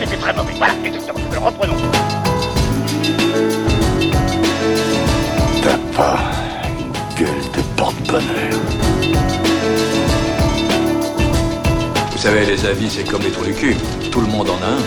c'était 0.00 0.16
très 0.16 0.34
mauvais. 0.34 0.54
Voilà, 0.56 0.74
exactement. 0.84 1.20
Alors 1.30 1.44
reprenons. 1.44 1.76
T'as 5.62 5.78
pas 5.94 6.18
une 6.78 6.92
gueule 7.18 7.44
de 7.54 7.76
porte-bonheur. 7.76 8.60
Vous 12.12 12.18
savez, 12.18 12.46
les 12.46 12.64
avis, 12.66 12.88
c'est 12.90 13.04
comme 13.04 13.22
les 13.22 13.30
trous 13.30 13.44
du 13.44 13.52
cul. 13.52 13.76
Tout 14.10 14.20
le 14.20 14.26
monde 14.26 14.48
en 14.48 14.56
a 14.62 14.66
un. 14.66 14.78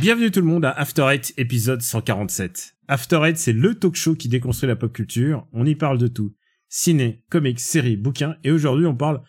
Bienvenue 0.00 0.30
tout 0.30 0.40
le 0.40 0.46
monde 0.46 0.64
à 0.64 0.70
After 0.70 1.06
Eight, 1.10 1.32
épisode 1.36 1.80
147. 1.80 2.74
After 2.88 3.20
Eight, 3.24 3.38
c'est 3.38 3.52
le 3.52 3.74
talk 3.74 3.94
show 3.94 4.14
qui 4.14 4.28
déconstruit 4.28 4.68
la 4.68 4.76
pop 4.76 4.92
culture. 4.92 5.46
On 5.52 5.64
y 5.64 5.74
parle 5.74 5.98
de 5.98 6.08
tout. 6.08 6.34
Ciné, 6.68 7.22
comics, 7.30 7.60
séries, 7.60 7.96
bouquins. 7.96 8.36
Et 8.44 8.50
aujourd'hui, 8.50 8.86
on 8.86 8.96
parle 8.96 9.22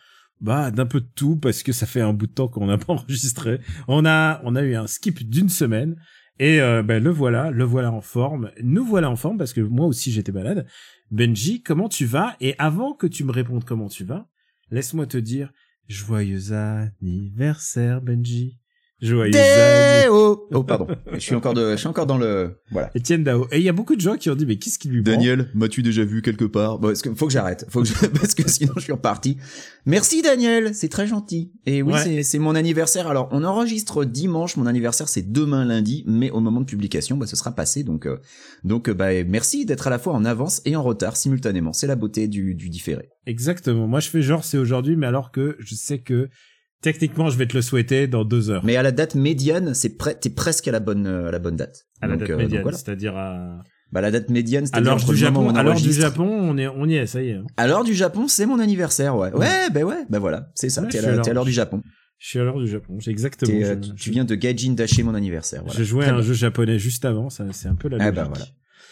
bah 0.44 0.72
d'un 0.72 0.86
peu 0.86 1.00
de 1.00 1.10
tout 1.16 1.38
parce 1.38 1.64
que 1.64 1.72
ça 1.72 1.86
fait 1.86 2.02
un 2.02 2.14
bout 2.14 2.28
de 2.28 2.34
temps 2.34 2.50
qu'on 2.50 2.68
n'a 2.68 2.78
pas 2.78 2.94
enregistré. 2.94 3.60
On 3.88 4.06
a 4.06 4.42
on 4.44 4.56
a 4.56 4.62
eu 4.62 4.76
un 4.76 4.86
skip 4.86 5.28
d'une 5.28 5.50
semaine 5.50 5.96
et 6.38 6.62
euh, 6.62 6.84
ben 6.84 7.02
le 7.02 7.10
voilà, 7.10 7.50
le 7.50 7.64
voilà 7.64 7.92
en 7.92 8.02
forme. 8.02 8.52
Nous 8.62 8.86
voilà 8.86 9.10
en 9.10 9.16
forme 9.16 9.38
parce 9.38 9.54
que 9.54 9.62
moi 9.62 9.88
aussi 9.88 10.12
j'étais 10.12 10.34
malade. 10.34 10.68
Benji, 11.10 11.64
comment 11.64 11.90
tu 11.90 12.06
vas? 12.06 12.36
Et 12.42 12.56
avant 12.60 12.94
que 12.94 13.08
tu 13.08 13.24
me 13.24 13.32
répondes 13.32 13.64
comment 13.64 13.88
tu 13.88 14.04
vas, 14.04 14.28
laisse-moi 14.70 15.08
te 15.08 15.18
dire 15.18 15.52
joyeux 15.88 16.52
anniversaire 16.52 18.02
Benji. 18.02 18.60
Joyeux 19.04 19.36
anniversaire. 19.36 20.10
Oh, 20.12 20.48
oh 20.52 20.64
pardon. 20.64 20.88
je 21.14 21.20
suis 21.20 21.36
encore 21.36 21.54
de, 21.54 21.72
je 21.72 21.76
suis 21.76 21.88
encore 21.88 22.06
dans 22.06 22.18
le, 22.18 22.58
voilà. 22.72 22.90
Etienne 22.96 23.24
Dao. 23.24 23.48
Et 23.52 23.58
il 23.58 23.64
y 23.64 23.70
a 23.70 23.74
beaucoup 23.74 23.96
de 23.96 24.02
gens 24.02 24.16
qui 24.16 24.30
ont 24.30 24.36
dit, 24.36 24.46
mais 24.46 24.56
qu'est-ce 24.58 24.80
qui 24.80 24.88
lui 24.88 25.04
prend 25.04 25.14
Daniel, 25.14 25.50
m'as-tu 25.54 25.84
déjà 25.84 26.04
vu 26.06 26.22
quelque 26.22 26.46
part? 26.46 26.80
Bon, 26.80 26.90
est-ce 26.90 27.04
que, 27.04 27.14
faut 27.14 27.28
que 27.28 27.34
j'arrête, 27.34 27.66
faut 27.70 27.82
que 27.82 27.88
je... 27.88 27.94
parce 28.20 28.34
que 28.34 28.50
sinon 28.50 28.74
je 28.78 28.82
suis 28.82 28.94
reparti. 28.94 29.38
Merci 29.86 30.22
Daniel, 30.22 30.74
c'est 30.74 30.90
très 30.90 31.06
gentil. 31.08 31.52
Et 31.66 31.82
oui, 31.82 31.94
Ouais. 31.94 32.00
c'est, 32.04 32.24
c'est 32.24 32.40
mon 32.40 32.56
anniversaire. 32.56 33.08
Alors, 33.08 33.28
on 33.32 33.44
enregistre 33.44 34.06
dimanche, 34.06 34.56
mon 34.58 34.66
anniversaire 34.66 35.10
c'est 35.10 35.32
demain 35.32 35.66
lundi, 35.66 36.04
mais 36.08 36.32
au 36.32 36.40
moment 36.40 36.62
de 36.62 36.66
publication, 36.66 37.18
bah, 37.18 37.28
ce 37.28 37.36
sera 37.36 37.52
passé. 37.52 37.84
Donc, 37.84 38.06
euh, 38.06 38.18
donc, 38.64 38.88
euh, 38.90 38.94
bah, 38.94 39.24
merci 39.26 39.66
d'être 39.66 39.88
à 39.88 39.90
la 39.90 40.00
fois 40.00 40.14
en 40.14 40.24
avance 40.26 40.62
et 40.66 40.76
en 40.76 40.84
retard 40.84 41.18
simultanément. 41.18 41.74
C'est 41.74 41.88
la 41.88 41.96
beauté 41.96 42.28
du, 42.28 42.56
du 42.56 42.70
différé. 42.70 43.10
Exactement. 43.26 43.88
Moi, 43.88 44.00
je 44.00 44.10
fais 44.10 44.22
genre 44.22 44.44
c'est 44.44 44.58
aujourd'hui, 44.58 44.96
mais 44.96 45.08
alors 45.08 45.32
que 45.32 45.56
je 45.60 45.76
sais 45.76 46.00
que 46.00 46.30
techniquement, 46.84 47.30
je 47.32 47.38
vais 47.40 47.48
te 47.48 47.56
le 47.56 47.64
souhaiter 47.64 48.06
dans 48.08 48.24
deux 48.26 48.52
heures. 48.52 48.64
Mais 48.64 48.76
à 48.76 48.84
la 48.84 48.92
date 48.92 49.16
médiane, 49.16 49.74
c'est 49.74 49.98
prêt, 49.98 50.14
t'es 50.14 50.30
presque 50.30 50.68
à 50.68 50.72
la 50.72 50.80
bonne, 50.80 51.08
euh, 51.08 51.30
à 51.30 51.32
la 51.32 51.40
bonne 51.40 51.56
date. 51.56 51.88
à 52.02 52.06
la 52.08 52.14
Donc, 52.14 52.20
date 52.28 52.30
euh, 52.30 52.38
médiane, 52.38 52.62
voilà. 52.62 52.78
c'est-à-dire 52.78 53.18
à, 53.18 53.64
Bah, 53.92 54.02
la 54.02 54.12
date 54.12 54.30
médiane, 54.30 54.66
l'heure 54.82 54.94
entre 54.96 55.12
du 55.12 55.18
Japon. 55.18 55.52
l'heure 55.52 55.76
du 55.82 55.92
Japon, 55.94 56.26
on 56.28 56.58
est, 56.58 56.68
on 56.68 56.86
y 56.88 56.96
est, 56.96 57.08
ça 57.08 57.22
y 57.24 57.30
est. 57.30 57.40
À 57.58 57.66
l'heure 57.68 57.84
du 57.84 57.94
Japon, 57.96 58.28
c'est 58.28 58.46
mon 58.46 58.60
anniversaire, 58.60 59.16
ouais. 59.16 59.32
Ouais, 59.34 59.70
ben 59.74 59.84
ouais, 59.84 60.06
ben 60.10 60.20
voilà, 60.20 60.52
c'est 60.56 60.70
ça. 60.70 60.82
Ouais, 60.84 60.90
T'es 60.90 61.00
je 61.02 61.08
à 61.08 61.34
l'heure. 61.34 61.46
du 61.46 61.52
Japon. 61.52 61.82
Je 62.20 62.28
suis 62.30 62.40
à 62.40 62.44
l'heure 62.44 62.58
du 62.60 62.68
Japon. 62.68 62.98
J'ai 63.00 63.12
exactement. 63.12 63.52
Je- 63.60 63.66
euh, 63.66 63.76
tu, 63.76 63.90
je- 63.90 63.94
tu 63.96 64.12
viens 64.12 64.24
de 64.26 64.36
Gaijin 64.36 64.74
dasher 64.74 65.04
mon 65.04 65.14
anniversaire. 65.14 65.62
Voilà. 65.64 65.78
J'ai 65.78 65.84
joué 65.86 66.04
Très 66.04 66.12
à 66.12 66.16
un 66.16 66.22
jeu 66.22 66.34
japonais 66.34 66.80
juste 66.80 67.04
avant, 67.06 67.30
ça, 67.30 67.46
c'est 67.52 67.68
un 67.68 67.76
peu 67.76 67.90
la 67.90 67.98
Ah 68.00 68.12
logique. 68.12 68.16
bah 68.16 68.24
voilà. 68.30 68.46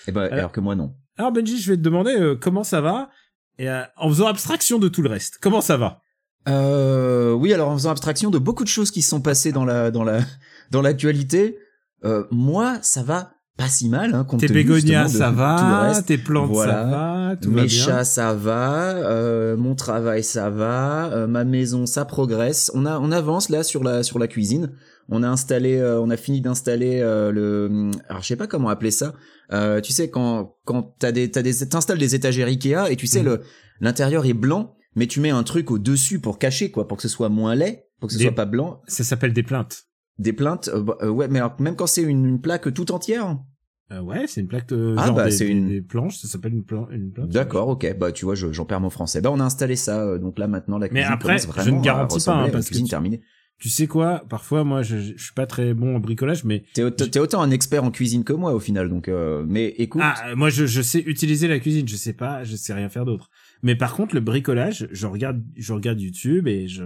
Eh 0.08 0.12
ben, 0.12 0.22
Alors- 0.22 0.34
alors 0.34 0.52
que 0.52 0.60
moi 0.60 0.76
non. 0.76 0.94
Alors 1.18 1.32
Benji, 1.32 1.60
je 1.62 1.70
vais 1.72 1.78
te 1.78 1.82
demander 1.82 2.12
euh, 2.12 2.36
comment 2.36 2.64
ça 2.64 2.82
va? 2.82 3.10
Et 3.58 3.70
euh, 3.70 3.84
en 3.98 4.10
faisant 4.10 4.28
abstraction 4.28 4.80
de 4.80 4.88
tout 4.88 5.02
le 5.02 5.10
reste. 5.10 5.38
Comment 5.42 5.62
ça 5.62 5.78
va? 5.78 6.02
Euh, 6.50 7.34
oui, 7.34 7.54
alors 7.54 7.70
en 7.70 7.78
faisant 7.78 7.92
abstraction 7.92 8.30
de 8.32 8.40
beaucoup 8.40 8.64
de 8.64 8.70
choses 8.70 8.92
qui 8.92 9.02
se 9.02 9.10
sont 9.10 9.22
passées 9.22 9.52
dans 9.52 9.66
la 9.66 9.92
dans 9.92 10.04
la 10.04 10.20
dans 10.72 10.82
l'actualité, 10.82 11.58
euh, 12.04 12.24
moi 12.32 12.78
ça 12.82 13.04
va 13.04 13.34
pas 13.58 13.68
si 13.68 13.90
mal. 13.90 14.16
Hein, 14.16 14.26
Tes 14.40 14.48
bégonias, 14.48 15.10
ça 15.10 15.30
va, 15.30 15.94
tes 16.08 16.18
plantes, 16.18 16.50
Voilà. 16.50 16.74
ça 16.74 16.84
va, 16.90 17.36
tout 17.40 17.50
Mes 17.52 17.62
va 17.62 17.66
bien. 17.68 17.84
chats, 17.86 18.04
ça 18.06 18.34
va. 18.34 18.96
euh, 18.96 19.56
mon 19.56 19.76
travail, 19.76 20.24
ça 20.24 20.50
va. 20.50 21.12
euh, 21.12 21.28
ma 21.28 21.44
maison, 21.44 21.86
ça 21.86 22.06
progresse. 22.06 22.72
On 22.74 22.86
a, 22.88 22.98
on 23.00 23.12
avance 23.12 23.50
là 23.50 23.62
sur 23.62 23.84
la 23.84 24.02
sur 24.02 24.18
la 24.18 24.28
cuisine. 24.28 24.72
On 25.10 25.22
a 25.22 25.28
installé, 25.30 25.76
euh, 25.78 26.00
on 26.02 26.10
a 26.10 26.18
fini 26.18 26.42
d'installer 26.42 27.02
euh, 27.02 27.32
le. 27.32 27.92
Alors 28.10 28.24
je 28.24 28.28
sais 28.30 28.36
pas 28.38 28.48
comment 28.48 28.70
appeler 28.70 28.92
ça. 28.92 29.14
Euh, 29.52 29.80
tu 29.82 29.92
sais 29.92 30.10
quand 30.10 30.56
quand 30.66 30.96
t'as 30.98 31.12
des 31.12 31.30
t'as 31.30 31.42
des 31.44 31.54
t'installes 31.68 31.98
des 32.00 32.16
étagères 32.16 32.48
Ikea 32.48 32.90
et 32.90 32.96
tu 32.96 33.06
sais 33.06 33.20
Mhm. 33.20 33.26
le 33.26 33.42
l'intérieur 33.82 34.26
est 34.26 34.34
blanc, 34.34 34.74
mais 34.96 35.08
tu 35.08 35.20
mets 35.20 35.30
un 35.30 35.44
truc 35.44 35.72
au 35.72 35.78
dessus 35.80 36.20
pour 36.20 36.40
cacher 36.40 36.72
quoi, 36.72 36.88
pour 36.88 36.98
que 36.98 37.04
ce 37.04 37.10
soit 37.10 37.30
moins 37.30 37.56
laid, 37.56 37.86
pour 38.00 38.08
que 38.08 38.14
ce 38.14 38.18
Des- 38.20 38.26
soit 38.26 38.36
pas 38.36 38.46
blanc. 38.46 38.82
Ça 38.88 39.04
s'appelle 39.04 39.34
des 39.34 39.44
plaintes. 39.44 39.84
Des 40.20 40.34
plaintes, 40.34 40.70
euh, 40.74 40.82
bah, 40.84 40.98
euh, 41.02 41.10
ouais, 41.10 41.28
mais 41.28 41.40
alors, 41.40 41.56
même 41.60 41.76
quand 41.76 41.88
c'est 41.88 42.04
une, 42.04 42.26
une 42.26 42.42
plaque 42.42 42.74
tout 42.74 42.92
entière. 42.92 43.38
Euh, 43.92 44.02
ouais, 44.02 44.26
c'est 44.28 44.40
une 44.42 44.48
plaque 44.48 44.68
de 44.70 44.96
Ah, 44.98 45.08
genre 45.08 45.16
bah, 45.16 45.30
des, 45.30 45.40
une- 45.46 45.68
des 45.68 45.82
planches, 45.82 46.18
ça 46.20 46.28
s'appelle 46.28 46.54
une, 46.54 46.64
plan- 46.64 46.88
une 46.92 47.12
plainte. 47.12 47.30
D'accord, 47.30 47.68
ok. 47.70 47.98
Bah 47.98 48.12
tu 48.12 48.26
vois, 48.26 48.36
je- 48.36 48.52
j'en 48.52 48.66
perds 48.66 48.80
mon 48.82 48.90
français. 48.90 49.20
Bah 49.22 49.32
on 49.34 49.40
a 49.40 49.44
installé 49.44 49.76
ça, 49.76 50.02
euh, 50.06 50.18
donc 50.18 50.38
là 50.40 50.48
maintenant 50.48 50.78
la 50.78 50.88
Mais 50.88 51.00
cuisine 51.02 51.12
après, 51.14 51.28
commence 51.38 51.42
je 51.42 51.48
vraiment 51.48 51.78
ne 51.80 51.84
garantis 51.84 52.24
pas, 52.26 52.34
hein, 52.36 52.50
parce 52.52 52.70
que 52.70 52.76
tu- 52.78 52.84
terminée. 52.86 53.22
Tu 53.58 53.70
sais 53.70 53.86
quoi 53.86 54.24
Parfois, 54.28 54.64
moi, 54.64 54.82
je, 54.82 54.98
je 54.98 55.24
suis 55.24 55.34
pas 55.36 55.46
très 55.46 55.76
bon 55.76 55.96
en 55.96 56.00
bricolage, 56.00 56.44
mais 56.46 56.64
T'es, 56.74 56.82
au- 56.82 56.90
t'es 56.90 57.20
autant 57.20 57.42
un 57.44 57.52
expert 57.52 57.84
en 57.84 57.92
cuisine 57.92 58.24
que 58.24 58.34
moi 58.34 58.54
au 58.56 58.60
final, 58.60 58.90
donc. 58.90 59.08
Euh, 59.08 59.46
mais 59.48 59.68
écoute, 59.78 60.02
ah, 60.04 60.30
euh, 60.30 60.36
moi, 60.36 60.50
je, 60.50 60.66
je 60.66 60.82
sais 60.82 61.00
utiliser 61.00 61.48
la 61.48 61.60
cuisine. 61.60 61.88
Je 61.88 61.96
sais 61.96 62.14
pas, 62.14 62.44
je 62.44 62.56
sais 62.56 62.74
rien 62.74 62.90
faire 62.90 63.06
d'autre. 63.06 63.30
Mais 63.64 63.76
par 63.76 63.96
contre, 63.96 64.16
le 64.16 64.22
bricolage, 64.22 64.88
je 64.92 65.08
regarde, 65.08 65.44
je 65.56 65.74
regarde 65.74 66.00
YouTube 66.02 66.48
et 66.48 66.68
je 66.68 66.84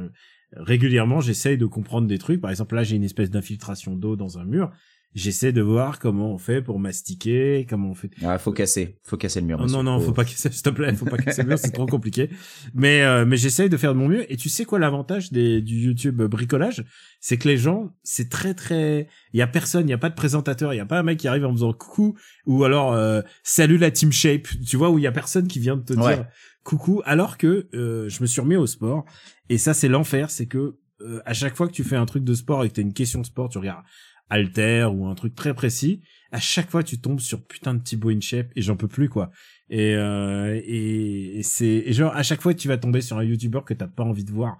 régulièrement, 0.53 1.19
j'essaye 1.21 1.57
de 1.57 1.65
comprendre 1.65 2.07
des 2.07 2.17
trucs. 2.17 2.41
Par 2.41 2.51
exemple, 2.51 2.75
là, 2.75 2.83
j'ai 2.83 2.95
une 2.95 3.03
espèce 3.03 3.29
d'infiltration 3.29 3.95
d'eau 3.95 4.15
dans 4.15 4.37
un 4.37 4.45
mur. 4.45 4.71
J'essaie 5.13 5.53
de 5.53 5.61
voir 5.61 5.99
comment 5.99 6.33
on 6.33 6.37
fait 6.37 6.61
pour 6.61 6.77
mastiquer, 6.77 7.65
comment 7.69 7.91
on 7.91 7.93
fait. 7.93 8.09
ah, 8.21 8.37
faut 8.37 8.51
casser, 8.51 8.99
faut 9.03 9.15
casser 9.15 9.39
le 9.39 9.47
mur. 9.47 9.57
Oh, 9.61 9.63
monsieur. 9.63 9.77
non, 9.77 9.83
non, 9.83 9.99
faut 10.01 10.11
pas 10.11 10.25
casser, 10.25 10.51
s'il 10.51 10.61
te 10.61 10.69
plaît, 10.69 10.93
faut 10.93 11.05
pas 11.05 11.17
casser 11.17 11.43
le 11.43 11.47
mur, 11.47 11.57
c'est 11.57 11.71
trop 11.71 11.85
compliqué. 11.85 12.29
Mais, 12.73 13.01
euh, 13.01 13.25
mais 13.25 13.37
j'essaye 13.37 13.69
de 13.69 13.77
faire 13.77 13.93
de 13.93 13.99
mon 13.99 14.09
mieux. 14.09 14.29
Et 14.29 14.35
tu 14.35 14.49
sais 14.49 14.65
quoi 14.65 14.77
l'avantage 14.77 15.31
des, 15.31 15.61
du 15.61 15.75
YouTube 15.79 16.21
bricolage? 16.23 16.83
C'est 17.21 17.37
que 17.37 17.47
les 17.47 17.55
gens, 17.57 17.93
c'est 18.03 18.29
très, 18.29 18.53
très, 18.53 19.07
il 19.31 19.39
y 19.39 19.41
a 19.41 19.47
personne, 19.47 19.87
il 19.87 19.91
y 19.91 19.93
a 19.93 19.97
pas 19.97 20.09
de 20.09 20.15
présentateur, 20.15 20.73
il 20.73 20.77
y 20.77 20.81
a 20.81 20.85
pas 20.85 20.99
un 20.99 21.03
mec 21.03 21.17
qui 21.17 21.29
arrive 21.29 21.45
en 21.45 21.53
faisant 21.53 21.71
coucou, 21.71 22.17
ou 22.45 22.65
alors, 22.65 22.91
euh, 22.91 23.21
salut 23.41 23.77
la 23.77 23.91
team 23.91 24.11
shape, 24.11 24.47
tu 24.67 24.75
vois, 24.75 24.89
où 24.89 24.99
il 24.99 25.03
y 25.03 25.07
a 25.07 25.13
personne 25.13 25.47
qui 25.47 25.59
vient 25.59 25.77
de 25.77 25.83
te 25.83 25.93
Ouais. 25.93 26.15
dire 26.17 26.25
coucou, 26.65 27.01
alors 27.05 27.37
que, 27.37 27.67
euh, 27.73 28.09
je 28.09 28.21
me 28.21 28.25
suis 28.27 28.41
remis 28.41 28.57
au 28.57 28.67
sport. 28.67 29.05
Et 29.49 29.57
ça, 29.57 29.73
c'est 29.73 29.87
l'enfer, 29.87 30.29
c'est 30.29 30.47
que, 30.47 30.77
euh, 31.01 31.21
à 31.25 31.33
chaque 31.33 31.55
fois 31.55 31.67
que 31.67 31.73
tu 31.73 31.83
fais 31.85 31.95
un 31.95 32.05
truc 32.05 32.23
de 32.25 32.33
sport 32.33 32.65
et 32.65 32.69
que 32.69 32.73
t'as 32.73 32.81
une 32.81 32.93
question 32.93 33.21
de 33.21 33.25
sport, 33.25 33.47
tu 33.49 33.57
regardes 33.59 33.85
alter 34.29 34.85
ou 34.91 35.05
un 35.05 35.13
truc 35.15 35.35
très 35.35 35.53
précis, 35.53 36.01
à 36.31 36.39
chaque 36.39 36.69
fois 36.71 36.81
tu 36.83 36.99
tombes 36.99 37.19
sur 37.19 37.45
putain 37.45 37.75
de 37.75 37.83
Thibaut 37.83 38.09
InShape 38.09 38.47
et 38.55 38.61
j'en 38.63 38.75
peux 38.75 38.87
plus 38.87 39.07
quoi. 39.07 39.29
Et 39.69 39.93
euh, 39.95 40.59
et, 40.65 41.37
et 41.39 41.43
c'est 41.43 41.93
genre 41.93 42.11
à 42.15 42.23
chaque 42.23 42.41
fois 42.41 42.55
tu 42.55 42.67
vas 42.67 42.77
tomber 42.79 43.01
sur 43.01 43.19
un 43.19 43.23
YouTuber 43.23 43.59
que 43.65 43.75
t'as 43.75 43.87
pas 43.87 44.03
envie 44.03 44.23
de 44.23 44.31
voir. 44.31 44.57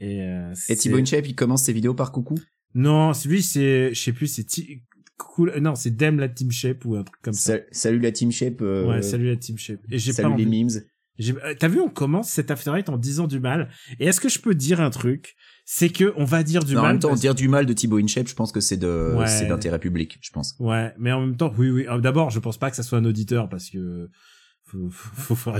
Et, 0.00 0.20
euh, 0.22 0.52
Et 0.68 0.76
Thibaut 0.76 0.98
InShape, 0.98 1.26
il 1.26 1.34
commence 1.34 1.62
ses 1.64 1.72
vidéos 1.72 1.94
par 1.94 2.12
coucou? 2.12 2.34
Non, 2.74 3.12
lui 3.24 3.42
c'est 3.42 3.94
je 3.94 4.00
sais 4.02 4.12
plus 4.12 4.26
c'est 4.26 4.46
cool 5.16 5.54
non 5.60 5.74
c'est 5.76 5.96
Dem 5.96 6.18
la 6.20 6.28
Team 6.28 6.50
Shape 6.50 6.84
ou 6.84 6.96
un 6.96 7.02
truc 7.04 7.20
comme 7.22 7.32
ça. 7.32 7.56
Sa- 7.56 7.62
Salut 7.72 8.00
la 8.00 8.12
Team 8.12 8.30
Shape. 8.30 8.60
euh, 8.60 8.86
Ouais, 8.86 9.00
salut 9.00 9.28
la 9.30 9.36
Team 9.36 9.56
Shape. 9.56 9.80
Et 9.90 9.98
j'ai 9.98 10.12
pas 10.12 10.24
les 10.28 10.28
envie. 10.28 10.44
memes. 10.46 10.82
Euh, 11.20 11.54
T'as 11.58 11.68
vu, 11.68 11.80
on 11.80 11.88
commence 11.88 12.28
cet 12.28 12.50
After 12.50 12.72
Eight 12.76 12.88
en 12.88 12.96
disant 12.98 13.26
du 13.26 13.40
mal. 13.40 13.70
Et 14.00 14.06
est-ce 14.06 14.20
que 14.20 14.28
je 14.28 14.38
peux 14.38 14.54
dire 14.54 14.80
un 14.80 14.90
truc? 14.90 15.34
C'est 15.64 15.88
que 15.88 16.12
on 16.16 16.24
va 16.24 16.42
dire 16.42 16.62
du 16.62 16.74
Non, 16.74 16.80
en 16.80 16.82
mal. 16.84 16.92
même 16.92 17.00
temps, 17.00 17.08
parce- 17.08 17.20
dire 17.20 17.34
du 17.34 17.48
mal 17.48 17.66
de 17.66 17.72
Thibaut 17.72 17.98
InShape, 17.98 18.28
je 18.28 18.34
pense 18.34 18.52
que 18.52 18.60
c'est 18.60 18.76
de, 18.76 19.14
Ouais. 19.16 19.26
c'est 19.26 19.46
d'intérêt 19.46 19.78
public, 19.80 20.18
je 20.22 20.30
pense. 20.30 20.54
Ouais, 20.60 20.92
mais 20.98 21.10
en 21.12 21.20
même 21.20 21.36
temps, 21.36 21.52
oui, 21.58 21.70
oui. 21.70 21.86
Euh, 21.88 21.98
D'abord, 21.98 22.30
je 22.30 22.38
pense 22.38 22.56
pas 22.58 22.70
que 22.70 22.76
ça 22.76 22.82
soit 22.84 22.98
un 22.98 23.04
auditeur 23.04 23.48
parce 23.48 23.68
que 23.70 24.08
faut, 24.68 24.88
faut, 24.90 25.34
faut- 25.36 25.52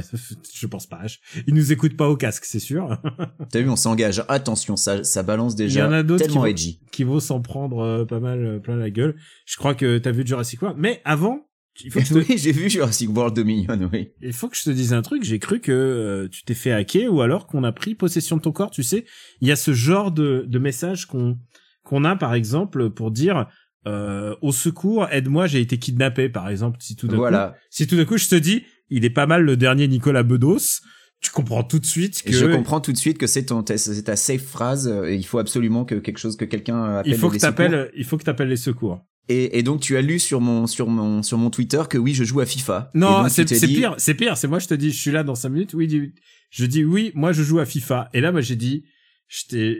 je 0.54 0.66
pense 0.66 0.86
pas. 0.86 1.00
Il 1.46 1.54
nous 1.54 1.70
écoute 1.72 1.96
pas 1.96 2.08
au 2.08 2.16
casque, 2.16 2.44
c'est 2.44 2.58
sûr. 2.60 3.00
T'as 3.50 3.60
vu, 3.60 3.68
on 3.68 3.76
s'engage. 3.76 4.22
Attention, 4.28 4.76
ça, 4.76 5.02
ça 5.04 5.22
balance 5.22 5.52
Il 5.54 5.60
y 5.60 5.62
déjà 5.64 5.88
en 5.88 5.92
a 5.92 6.02
d'autres 6.02 6.26
qui 6.26 6.34
vont- 6.34 6.44
edgy. 6.44 6.80
qui 6.92 7.04
vont 7.04 7.20
s'en 7.20 7.40
prendre 7.40 7.78
euh, 7.80 8.04
pas 8.04 8.20
mal 8.20 8.44
euh, 8.44 8.58
plein 8.58 8.76
la 8.76 8.90
gueule. 8.90 9.16
Je 9.44 9.56
crois 9.56 9.74
que 9.74 9.98
t'as 9.98 10.10
vu 10.12 10.26
Jurassic 10.26 10.60
World, 10.62 10.78
mais 10.80 11.00
avant, 11.04 11.46
il 11.84 11.91
faut 11.91 11.98
que 12.00 12.04
je 12.06 12.14
te, 12.14 12.19
oui, 12.32 12.38
j'ai 12.38 12.53
vu 12.53 12.69
Jurassic 12.70 13.14
World 13.14 13.34
Dominion, 13.37 13.91
oui. 13.92 14.10
il 14.22 14.32
faut 14.32 14.48
que 14.48 14.56
je 14.56 14.65
te 14.65 14.71
dise 14.71 14.92
un 14.92 15.03
truc. 15.03 15.22
J'ai 15.24 15.39
cru 15.39 15.60
que 15.60 15.72
euh, 15.72 16.28
tu 16.28 16.45
t'es 16.45 16.54
fait 16.54 16.72
hacker 16.72 17.12
ou 17.12 17.21
alors 17.21 17.47
qu'on 17.47 17.65
a 17.65 17.72
pris 17.72 17.95
possession 17.95 18.36
de 18.36 18.42
ton 18.42 18.53
corps. 18.53 18.71
Tu 18.71 18.83
sais, 18.83 19.04
il 19.41 19.48
y 19.48 19.53
a 19.53 19.56
ce 19.56 19.72
genre 19.74 20.10
de, 20.12 20.45
de 20.47 20.59
message 20.59 21.06
qu'on 21.06 21.39
qu'on 21.84 22.04
a 22.04 22.16
par 22.16 22.34
exemple 22.34 22.91
pour 22.91 23.10
dire 23.12 23.47
euh, 23.86 24.34
au 24.42 24.50
secours, 24.50 25.06
aide-moi, 25.12 25.47
j'ai 25.47 25.60
été 25.60 25.78
kidnappé. 25.78 26.28
Par 26.28 26.48
exemple, 26.48 26.78
si 26.80 26.97
tout 26.97 27.06
d'un 27.06 27.12
coup, 27.15 27.21
Voilà. 27.21 27.54
si 27.71 27.86
tout 27.86 27.97
d'un 27.97 28.04
coup 28.04 28.16
je 28.18 28.28
te 28.28 28.34
dis, 28.34 28.65
il 28.91 29.04
est 29.04 29.10
pas 29.10 29.27
mal 29.27 29.42
le 29.42 29.56
dernier 29.56 29.86
Nicolas 29.86 30.24
Bedos, 30.24 30.80
tu 31.21 31.30
comprends 31.30 31.62
tout 31.62 31.78
de 31.78 31.86
suite 31.86 32.22
que 32.24 32.30
Et 32.30 32.33
je 32.33 32.47
comprends 32.47 32.80
tout 32.80 32.92
de 32.92 32.97
suite 32.98 33.16
que 33.18 33.27
c'est 33.27 33.47
ton, 33.47 33.62
ta- 33.62 33.78
c'est 33.78 34.03
ta 34.03 34.16
safe 34.16 34.42
phrase. 34.45 34.89
euh, 34.89 35.04
Et 35.10 35.15
il 35.15 35.24
faut 35.24 35.39
absolument 35.39 35.84
que 35.84 35.95
quelque 35.95 36.18
chose, 36.18 36.36
que 36.36 36.45
quelqu'un 36.45 36.97
appelle 36.97 37.12
il 37.12 37.18
faut 37.18 37.28
que 37.28 37.34
les 37.34 37.39
secours. 37.39 37.54
t'appelles, 37.56 37.91
il 37.97 38.04
faut 38.04 38.16
que 38.18 38.24
t'appelles 38.24 38.48
les 38.48 38.56
secours. 38.56 39.00
Et, 39.28 39.58
et 39.58 39.62
donc 39.62 39.80
tu 39.80 39.96
as 39.96 40.02
lu 40.02 40.18
sur 40.18 40.40
mon 40.40 40.66
sur 40.66 40.88
mon 40.88 41.22
sur 41.22 41.36
mon 41.36 41.50
Twitter 41.50 41.82
que 41.90 41.98
oui 41.98 42.14
je 42.14 42.22
joue 42.24 42.40
à 42.40 42.46
FIFA. 42.46 42.90
Non, 42.94 43.28
c'est 43.28 43.44
dit- 43.44 43.66
pire, 43.74 43.94
c'est 43.98 44.14
pire. 44.14 44.36
C'est 44.36 44.46
moi, 44.48 44.58
je 44.60 44.68
te 44.68 44.74
dis, 44.74 44.92
je 44.92 44.98
suis 45.00 45.10
là 45.10 45.24
dans 45.24 45.34
cinq 45.34 45.48
minutes. 45.50 45.74
Oui, 45.74 46.12
je 46.50 46.66
dis 46.66 46.84
oui, 46.84 47.10
moi 47.14 47.32
je 47.32 47.42
joue 47.42 47.58
à 47.58 47.66
FIFA. 47.66 48.08
Et 48.14 48.20
là, 48.20 48.30
moi 48.32 48.40
j'ai 48.40 48.56
dit, 48.56 48.84
je 49.28 49.78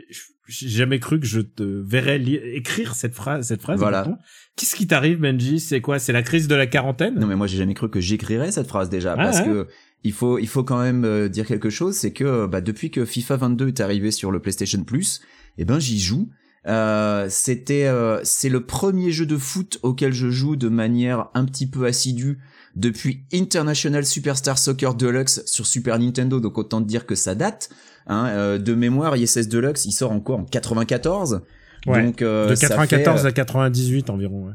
j'ai 0.49 0.69
jamais 0.69 0.99
cru 0.99 1.19
que 1.19 1.25
je 1.25 1.41
te 1.41 1.63
verrais 1.63 2.21
écrire 2.23 2.95
cette 2.95 3.13
phrase, 3.13 3.47
cette 3.47 3.61
phrase. 3.61 3.79
Voilà. 3.79 4.17
Qu'est-ce 4.55 4.75
qui 4.77 4.87
t'arrive, 4.87 5.19
Benji? 5.19 5.59
C'est 5.59 5.81
quoi? 5.81 5.99
C'est 5.99 6.13
la 6.13 6.23
crise 6.23 6.47
de 6.47 6.55
la 6.55 6.67
quarantaine? 6.67 7.15
Non 7.19 7.27
mais 7.27 7.35
moi 7.35 7.47
j'ai 7.47 7.57
jamais 7.57 7.73
cru 7.73 7.89
que 7.89 7.99
j'écrirais 7.99 8.51
cette 8.51 8.67
phrase 8.67 8.89
déjà 8.89 9.13
Ah, 9.13 9.23
parce 9.23 9.39
ouais. 9.39 9.45
que 9.45 9.67
il 10.03 10.13
faut 10.13 10.39
il 10.39 10.47
faut 10.47 10.63
quand 10.63 10.81
même 10.81 11.03
euh, 11.03 11.27
dire 11.27 11.45
quelque 11.45 11.69
chose, 11.69 11.95
c'est 11.95 12.13
que 12.13 12.45
bah, 12.45 12.61
depuis 12.61 12.91
que 12.91 13.03
FIFA 13.03 13.35
22 13.37 13.67
est 13.69 13.81
arrivé 13.81 14.09
sur 14.11 14.31
le 14.31 14.39
PlayStation 14.39 14.83
Plus, 14.83 15.19
eh 15.57 15.65
ben 15.65 15.79
j'y 15.79 15.99
joue. 15.99 16.29
Euh, 16.67 17.27
c'était 17.29 17.85
euh, 17.87 18.19
c'est 18.23 18.49
le 18.49 18.65
premier 18.65 19.11
jeu 19.11 19.25
de 19.25 19.37
foot 19.37 19.79
auquel 19.83 20.11
je 20.13 20.29
joue 20.29 20.55
de 20.57 20.67
manière 20.67 21.27
un 21.33 21.45
petit 21.45 21.65
peu 21.67 21.85
assidue 21.85 22.39
depuis 22.75 23.23
International 23.33 24.05
Superstar 24.05 24.57
Soccer 24.57 24.93
Deluxe 24.93 25.43
sur 25.45 25.65
Super 25.65 25.97
Nintendo, 25.97 26.39
donc 26.39 26.57
autant 26.57 26.81
te 26.81 26.87
dire 26.87 27.05
que 27.05 27.15
ça 27.15 27.35
date. 27.35 27.69
Hein, 28.09 28.27
euh, 28.29 28.57
de 28.57 28.73
mémoire, 28.73 29.15
ISS 29.17 29.47
Deluxe, 29.49 29.85
il 29.85 29.91
sort 29.91 30.11
encore 30.11 30.39
en 30.39 30.45
94. 30.45 31.41
Ouais, 31.87 32.03
donc 32.05 32.21
euh, 32.21 32.49
de 32.49 32.55
ça 32.55 32.67
94 32.69 33.21
fait, 33.21 33.27
à 33.27 33.31
98 33.31 34.09
environ. 34.09 34.45
Ouais. 34.47 34.53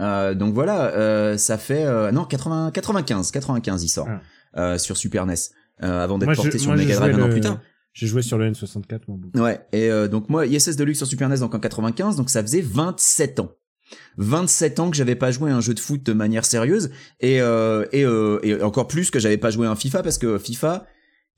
euh, 0.00 0.34
donc 0.34 0.54
voilà, 0.54 0.92
euh, 0.94 1.36
ça 1.36 1.58
fait 1.58 1.84
euh, 1.84 2.12
non 2.12 2.24
80, 2.24 2.70
95, 2.72 3.30
95 3.32 3.82
il 3.84 3.88
sort 3.88 4.06
Ah. 4.08 4.20
euh, 4.60 4.78
sur 4.78 4.96
Super 4.96 5.26
NES 5.26 5.34
euh, 5.82 6.02
avant 6.04 6.18
d'être 6.18 6.30
je- 6.32 6.36
porté 6.36 6.58
sur 6.58 6.70
Mega 6.84 6.96
Drive 6.96 7.14
un 7.16 7.22
an 7.22 7.28
plus 7.30 7.40
tard. 7.40 7.60
J'ai 7.98 8.06
joué 8.06 8.22
sur 8.22 8.38
le 8.38 8.48
N64 8.48 9.00
moi. 9.08 9.16
beaucoup. 9.18 9.40
Ouais, 9.40 9.60
et 9.72 9.90
euh, 9.90 10.06
donc 10.06 10.28
moi, 10.28 10.46
ISS 10.46 10.76
Deluxe 10.76 10.98
sur 10.98 11.06
Super 11.08 11.28
NES 11.28 11.38
donc 11.38 11.52
en 11.52 11.58
95, 11.58 12.14
donc 12.14 12.30
ça 12.30 12.42
faisait 12.42 12.60
27 12.60 13.40
ans. 13.40 13.50
27 14.18 14.78
ans 14.78 14.90
que 14.90 14.96
j'avais 14.96 15.16
pas 15.16 15.32
joué 15.32 15.50
à 15.50 15.56
un 15.56 15.60
jeu 15.60 15.74
de 15.74 15.80
foot 15.80 16.04
de 16.04 16.12
manière 16.12 16.44
sérieuse 16.44 16.90
et 17.18 17.40
euh, 17.40 17.86
et, 17.90 18.04
euh, 18.04 18.38
et 18.44 18.62
encore 18.62 18.86
plus 18.86 19.10
que 19.10 19.18
j'avais 19.18 19.36
pas 19.36 19.50
joué 19.50 19.66
à 19.66 19.70
un 19.72 19.74
FIFA 19.74 20.04
parce 20.04 20.16
que 20.18 20.38
FIFA, 20.38 20.86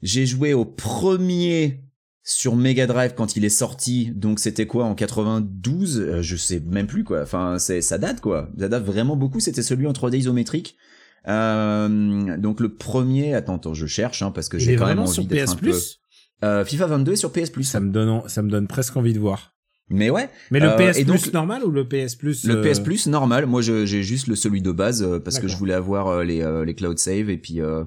j'ai 0.02 0.26
joué 0.26 0.52
au 0.52 0.66
premier 0.66 1.82
sur 2.24 2.56
Mega 2.56 2.86
Drive 2.86 3.14
quand 3.16 3.36
il 3.36 3.46
est 3.46 3.48
sorti, 3.48 4.12
donc 4.14 4.38
c'était 4.38 4.66
quoi 4.66 4.84
en 4.84 4.94
92, 4.94 5.98
Euh, 5.98 6.20
je 6.20 6.36
sais 6.36 6.60
même 6.60 6.86
plus 6.86 7.04
quoi. 7.04 7.22
Enfin, 7.22 7.58
c'est 7.58 7.80
ça 7.80 7.96
date 7.96 8.20
quoi. 8.20 8.50
Ça 8.58 8.68
date 8.68 8.84
vraiment 8.84 9.16
beaucoup, 9.16 9.40
c'était 9.40 9.62
celui 9.62 9.86
en 9.86 9.92
3D 9.92 10.18
isométrique. 10.18 10.76
Euh, 11.26 12.36
donc 12.36 12.60
le 12.60 12.74
premier, 12.74 13.32
attends, 13.32 13.56
attends, 13.56 13.74
je 13.74 13.86
cherche 13.86 14.20
hein, 14.20 14.30
parce 14.30 14.50
que 14.50 14.58
j'ai 14.58 14.76
quand 14.76 14.86
même 14.86 14.96
vraiment 14.96 15.02
envie 15.04 15.14
sur 15.14 15.24
d'être 15.24 15.46
PS 15.46 15.52
un 15.52 15.56
peu 15.56 15.70
Plus? 15.70 16.00
Euh, 16.44 16.64
FIFA 16.64 16.86
22 16.86 17.12
est 17.12 17.16
sur 17.16 17.32
PS 17.32 17.50
Plus. 17.50 17.64
Ça 17.64 17.80
me 17.80 17.90
donne 17.90 18.22
ça 18.28 18.42
me 18.42 18.50
donne 18.50 18.66
presque 18.66 18.96
envie 18.96 19.12
de 19.12 19.18
voir. 19.20 19.54
Mais 19.92 20.08
ouais, 20.08 20.28
Mais 20.52 20.60
le 20.60 20.68
Euh, 20.68 20.76
PS 20.92 20.98
Plus 20.98 21.04
donc- 21.04 21.32
normal 21.32 21.64
ou 21.64 21.70
le 21.70 21.84
PS 21.86 22.14
Plus 22.14 22.44
le 22.44 22.56
euh, 22.56 22.62
PS 22.62 22.78
Plus 22.80 23.06
normal. 23.08 23.46
Moi, 23.46 23.60
j'ai 23.60 23.86
juste 24.04 24.28
le 24.28 24.36
celui 24.36 24.62
de 24.62 24.70
base 24.70 25.02
euh, 25.02 25.18
parce 25.18 25.38
que 25.40 25.48
je 25.48 25.56
voulais 25.56 25.74
avoir 25.74 26.06
euh, 26.08 26.22
les 26.24 26.42
euh, 26.42 26.64
les 26.64 26.74
cloud 26.74 26.98
save 26.98 27.28
et 27.28 27.38
puis 27.38 27.60
euh, 27.60 27.82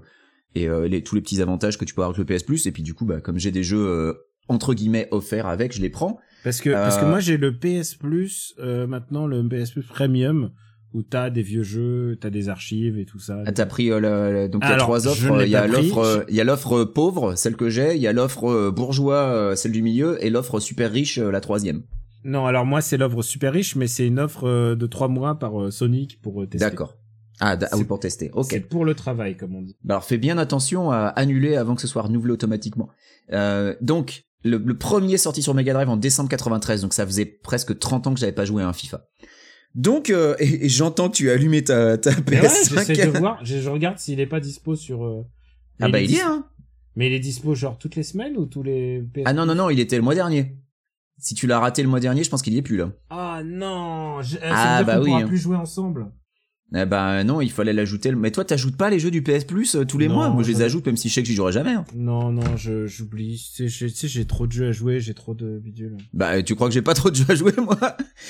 et 0.55 0.67
euh, 0.67 0.87
les, 0.87 1.01
tous 1.01 1.15
les 1.15 1.21
petits 1.21 1.41
avantages 1.41 1.77
que 1.77 1.85
tu 1.85 1.93
peux 1.95 2.01
avoir 2.01 2.17
avec 2.19 2.29
le 2.29 2.35
PS 2.35 2.43
Plus. 2.43 2.65
Et 2.67 2.71
puis 2.71 2.83
du 2.83 2.93
coup, 2.93 3.05
bah 3.05 3.21
comme 3.21 3.39
j'ai 3.39 3.51
des 3.51 3.63
jeux 3.63 3.87
euh, 3.87 4.13
entre 4.49 4.73
guillemets 4.73 5.07
offerts 5.11 5.47
avec, 5.47 5.73
je 5.73 5.81
les 5.81 5.89
prends. 5.89 6.19
Parce 6.43 6.59
que 6.59 6.71
parce 6.71 6.97
que 6.97 7.05
Euh, 7.05 7.09
moi 7.09 7.21
j'ai 7.21 7.37
le 7.37 7.57
PS 7.57 7.95
Plus 7.95 8.53
euh, 8.59 8.85
maintenant 8.85 9.25
le 9.25 9.41
PS 9.47 9.71
Plus 9.71 9.83
Premium 9.83 10.51
où 10.93 11.01
t'as 11.03 11.29
des 11.29 11.41
vieux 11.41 11.63
jeux, 11.63 12.17
t'as 12.21 12.29
des 12.29 12.49
archives 12.49 12.97
et 12.99 13.05
tout 13.05 13.19
ça. 13.19 13.41
Ah, 13.45 13.51
T'as 13.51 13.65
pris 13.65 13.91
euh, 13.91 13.99
le- 13.99 14.31
le- 14.43 14.49
donc 14.49 14.61
il 14.65 14.69
y 14.69 14.73
a 14.73 14.77
trois 14.77 15.07
offres. 15.07 15.41
Il 15.43 15.49
y 15.49 15.55
a 15.55 15.67
l'offre 15.67 16.25
il 16.29 16.35
y 16.35 16.41
a 16.41 16.43
l'offre 16.43 16.83
pauvre, 16.83 17.35
celle 17.35 17.55
que 17.55 17.69
j'ai. 17.69 17.95
Il 17.95 18.01
y 18.01 18.07
a 18.07 18.13
l'offre 18.13 18.45
euh, 18.49 18.71
bourgeois, 18.71 19.15
euh, 19.17 19.55
celle 19.55 19.71
du 19.71 19.81
milieu, 19.81 20.23
et 20.23 20.29
l'offre 20.29 20.59
super 20.59 20.91
riche, 20.91 21.17
euh, 21.17 21.31
la 21.31 21.41
troisième. 21.41 21.83
Non, 22.23 22.45
alors 22.45 22.65
moi 22.65 22.81
c'est 22.81 22.97
l'offre 22.97 23.21
super 23.21 23.51
riche, 23.53 23.75
mais 23.75 23.87
c'est 23.87 24.07
une 24.07 24.19
offre 24.19 24.75
de 24.75 24.87
trois 24.87 25.07
mois 25.09 25.39
par 25.39 25.71
Sonic 25.73 26.21
pour 26.21 26.41
tester. 26.47 26.59
D'accord. 26.59 26.95
Ah, 27.39 27.57
ah 27.59 27.77
oui, 27.77 27.83
pour 27.83 27.99
tester. 27.99 28.29
Ok. 28.33 28.45
C'est 28.51 28.59
pour 28.61 28.85
le 28.85 28.93
travail 28.93 29.35
comme 29.35 29.55
on 29.55 29.61
dit. 29.63 29.75
Bah 29.83 29.95
Alors 29.95 30.05
fais 30.05 30.17
bien 30.19 30.37
attention 30.37 30.91
à 30.91 31.07
annuler 31.07 31.55
avant 31.55 31.73
que 31.75 31.81
ce 31.81 31.87
soit 31.87 32.03
renouvelé 32.03 32.31
automatiquement. 32.31 32.89
Euh, 33.33 33.75
donc 33.81 34.25
le, 34.45 34.57
le 34.57 34.77
premier 34.77 35.17
sorti 35.17 35.41
sur 35.41 35.53
Mega 35.53 35.73
Drive 35.73 35.89
en 35.89 35.97
décembre 35.97 36.29
93, 36.29 36.81
donc 36.81 36.93
ça 36.93 37.05
faisait 37.05 37.25
presque 37.25 37.77
30 37.79 38.07
ans 38.07 38.13
que 38.13 38.19
j'avais 38.19 38.31
pas 38.33 38.45
joué 38.45 38.61
à 38.61 38.67
un 38.67 38.73
FIFA. 38.73 39.05
Donc 39.75 40.09
euh, 40.09 40.35
et, 40.39 40.65
et 40.65 40.69
j'entends 40.69 41.09
que 41.09 41.15
tu 41.15 41.29
as 41.29 41.33
allumé 41.33 41.63
ta, 41.63 41.97
ta 41.97 42.11
Mais 42.29 42.39
ouais, 42.41 42.47
PS5. 42.47 42.85
j'essaie 42.87 43.05
de 43.07 43.17
voir, 43.17 43.43
je, 43.43 43.59
je 43.59 43.69
regarde 43.69 43.97
s'il 43.97 44.19
est 44.19 44.27
pas 44.27 44.39
dispo 44.39 44.75
sur. 44.75 45.03
euh, 45.03 45.23
ah 45.81 45.89
bah 45.89 45.99
il 45.99 46.05
y 46.05 46.07
dis- 46.13 46.15
est 46.17 46.21
hein. 46.21 46.45
Mais 46.95 47.07
il 47.07 47.13
est 47.13 47.19
dispo 47.19 47.55
genre 47.55 47.79
toutes 47.79 47.95
les 47.95 48.03
semaines 48.03 48.37
ou 48.37 48.45
tous 48.45 48.61
les 48.61 49.03
Ah 49.25 49.33
non 49.33 49.45
non 49.47 49.55
non, 49.55 49.69
il 49.71 49.79
était 49.79 49.95
le 49.95 50.03
mois 50.03 50.13
dernier. 50.15 50.55
Si 51.17 51.33
tu 51.35 51.47
l'as 51.47 51.59
raté 51.59 51.81
le 51.83 51.89
mois 51.89 51.99
dernier, 51.99 52.23
je 52.23 52.29
pense 52.29 52.41
qu'il 52.41 52.53
y 52.53 52.57
est 52.57 52.61
plus 52.63 52.77
là. 52.77 52.91
Ah 53.09 53.41
non, 53.43 54.21
je, 54.21 54.37
Ah, 54.43 54.77
ah 54.79 54.83
bah 54.83 54.93
bah 54.95 54.99
on 54.99 55.03
oui, 55.03 55.09
pourra 55.09 55.21
hein. 55.23 55.27
plus 55.27 55.37
jouer 55.37 55.55
ensemble. 55.55 56.11
Eh 56.75 56.85
ben 56.85 57.23
non, 57.23 57.39
il 57.41 57.51
fallait 57.51 57.73
l'ajouter. 57.73 58.11
Mais 58.15 58.31
toi, 58.31 58.43
t'ajoutes 58.45 58.77
pas 58.77 58.89
les 58.89 58.97
jeux 58.99 59.11
du 59.11 59.21
PS 59.21 59.43
Plus 59.45 59.75
euh, 59.75 59.85
tous 59.85 59.97
les 59.99 60.07
Non, 60.07 60.15
mois? 60.15 60.29
Moi, 60.29 60.41
je 60.43 60.49
les 60.51 60.61
ajoute 60.63 60.85
même 60.87 60.97
si 60.97 61.07
je 61.09 61.13
sais 61.13 61.21
que 61.21 61.27
j'y 61.27 61.35
jouerai 61.35 61.51
jamais. 61.51 61.71
hein. 61.73 61.85
Non 61.95 62.31
non, 62.31 62.57
je 62.57 62.87
j'oublie. 62.87 63.37
Tu 63.55 63.69
sais, 63.69 63.87
j'ai- 63.87 63.91
tu 63.91 63.97
sais, 63.97 64.07
j'ai 64.07 64.25
trop 64.25 64.47
de 64.47 64.51
jeux 64.51 64.67
à 64.69 64.71
jouer, 64.71 64.99
j'ai 64.99 65.13
trop 65.13 65.35
de 65.35 65.59
bidules. 65.59 65.97
Bah, 66.13 66.41
tu 66.41 66.55
crois 66.55 66.67
que 66.69 66.73
j'ai 66.73 66.81
pas 66.81 66.95
trop 66.95 67.11
de 67.11 67.15
jeux 67.15 67.25
à 67.29 67.35
jouer 67.35 67.53
moi? 67.57 67.77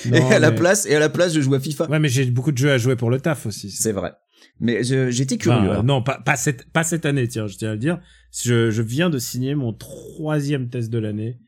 Et 0.06 0.10
Non, 0.20 0.30
à 0.30 0.40
la 0.40 0.52
mais- 0.52 0.58
place, 0.58 0.86
et 0.86 0.96
à 0.96 1.00
la 1.00 1.08
place, 1.10 1.34
je 1.34 1.40
joue 1.40 1.54
à 1.56 1.60
FIFA. 1.62 1.90
Ouais, 1.90 2.00
mais 2.00 2.10
j'ai 2.10 2.26
beaucoup 2.26 2.52
de 2.52 2.58
jeux 2.58 2.72
à 2.72 2.78
jouer 2.78 2.98
pour 2.98 3.10
le 3.10 3.22
taf 3.22 3.46
aussi. 3.46 3.72
C'est 3.72 3.94
vrai. 3.94 4.12
Mais 4.60 4.84
je- 4.84 5.10
j'étais 5.10 5.36
Enfin, 5.36 5.58
curieux. 5.60 5.72
euh, 5.72 5.80
hein. 5.80 5.84
non, 5.84 6.04
pas, 6.04 6.20
pas 6.20 6.36
cette, 6.36 6.70
pas 6.72 6.84
cette 6.84 7.06
année, 7.06 7.28
tiens, 7.30 7.48
je 7.48 7.56
tiens 7.56 7.70
à 7.70 7.74
le 7.74 7.80
dire. 7.80 8.00
Je, 8.44 8.72
je 8.72 8.82
viens 8.82 9.10
de 9.10 9.20
signer 9.20 9.56
mon 9.56 9.72
troisième 9.74 10.68
test 10.70 10.90
de 10.92 10.98
l'année, 11.00 11.40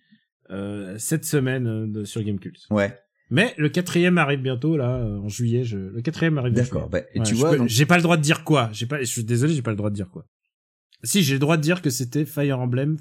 euh, 0.49 0.95
cette 0.97 1.25
semaine 1.25 1.67
euh, 1.67 1.87
de- 1.87 2.05
sur 2.05 2.23
Gamecult. 2.23 2.55
Ouais. 2.69 2.97
Mais 3.35 3.53
le 3.57 3.69
quatrième 3.69 4.17
arrive 4.17 4.41
bientôt, 4.41 4.77
là, 4.77 4.95
euh, 4.97 5.17
en 5.19 5.27
juillet, 5.29 5.63
je, 5.63 5.77
le 5.77 6.01
quatrième 6.01 6.37
arrive 6.37 6.53
D'accord. 6.53 6.89
Bah, 6.89 6.99
et 7.13 7.19
Ouais, 7.19 7.25
tu 7.25 7.35
vois, 7.35 7.55
peux- 7.55 7.67
j'ai 7.67 7.85
pas 7.85 7.97
le 7.97 8.01
droit 8.03 8.17
de 8.17 8.21
dire 8.21 8.43
quoi. 8.43 8.69
J'ai 8.73 8.85
pas, 8.85 8.99
je 8.99 9.05
suis 9.05 9.23
désolé, 9.23 9.53
j'ai 9.53 9.61
pas 9.61 9.71
le 9.71 9.77
droit 9.77 9.89
de 9.89 9.95
dire 9.95 10.09
quoi. 10.09 10.25
Si, 11.03 11.21
j'ai 11.23 11.33
le 11.33 11.39
droit 11.39 11.57
de 11.57 11.61
dire 11.61 11.81
que 11.81 11.89
c'était 11.89 12.25
Fire 12.25 12.59
Emblem, 12.59 12.97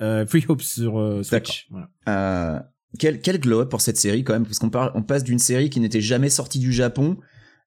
euh, 0.00 0.26
Free 0.26 0.44
Hopes 0.48 0.62
sur 0.62 0.98
euh, 0.98 1.22
Switch. 1.22 1.68
Voilà. 1.70 1.88
Euh, 2.08 2.60
quel, 2.98 3.20
quel 3.20 3.40
glow 3.40 3.60
up 3.60 3.70
pour 3.70 3.80
cette 3.80 3.96
série 3.96 4.24
quand 4.24 4.32
même, 4.34 4.44
parce 4.44 4.58
qu'on 4.58 4.70
parle, 4.70 4.90
on 4.94 5.02
passe 5.02 5.24
d'une 5.24 5.38
série 5.38 5.70
qui 5.70 5.80
n'était 5.80 6.00
jamais 6.00 6.28
sortie 6.28 6.58
du 6.58 6.72
Japon 6.72 7.16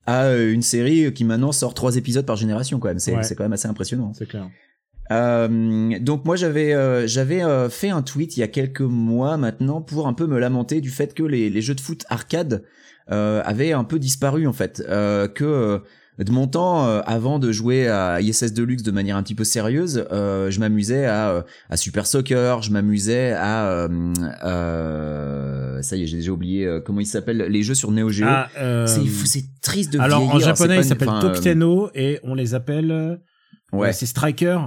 à 0.06 0.34
une 0.36 0.62
série 0.62 1.12
qui 1.14 1.26
maintenant 1.26 1.52
sort 1.52 1.74
trois 1.74 1.96
épisodes 1.98 2.26
par 2.26 2.36
génération 2.38 2.80
quand 2.80 2.88
même. 2.88 3.00
C'est 3.00 3.16
Ouais. 3.16 3.24
c'est 3.24 3.36
quand 3.36 3.44
même 3.44 3.54
assez 3.54 3.68
impressionnant. 3.68 4.14
C'est 4.14 4.28
clair. 4.28 4.50
Euh, 5.12 5.98
donc 6.00 6.26
moi 6.26 6.36
j'avais 6.36 6.74
euh, 6.74 7.08
j'avais 7.08 7.42
euh, 7.42 7.70
fait 7.70 7.90
un 7.90 8.02
tweet 8.02 8.36
il 8.36 8.42
y 8.42 8.44
a 8.44 8.48
quelques 8.50 8.82
mois 8.82 9.38
maintenant 9.38 9.82
pour 9.82 10.06
un 10.08 10.14
peu 10.14 10.28
me 10.28 10.38
lamenter 10.38 10.82
du 10.82 10.90
fait 10.90 11.14
que 11.14 11.24
les, 11.24 11.50
les 11.50 11.62
jeux 11.62 11.76
de 11.76 11.80
foot 11.82 12.04
arcade 12.10 12.64
euh, 13.10 13.42
avaient 13.46 13.72
un 13.72 13.86
peu 13.86 14.00
disparu 14.00 14.48
en 14.48 14.54
fait, 14.54 14.84
euh, 14.90 15.30
que 15.30 15.82
de 16.20 16.32
mon 16.32 16.48
temps 16.48 16.86
euh, 16.88 17.00
avant 17.06 17.40
de 17.40 17.52
jouer 17.54 17.88
à 17.88 18.20
ISS 18.20 18.52
Deluxe 18.52 18.84
de 18.84 18.92
manière 18.92 19.16
un 19.16 19.24
petit 19.24 19.36
peu 19.36 19.44
sérieuse, 19.46 20.06
euh, 20.12 20.50
je 20.52 20.60
m'amusais 20.60 21.06
à, 21.06 21.46
à 21.70 21.78
Super 21.78 22.06
Soccer, 22.08 22.62
je 22.64 22.72
m'amusais 22.72 23.32
à 23.32 23.68
euh, 23.70 23.88
euh, 24.44 25.82
ça 25.82 25.96
y 25.96 26.04
est 26.04 26.08
j'ai 26.08 26.18
déjà 26.18 26.32
oublié 26.32 26.66
euh, 26.66 26.80
comment 26.82 27.00
ils 27.00 27.06
s'appellent 27.06 27.46
les 27.50 27.64
jeux 27.64 27.76
sur 27.76 27.92
Neo 27.92 28.10
Geo. 28.10 28.26
Ah, 28.28 28.50
euh, 28.60 28.88
c'est 28.88 29.44
triste 29.62 29.94
de 29.94 30.00
alors 30.00 30.22
en 30.24 30.26
vieillir, 30.32 30.48
japonais, 30.48 30.68
pas 30.70 30.76
il 30.76 30.84
une- 30.84 30.90
s'appelle 30.90 31.10
enfin, 31.10 31.28
euh, 31.28 31.34
Tokiteno 31.34 31.90
et 31.96 32.20
on 32.24 32.34
les 32.34 32.54
appelle, 32.56 33.20
Ouais. 33.74 33.94
c'est 33.94 34.06
Striker, 34.06 34.60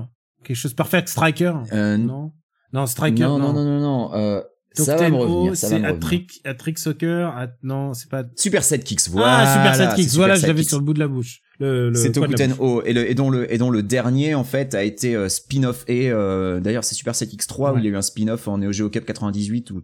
quelque 0.44 0.56
chose 0.56 0.74
Perfect 0.74 1.08
Striker. 1.08 1.52
Euh, 1.72 1.96
non, 1.96 2.32
non 2.72 2.86
Striker, 2.86 3.22
non, 3.22 3.38
non, 3.38 3.52
non, 3.52 3.64
non, 3.64 3.80
non. 3.80 4.14
Euh, 4.14 4.40
ça 4.72 4.96
va 4.96 5.10
me 5.10 5.16
revenir. 5.16 5.56
Ça 5.56 5.68
va 5.68 5.76
c'est 5.76 5.80
me 5.80 6.76
soccer, 6.76 7.48
non, 7.62 7.92
c'est 7.94 8.08
pas. 8.08 8.24
Super 8.36 8.62
Set 8.62 8.84
Kicks, 8.84 9.08
voilà. 9.08 9.38
ah, 9.40 9.56
Super 9.56 9.74
Set 9.74 9.94
Kicks, 9.96 10.10
c'est 10.10 10.16
voilà, 10.16 10.34
je 10.36 10.46
l'avais 10.46 10.62
sur 10.62 10.78
le 10.78 10.84
bout 10.84 10.94
de 10.94 11.00
la 11.00 11.08
bouche. 11.08 11.40
Le, 11.58 11.90
le 11.90 11.94
C'est 11.94 12.12
Tokuten. 12.12 12.54
O 12.58 12.82
et, 12.84 12.92
le, 12.92 13.10
et 13.10 13.14
dont 13.14 13.28
le 13.28 13.52
et 13.52 13.58
dont 13.58 13.70
le 13.70 13.82
dernier 13.82 14.34
en 14.34 14.44
fait 14.44 14.74
a 14.74 14.82
été 14.82 15.14
euh, 15.14 15.28
spin-off 15.28 15.84
et 15.88 16.10
euh, 16.10 16.58
d'ailleurs 16.58 16.84
c'est 16.84 16.94
Super 16.94 17.14
Set 17.14 17.30
X3 17.34 17.54
où 17.58 17.74
Ouais. 17.74 17.80
il 17.80 17.84
y 17.84 17.88
a 17.88 17.90
eu 17.90 17.96
un 17.96 18.02
spin-off 18.02 18.48
en 18.48 18.56
Neo 18.56 18.72
Geo 18.72 18.88
Cup 18.88 19.04
98 19.04 19.70
ou 19.72 19.82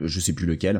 je 0.00 0.20
sais 0.20 0.32
plus 0.32 0.46
lequel 0.46 0.76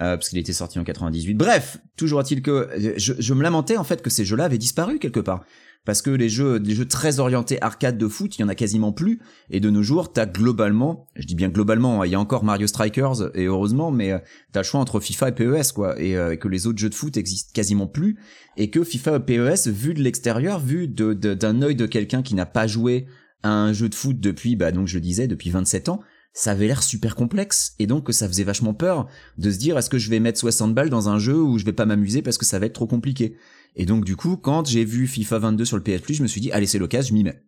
euh, 0.00 0.16
parce 0.16 0.30
qu'il 0.30 0.38
était 0.38 0.52
sorti 0.52 0.80
en 0.80 0.84
98. 0.84 1.34
Bref, 1.34 1.78
toujours 1.96 2.20
est-il 2.20 2.42
que 2.42 2.50
euh, 2.50 2.94
je, 2.96 3.12
je 3.18 3.34
me 3.34 3.42
lamentais 3.42 3.76
en 3.76 3.84
fait 3.84 4.02
que 4.02 4.10
ces 4.10 4.24
jeux-là 4.24 4.44
avaient 4.46 4.58
disparu 4.58 4.98
quelque 4.98 5.20
part 5.20 5.44
parce 5.88 6.02
que 6.02 6.10
les 6.10 6.28
jeux 6.28 6.62
jeux 6.66 6.84
très 6.84 7.18
orientés 7.18 7.56
arcade 7.62 7.96
de 7.96 8.08
foot, 8.08 8.36
il 8.36 8.42
y 8.42 8.44
en 8.44 8.48
a 8.48 8.54
quasiment 8.54 8.92
plus. 8.92 9.20
Et 9.48 9.58
de 9.58 9.70
nos 9.70 9.82
jours, 9.82 10.12
t'as 10.12 10.26
globalement, 10.26 11.06
je 11.16 11.24
dis 11.24 11.34
bien 11.34 11.48
globalement, 11.48 12.02
hein, 12.02 12.06
il 12.06 12.12
y 12.12 12.14
a 12.14 12.20
encore 12.20 12.44
Mario 12.44 12.66
Strikers 12.66 13.34
et 13.34 13.46
heureusement 13.46 13.90
mais 13.90 14.12
euh, 14.12 14.18
t'as 14.52 14.60
le 14.60 14.64
choix 14.64 14.80
entre 14.80 15.00
FIFA 15.00 15.30
et 15.30 15.32
PES 15.32 15.72
quoi. 15.74 15.98
Et 15.98 16.14
euh, 16.14 16.36
que 16.36 16.46
les 16.46 16.66
autres 16.66 16.78
jeux 16.78 16.90
de 16.90 16.94
foot 16.94 17.16
existent 17.16 17.52
quasiment 17.54 17.86
plus. 17.86 18.18
Et 18.58 18.68
que 18.68 18.84
FIFA 18.84 19.16
et 19.16 19.20
PES, 19.20 19.68
vu 19.68 19.94
de 19.94 20.02
l'extérieur, 20.02 20.60
vu 20.60 20.88
d'un 20.88 21.62
œil 21.62 21.74
de 21.74 21.86
quelqu'un 21.86 22.20
qui 22.20 22.34
n'a 22.34 22.44
pas 22.44 22.66
joué 22.66 23.06
à 23.42 23.48
un 23.48 23.72
jeu 23.72 23.88
de 23.88 23.94
foot 23.94 24.20
depuis, 24.20 24.56
bah 24.56 24.72
donc 24.72 24.88
je 24.88 24.98
disais, 24.98 25.26
depuis 25.26 25.48
27 25.48 25.88
ans, 25.88 26.00
ça 26.34 26.50
avait 26.50 26.66
l'air 26.66 26.82
super 26.82 27.16
complexe. 27.16 27.74
Et 27.78 27.86
donc 27.86 28.12
ça 28.12 28.28
faisait 28.28 28.44
vachement 28.44 28.74
peur 28.74 29.08
de 29.38 29.50
se 29.50 29.56
dire 29.56 29.78
est-ce 29.78 29.88
que 29.88 29.96
je 29.96 30.10
vais 30.10 30.20
mettre 30.20 30.38
60 30.38 30.74
balles 30.74 30.90
dans 30.90 31.08
un 31.08 31.18
jeu 31.18 31.40
où 31.40 31.56
je 31.56 31.64
vais 31.64 31.72
pas 31.72 31.86
m'amuser 31.86 32.20
parce 32.20 32.36
que 32.36 32.44
ça 32.44 32.58
va 32.58 32.66
être 32.66 32.74
trop 32.74 32.86
compliqué? 32.86 33.38
Et 33.76 33.86
donc 33.86 34.04
du 34.04 34.16
coup, 34.16 34.36
quand 34.36 34.66
j'ai 34.66 34.84
vu 34.84 35.06
FIFA 35.06 35.38
22 35.38 35.64
sur 35.64 35.76
le 35.76 35.82
PS 35.82 36.00
Plus, 36.00 36.14
je 36.14 36.22
me 36.22 36.28
suis 36.28 36.40
dit 36.40 36.50
allez 36.52 36.66
c'est 36.66 36.78
l'occasion, 36.78 37.10
je 37.10 37.14
m'y 37.14 37.24
mets. 37.24 37.42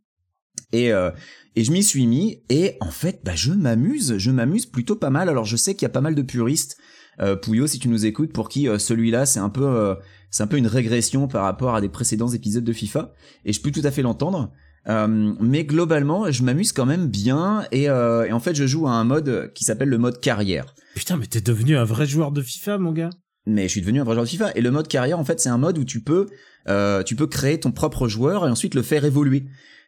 Et 0.73 0.93
euh, 0.93 1.11
et 1.57 1.65
je 1.65 1.73
m'y 1.73 1.83
suis 1.83 2.07
mis 2.07 2.43
et 2.49 2.77
en 2.81 2.91
fait 2.91 3.21
bah 3.25 3.35
je 3.35 3.53
m'amuse, 3.53 4.17
je 4.19 4.31
m'amuse 4.31 4.67
plutôt 4.67 4.97
pas 4.97 5.11
mal. 5.11 5.29
Alors 5.29 5.45
je 5.45 5.57
sais 5.57 5.75
qu'il 5.75 5.83
y 5.83 5.87
a 5.87 5.91
pas 5.91 6.01
mal 6.01 6.15
de 6.15 6.23
puristes 6.23 6.77
euh, 7.21 7.37
Pouillot 7.37 7.67
si 7.67 7.79
tu 7.79 7.89
nous 7.89 8.07
écoutes 8.07 8.33
pour 8.33 8.49
qui 8.49 8.69
euh, 8.69 8.79
celui-là 8.79 9.27
c'est 9.27 9.41
un 9.41 9.49
peu 9.49 9.67
euh, 9.67 9.95
c'est 10.31 10.43
un 10.43 10.47
peu 10.47 10.57
une 10.57 10.67
régression 10.67 11.27
par 11.27 11.43
rapport 11.43 11.75
à 11.75 11.81
des 11.81 11.89
précédents 11.89 12.29
épisodes 12.29 12.65
de 12.65 12.73
FIFA 12.73 13.13
et 13.45 13.53
je 13.53 13.61
peux 13.61 13.71
tout 13.71 13.83
à 13.85 13.91
fait 13.91 14.03
l'entendre. 14.03 14.53
Euh, 14.89 15.35
mais 15.41 15.65
globalement, 15.65 16.31
je 16.31 16.43
m'amuse 16.43 16.73
quand 16.73 16.87
même 16.87 17.09
bien 17.09 17.67
et, 17.71 17.91
euh, 17.91 18.25
et 18.25 18.33
en 18.33 18.41
fait, 18.41 18.55
je 18.55 18.67
joue 18.67 18.87
à 18.87 18.93
un 18.93 19.05
mode 19.05 19.53
qui 19.55 19.65
s'appelle 19.65 19.89
le 19.89 19.99
mode 19.99 20.21
carrière. 20.21 20.75
Putain, 20.95 21.17
mais 21.17 21.27
t'es 21.27 21.41
devenu 21.41 21.77
un 21.77 21.85
vrai 21.85 22.07
joueur 22.07 22.33
de 22.33 22.41
FIFA, 22.41 22.79
mon 22.79 22.93
gars. 22.93 23.11
Mais 23.47 23.65
je 23.65 23.69
suis 23.69 23.81
devenu 23.81 24.01
un 24.01 24.05
vrai 24.05 24.15
joueur 24.15 24.25
de 24.25 24.31
FIFA 24.31 24.53
et 24.55 24.61
le 24.61 24.71
mode 24.71 24.87
carrière, 24.89 25.19
en 25.19 25.25
fait, 25.25 25.41
c'est 25.41 25.49
un 25.49 25.59
mode 25.59 25.79
où 25.79 25.85
tu 25.85 26.01
peux 26.03 26.27
euh, 26.69 27.03
tu 27.03 27.17
peux 27.17 27.27
créer 27.27 27.59
ton 27.59 27.73
propre 27.73 28.07
joueur 28.07 28.47
et 28.47 28.51
ensuite 28.51 28.75
le 28.75 28.83
faire 28.83 29.05
évoluer. 29.05 29.45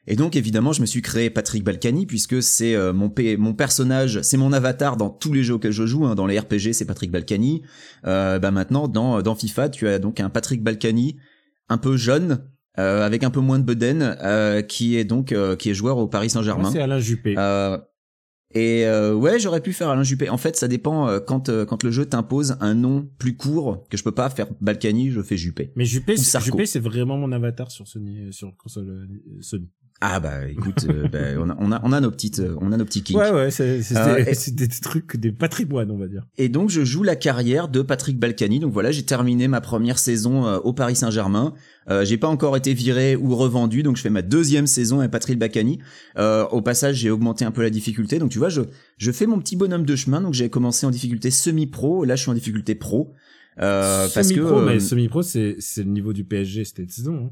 Et 0.09 0.16
donc 0.16 0.35
évidemment, 0.37 0.73
je 0.73 0.80
me 0.80 0.87
suis 0.87 1.00
créé 1.02 1.30
Patrick 1.30 1.62
Balkany 1.62 2.06
puisque 2.06 2.42
c'est 2.42 2.75
euh, 2.75 2.92
mon 2.92 3.09
p- 3.11 3.37
mon 3.37 3.52
personnage, 3.54 4.21
c'est 4.23 4.37
mon 4.38 4.52
avatar 4.52 4.97
dans 4.97 5.11
tous 5.11 5.32
les 5.32 5.44
jeux 5.44 5.54
auxquels 5.54 5.71
je 5.73 5.87
joue. 5.87 6.06
hein. 6.06 6.14
Dans 6.16 6.26
les 6.26 6.38
RPG, 6.40 6.73
c'est 6.73 6.87
Patrick 6.87 7.11
Balkany. 7.12 7.62
Euh, 8.06 8.38
bah 8.40 8.50
maintenant, 8.50 8.88
dans 8.88 9.23
dans 9.23 9.35
FIFA, 9.37 9.68
tu 9.68 9.87
as 9.87 9.99
donc 10.00 10.18
un 10.18 10.28
Patrick 10.30 10.62
Balkany 10.62 11.18
un 11.68 11.78
peu 11.78 11.97
jeune, 11.97 12.44
euh, 12.78 13.04
avec 13.06 13.23
un 13.23 13.30
peu 13.30 13.38
moins 13.40 13.59
de 13.61 13.64
bedaine, 13.64 14.16
euh, 14.25 14.62
qui 14.62 14.97
est 14.97 15.04
donc 15.04 15.30
euh, 15.30 15.54
qui 15.56 15.71
est 15.71 15.75
joueur 15.75 15.99
au 15.99 16.09
Paris 16.09 16.30
Saint-Germain. 16.30 16.71
c'est 16.73 16.80
Alain 16.80 16.99
Juppé. 16.99 17.35
Et 18.54 18.87
euh, 18.87 19.14
ouais, 19.14 19.38
j'aurais 19.38 19.61
pu 19.61 19.73
faire 19.73 19.88
Alain 19.88 20.02
Juppé. 20.02 20.28
En 20.28 20.37
fait, 20.37 20.56
ça 20.56 20.68
dépend 20.68 21.09
euh, 21.09 21.21
quand 21.21 21.49
euh, 21.49 21.64
quand 21.64 21.82
le 21.82 21.90
jeu 21.90 22.04
t'impose 22.04 22.56
un 22.61 22.75
nom 22.75 23.09
plus 23.18 23.37
court 23.37 23.87
que 23.88 23.97
je 23.97 24.04
peux 24.04 24.12
pas 24.12 24.28
faire 24.30 24.47
Balkany, 24.61 25.11
je 25.11 25.23
fais 25.23 25.37
Juppé. 25.37 25.73
Mais 25.76 25.85
Juppé. 25.85 26.16
Juppé, 26.16 26.66
c'est 26.66 26.80
vraiment 26.80 27.16
mon 27.16 27.32
avatar 27.32 27.71
sur 27.71 27.88
Sony, 27.88 28.32
sur 28.32 28.54
console 28.56 29.09
Sony. 29.40 29.71
Ah 30.04 30.18
bah 30.18 30.49
écoute, 30.49 30.85
euh, 30.88 31.06
bah, 31.06 31.18
on, 31.38 31.49
a, 31.49 31.56
on 31.61 31.71
a 31.71 31.80
on 31.85 31.92
a 31.92 32.00
nos 32.00 32.11
petites 32.11 32.40
euh, 32.40 32.56
on 32.61 32.73
a 32.73 32.76
nos 32.76 32.85
petits 32.85 33.04
kinks. 33.04 33.16
Ouais, 33.16 33.30
ouais, 33.30 33.50
c'est 33.52 33.80
Euh, 33.97 34.25
des, 34.25 34.35
c'est 34.35 34.52
des 34.52 34.66
trucs, 34.66 35.16
des 35.16 35.30
patrimoines, 35.30 35.92
on 35.92 35.97
va 35.97 36.09
dire. 36.09 36.26
Et 36.38 36.49
donc 36.49 36.71
je 36.71 36.85
joue 36.85 37.04
la 37.04 37.14
carrière 37.14 37.68
de 37.68 37.82
Patrick 37.82 38.18
Balkany. 38.18 38.59
Donc 38.59 38.73
voilà, 38.73 38.90
j'ai 38.90 39.04
terminé 39.04 39.47
ma 39.47 39.61
première 39.61 40.00
saison 40.00 40.44
euh, 40.44 40.59
au 40.59 40.73
Paris 40.73 40.97
Saint-Germain. 40.97 41.54
Euh, 41.88 42.04
j'ai 42.04 42.16
pas 42.16 42.26
encore 42.26 42.56
été 42.56 42.75
viré 42.75 43.14
ou 43.14 43.37
revendu, 43.37 43.85
donc 43.85 43.97
je 43.97 44.02
fais 44.02 44.11
ma 44.11 44.23
deuxième 44.23 44.66
saison 44.66 44.99
avec 44.99 45.12
Patrick 45.12 45.38
Balkany. 45.38 45.78
Euh, 46.18 46.47
au 46.49 46.62
passage, 46.62 46.97
j'ai 46.97 47.11
augmenté 47.11 47.44
un 47.44 47.52
peu 47.52 47.62
la 47.62 47.71
difficulté. 47.71 48.18
Donc 48.18 48.30
tu 48.32 48.38
vois, 48.38 48.49
je 48.49 48.62
je 48.99 49.12
fais 49.12 49.26
mon 49.26 49.38
petit 49.38 49.54
bonhomme 49.54 49.87
de 49.87 49.94
chemin. 49.94 50.21
Donc 50.21 50.35
j'ai 50.35 50.50
commencé 50.50 50.85
en 50.85 50.90
difficulté 50.90 51.30
semi-pro. 51.30 52.04
Là, 52.04 52.16
je 52.16 52.23
suis 52.23 52.30
en 52.30 52.35
difficulté 52.35 52.75
pro. 52.75 53.12
Euh, 53.61 54.09
parce 54.14 54.28
que 54.28 54.35
semi-pro, 54.35 54.59
euh, 54.59 54.66
mais 54.66 54.80
semi-pro, 54.80 55.23
c'est, 55.23 55.56
c'est 55.59 55.85
le 55.85 55.90
niveau 55.90 56.12
du 56.12 56.25
PSG 56.25 56.64
cette 56.64 56.90
saison. 56.90 57.26
Hein. 57.26 57.30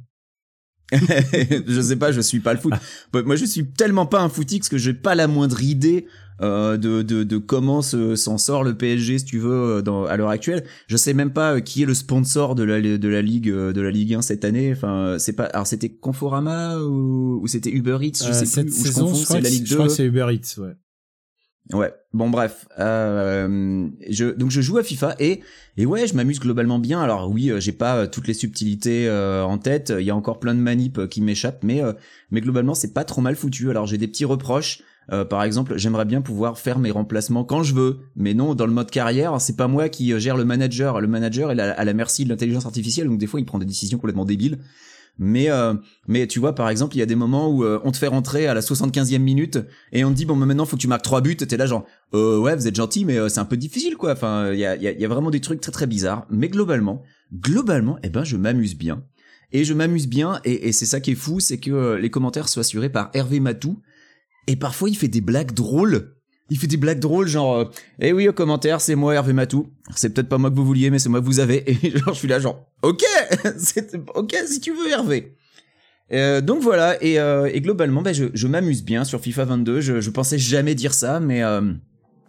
je 1.67 1.81
sais 1.81 1.97
pas, 1.97 2.13
je 2.13 2.21
suis 2.21 2.41
pas 2.41 2.53
le 2.55 2.61
foot. 2.61 2.73
Bah, 3.13 3.23
Moi, 3.25 3.37
je 3.37 3.45
suis 3.45 3.67
tellement 3.67 4.07
pas 4.07 4.21
un 4.21 4.29
footix 4.29 4.69
que 4.69 4.79
j'ai 4.79 4.95
pas 4.95 5.15
la 5.15 5.27
moindre 5.29 5.63
idée 5.63 6.07
euh, 6.43 6.77
de, 6.79 7.03
de, 7.03 7.23
de 7.23 7.37
comment 7.39 7.83
se- 7.83 8.17
s'en 8.17 8.39
sort 8.39 8.65
le 8.65 8.75
PSG, 8.75 9.19
si 9.19 9.25
tu 9.27 9.39
veux, 9.39 9.77
euh, 9.79 9.83
dans, 9.83 10.07
à 10.07 10.17
l'heure 10.17 10.31
actuelle. 10.31 10.65
Je 10.89 10.97
sais 10.97 11.13
même 11.13 11.33
pas 11.33 11.57
euh, 11.57 11.61
qui 11.61 11.83
est 11.83 11.87
le 11.87 11.93
sponsor 11.95 12.55
de 12.55 12.63
la 12.63 12.81
de 12.81 13.09
la 13.09 13.21
ligue 13.23 13.51
euh, 13.51 13.73
de 13.75 13.81
la 13.83 13.91
Ligue 13.91 14.15
1 14.15 14.23
cette 14.23 14.45
année. 14.45 14.73
Enfin, 14.73 15.17
c'est 15.19 15.35
pas. 15.35 15.45
Alors, 15.45 15.67
c'était 15.67 15.91
Conforama 15.91 16.79
ou, 16.79 17.41
ou 17.43 17.47
c'était 17.47 17.71
Uber 17.71 17.99
Eats, 18.01 18.25
je 18.25 18.31
Euh, 18.31 18.33
sais 18.33 18.47
cette 18.47 18.67
plus. 18.67 18.77
Je 18.79 18.83
saison, 18.85 19.07
confonds, 19.09 19.19
je 19.21 19.25
crois, 19.25 19.37
c'est 19.37 19.39
que 19.41 19.45
la 19.45 19.51
c'est- 19.51 19.57
Ligue 19.57 19.67
je 19.67 19.71
2. 19.71 19.77
crois 19.77 19.87
que 19.89 19.93
c'est 19.93 20.05
Uber 20.07 20.27
Eats, 20.33 20.61
ouais. 20.63 20.73
Ouais. 21.73 21.93
Bon 22.13 22.29
bref, 22.29 22.67
euh, 22.81 23.89
je 24.09 24.27
donc 24.27 24.51
je 24.51 24.61
joue 24.61 24.79
à 24.79 24.83
FIFA 24.83 25.15
et 25.21 25.41
et 25.77 25.87
ouais, 25.87 26.09
je 26.09 26.15
m'amuse 26.15 26.41
globalement 26.41 26.81
bien. 26.81 27.01
Alors 27.01 27.31
oui, 27.31 27.51
euh, 27.51 27.61
j'ai 27.61 27.73
pas 27.73 27.97
euh, 27.97 28.07
toutes 28.09 28.27
les 28.27 28.35
subtilités 28.35 29.09
en 29.09 29.57
tête. 29.59 29.93
Il 29.97 30.05
y 30.05 30.11
a 30.11 30.17
encore 30.17 30.41
plein 30.41 30.55
de 30.55 30.61
manips 30.61 31.07
qui 31.09 31.23
m'échappent, 31.23 31.63
mais 31.63 31.83
euh, 31.83 31.93
mais 32.33 32.41
globalement 32.41 32.75
c'est 32.75 32.93
pas 32.93 33.05
trop 33.05 33.21
mal 33.21 33.37
foutu. 33.37 33.71
Alors 33.71 33.87
j'ai 33.87 33.99
des 33.99 34.09
petits 34.09 34.25
reproches. 34.25 34.83
Par 35.29 35.43
exemple, 35.43 35.77
j'aimerais 35.77 36.05
bien 36.05 36.21
pouvoir 36.21 36.57
faire 36.57 36.79
mes 36.79 36.93
remplacements 36.93 37.43
quand 37.43 37.65
je 37.65 37.75
veux, 37.75 37.99
mais 38.15 38.33
non 38.33 38.55
dans 38.55 38.67
le 38.67 38.73
mode 38.73 38.93
carrière. 38.93 39.41
C'est 39.41 39.57
pas 39.57 39.67
moi 39.67 39.89
qui 39.89 40.17
gère 40.21 40.37
le 40.37 40.45
manager. 40.45 41.01
Le 41.01 41.09
manager 41.09 41.51
est 41.51 41.59
à 41.59 41.85
la 41.85 41.95
merci 41.95 42.23
de 42.25 42.29
l'intelligence 42.29 42.65
artificielle, 42.65 43.09
donc 43.09 43.19
des 43.19 43.27
fois 43.27 43.41
il 43.41 43.45
prend 43.45 43.59
des 43.59 43.67
décisions 43.67 43.99
complètement 43.99 44.25
débiles. 44.25 44.61
Mais 45.23 45.51
euh, 45.51 45.75
mais 46.09 46.27
tu 46.27 46.41
vois 46.41 46.55
par 46.55 46.71
exemple 46.71 46.97
il 46.97 46.99
y 46.99 47.03
a 47.03 47.07
des 47.07 47.15
moments 47.15 47.51
où 47.51 47.63
euh, 47.63 47.79
on 47.85 47.93
te 47.93 47.99
fait 47.99 48.07
rentrer 48.07 48.47
à 48.47 48.55
la 48.55 48.63
75e 48.63 49.19
minute 49.19 49.59
et 49.93 50.03
on 50.03 50.13
te 50.13 50.15
dit 50.15 50.25
bon 50.25 50.35
maintenant 50.35 50.65
faut 50.65 50.77
que 50.77 50.81
tu 50.81 50.89
marques 50.89 51.03
trois 51.03 51.21
buts. 51.21 51.37
T'es 51.37 51.59
là 51.59 51.67
genre 51.67 51.85
euh, 52.15 52.39
ouais 52.39 52.57
vous 52.57 52.67
êtes 52.67 52.75
gentil 52.75 53.05
mais 53.05 53.29
c'est 53.29 53.39
un 53.39 53.45
peu 53.45 53.59
difficile 53.59 53.99
quoi. 53.99 54.13
Enfin 54.13 54.51
il 54.51 54.59
y 54.59 54.65
a, 54.65 54.77
y, 54.77 55.05
a, 55.05 55.09
vraiment 55.09 55.31
des 55.31 55.41
trucs 55.41 55.61
très 55.61 55.73
très 55.73 55.87
bizarres. 55.87 56.27
Mais 56.31 56.49
globalement 56.49 57.03
globalement 57.35 57.99
eh 58.03 58.09
ben 58.09 58.25
je 58.25 58.39
m'amuse 58.39 58.79
bien. 58.79 59.05
Et 59.53 59.65
je 59.65 59.75
m'amuse 59.75 60.09
bien 60.09 60.41
et, 60.47 60.69
et 60.69 60.73
c'est 60.73 60.87
ça 60.87 61.01
qui 61.01 61.11
est 61.11 61.17
fou 61.17 61.39
c'est 61.39 61.59
que 61.59 61.97
les 61.97 62.09
commentaires 62.09 62.49
sont 62.49 62.61
assurés 62.61 62.89
par 62.89 63.11
Hervé 63.13 63.41
Matou. 63.41 63.79
Et 64.47 64.57
parfois 64.57 64.89
il 64.89 64.97
fait 64.97 65.09
des 65.09 65.21
blagues 65.21 65.53
drôles 65.53 66.15
il 66.51 66.59
fait 66.59 66.67
des 66.67 66.77
blagues 66.77 66.99
drôles 66.99 67.29
genre 67.29 67.57
euh, 67.57 67.65
eh 68.01 68.13
oui 68.13 68.29
aux 68.29 68.33
commentaires 68.33 68.81
c'est 68.81 68.95
moi 68.95 69.15
Hervé 69.15 69.33
Matou. 69.33 69.69
C'est 69.95 70.13
peut-être 70.13 70.29
pas 70.29 70.39
moi 70.39 70.51
que 70.51 70.57
vous 70.57 70.67
vouliez 70.67 70.91
mais 70.91 70.99
c'est 70.99 71.09
moi 71.09 71.21
que 71.21 71.25
vous 71.25 71.41
avez. 71.41 71.65
Et 71.71 71.91
genre 71.99 72.13
je 72.15 72.19
suis 72.19 72.29
là 72.29 72.39
genre 72.39 72.67
ok 72.83 73.03
ok 74.15 74.37
si 74.47 74.61
tu 74.61 74.73
veux 74.73 74.91
Hervé. 74.91 75.37
Euh, 76.13 76.41
donc 76.41 76.61
voilà 76.61 77.03
et, 77.03 77.21
euh, 77.21 77.49
globalement 77.61 78.03
je, 78.13 78.25
je 78.35 78.47
m'amuse 78.49 78.83
bien 78.83 79.05
sur 79.05 79.21
FIFA 79.21 79.45
22 79.45 79.81
je, 79.81 80.01
je 80.01 80.11
pensais 80.11 80.39
jamais 80.39 80.75
dire 80.75 80.93
ça 80.93 81.21
mais 81.21 81.45
euh, 81.45 81.61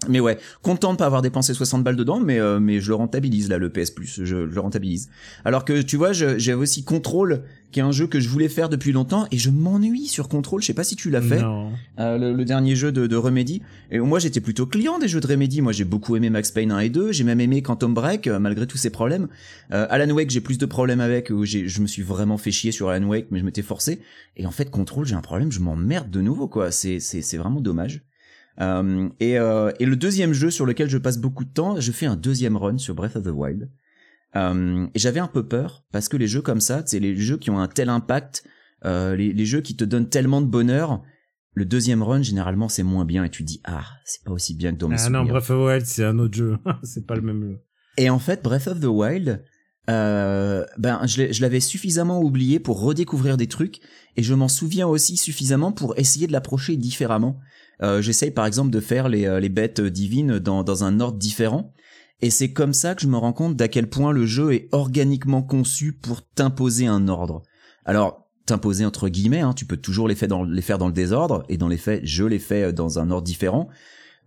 mais 0.10 0.20
ouais, 0.20 0.38
content 0.63 0.93
de 0.93 0.98
pas 0.98 1.05
avoir 1.05 1.22
dépensé 1.22 1.53
60 1.53 1.84
balles 1.84 1.96
dedans, 1.96 2.20
mais 2.20 2.39
euh, 2.39 2.60
mais 2.60 2.79
je 2.79 2.89
le 2.89 2.96
rentabilise 2.96 3.50
là 3.50 3.58
le 3.60 3.70
PS 3.70 3.91
Plus, 3.91 4.15
je, 4.17 4.25
je 4.25 4.36
le 4.38 4.60
rentabilise. 4.60 5.10
Alors 5.46 5.63
que 5.63 5.81
tu 5.81 5.96
vois, 5.96 6.12
j'avais 6.12 6.53
aussi 6.53 6.84
Control, 6.84 7.43
qui 7.72 7.79
est 7.79 7.84
un 7.84 7.91
jeu 7.91 8.08
que 8.08 8.20
je 8.20 8.27
voulais 8.27 8.50
faire 8.50 8.67
depuis 8.67 8.91
longtemps 8.91 9.27
et 9.31 9.38
je 9.38 9.50
m'ennuie 9.51 10.08
sur 10.08 10.27
Control. 10.27 10.62
Je 10.62 10.67
sais 10.67 10.74
pas 10.74 10.84
si 10.84 10.96
tu 10.96 11.10
l'as 11.10 11.22
fait, 11.22 11.41
euh, 12.00 12.17
le, 12.17 12.34
le 12.34 12.46
dernier 12.46 12.75
jeu 12.75 12.91
de, 12.91 13.05
de 13.05 13.15
Remedy. 13.15 13.62
Et 13.91 14.00
moi 14.00 14.17
j'étais 14.17 14.41
plutôt 14.41 14.65
client 14.65 14.98
des 15.00 15.08
jeux 15.08 15.20
de 15.20 15.27
Remedy. 15.27 15.62
Moi 15.62 15.72
j'ai 15.72 15.86
beaucoup 15.86 16.15
aimé 16.15 16.29
Max 16.29 16.51
Payne 16.51 16.72
1 16.72 16.79
et 16.79 16.89
2, 16.89 17.12
j'ai 17.12 17.24
même 17.24 17.39
aimé 17.39 17.62
Quantum 17.62 17.93
Break 17.93 18.27
euh, 18.27 18.39
malgré 18.39 18.65
tous 18.65 18.77
ses 18.77 18.89
problèmes. 18.89 19.27
Euh, 19.72 19.86
Alan 19.89 20.12
Wake 20.13 20.31
j'ai 20.31 20.41
plus 20.41 20.58
de 20.58 20.65
problèmes 20.65 21.00
avec, 21.00 21.29
où 21.29 21.46
je 21.46 21.81
me 21.81 21.88
suis 21.88 22.01
vraiment 22.01 22.38
fait 22.38 22.51
chier 22.51 22.72
sur 22.72 22.89
Alan 22.89 23.08
Wake, 23.08 23.27
mais 23.29 23.39
je 23.39 23.46
m'étais 23.46 23.62
forcé. 23.62 24.01
Et 24.36 24.46
en 24.46 24.51
fait 24.51 24.72
Control 24.72 25.05
j'ai 25.05 25.15
un 25.15 25.22
problème, 25.22 25.51
je 25.51 25.60
m'emmerde 25.60 26.10
de 26.10 26.22
nouveau 26.22 26.48
quoi. 26.48 26.72
C'est 26.72 27.00
c'est 27.00 27.22
c'est 27.22 27.38
vraiment 27.38 27.62
dommage. 27.62 28.01
Euh, 28.62 29.10
et, 29.20 29.38
euh, 29.38 29.72
et 29.80 29.86
le 29.86 29.96
deuxième 29.96 30.34
jeu 30.34 30.51
sur 30.51 30.65
lequel 30.65 30.89
je 30.89 30.98
passe 30.98 31.18
beaucoup 31.18 31.44
de 31.44 31.50
temps, 31.50 31.80
je 31.80 31.91
fais 31.91 32.06
un 32.06 32.15
deuxième 32.15 32.58
run 32.58 32.77
sur 32.77 32.96
Breath 32.96 33.15
of 33.15 33.24
the 33.24 33.32
Wild. 33.34 33.70
Euh, 34.36 34.88
et 34.94 35.00
j'avais 35.00 35.20
un 35.20 35.27
peu 35.27 35.46
peur 35.46 35.84
parce 35.91 36.08
que 36.08 36.15
les 36.15 36.27
jeux 36.27 36.41
comme 36.41 36.62
ça, 36.62 36.84
c'est 36.86 37.00
les 37.00 37.15
jeux 37.18 37.38
qui 37.38 37.50
ont 37.50 37.60
un 37.60 37.68
tel 37.68 37.89
impact, 37.89 38.44
les, 38.84 39.34
les 39.34 39.46
jeux 39.46 39.62
qui 39.62 39.75
te 39.75 39.84
donnent 39.84 40.10
tellement 40.10 40.41
de 40.41 40.48
bonheur. 40.48 41.01
Le 41.53 41.65
deuxième 41.65 42.01
run, 42.01 42.22
généralement, 42.22 42.70
c'est 42.70 42.84
moins 42.84 43.03
bien 43.03 43.25
et 43.25 43.30
tu 43.30 43.44
dis 43.44 43.62
ah, 43.65 43.84
c'est 44.06 44.24
pas 44.24 44.32
aussi 44.32 44.56
bien 44.56 44.72
que 44.72 44.77
dans 44.77 44.88
mes 44.88 44.96
Ah 45.00 45.10
non. 45.10 45.25
Breath 45.25 45.50
of 45.50 45.58
the 45.58 45.68
Wild, 45.68 45.86
c'est 45.86 46.06
un 46.06 46.18
autre 46.20 46.36
jeu. 46.36 46.58
c'est 46.84 47.06
pas 47.06 47.15
le 47.15 47.22
même 47.22 47.44
jeu. 47.44 47.60
Et 47.98 48.10
en 48.10 48.20
fait, 48.20 48.41
Breath 48.41 48.68
of 48.68 48.80
the 48.80 48.86
Wild, 48.86 49.44
euh, 49.89 50.65
ben 50.77 51.06
je 51.08 51.41
l'avais 51.41 51.60
suffisamment 51.60 52.22
oublié 52.22 52.60
pour 52.60 52.82
redécouvrir 52.82 53.36
des 53.36 53.48
trucs 53.48 53.82
et 54.15 54.24
je 54.24 54.34
m'en 54.34 54.48
souviens 54.48 54.88
aussi 54.88 55.18
suffisamment 55.18 55.72
pour 55.72 55.98
essayer 55.98 56.27
de 56.27 56.32
l'approcher 56.32 56.77
différemment. 56.77 57.39
Euh, 57.83 58.01
J'essaye 58.01 58.31
par 58.31 58.45
exemple 58.45 58.71
de 58.71 58.79
faire 58.79 59.09
les, 59.09 59.25
euh, 59.25 59.39
les 59.39 59.50
bêtes 59.50 59.81
divines 59.81 60.39
dans, 60.39 60.63
dans 60.63 60.83
un 60.83 61.00
ordre 61.00 61.17
différent. 61.17 61.73
Et 62.21 62.29
c'est 62.29 62.53
comme 62.53 62.73
ça 62.73 62.93
que 62.93 63.01
je 63.01 63.07
me 63.07 63.17
rends 63.17 63.33
compte 63.33 63.55
d'à 63.55 63.67
quel 63.67 63.89
point 63.89 64.11
le 64.11 64.25
jeu 64.25 64.53
est 64.53 64.69
organiquement 64.71 65.41
conçu 65.41 65.93
pour 65.93 66.21
t'imposer 66.21 66.85
un 66.85 67.07
ordre. 67.07 67.41
Alors, 67.83 68.27
t'imposer 68.45 68.85
entre 68.85 69.09
guillemets, 69.09 69.39
hein, 69.39 69.53
tu 69.53 69.65
peux 69.65 69.77
toujours 69.77 70.07
les 70.07 70.15
faire, 70.15 70.27
dans, 70.27 70.43
le 70.43 70.91
désordre, 70.91 71.43
et 71.50 71.57
dans 71.57 71.67
les 71.67 71.77
faits, 71.77 72.01
je 72.03 72.23
les 72.23 72.39
fais 72.39 72.63
euh, 72.63 72.71
dans 72.71 73.00
un 73.00 73.09
ordre 73.09 73.25
différent. 73.25 73.69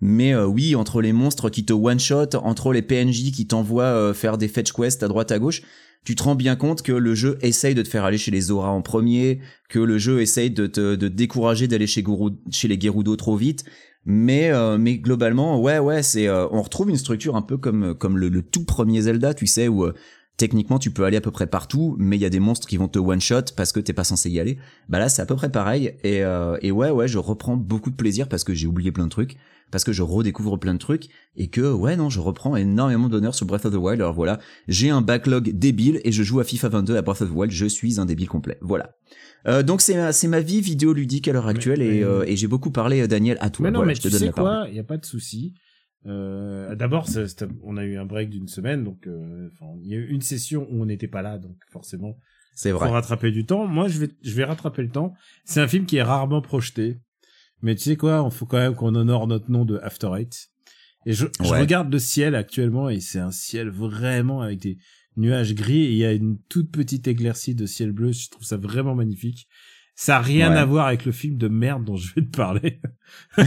Mais 0.06 0.34
euh, 0.34 0.44
oui, 0.44 0.74
entre 0.74 1.00
les 1.00 1.14
monstres 1.14 1.48
qui 1.48 1.64
te 1.64 1.72
one-shot, 1.72 2.36
entre 2.42 2.74
les 2.74 2.82
PNJ 2.82 3.32
qui 3.32 3.46
t'envoient 3.46 3.84
euh, 3.84 4.12
faire 4.12 4.36
des 4.36 4.48
fetch 4.48 4.70
quests 4.70 5.02
à 5.02 5.08
droite 5.08 5.32
à 5.32 5.38
gauche, 5.38 5.62
tu 6.04 6.14
te 6.14 6.22
rends 6.22 6.34
bien 6.34 6.56
compte 6.56 6.82
que 6.82 6.92
le 6.92 7.14
jeu 7.14 7.38
essaye 7.40 7.74
de 7.74 7.80
te 7.80 7.88
faire 7.88 8.04
aller 8.04 8.18
chez 8.18 8.30
les 8.30 8.42
Zora 8.42 8.68
en 8.68 8.82
premier, 8.82 9.40
que 9.70 9.78
le 9.78 9.96
jeu 9.96 10.20
essaye 10.20 10.50
de 10.50 10.66
te 10.66 10.94
de 10.94 11.08
décourager 11.08 11.68
d'aller 11.68 11.86
chez, 11.86 12.04
les 12.64 12.78
Gerudo 12.78 13.16
trop 13.16 13.34
vite. 13.34 13.64
Mais 14.04 14.50
euh, 14.50 14.76
mais 14.76 14.98
globalement, 14.98 15.58
ouais 15.58 15.78
ouais, 15.78 16.02
c'est 16.02 16.28
on 16.28 16.60
retrouve 16.60 16.90
une 16.90 16.98
structure 16.98 17.34
un 17.34 17.40
peu 17.40 17.56
comme 17.56 17.94
comme 17.94 18.18
le, 18.18 18.28
le 18.28 18.42
tout 18.42 18.66
premier 18.66 19.00
Zelda, 19.00 19.32
tu 19.32 19.46
sais 19.46 19.68
où 19.68 19.86
techniquement 20.36 20.78
tu 20.78 20.90
peux 20.90 21.04
aller 21.04 21.16
à 21.16 21.20
peu 21.20 21.30
près 21.30 21.46
partout, 21.46 21.96
mais 21.98 22.16
il 22.16 22.20
y 22.20 22.24
a 22.24 22.30
des 22.30 22.40
monstres 22.40 22.66
qui 22.66 22.76
vont 22.76 22.88
te 22.88 22.98
one 22.98 23.20
shot 23.20 23.42
parce 23.56 23.72
que 23.72 23.80
t'es 23.80 23.92
pas 23.92 24.04
censé 24.04 24.30
y 24.30 24.40
aller. 24.40 24.58
Bah 24.88 24.98
là 24.98 25.08
c'est 25.08 25.22
à 25.22 25.26
peu 25.26 25.36
près 25.36 25.50
pareil. 25.50 25.94
Et 26.02 26.24
euh, 26.24 26.56
et 26.62 26.70
ouais 26.72 26.90
ouais, 26.90 27.08
je 27.08 27.18
reprends 27.18 27.56
beaucoup 27.56 27.90
de 27.90 27.96
plaisir 27.96 28.28
parce 28.28 28.44
que 28.44 28.54
j'ai 28.54 28.66
oublié 28.66 28.90
plein 28.92 29.04
de 29.04 29.10
trucs 29.10 29.36
parce 29.70 29.82
que 29.84 29.92
je 29.92 30.02
redécouvre 30.02 30.58
plein 30.58 30.74
de 30.74 30.78
trucs 30.78 31.08
et 31.36 31.48
que 31.48 31.72
ouais 31.72 31.96
non 31.96 32.08
je 32.10 32.20
reprends 32.20 32.54
énormément 32.54 33.08
d'honneur 33.08 33.34
sur 33.34 33.46
Breath 33.46 33.64
of 33.66 33.72
the 33.72 33.76
Wild. 33.76 34.00
Alors 34.00 34.14
voilà 34.14 34.38
j'ai 34.68 34.90
un 34.90 35.00
backlog 35.02 35.50
débile 35.52 36.00
et 36.04 36.12
je 36.12 36.22
joue 36.22 36.40
à 36.40 36.44
FIFA 36.44 36.68
22 36.68 36.96
à 36.96 37.02
Breath 37.02 37.22
of 37.22 37.30
the 37.30 37.34
Wild. 37.34 37.52
Je 37.52 37.66
suis 37.66 37.98
un 38.00 38.04
débile 38.06 38.28
complet. 38.28 38.58
Voilà. 38.60 38.90
Euh, 39.46 39.62
donc 39.62 39.82
c'est 39.82 39.94
ma, 39.94 40.12
c'est 40.12 40.28
ma 40.28 40.40
vie 40.40 40.60
vidéoludique 40.62 41.28
à 41.28 41.32
l'heure 41.32 41.48
actuelle 41.48 41.80
Mais- 41.80 41.86
et, 41.86 41.90
mais- 42.00 42.04
euh, 42.04 42.24
et 42.26 42.34
j'ai 42.36 42.46
beaucoup 42.46 42.70
parlé 42.70 43.06
Daniel. 43.06 43.36
À 43.40 43.50
toi 43.50 43.64
Mais 43.64 43.70
non, 43.70 43.80
Voilà, 43.80 43.88
mais 43.90 43.94
je 43.94 44.00
te 44.02 44.08
donne 44.08 44.20
sais 44.20 44.26
la 44.26 44.32
parole. 44.32 44.50
quoi, 44.60 44.66
il 44.70 44.74
y 44.76 44.78
a 44.80 44.84
pas 44.84 44.96
de 44.96 45.04
souci. 45.04 45.52
Euh, 46.06 46.74
D'abord, 46.74 47.06
on 47.62 47.76
a 47.76 47.84
eu 47.84 47.96
un 47.96 48.04
break 48.04 48.30
d'une 48.30 48.48
semaine, 48.48 48.84
donc 48.84 49.06
euh, 49.06 49.48
il 49.82 49.88
y 49.88 49.94
a 49.94 49.98
eu 49.98 50.08
une 50.08 50.20
session 50.20 50.66
où 50.70 50.82
on 50.82 50.86
n'était 50.86 51.08
pas 51.08 51.22
là, 51.22 51.38
donc 51.38 51.56
forcément, 51.70 52.18
c'est 52.54 52.70
vrai 52.72 52.88
rattraper 52.90 53.30
du 53.30 53.46
temps. 53.46 53.66
Moi, 53.66 53.88
je 53.88 53.98
vais, 53.98 54.10
je 54.22 54.34
vais 54.34 54.44
rattraper 54.44 54.82
le 54.82 54.90
temps. 54.90 55.14
C'est 55.44 55.60
un 55.60 55.68
film 55.68 55.86
qui 55.86 55.96
est 55.96 56.02
rarement 56.02 56.42
projeté, 56.42 56.98
mais 57.62 57.74
tu 57.74 57.82
sais 57.84 57.96
quoi, 57.96 58.22
il 58.30 58.34
faut 58.34 58.46
quand 58.46 58.58
même 58.58 58.74
qu'on 58.74 58.94
honore 58.94 59.26
notre 59.26 59.50
nom 59.50 59.64
de 59.64 59.78
After 59.78 60.10
Eight. 60.16 60.48
Et 61.06 61.12
je, 61.12 61.26
je 61.42 61.50
Ouais. 61.50 61.60
regarde 61.60 61.92
le 61.92 61.98
ciel 61.98 62.34
actuellement 62.34 62.88
et 62.88 63.00
c'est 63.00 63.18
un 63.18 63.30
ciel 63.30 63.68
vraiment 63.68 64.40
avec 64.40 64.60
des 64.60 64.78
nuages 65.16 65.54
gris 65.54 65.82
et 65.84 65.90
il 65.92 65.96
y 65.98 66.04
a 66.04 66.12
une 66.12 66.38
toute 66.48 66.70
petite 66.70 67.06
éclaircie 67.08 67.54
de 67.54 67.66
ciel 67.66 67.92
bleu. 67.92 68.12
Je 68.12 68.30
trouve 68.30 68.44
ça 68.44 68.56
vraiment 68.56 68.94
magnifique. 68.94 69.46
Ça 69.96 70.16
a 70.16 70.20
rien 70.20 70.50
Ouais. 70.50 70.56
à 70.58 70.64
voir 70.64 70.86
avec 70.88 71.04
le 71.04 71.12
film 71.12 71.36
de 71.36 71.46
merde 71.48 71.84
dont 71.84 71.96
je 71.96 72.12
vais 72.14 72.22
te 72.22 72.36
parler. 72.36 72.80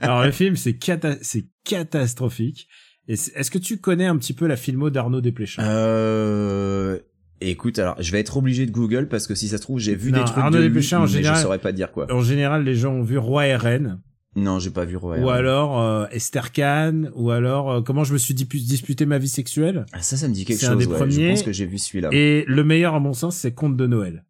Alors 0.00 0.24
le 0.24 0.30
film 0.32 0.56
c'est 0.56 0.74
cata 0.74 1.14
c'est 1.22 1.46
catastrophique. 1.64 2.68
Et 3.08 3.16
c'est- 3.16 3.32
est-ce 3.36 3.50
que 3.50 3.58
tu 3.58 3.78
connais 3.78 4.06
un 4.06 4.16
petit 4.16 4.32
peu 4.32 4.46
la 4.46 4.56
filmo 4.56 4.90
d'Arnaud 4.90 5.20
Desplechin? 5.20 5.62
Euh... 5.62 6.98
Écoute, 7.40 7.78
alors 7.78 7.96
je 8.00 8.10
vais 8.12 8.20
être 8.20 8.36
obligé 8.36 8.64
de 8.64 8.70
Google 8.70 9.08
parce 9.08 9.26
que 9.26 9.34
si 9.34 9.48
ça 9.48 9.58
se 9.58 9.62
trouve 9.62 9.78
j'ai 9.78 9.94
vu 9.94 10.10
Non, 10.12 10.18
des 10.20 10.24
trucs 10.24 10.38
Arnaud 10.38 10.58
de 10.58 10.64
lui, 10.64 10.94
en 10.94 11.00
mais 11.02 11.06
général- 11.08 11.36
je 11.36 11.42
saurais 11.42 11.58
pas 11.58 11.72
dire 11.72 11.90
quoi. 11.92 12.06
En 12.12 12.22
général, 12.22 12.64
les 12.64 12.74
gens 12.74 12.92
ont 12.94 13.02
vu 13.02 13.18
Roi 13.18 13.46
et 13.48 13.56
Reine, 13.56 14.00
Non, 14.36 14.58
j'ai 14.58 14.70
pas 14.70 14.84
vu 14.86 14.96
Roy. 14.96 15.18
ou 15.18 15.28
alors 15.30 15.80
euh, 15.82 16.06
Esther 16.12 16.52
Kahn, 16.52 17.10
ou 17.14 17.30
alors 17.30 17.70
euh, 17.70 17.82
Comment 17.82 18.04
je 18.04 18.12
me 18.14 18.18
suis 18.18 18.34
disputé 18.34 19.04
ma 19.04 19.18
vie 19.18 19.28
sexuelle? 19.28 19.84
Ah, 19.92 20.00
ça, 20.00 20.16
ça 20.16 20.26
me 20.28 20.32
dit 20.32 20.44
quelque 20.46 20.60
C'est 20.60 20.66
chose. 20.66 20.74
un 20.74 20.78
des 20.78 20.86
ouais. 20.86 20.96
premiers. 20.96 21.12
Je 21.12 21.28
pense 21.30 21.42
que 21.42 21.52
j'ai 21.52 21.66
vu 21.66 21.76
celui-là. 21.78 22.08
Et 22.12 22.44
le 22.46 22.64
meilleur, 22.64 22.94
à 22.94 23.00
mon 23.00 23.12
sens, 23.12 23.36
c'est 23.36 23.52
Conte 23.52 23.76
de 23.76 23.86
Noël. 23.86 24.24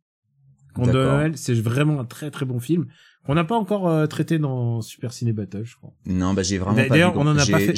De 0.78 1.32
c'est 1.36 1.54
vraiment 1.54 2.00
un 2.00 2.04
très 2.04 2.30
très 2.30 2.44
bon 2.46 2.58
film 2.60 2.86
qu'on 3.26 3.34
n'a 3.34 3.44
pas 3.44 3.56
encore 3.56 3.88
euh, 3.88 4.06
traité 4.06 4.38
dans 4.38 4.80
Super 4.82 5.12
Ciné 5.12 5.32
Battle, 5.32 5.62
je 5.64 5.76
crois. 5.76 5.94
Non, 6.06 6.34
bah 6.34 6.42
j'ai 6.42 6.58
vraiment 6.58 6.76
pas 6.76 6.88
D'ailleurs, 6.88 7.16
on 7.16 7.26
en 7.26 7.36
a 7.38 7.46
pas 7.46 7.58
fait. 7.58 7.74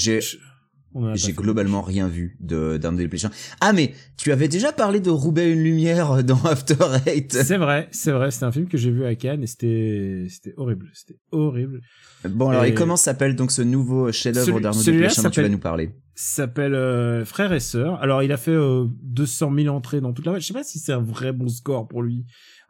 J'ai 1.14 1.32
globalement 1.32 1.82
rien 1.82 2.08
vu 2.08 2.38
de 2.40 2.78
d'Arnaud 2.78 2.98
Desplechin. 2.98 3.30
Ah 3.60 3.74
mais 3.74 3.92
tu 4.16 4.32
avais 4.32 4.48
déjà 4.48 4.72
parlé 4.72 4.98
de 4.98 5.10
Roubaix 5.10 5.52
une 5.52 5.62
lumière 5.62 6.24
dans 6.24 6.42
After 6.44 6.74
Eight. 7.06 7.32
C'est 7.34 7.58
vrai, 7.58 7.88
c'est 7.90 8.12
vrai. 8.12 8.30
C'était 8.30 8.46
un 8.46 8.52
film 8.52 8.66
que 8.66 8.78
j'ai 8.78 8.90
vu 8.90 9.04
à 9.04 9.14
Cannes 9.14 9.42
et 9.42 9.46
c'était 9.46 10.26
c'était 10.30 10.54
horrible. 10.56 10.88
C'était 10.94 11.18
horrible. 11.32 11.82
Bon 12.26 12.48
alors 12.48 12.64
Et- 12.64 12.68
et 12.70 12.74
comment 12.74 12.96
s'appelle 12.96 13.36
donc 13.36 13.50
ce 13.52 13.60
nouveau 13.62 14.10
chef-d'œuvre 14.10 14.58
d'Arnaud 14.58 14.82
Desplechin 14.82 15.22
dont 15.22 15.30
tu 15.30 15.42
vas 15.42 15.48
nous 15.48 15.58
parler? 15.58 15.90
s'appelle 16.18 16.74
euh, 16.74 17.26
Frères 17.26 17.52
et 17.52 17.60
Sœurs. 17.60 18.00
Alors, 18.00 18.22
il 18.22 18.32
a 18.32 18.38
fait 18.38 18.50
euh, 18.50 18.86
200 19.02 19.52
000 19.54 19.76
entrées 19.76 20.00
dans 20.00 20.14
toute 20.14 20.24
la. 20.24 20.38
Je 20.38 20.46
sais 20.46 20.54
pas 20.54 20.64
si 20.64 20.78
c'est 20.78 20.94
un 20.94 21.02
vrai 21.02 21.30
bon 21.34 21.46
score 21.48 21.86
pour 21.88 22.02
lui 22.02 22.24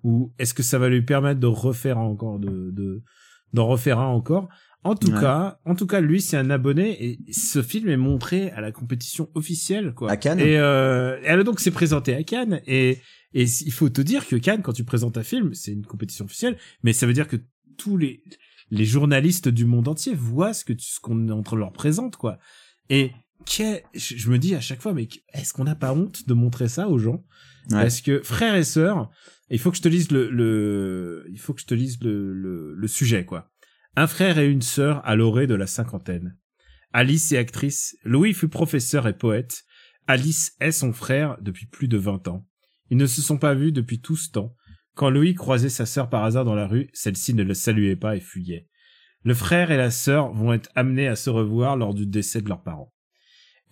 ou 0.07 0.33
est-ce 0.39 0.55
que 0.55 0.63
ça 0.63 0.79
va 0.79 0.89
lui 0.89 1.03
permettre 1.03 1.41
de 1.41 1.49
refaire 1.49 1.99
encore 1.99 2.39
de 2.39 2.71
de 2.71 3.03
d'en 3.53 3.67
refaire 3.67 3.99
un 3.99 4.07
encore? 4.07 4.49
En 4.85 4.95
tout 4.95 5.11
Ouais. 5.11 5.21
cas, 5.21 5.59
en 5.65 5.75
tout 5.75 5.89
cas, 5.89 6.01
lui 6.01 6.21
c'est 6.21 6.37
un 6.37 6.49
abonné 6.49 6.89
et 7.05 7.19
ce 7.33 7.61
film 7.61 7.89
est 7.89 7.97
montré 7.97 8.51
à 8.53 8.61
la 8.61 8.71
compétition 8.71 9.29
officielle 9.35 9.95
quoi. 9.95 10.13
À 10.13 10.17
Cannes 10.17 10.39
Et 10.39 10.57
euh, 10.59 11.19
elle 11.25 11.43
donc 11.43 11.59
s'est 11.59 11.73
présentée 11.73 12.15
à 12.15 12.23
Cannes 12.23 12.61
et 12.69 12.99
et 13.35 13.43
il 13.43 13.73
faut 13.73 13.89
te 13.89 14.01
dire 14.01 14.27
que 14.29 14.37
Cannes 14.37 14.63
quand 14.63 14.73
tu 14.73 14.85
présentes 14.85 15.19
un 15.19 15.25
film, 15.25 15.53
c'est 15.55 15.73
une 15.73 15.85
compétition 15.85 16.25
officielle, 16.27 16.57
mais 16.85 16.93
ça 16.93 17.07
veut 17.09 17.13
dire 17.13 17.27
que 17.27 17.39
tous 17.77 17.97
les 17.97 18.23
les 18.71 18.85
journalistes 18.85 19.49
du 19.49 19.65
monde 19.65 19.89
entier 19.89 20.15
voient 20.15 20.53
ce 20.53 20.65
que 20.65 20.73
tu, 20.73 20.87
ce 20.87 21.01
qu'on 21.01 21.29
est 21.29 21.33
en 21.33 21.43
train 21.43 21.57
de 21.57 21.63
leur 21.63 21.73
présente 21.73 22.15
quoi. 22.17 22.39
Et 22.89 23.11
je 23.49 23.81
je 24.23 24.31
me 24.31 24.39
dis 24.39 24.55
à 24.55 24.61
chaque 24.61 24.83
fois 24.83 24.93
mais 24.95 25.09
est-ce 25.33 25.53
qu'on 25.53 25.65
n'a 25.65 25.75
pas 25.75 25.93
honte 25.93 26.29
de 26.29 26.35
montrer 26.35 26.69
ça 26.69 26.89
aux 26.89 26.99
gens? 26.99 27.25
Ouais. 27.71 27.83
Parce 27.83 28.01
que 28.01 28.23
frères 28.23 28.55
et 28.55 28.65
sœurs, 28.65 29.11
il 29.51 29.59
faut 29.59 29.71
que 29.71 29.77
je 29.77 29.83
te 29.83 29.89
lise 29.89 30.11
le, 30.11 30.29
le 30.31 31.27
il 31.31 31.39
faut 31.39 31.55
que 31.55 31.61
je 31.61 31.67
te 31.67 31.75
lise 31.75 32.03
le, 32.03 32.33
le, 32.75 32.89
sujet 32.89 33.25
quoi. 33.25 33.53
Un 33.95 34.07
frère 34.07 34.39
et 34.39 34.51
une 34.51 34.63
sœur 34.63 35.01
à 35.07 35.17
l'orée 35.17 35.47
de 35.47 35.55
la 35.55 35.67
cinquantaine. 35.67 36.37
Alice 36.93 37.33
est 37.33 37.39
actrice, 37.39 37.97
Louis 38.05 38.35
fut 38.35 38.49
professeur 38.49 39.07
et 39.07 39.17
poète. 39.17 39.65
Alice 40.07 40.55
est 40.61 40.73
son 40.73 40.93
frère 40.93 41.37
depuis 41.41 41.67
plus 41.67 41.89
de 41.89 41.97
20 41.97 42.29
ans. 42.29 42.47
Ils 42.91 42.97
ne 42.97 43.07
se 43.07 43.23
sont 43.23 43.39
pas 43.39 43.55
vus 43.55 43.73
depuis 43.73 44.01
tout 44.01 44.17
ce 44.17 44.31
temps. 44.31 44.55
Quand 44.95 45.11
Louis 45.11 45.35
croisait 45.35 45.69
sa 45.69 45.85
sœur 45.85 46.09
par 46.09 46.25
hasard 46.25 46.45
dans 46.45 46.55
la 46.55 46.67
rue, 46.67 46.89
celle-ci 46.93 47.35
ne 47.35 47.43
le 47.43 47.55
saluait 47.55 47.97
pas 47.97 48.17
et 48.17 48.21
fuyait. 48.21 48.69
Le 49.25 49.35
frère 49.35 49.71
et 49.71 49.77
la 49.77 49.91
sœur 49.91 50.33
vont 50.33 50.53
être 50.53 50.71
amenés 50.75 51.09
à 51.09 51.17
se 51.17 51.31
revoir 51.31 51.77
lors 51.77 51.95
du 51.95 52.07
décès 52.07 52.41
de 52.41 52.49
leurs 52.49 52.63
parents. 52.63 52.95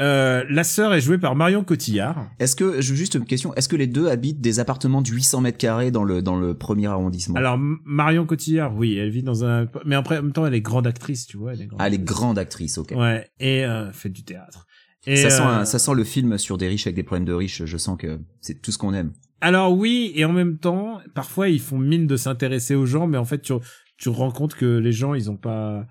Euh, 0.02 0.42
la 0.50 0.64
sœur 0.64 0.92
est 0.92 1.00
jouée 1.00 1.18
par 1.18 1.36
Marion 1.36 1.62
Cotillard. 1.62 2.28
Est-ce 2.40 2.56
que 2.56 2.80
juste 2.80 3.14
une 3.14 3.24
question 3.24 3.54
Est-ce 3.54 3.68
que 3.68 3.76
les 3.76 3.86
deux 3.86 4.08
habitent 4.08 4.40
des 4.40 4.58
appartements 4.58 5.02
de 5.02 5.08
800 5.08 5.40
mètres 5.40 5.58
carrés 5.58 5.92
dans 5.92 6.02
le 6.02 6.20
dans 6.20 6.36
le 6.36 6.54
premier 6.54 6.88
arrondissement? 6.88 7.36
Alors 7.36 7.56
Marion 7.58 8.26
Cotillard, 8.26 8.74
oui, 8.76 8.96
elle 8.96 9.10
vit 9.10 9.22
dans 9.22 9.44
un, 9.44 9.68
mais 9.84 9.94
après 9.94 10.18
en 10.18 10.22
même 10.22 10.32
temps 10.32 10.46
elle 10.46 10.54
est 10.54 10.60
grande 10.60 10.86
actrice, 10.88 11.26
tu 11.26 11.36
vois. 11.36 11.52
Elle 11.52 11.62
est 11.62 11.66
grande 11.66 11.80
Ah, 11.80 11.86
elle 11.86 11.94
est 11.94 11.98
actrice. 12.00 12.16
grande 12.16 12.38
actrice, 12.38 12.78
ok. 12.78 12.92
Ouais, 12.96 13.28
et 13.38 13.64
euh, 13.64 13.92
fait 13.92 14.08
du 14.10 14.24
théâtre. 14.24 14.66
Et, 15.06 15.16
ça 15.16 15.30
sent 15.30 15.42
euh, 15.42 15.46
un- 15.60 15.64
ça 15.64 15.78
sent 15.78 15.94
le 15.94 16.02
film 16.04 16.38
sur 16.38 16.58
des 16.58 16.66
riches 16.66 16.86
avec 16.88 16.96
des 16.96 17.02
problèmes 17.04 17.26
de 17.26 17.32
riches. 17.34 17.64
Je 17.64 17.76
sens 17.76 17.96
que 17.96 18.18
c'est 18.40 18.60
tout 18.60 18.72
ce 18.72 18.78
qu'on 18.78 18.94
aime. 18.94 19.12
Alors 19.40 19.76
oui, 19.76 20.10
et 20.16 20.24
en 20.24 20.32
même 20.32 20.58
temps, 20.58 20.98
parfois 21.14 21.48
ils 21.50 21.60
font 21.60 21.78
mine 21.78 22.06
de 22.08 22.16
s'intéresser 22.16 22.74
aux 22.74 22.86
gens, 22.86 23.06
mais 23.06 23.18
en 23.18 23.24
fait 23.24 23.42
tu 23.42 23.52
tu 23.96 24.04
te 24.10 24.16
rends 24.16 24.32
compte 24.32 24.54
que 24.56 24.78
les 24.78 24.90
gens 24.92 25.14
ils 25.14 25.30
ont 25.30 25.36
pas, 25.36 25.86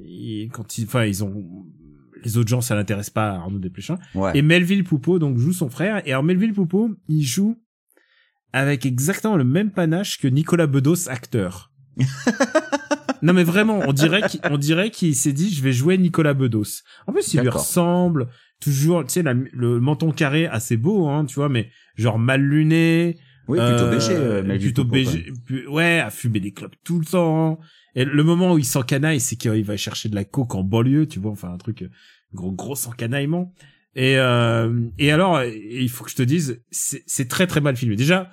ils- 0.00 0.48
quand 0.52 0.76
ils, 0.78 0.86
enfin 0.86 1.04
ils 1.04 1.22
ont 1.22 1.44
les 2.24 2.36
autres 2.38 2.48
gens 2.48 2.60
ça 2.60 2.74
l'intéresse 2.74 3.10
pas 3.10 3.30
à 3.30 3.34
Arnaud 3.36 3.58
Desplechin. 3.58 3.98
Ouais. 4.14 4.32
Et 4.36 4.42
Melville 4.42 4.84
Poupeau 4.84 5.18
donc 5.18 5.38
joue 5.38 5.52
son 5.52 5.68
frère, 5.70 6.02
et 6.06 6.12
alors 6.12 6.22
Melville 6.24 6.52
Poupeau 6.54 6.90
il 7.08 7.22
joue 7.22 7.58
avec 8.52 8.86
exactement 8.86 9.36
le 9.36 9.44
même 9.44 9.70
panache 9.70 10.18
que 10.18 10.28
Nicolas 10.28 10.66
Bedos 10.66 11.08
acteur. 11.08 11.72
non 13.22 13.32
mais 13.32 13.44
vraiment, 13.44 13.80
on 13.86 13.92
dirait 13.92 14.22
qu'il, 14.28 14.40
on 14.50 14.58
dirait 14.58 14.90
qu'il 14.90 15.14
s'est 15.14 15.32
dit 15.32 15.50
je 15.54 15.62
vais 15.62 15.72
jouer 15.72 15.96
Nicolas 15.98 16.34
Bedos. 16.34 16.82
En 17.06 17.12
plus 17.12 17.32
il 17.34 17.40
lui 17.40 17.48
ressemble 17.48 18.28
toujours, 18.60 19.04
tu 19.04 19.10
sais 19.12 19.22
la- 19.22 19.34
le 19.34 19.80
menton 19.80 20.10
carré 20.12 20.46
assez 20.46 20.76
beau 20.76 21.08
hein, 21.08 21.24
tu 21.24 21.36
vois, 21.36 21.48
mais 21.48 21.70
genre 21.96 22.18
mal 22.18 22.42
luné. 22.42 23.18
oui, 23.48 23.58
plutôt 23.58 23.84
euh, 23.84 23.90
béché. 23.90 24.12
euh, 24.14 24.58
plutôt 24.58 24.84
pu- 25.46 25.66
ouais, 25.68 26.00
à 26.00 26.10
fumer 26.10 26.40
des 26.40 26.52
clopes 26.52 26.76
tout 26.84 26.98
le 26.98 27.04
temps. 27.04 27.58
Et 27.94 28.04
le 28.04 28.24
moment 28.24 28.54
où 28.54 28.58
il 28.58 28.64
s'encanaille, 28.64 29.20
c'est 29.20 29.36
qu'il 29.36 29.64
va 29.64 29.76
chercher 29.76 30.08
de 30.08 30.14
la 30.14 30.24
coke 30.24 30.54
en 30.54 30.64
banlieue, 30.64 31.06
tu 31.06 31.20
vois, 31.20 31.32
enfin 31.32 31.52
un 31.52 31.58
truc 31.58 31.82
euh, 31.82 31.90
gros 32.32 32.52
gros 32.52 32.86
encanaillement. 32.86 33.52
Et 33.94 34.18
euh, 34.18 34.88
et 34.98 35.12
alors, 35.12 35.42
il 35.44 35.88
faut 35.88 36.04
que 36.04 36.10
je 36.10 36.16
te 36.16 36.22
dise, 36.22 36.62
c'est 36.70 37.28
très 37.28 37.46
très 37.46 37.60
mal 37.60 37.76
filmé. 37.76 37.94
Déjà, 37.94 38.30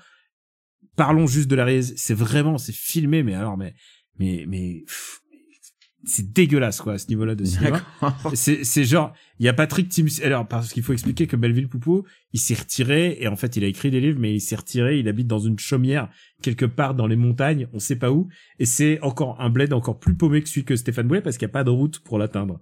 parlons 0.96 1.28
juste 1.28 1.50
de 1.50 1.56
la 1.56 1.66
réalisation. 1.66 1.96
C'est 1.98 2.14
vraiment, 2.16 2.58
c'est 2.58 2.76
filmé, 2.76 3.22
mais 3.22 3.36
alors, 3.36 3.58
mais 3.58 3.76
mais 4.18 4.46
mais 4.48 4.84
c'est 6.04 6.34
dégueulasse 6.34 6.82
quoi 6.82 6.94
à 6.94 6.98
ce 6.98 7.08
niveau-là 7.10 7.36
de 7.36 7.44
cinéma. 7.44 7.82
C'est 8.34 8.64
c'est 8.64 8.84
genre 8.84 9.14
il 9.40 9.46
y 9.46 9.50
a 9.50 9.54
Patrick 9.54 9.90
Timsit 9.90 10.24
alors 10.24 10.48
parce 10.48 10.74
qu'il 10.74 10.84
faut 10.84 10.94
expliquer 10.94 11.28
que 11.28 11.36
Belleville 11.36 11.68
Poupeau 11.68 12.06
il 12.34 12.40
s'est 12.40 12.56
retiré 12.56 13.18
et 13.20 13.28
en 13.28 13.36
fait 13.36 13.56
il 13.56 13.64
a 13.64 13.68
écrit 13.68 13.92
des 13.92 14.02
livres 14.02 14.20
mais 14.20 14.34
il 14.34 14.42
s'est 14.42 14.56
retiré 14.56 15.00
il 15.00 15.08
habite 15.08 15.28
dans 15.28 15.40
une 15.40 15.60
chaumière 15.60 16.10
quelque 16.42 16.66
part 16.66 16.96
dans 16.96 17.08
les 17.08 17.16
montagnes 17.16 17.68
on 17.74 17.80
sait 17.80 17.98
pas 17.98 18.12
où 18.12 18.30
et 18.60 18.66
c'est 18.66 19.00
encore 19.02 19.40
un 19.40 19.50
bled 19.50 19.74
encore 19.74 20.00
plus 20.00 20.16
paumé 20.16 20.42
que 20.42 20.50
celui 20.50 20.66
que 20.66 20.76
Stéphane 20.76 21.08
Boulet 21.08 21.22
parce 21.22 21.38
qu'il 21.38 21.48
y 21.48 21.52
a 21.52 21.54
pas 21.54 21.64
de 21.64 21.70
route 21.70 22.00
pour 22.00 22.18
l'atteindre. 22.18 22.60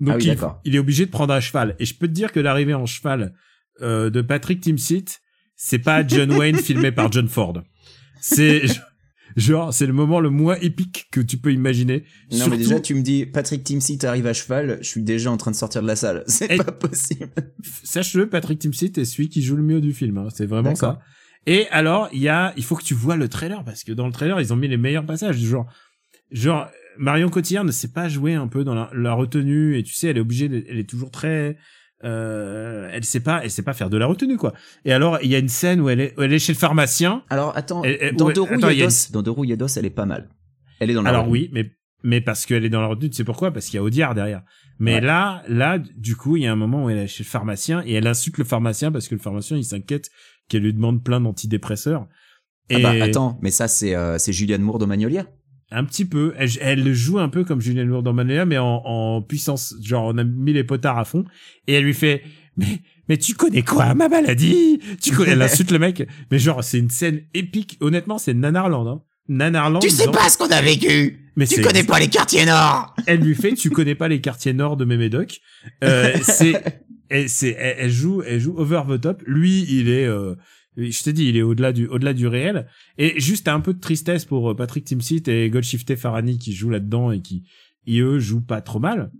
Donc 0.00 0.14
Ah 0.14 0.16
oui, 0.16 0.26
il, 0.64 0.70
il 0.70 0.76
est 0.76 0.80
obligé 0.80 1.06
de 1.06 1.10
prendre 1.10 1.32
un 1.32 1.40
cheval. 1.40 1.76
Et 1.78 1.84
je 1.84 1.94
peux 1.94 2.08
te 2.08 2.12
dire 2.12 2.32
que 2.32 2.40
l'arrivée 2.40 2.74
en 2.74 2.84
cheval 2.84 3.32
euh, 3.80 4.10
de 4.10 4.22
Patrick 4.22 4.60
Timsit 4.60 5.20
c'est 5.56 5.78
pas 5.78 6.06
John 6.06 6.32
Wayne 6.32 6.56
filmé 6.58 6.92
par 6.92 7.10
John 7.12 7.28
Ford. 7.28 7.62
C'est 8.20 8.64
genre 9.36 9.72
c'est 9.74 9.86
le 9.86 9.92
moment 9.92 10.20
le 10.20 10.30
moins 10.30 10.56
épique 10.60 11.06
que 11.10 11.20
tu 11.20 11.36
peux 11.38 11.52
imaginer 11.52 12.04
Non, 12.30 12.36
Surtout- 12.38 12.50
mais 12.52 12.56
déjà, 12.58 12.80
tu 12.80 12.94
me 12.94 13.02
dis, 13.02 13.26
Patrick 13.26 13.64
Timsit 13.64 13.98
arrive 14.04 14.26
à 14.26 14.32
cheval, 14.32 14.78
je 14.80 14.88
suis 14.88 15.02
déjà 15.02 15.30
en 15.30 15.36
train 15.36 15.50
de 15.50 15.56
sortir 15.56 15.82
de 15.82 15.86
la 15.86 15.96
salle. 15.96 16.24
C'est 16.28 16.50
Et- 16.52 16.56
pas 16.58 16.72
possible. 16.72 17.28
sache-le, 17.82 18.28
Patrick 18.28 18.58
Timsit 18.58 18.92
est 18.98 19.04
celui 19.04 19.28
qui 19.28 19.42
joue 19.42 19.56
le 19.56 19.62
mieux 19.62 19.80
du 19.80 19.92
film. 19.92 20.18
hein. 20.18 20.28
C'est 20.34 20.46
vraiment 20.46 20.74
ça. 20.74 21.00
Et 21.46 21.66
alors, 21.70 22.08
il 22.12 22.20
y 22.22 22.28
a, 22.28 22.54
il 22.56 22.64
faut 22.64 22.74
que 22.76 22.84
tu 22.84 22.94
vois 22.94 23.16
le 23.16 23.28
trailer 23.28 23.64
parce 23.64 23.84
que 23.84 23.92
dans 23.92 24.06
le 24.06 24.12
trailer, 24.12 24.40
ils 24.40 24.52
ont 24.52 24.56
mis 24.56 24.68
les 24.68 24.78
meilleurs 24.78 25.04
passages. 25.04 25.36
Genre, 25.38 25.66
genre 26.30 26.68
Marion 26.96 27.28
Cotillard 27.28 27.64
ne 27.64 27.72
sait 27.72 27.88
pas 27.92 28.08
jouer 28.08 28.34
un 28.34 28.46
peu 28.48 28.64
dans 28.64 28.74
la, 28.74 28.88
la 28.94 29.12
retenue 29.12 29.76
et 29.76 29.82
tu 29.82 29.92
sais, 29.92 30.08
elle 30.08 30.16
est 30.16 30.20
obligée, 30.20 30.48
de- 30.48 30.64
elle 30.68 30.78
est 30.78 30.88
toujours 30.88 31.10
très, 31.10 31.58
euh, 32.04 32.88
elle 32.92 33.04
sait 33.04 33.20
pas, 33.20 33.40
elle 33.42 33.50
sait 33.50 33.62
pas 33.62 33.72
faire 33.72 33.90
de 33.90 33.96
la 33.96 34.06
retenue 34.06 34.36
quoi. 34.36 34.52
Et 34.84 34.92
alors, 34.92 35.18
il 35.22 35.30
y 35.30 35.34
a 35.34 35.38
une 35.38 35.48
scène 35.48 35.80
où 35.80 35.88
elle 35.88 36.00
est, 36.00 36.18
où 36.18 36.22
elle 36.22 36.32
est 36.32 36.38
chez 36.38 36.52
le 36.52 36.58
pharmacien. 36.58 37.22
Alors, 37.30 37.56
attends, 37.56 37.80
dans 37.80 37.88
ouais, 37.88 38.12
Deux 38.12 38.42
attends, 38.42 38.68
il 38.68 38.78
y 38.78 38.82
a 38.82 38.86
Rouilles 38.86 39.08
dans 39.12 39.22
Deux 39.22 39.30
Rouilles 39.30 39.56
d'os, 39.56 39.76
elle 39.76 39.86
est 39.86 39.90
pas 39.90 40.06
mal. 40.06 40.28
Elle 40.80 40.90
est 40.90 40.94
dans 40.94 41.02
la 41.02 41.10
Alors 41.10 41.22
retenue. 41.24 41.32
oui, 41.44 41.50
mais 41.52 41.70
mais 42.02 42.20
parce 42.20 42.44
qu'elle 42.44 42.64
est 42.64 42.68
dans 42.70 42.82
la 42.82 42.86
retenue, 42.88 43.08
tu 43.10 43.16
sais 43.16 43.24
pourquoi? 43.24 43.50
Parce 43.50 43.66
qu'il 43.66 43.76
y 43.76 43.78
a 43.78 43.82
Audiard 43.82 44.14
derrière. 44.14 44.42
Mais 44.78 44.96
Ouais. 44.96 45.00
là, 45.00 45.42
là, 45.48 45.78
du 45.78 46.16
coup, 46.16 46.36
il 46.36 46.42
y 46.42 46.46
a 46.46 46.52
un 46.52 46.56
moment 46.56 46.84
où 46.84 46.90
elle 46.90 46.98
est 46.98 47.06
chez 47.06 47.22
le 47.24 47.28
pharmacien 47.28 47.82
et 47.86 47.94
elle 47.94 48.06
insulte 48.06 48.36
le 48.38 48.44
pharmacien 48.44 48.92
parce 48.92 49.08
que 49.08 49.14
le 49.14 49.20
pharmacien 49.20 49.56
il 49.56 49.64
s'inquiète 49.64 50.10
qu'elle 50.48 50.62
lui 50.62 50.74
demande 50.74 51.02
plein 51.02 51.20
d'antidépresseurs. 51.20 52.06
Ah 52.70 52.78
Et 52.78 52.82
bah, 52.82 52.92
attends, 53.00 53.38
mais 53.42 53.50
ça, 53.50 53.68
c'est, 53.68 53.94
euh, 53.94 54.18
c'est 54.18 54.32
Julianne 54.32 54.60
Moore 54.62 54.78
dans 54.78 54.86
Magnolia. 54.86 55.26
Un 55.74 55.84
petit 55.84 56.04
peu, 56.04 56.32
elle, 56.38 56.50
elle 56.60 56.92
joue 56.94 57.18
un 57.18 57.28
peu 57.28 57.44
comme 57.44 57.60
Julianne 57.60 57.88
Moore 57.88 58.02
dans 58.02 58.12
Manéa, 58.12 58.44
mais 58.46 58.58
en, 58.58 58.82
en 58.84 59.22
puissance. 59.22 59.74
Genre, 59.82 60.04
on 60.14 60.18
a 60.18 60.24
mis 60.24 60.52
les 60.52 60.64
potards 60.64 60.98
à 60.98 61.04
fond 61.04 61.24
et 61.66 61.74
elle 61.74 61.84
lui 61.84 61.94
fait, 61.94 62.22
mais 62.56 62.80
mais 63.08 63.18
tu 63.18 63.34
connais 63.34 63.62
quoi 63.62 63.94
ma 63.94 64.08
maladie? 64.08 64.80
Tu 65.02 65.12
connais 65.12 65.32
Elle 65.32 65.42
insulte 65.42 65.70
le 65.70 65.78
mec, 65.78 66.06
mais 66.30 66.38
genre 66.38 66.64
c'est 66.64 66.78
une 66.78 66.90
scène 66.90 67.22
épique. 67.34 67.76
Honnêtement, 67.80 68.16
c'est 68.18 68.32
Nanarland. 68.34 68.86
Hein. 68.88 69.02
Nanarland. 69.28 69.80
dans- 69.80 69.88
ce 70.28 70.36
qu'on 70.38 70.50
a 70.50 70.60
vécu 70.60 71.30
Mais 71.36 71.46
c'est- 71.46 71.62
pas 71.86 71.98
les 71.98 72.08
quartiers 72.08 72.44
nord 72.44 72.94
elle 73.06 73.20
lui 73.20 73.34
fait 73.34 73.54
tu 73.54 73.70
connais 73.70 73.94
pas 73.94 74.06
les 74.06 74.20
quartiers 74.20 74.52
nord 74.52 74.76
de 74.76 74.84
mes 74.84 74.98
médocs 74.98 75.40
euh, 75.82 76.12
c'est 76.22 76.82
elle, 77.08 77.28
c'est 77.30 77.56
elle, 77.58 77.76
elle 77.78 77.90
joue 77.90 78.22
elle 78.26 78.38
joue 78.38 78.54
over 78.58 78.82
the 78.88 79.00
top 79.00 79.22
lui 79.26 79.64
il 79.68 79.88
est 79.88 80.04
euh, 80.04 80.34
je 80.76 81.02
t'ai 81.02 81.12
dit 81.12 81.26
il 81.26 81.36
est 81.36 81.42
au-delà 81.42 81.72
du 81.72 81.86
au-delà 81.86 82.12
du 82.12 82.26
réel. 82.26 82.66
Et 82.98 83.18
juste 83.20 83.48
un 83.48 83.60
peu 83.60 83.74
de 83.74 83.80
tristesse 83.80 84.24
pour 84.24 84.50
euh, 84.50 84.54
Patrick 84.54 84.84
Timsit 84.84 85.22
et 85.28 85.50
Goldshifter 85.50 85.96
Farani 85.96 86.38
qui 86.38 86.52
jouent 86.52 86.70
là-dedans 86.70 87.12
et 87.12 87.20
qui 87.20 87.44
et 87.86 88.00
eux 88.00 88.18
jouent 88.18 88.44
pas 88.44 88.60
trop 88.60 88.80
mal. 88.80 89.10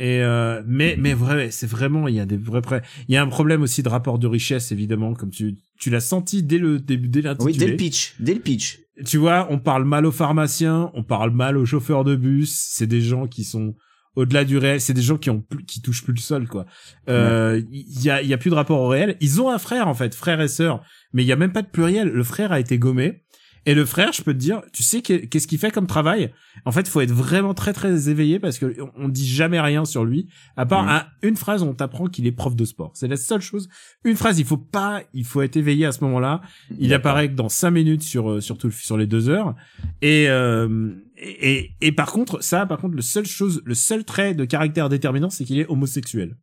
Et 0.00 0.20
euh, 0.22 0.62
mais 0.66 0.96
mais 0.98 1.14
vrai 1.14 1.50
c'est 1.50 1.68
vraiment 1.68 2.08
il 2.08 2.16
y 2.16 2.20
a 2.20 2.26
des 2.26 2.36
vrais 2.36 2.62
prêts. 2.62 2.82
Il 3.08 3.14
y 3.14 3.16
a 3.16 3.22
un 3.22 3.28
problème 3.28 3.62
aussi 3.62 3.82
de 3.82 3.88
rapport 3.88 4.18
de 4.18 4.26
richesse 4.26 4.72
évidemment 4.72 5.14
comme 5.14 5.30
tu 5.30 5.56
tu 5.78 5.90
l'as 5.90 6.00
senti 6.00 6.42
dès 6.42 6.58
le 6.58 6.78
début 6.78 7.08
dès 7.08 7.22
l'intitulé. 7.22 7.52
Oui, 7.52 7.58
dès 7.58 7.68
le 7.68 7.76
pitch, 7.76 8.14
dès 8.20 8.34
le 8.34 8.40
pitch. 8.40 8.80
tu 9.04 9.18
vois, 9.18 9.48
on 9.50 9.58
parle 9.58 9.84
mal 9.84 10.06
aux 10.06 10.12
pharmaciens, 10.12 10.90
on 10.94 11.02
parle 11.02 11.30
mal 11.30 11.56
aux 11.56 11.66
chauffeurs 11.66 12.04
de 12.04 12.16
bus, 12.16 12.52
c'est 12.52 12.86
des 12.86 13.00
gens 13.00 13.26
qui 13.26 13.44
sont 13.44 13.74
au-delà 14.16 14.44
du 14.44 14.58
réel. 14.58 14.80
C'est 14.80 14.94
des 14.94 15.02
gens 15.02 15.16
qui 15.16 15.30
ont 15.30 15.40
plus, 15.40 15.64
qui 15.64 15.82
touchent 15.82 16.04
plus 16.04 16.14
le 16.14 16.20
sol, 16.20 16.48
quoi. 16.48 16.66
Euh, 17.08 17.60
il 17.70 18.02
y 18.02 18.10
a, 18.10 18.22
y 18.22 18.32
a 18.32 18.38
plus 18.38 18.50
de 18.50 18.54
rapport 18.54 18.80
au 18.80 18.88
réel. 18.88 19.16
Ils 19.20 19.40
ont 19.40 19.50
un 19.50 19.58
frère, 19.58 19.88
en 19.88 19.94
fait, 19.94 20.14
frère 20.14 20.40
et 20.40 20.48
sœur, 20.48 20.82
mais 21.12 21.22
il 21.22 21.26
y 21.26 21.32
a 21.32 21.36
même 21.36 21.52
pas 21.52 21.62
de 21.62 21.68
pluriel. 21.68 22.08
Le 22.08 22.24
frère 22.24 22.52
a 22.52 22.60
été 22.60 22.78
gommé. 22.78 23.23
Et 23.66 23.74
le 23.74 23.86
frère, 23.86 24.12
je 24.12 24.20
peux 24.22 24.34
te 24.34 24.38
dire, 24.38 24.60
tu 24.72 24.82
sais 24.82 25.00
qu'est- 25.00 25.26
qu'est-ce 25.26 25.46
qu'il 25.46 25.58
fait 25.58 25.70
comme 25.70 25.86
travail? 25.86 26.32
En 26.66 26.72
fait, 26.72 26.82
il 26.82 26.88
faut 26.90 27.00
être 27.00 27.12
vraiment 27.12 27.54
très 27.54 27.72
très 27.72 28.10
éveillé 28.10 28.38
parce 28.38 28.58
que 28.58 28.76
on 28.96 29.08
dit 29.08 29.26
jamais 29.26 29.58
rien 29.60 29.84
sur 29.86 30.04
lui, 30.04 30.28
à 30.56 30.66
part 30.66 30.86
un- 30.88 31.06
une 31.22 31.36
phrase, 31.36 31.62
on 31.62 31.72
t'apprend 31.72 32.06
qu'il 32.08 32.26
est 32.26 32.32
prof 32.32 32.54
de 32.54 32.64
sport. 32.66 32.90
C'est 32.94 33.08
la 33.08 33.16
seule 33.16 33.40
chose. 33.40 33.68
Une 34.04 34.16
phrase, 34.16 34.38
il 34.38 34.44
faut 34.44 34.58
pas, 34.58 35.02
il 35.14 35.24
faut 35.24 35.40
être 35.40 35.56
éveillé 35.56 35.86
à 35.86 35.92
ce 35.92 36.04
moment-là. 36.04 36.42
Il 36.78 36.92
apparaît 36.94 37.28
que 37.30 37.34
dans 37.34 37.48
cinq 37.48 37.70
minutes 37.70 38.02
sur 38.02 38.30
euh, 38.32 38.40
sur 38.42 38.58
tout 38.58 38.66
le- 38.66 38.72
sur 38.72 38.98
les 38.98 39.06
deux 39.06 39.28
heures. 39.30 39.54
Et, 40.02 40.26
euh, 40.28 40.90
et 41.16 41.52
et 41.52 41.70
et 41.80 41.92
par 41.92 42.12
contre, 42.12 42.42
ça, 42.42 42.66
par 42.66 42.78
contre, 42.78 42.96
le 42.96 43.02
seul 43.02 43.24
chose, 43.24 43.62
le 43.64 43.74
seul 43.74 44.04
trait 44.04 44.34
de 44.34 44.44
caractère 44.44 44.88
déterminant, 44.90 45.30
c'est 45.30 45.44
qu'il 45.44 45.58
est 45.58 45.66
homosexuel. 45.68 46.36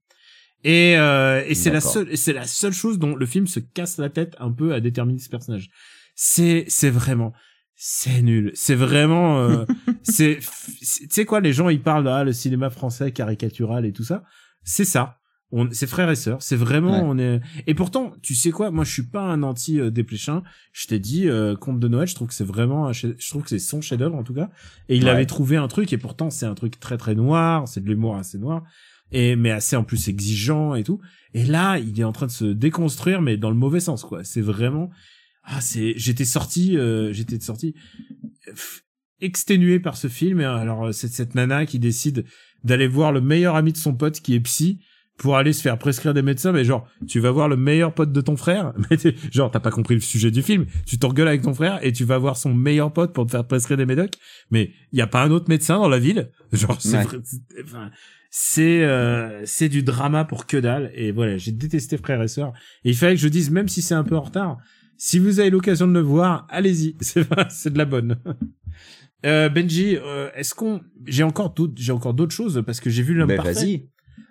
Et, 0.64 0.96
euh, 0.98 1.44
et 1.48 1.56
c'est 1.56 1.70
la 1.72 1.82
seule, 1.82 2.18
c'est 2.18 2.34
la 2.34 2.46
seule 2.46 2.74
chose 2.74 3.00
dont 3.00 3.16
le 3.16 3.26
film 3.26 3.48
se 3.48 3.60
casse 3.60 3.98
la 3.98 4.10
tête 4.10 4.36
un 4.40 4.52
peu 4.52 4.74
à 4.74 4.80
déterminer 4.80 5.20
ce 5.20 5.30
personnage. 5.30 5.70
C'est, 6.24 6.66
c'est 6.68 6.92
vraiment, 6.92 7.34
c'est 7.76 8.22
nul. 8.22 8.52
C'est 8.54 8.76
vraiment, 8.76 9.40
euh, 9.40 9.66
c'est, 10.04 10.38
tu 10.40 11.08
sais 11.10 11.26
quoi, 11.26 11.40
les 11.40 11.52
gens 11.52 11.68
ils 11.70 11.82
parlent 11.82 12.08
ah 12.08 12.24
le 12.24 12.32
cinéma 12.32 12.70
français 12.70 13.12
caricatural 13.12 13.88
et 13.88 13.92
tout 13.92 14.04
ça. 14.04 14.24
C'est 14.64 14.86
ça. 14.86 15.18
On, 15.52 15.68
c'est 15.72 15.88
frères 15.88 16.12
et 16.12 16.16
sœurs. 16.16 16.44
C'est 16.44 16.56
vraiment, 16.56 16.92
Ouais. 16.92 17.04
on 17.04 17.18
est. 17.18 17.42
Et 17.66 17.74
pourtant, 17.74 18.14
tu 18.22 18.36
sais 18.36 18.52
quoi, 18.52 18.70
moi 18.70 18.84
je 18.84 18.92
suis 18.92 19.08
pas 19.08 19.22
un 19.24 19.42
anti 19.42 19.80
euh, 19.80 19.90
dépléchin. 19.90 20.44
Je 20.74 20.86
t'ai 20.86 21.00
dit, 21.00 21.28
euh, 21.28 21.56
Conte 21.56 21.80
de 21.80 21.88
Noël, 21.88 22.08
je 22.08 22.14
trouve 22.14 22.28
que 22.28 22.36
c'est 22.36 22.46
vraiment, 22.46 22.94
je 22.94 23.08
trouve 23.28 23.42
que 23.42 23.50
c'est 23.50 23.58
son 23.60 23.82
chef-d'œuvre 23.82 24.16
en 24.16 24.24
tout 24.24 24.36
cas. 24.36 24.52
Et 24.90 24.98
il 24.98 25.06
Ouais. 25.06 25.10
avait 25.10 25.26
trouvé 25.26 25.58
un 25.58 25.68
truc 25.68 25.92
et 25.92 25.98
pourtant 25.98 26.30
c'est 26.30 26.46
un 26.46 26.54
truc 26.56 26.80
très 26.80 26.98
très 26.98 27.16
noir, 27.16 27.68
c'est 27.68 27.82
de 27.84 27.90
l'humour 27.90 28.16
assez 28.16 28.38
noir 28.38 28.62
et 29.12 29.36
mais 29.36 29.50
assez 29.50 29.76
en 29.76 29.84
plus 29.84 30.08
exigeant 30.08 30.76
et 30.76 30.84
tout. 30.84 31.02
Et 31.34 31.46
là, 31.46 31.80
il 31.80 32.00
est 32.00 32.04
en 32.04 32.12
train 32.14 32.28
de 32.28 32.32
se 32.32 32.46
déconstruire 32.46 33.24
mais 33.24 33.38
dans 33.38 33.50
le 33.50 33.58
mauvais 33.58 33.80
sens 33.82 34.04
quoi. 34.04 34.24
C'est 34.24 34.40
vraiment 34.42 34.92
ah 35.44 35.62
c'est 35.62 35.94
j'étais 35.98 36.26
sorti 36.26 36.78
euh, 36.78 37.12
j'étais 37.14 37.40
sorti 37.40 37.74
exténué 39.20 39.80
par 39.80 39.98
ce 39.98 40.08
film. 40.08 40.42
Et 40.42 40.46
alors 40.46 40.88
euh, 40.88 40.92
c'est 40.92 41.08
cette 41.08 41.36
nana 41.36 41.66
qui 41.66 41.80
décide 41.80 42.26
d'aller 42.64 42.88
voir 42.88 43.12
le 43.12 43.22
meilleur 43.22 43.56
ami 43.56 43.72
de 43.72 43.78
son 43.78 43.94
pote 43.96 44.20
qui 44.20 44.36
est 44.36 44.40
psy 44.40 44.80
pour 45.18 45.38
aller 45.38 45.54
se 45.54 45.62
faire 45.62 45.78
prescrire 45.78 46.14
des 46.14 46.22
médecins. 46.24 46.52
Mais 46.52 46.64
genre 46.64 46.88
tu 47.08 47.20
vas 47.20 47.32
voir 47.32 47.48
le 47.48 47.58
meilleur 47.58 47.94
pote 47.94 48.12
de 48.12 48.22
ton 48.22 48.36
frère. 48.38 48.74
Mais 48.90 48.98
genre 49.32 49.52
t'as 49.52 49.60
pas 49.60 49.72
compris 49.72 49.96
le 49.96 50.02
sujet 50.02 50.32
du 50.32 50.42
film. 50.42 50.66
Tu 50.86 50.98
t'engueules 50.98 51.28
avec 51.28 51.42
ton 51.44 51.54
frère 51.54 51.80
et 51.84 51.92
tu 51.92 52.04
vas 52.06 52.18
voir 52.18 52.38
son 52.38 52.54
meilleur 52.54 52.92
pote 52.94 53.14
pour 53.14 53.26
te 53.26 53.32
faire 53.32 53.46
prescrire 53.46 53.78
des 53.78 53.86
médocs. 53.86 54.14
Mais 54.50 54.72
il 54.92 55.00
y 55.00 55.02
a 55.02 55.08
pas 55.08 55.24
un 55.24 55.32
autre 55.32 55.50
médecin 55.50 55.78
dans 55.78 55.90
la 55.90 56.00
ville. 56.00 56.32
Genre 56.54 56.80
c'est 56.82 56.98
Ouais. 56.98 57.06
c'est- 57.24 57.64
enfin, 57.64 57.92
c'est 58.34 58.84
euh, 58.84 59.42
c'est 59.46 59.70
du 59.70 59.84
drama 59.84 60.24
pour 60.26 60.48
que 60.48 60.58
dalle. 60.58 60.92
Et 60.96 61.12
voilà 61.12 61.38
j'ai 61.38 61.52
détesté 61.52 61.98
frères 61.98 62.22
et 62.24 62.28
sœurs. 62.28 62.54
Et 62.86 62.90
il 62.90 62.96
fallait 62.96 63.16
que 63.16 63.22
je 63.22 63.28
dise 63.28 63.52
même 63.52 63.68
si 63.68 63.82
c'est 63.84 63.94
un 63.96 64.04
peu 64.04 64.16
en 64.16 64.22
retard 64.22 64.58
si 65.04 65.18
vous 65.18 65.40
avez 65.40 65.50
l'occasion 65.50 65.88
de 65.88 65.94
le 65.94 66.02
voir 66.02 66.46
allez-y 66.50 66.96
c'est 67.02 67.74
de 67.74 67.78
la 67.78 67.86
bonne 67.86 68.18
euh, 69.26 69.50
Benji 69.50 69.98
euh, 69.98 70.30
est-ce 70.36 70.54
qu'on 70.54 70.82
j'ai 71.06 71.24
encore 71.24 71.54
d'autres 71.56 71.74
j'ai 71.78 71.92
encore 71.92 72.14
d'autres 72.14 72.36
choses 72.36 72.62
parce 72.66 72.80
que 72.80 72.90
j'ai 72.92 73.02
vu 73.02 73.16
l'homme 73.16 73.30
Ben, 73.30 73.38
parfait 73.38 73.54
vas-y. 73.54 73.90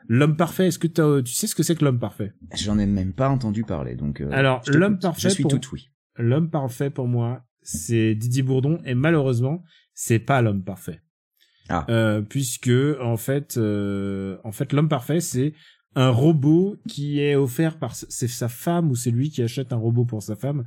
l'homme 0.09 0.37
parfait 0.37 0.69
est-ce 0.69 0.79
que 0.79 0.87
tu 1.23 1.33
sais 1.35 1.49
ce 1.49 1.55
que 1.57 1.65
c'est 1.65 1.75
que 1.75 1.85
l'homme 1.85 1.99
parfait? 1.99 2.33
J'en 2.57 2.79
ai 2.79 2.87
même 2.87 3.13
pas 3.13 3.29
entendu 3.29 3.65
parler, 3.65 3.97
donc. 3.97 4.21
euh, 4.21 4.29
Alors, 4.33 4.63
l'homme 4.69 4.99
parfait 5.01 5.23
Je 5.29 5.35
suis 5.35 5.43
pour- 5.43 5.59
tout 5.61 5.71
oui. 5.73 5.89
l'homme 6.17 6.51
parfait 6.51 6.91
pour 6.91 7.09
moi, 7.09 7.45
c'est 7.63 8.15
Didier 8.15 8.43
Bourdon 8.45 8.79
et 8.85 8.95
malheureusement, 8.95 9.63
c'est 9.95 10.19
pas 10.21 10.41
l'homme 10.41 10.63
parfait. 10.65 11.01
Ah. 11.69 11.87
Puisque 12.29 12.71
en 13.01 13.17
fait, 13.17 13.57
en 13.59 14.53
fait, 14.53 14.73
l'homme 14.73 14.89
parfait, 14.89 15.21
c'est 15.21 15.53
un 15.97 16.11
robot 16.11 16.77
qui 16.89 17.21
est 17.21 17.35
offert 17.35 17.79
par 17.79 17.95
c'est 17.95 18.29
sa 18.29 18.49
femme 18.49 18.91
ou 18.91 18.97
c'est 18.97 19.11
lui 19.11 19.31
qui 19.31 19.43
achète 19.43 19.73
un 19.73 19.77
robot 19.77 20.05
pour 20.05 20.23
sa 20.23 20.37
femme. 20.37 20.65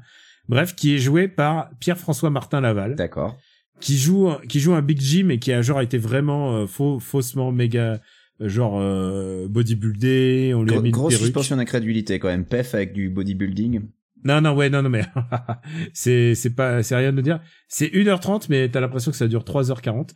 Bref, 0.49 0.75
qui 0.75 0.93
est 0.93 0.97
joué 0.97 1.27
par 1.27 1.69
Pierre-François 1.79 2.29
Martin 2.29 2.59
Laval, 2.59 2.95
D'accord. 2.95 3.37
qui 3.79 3.97
joue 3.97 4.29
qui 4.49 4.59
joue 4.59 4.73
un 4.73 4.81
Big 4.81 4.99
Jim 4.99 5.29
et 5.29 5.39
qui 5.39 5.53
a 5.53 5.61
genre 5.61 5.81
été 5.81 5.97
vraiment 5.97 6.55
euh, 6.55 6.67
faux, 6.67 6.99
faussement 6.99 7.51
méga 7.51 8.01
euh, 8.41 8.49
genre 8.49 8.77
euh, 8.77 9.47
bodybuildé, 9.47 10.53
on 10.55 10.63
lui 10.63 10.75
a 10.75 10.81
mis 10.81 10.89
une 10.89 10.93
grosse 10.93 11.17
suspension 11.17 11.55
d'incrédulité 11.55 12.19
quand 12.19 12.27
même. 12.27 12.45
Pef 12.45 12.75
avec 12.75 12.93
du 12.93 13.09
bodybuilding. 13.09 13.81
Non, 14.25 14.41
non, 14.41 14.55
ouais, 14.55 14.69
non, 14.69 14.81
non, 14.81 14.89
mais 14.89 15.03
c'est 15.93 16.35
c'est 16.35 16.51
pas 16.55 16.83
c'est 16.83 16.95
rien 16.95 17.13
de 17.13 17.21
dire. 17.21 17.39
C'est 17.67 17.87
1h30, 17.87 18.45
mais 18.49 18.69
t'as 18.69 18.79
l'impression 18.79 19.11
que 19.11 19.17
ça 19.17 19.27
dure 19.27 19.43
3h40. 19.43 20.09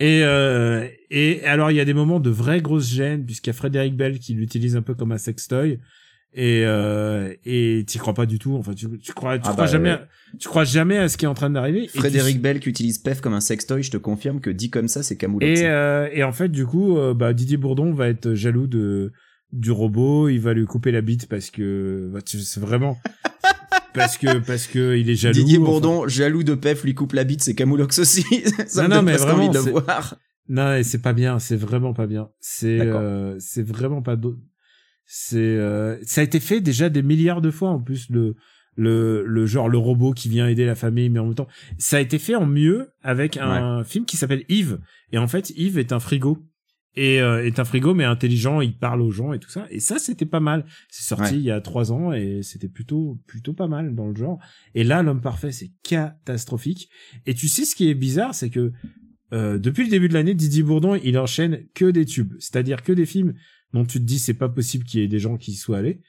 Et 0.00 0.22
euh, 0.24 0.86
et 1.10 1.44
alors 1.44 1.70
il 1.70 1.76
y 1.76 1.80
a 1.80 1.84
des 1.84 1.94
moments 1.94 2.20
de 2.20 2.30
vraie 2.30 2.60
grosse 2.60 2.90
gêne 2.90 3.24
puisqu'il 3.24 3.50
y 3.50 3.52
a 3.52 3.54
Frédéric 3.54 3.96
Bell 3.96 4.18
qui 4.18 4.34
l'utilise 4.34 4.76
un 4.76 4.82
peu 4.82 4.94
comme 4.94 5.12
un 5.12 5.18
sextoy. 5.18 5.78
Et 6.34 6.62
euh, 6.64 7.34
et 7.44 7.84
t'y 7.86 7.98
crois 7.98 8.14
pas 8.14 8.24
du 8.24 8.38
tout. 8.38 8.54
Enfin, 8.56 8.72
tu, 8.72 8.86
tu 8.98 9.12
crois 9.12 9.36
tu 9.38 9.42
Ah 9.46 9.52
crois 9.52 9.64
bah, 9.66 9.70
jamais 9.70 9.90
à- 9.90 10.08
tu 10.40 10.48
crois 10.48 10.64
jamais 10.64 10.96
à 10.96 11.08
ce 11.10 11.18
qui 11.18 11.26
est 11.26 11.28
en 11.28 11.34
train 11.34 11.50
d'arriver. 11.50 11.84
Et 11.84 11.88
tu- 11.88 11.98
Frédéric 11.98 12.40
Bell 12.40 12.58
qui 12.58 12.70
utilise 12.70 12.96
Pef 12.98 13.20
comme 13.20 13.34
un 13.34 13.40
sextoy, 13.42 13.82
je 13.82 13.90
te 13.90 13.98
confirme 13.98 14.40
que 14.40 14.48
dit 14.48 14.70
comme 14.70 14.88
ça, 14.88 15.02
c'est 15.02 15.16
camoulox. 15.18 15.60
Et, 15.60 15.66
euh, 15.66 16.08
et 16.10 16.24
en 16.24 16.32
fait, 16.32 16.48
du 16.48 16.64
coup, 16.64 16.96
euh, 16.96 17.12
bah, 17.12 17.34
Didier 17.34 17.58
Bourdon 17.58 17.92
va 17.92 18.08
être 18.08 18.32
jaloux 18.32 18.66
de 18.66 19.12
du 19.52 19.70
robot. 19.70 20.28
Il 20.28 20.40
va 20.40 20.52
lui 20.54 20.64
couper 20.66 20.90
la 20.92 21.00
bite 21.00 21.28
parce 21.28 21.50
que 21.50 22.10
bah, 22.12 22.22
tu- 22.22 22.40
c'est 22.40 22.60
vraiment 22.60 22.98
parce 23.94 24.16
que 24.18 24.38
parce 24.38 24.66
que 24.66 24.96
il 24.96 25.08
est 25.10 25.14
jaloux. 25.14 25.34
Didier 25.34 25.58
enfin. 25.58 25.66
Bourdon, 25.66 26.08
jaloux 26.08 26.42
de 26.42 26.54
Pef, 26.54 26.84
lui 26.84 26.94
coupe 26.94 27.12
la 27.12 27.24
bite, 27.24 27.42
c'est 27.42 27.54
camoulox 27.54 27.98
aussi. 27.98 28.22
ça 28.66 28.82
Non, 28.82 28.88
me 28.88 28.88
non, 28.88 28.96
donne 28.96 29.04
mais 29.06 29.16
vraiment, 29.16 29.38
envie 29.44 29.48
de 29.50 29.54
le 29.58 29.62
c'est- 29.62 29.70
voir. 29.70 30.16
Non, 30.48 30.74
et 30.74 30.82
c'est 30.82 31.00
pas 31.02 31.12
bien. 31.12 31.38
C'est 31.38 31.56
vraiment 31.56 31.92
pas 31.94 32.06
bien. 32.06 32.28
C'est 32.40 32.80
euh, 32.80 33.36
c'est 33.38 33.62
vraiment 33.62 34.02
pas. 34.02 34.16
C'est 35.04 35.36
euh, 35.38 35.98
ça 36.04 36.20
a 36.20 36.24
été 36.24 36.40
fait 36.40 36.60
déjà 36.60 36.88
des 36.88 37.02
milliards 37.02 37.40
de 37.40 37.50
fois 37.50 37.70
en 37.70 37.80
plus 37.80 38.08
le 38.10 38.34
le 38.76 39.24
le 39.26 39.44
genre 39.46 39.68
le 39.68 39.76
robot 39.76 40.12
qui 40.12 40.30
vient 40.30 40.48
aider 40.48 40.64
la 40.64 40.74
famille 40.74 41.10
mais 41.10 41.18
en 41.18 41.26
même 41.26 41.34
temps 41.34 41.48
ça 41.76 41.98
a 41.98 42.00
été 42.00 42.18
fait 42.18 42.34
en 42.34 42.46
mieux 42.46 42.88
avec 43.02 43.36
un 43.36 43.84
film 43.84 44.06
qui 44.06 44.16
s'appelle 44.16 44.44
Yves 44.48 44.78
et 45.12 45.18
en 45.18 45.28
fait 45.28 45.50
Yves 45.50 45.78
est 45.78 45.92
un 45.92 46.00
frigo 46.00 46.38
et 46.94 47.20
euh, 47.20 47.44
est 47.46 47.58
un 47.58 47.64
frigo 47.64 47.94
mais 47.94 48.04
intelligent 48.04 48.60
il 48.60 48.76
parle 48.76 49.00
aux 49.00 49.10
gens 49.10 49.32
et 49.32 49.38
tout 49.38 49.50
ça. 49.50 49.66
Et 49.70 49.80
ça 49.80 49.98
c'était 49.98 50.26
pas 50.26 50.40
mal. 50.40 50.64
C'est 50.90 51.04
sorti 51.04 51.32
Ouais. 51.34 51.38
il 51.38 51.44
y 51.44 51.50
a 51.50 51.60
trois 51.60 51.92
ans 51.92 52.12
et 52.12 52.40
c'était 52.42 52.68
plutôt 52.68 53.18
plutôt 53.26 53.52
pas 53.54 53.68
mal 53.68 53.94
dans 53.94 54.06
le 54.08 54.14
genre. 54.14 54.38
Et 54.74 54.84
là 54.84 55.02
l'homme 55.02 55.20
parfait 55.20 55.52
c'est 55.52 55.70
catastrophique. 55.82 56.88
Et 57.26 57.34
tu 57.34 57.48
sais 57.48 57.64
ce 57.64 57.74
qui 57.74 57.88
est 57.88 57.94
bizarre 57.94 58.34
c'est 58.34 58.50
que 58.50 58.72
euh, 59.32 59.58
depuis 59.58 59.84
le 59.84 59.90
début 59.90 60.08
de 60.08 60.14
l'année 60.14 60.34
Didier 60.34 60.62
Bourdon 60.62 60.94
il 61.02 61.18
enchaîne 61.18 61.64
que 61.74 61.90
des 61.90 62.04
tubes. 62.04 62.34
C'est-à-dire 62.38 62.82
que 62.82 62.92
des 62.92 63.06
films 63.06 63.34
dont 63.72 63.84
tu 63.84 63.98
te 63.98 64.04
dis 64.04 64.18
c'est 64.18 64.34
pas 64.34 64.48
possible 64.50 64.84
qu'il 64.84 65.00
y 65.00 65.04
ait 65.04 65.08
des 65.08 65.18
gens 65.18 65.36
qui 65.38 65.52
y 65.52 65.54
soient 65.56 65.78
allés 65.78 66.02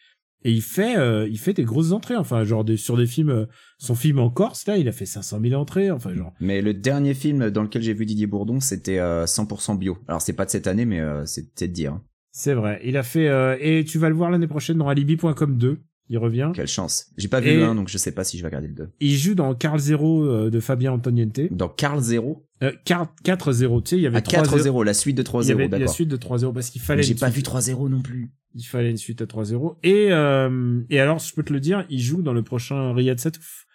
et 0.44 0.52
il 0.52 0.62
fait 0.62 0.98
euh, 0.98 1.28
il 1.30 1.38
fait 1.40 1.54
des 1.54 1.64
grosses 1.64 1.92
entrées 1.92 2.16
enfin 2.16 2.44
genre 2.44 2.64
des, 2.64 2.78
sur 2.78 2.98
des 2.98 3.06
films 3.06 3.30
euh, 3.30 3.46
son 3.78 3.96
film 3.96 4.20
en 4.20 4.30
Corse 4.30 4.66
là 4.68 4.78
il 4.78 4.88
a 4.88 4.92
fait 4.92 5.06
500 5.06 5.40
000 5.42 5.60
entrées 5.60 5.92
enfin 5.92 6.14
genre 6.14 6.34
Mais 6.40 6.62
le 6.62 6.74
dernier 6.74 7.14
film 7.14 7.50
dans 7.50 7.64
lequel 7.64 7.82
j'ai 7.82 7.94
vu 7.94 8.06
Didier 8.06 8.28
Bourdon, 8.28 8.60
c'était 8.60 9.00
euh, 9.00 9.26
100% 9.26 9.78
bio. 9.78 9.98
Alors 10.08 10.22
c'est 10.22 10.34
pas 10.34 10.46
de 10.46 10.50
cette 10.50 10.68
année, 10.68 10.86
mais 10.86 11.00
euh, 11.00 11.26
c'est 11.26 11.46
c'est 11.56 11.68
de 11.68 11.74
dire. 11.74 12.00
c'est 12.32 12.54
vrai 12.54 12.82
il 12.84 12.98
a 12.98 13.04
fait 13.04 13.28
euh, 13.28 13.58
et 13.60 13.84
tu 13.86 13.98
vas 14.00 14.10
le 14.10 14.16
voir 14.16 14.32
l'année 14.32 14.48
prochaine 14.48 14.78
dans 14.78 14.88
Alibi.com 14.88 15.58
2 15.58 15.80
il 16.10 16.18
revient 16.18 16.52
Quelle 16.54 16.68
chance. 16.68 17.08
J'ai 17.18 17.28
pas 17.28 17.40
vu 17.40 17.56
le 17.56 17.64
1, 17.64 17.76
donc 17.76 17.88
je 17.88 17.98
sais 17.98 18.12
pas 18.12 18.24
si 18.24 18.38
je 18.38 18.44
vais 18.44 18.48
regarder 18.50 18.68
le 18.68 18.74
2. 18.74 18.90
il 19.00 19.16
joue 19.18 19.36
dans 19.36 19.54
Carl 19.56 19.80
Zero 19.80 20.26
euh, 20.26 20.50
de 20.50 20.60
Fabien 20.60 20.92
Antoniente 20.92 21.40
Dans 21.52 21.70
Carl 21.70 22.00
Zero 22.02 22.46
euh, 22.62 22.72
4-0 22.86 23.84
tu 23.84 23.90
sais 23.90 23.98
il 23.98 24.02
y 24.04 24.08
avait 24.08 24.18
À 24.18 24.22
3-0 24.22 24.44
4-0, 24.46 24.84
la 24.86 24.94
suite 24.94 25.18
de 25.18 25.24
il 25.42 25.48
y 25.48 25.52
avait 25.52 25.66
3-0, 25.68 25.72
la 25.72 25.80
d'accord. 25.80 25.94
suite 25.94 26.10
de 26.10 26.18
3-0 26.18 26.54
parce 26.54 26.70
qu'il 26.70 26.82
fallait 26.82 27.04
J'ai 27.04 27.16
pas 27.16 27.32
suite. 27.32 27.48
vu 27.48 27.52
3-0 27.58 27.90
non 27.90 28.02
plus. 28.02 28.32
il 28.56 28.64
fallait 28.64 28.92
une 28.92 28.98
suite 28.98 29.22
à 29.22 29.26
3-0 29.26 29.76
et 29.84 30.12
euh, 30.12 30.82
et 30.90 31.00
alors 31.00 31.20
je 31.20 31.34
peux 31.34 31.44
te 31.44 31.52
le 31.54 31.60
dire 31.60 31.86
il 31.90 32.00
joue 32.02 32.22
dans 32.22 32.34
le 32.34 32.44
prochain 32.44 32.94
Riyad 32.94 33.20
Satouf 33.20 33.66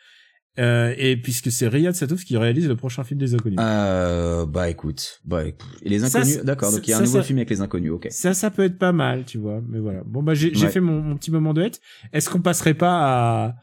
euh, 0.58 0.92
et 0.98 1.16
puisque 1.16 1.52
c'est 1.52 1.68
Riyad 1.68 1.94
Satouf 1.94 2.24
qui 2.24 2.36
réalise 2.36 2.66
le 2.68 2.74
prochain 2.76 3.04
film 3.04 3.20
des 3.20 3.34
inconnus 3.34 3.58
Euh, 3.60 4.44
bah 4.46 4.68
écoute, 4.68 5.20
bah 5.24 5.44
écoute. 5.44 5.68
Et 5.82 5.88
les 5.88 6.02
inconnus, 6.04 6.42
d'accord, 6.42 6.72
donc 6.72 6.86
il 6.86 6.90
y 6.90 6.92
a 6.92 6.96
un 6.96 6.98
ça, 7.00 7.04
nouveau 7.04 7.18
ça- 7.18 7.22
film 7.24 7.38
avec 7.38 7.50
les 7.50 7.60
inconnus, 7.60 7.92
ok. 7.92 8.08
Ça, 8.10 8.34
ça 8.34 8.50
peut 8.50 8.64
être 8.64 8.78
pas 8.78 8.92
mal, 8.92 9.24
tu 9.24 9.38
vois. 9.38 9.60
Mais 9.68 9.78
voilà. 9.78 10.00
Bon, 10.04 10.22
bah, 10.22 10.34
j'ai 10.34 10.50
Ouais. 10.56 10.68
fait 10.70 10.80
mon, 10.80 11.00
mon 11.00 11.16
petit 11.16 11.30
moment 11.30 11.54
de 11.54 11.62
hate. 11.62 11.80
Est-ce 12.12 12.28
qu'on 12.28 12.40
passerait 12.40 12.74
pas 12.74 12.90
à... 12.90 13.54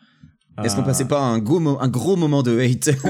à- 0.58 0.66
Est-ce 0.66 0.76
qu'on 0.78 0.84
passait 0.84 1.06
pas 1.08 1.20
à 1.20 1.24
un 1.24 1.40
gros, 1.40 1.60
mo- 1.60 1.78
un 1.82 1.90
gros 1.90 2.16
moment 2.16 2.44
de 2.44 2.58
hate 2.60 2.92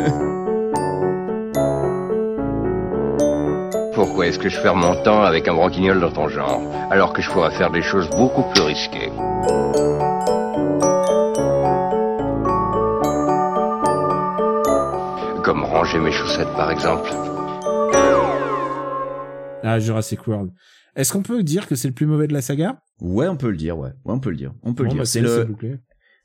Pourquoi 3.93 4.27
est-ce 4.27 4.39
que 4.39 4.49
je 4.49 4.59
perds 4.61 4.75
mon 4.75 5.01
temps 5.03 5.21
avec 5.23 5.47
un 5.47 5.53
branquignol 5.53 5.99
dans 6.01 6.11
ton 6.11 6.27
genre, 6.27 6.61
alors 6.91 7.13
que 7.13 7.21
je 7.21 7.29
pourrais 7.29 7.51
faire 7.51 7.71
des 7.71 7.81
choses 7.81 8.09
beaucoup 8.09 8.43
plus 8.53 8.61
risquées? 8.63 9.09
Ranger 15.75 15.99
mes 15.99 16.11
chaussettes, 16.13 16.51
par 16.55 16.71
exemple. 16.71 17.09
Ah, 19.61 19.77
Jurassic 19.77 20.25
World. 20.25 20.51
Est-ce 20.95 21.11
qu'on 21.11 21.21
peut 21.21 21.43
dire 21.43 21.67
que 21.67 21.75
c'est 21.75 21.89
le 21.89 21.93
plus 21.93 22.05
mauvais 22.05 22.27
de 22.27 22.33
la 22.33 22.41
saga? 22.41 22.79
Ouais, 23.01 23.27
on 23.27 23.35
peut 23.35 23.49
le 23.49 23.57
dire, 23.57 23.77
ouais. 23.77 23.89
Ouais, 24.05 24.13
on 24.13 24.19
peut 24.21 24.29
le 24.29 24.37
dire. 24.37 24.53
On 24.63 24.73
peut 24.73 24.83
Bon, 24.83 24.89
le 24.89 24.93
dire. 24.93 24.99
bah, 25.01 25.05
c'est 25.05 25.19
le, 25.19 25.49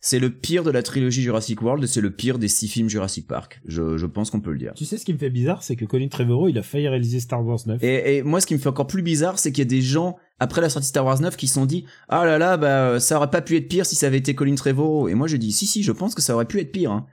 c'est 0.01 0.21
pire 0.31 0.63
de 0.63 0.71
la 0.71 0.85
trilogie 0.85 1.23
Jurassic 1.23 1.61
World, 1.63 1.85
c'est 1.87 2.01
le 2.01 2.13
pire 2.13 2.39
des 2.39 2.47
six 2.47 2.69
films 2.69 2.89
Jurassic 2.89 3.27
Park. 3.27 3.61
Je, 3.67 3.99
je 3.99 4.07
pense 4.07 4.31
qu'on 4.31 4.41
peut 4.41 4.53
le 4.53 4.59
dire. 4.59 4.73
Tu 4.77 4.85
sais 4.85 4.97
ce 4.99 5.05
qui 5.05 5.13
me 5.13 5.19
fait 5.19 5.31
bizarre, 5.31 5.65
c'est 5.65 5.75
que 5.75 5.85
Colin 5.85 6.07
Trevorrow, 6.07 6.49
il 6.49 6.57
a 6.57 6.63
failli 6.63 6.87
réaliser 6.87 7.19
Star 7.19 7.45
Wars 7.45 7.59
9. 7.67 7.83
Et, 7.83 8.19
et 8.19 8.23
moi, 8.23 8.41
ce 8.41 8.47
qui 8.47 8.55
me 8.55 8.61
fait 8.61 8.69
encore 8.69 8.87
plus 8.87 9.03
bizarre, 9.03 9.41
c'est 9.41 9.51
qu'il 9.51 9.65
y 9.65 9.67
a 9.67 9.69
des 9.69 9.83
gens 9.83 10.17
après 10.39 10.61
la 10.61 10.69
sortie 10.71 10.87
Star 10.89 11.05
Wars 11.05 11.21
9 11.21 11.37
qui 11.37 11.49
se 11.49 11.55
sont 11.55 11.67
dit 11.67 11.87
ah 12.09 12.25
là 12.25 12.39
là 12.39 12.57
bah 12.57 12.99
ça 13.01 13.17
aurait 13.19 13.29
pas 13.31 13.43
pu 13.43 13.57
être 13.57 13.69
pire 13.69 13.85
si 13.85 13.95
ça 13.97 14.07
avait 14.07 14.17
été 14.19 14.35
Colin 14.37 14.55
Trevorrow. 14.55 15.09
Et 15.09 15.15
moi, 15.15 15.27
je 15.27 15.37
dis 15.37 15.51
si 15.53 15.67
si, 15.67 15.83
je 15.83 15.93
pense 15.93 16.15
que 16.15 16.23
ça 16.23 16.35
aurait 16.37 16.47
pu 16.47 16.61
être 16.61 16.71
pire. 16.71 16.93
Hein. 16.93 17.07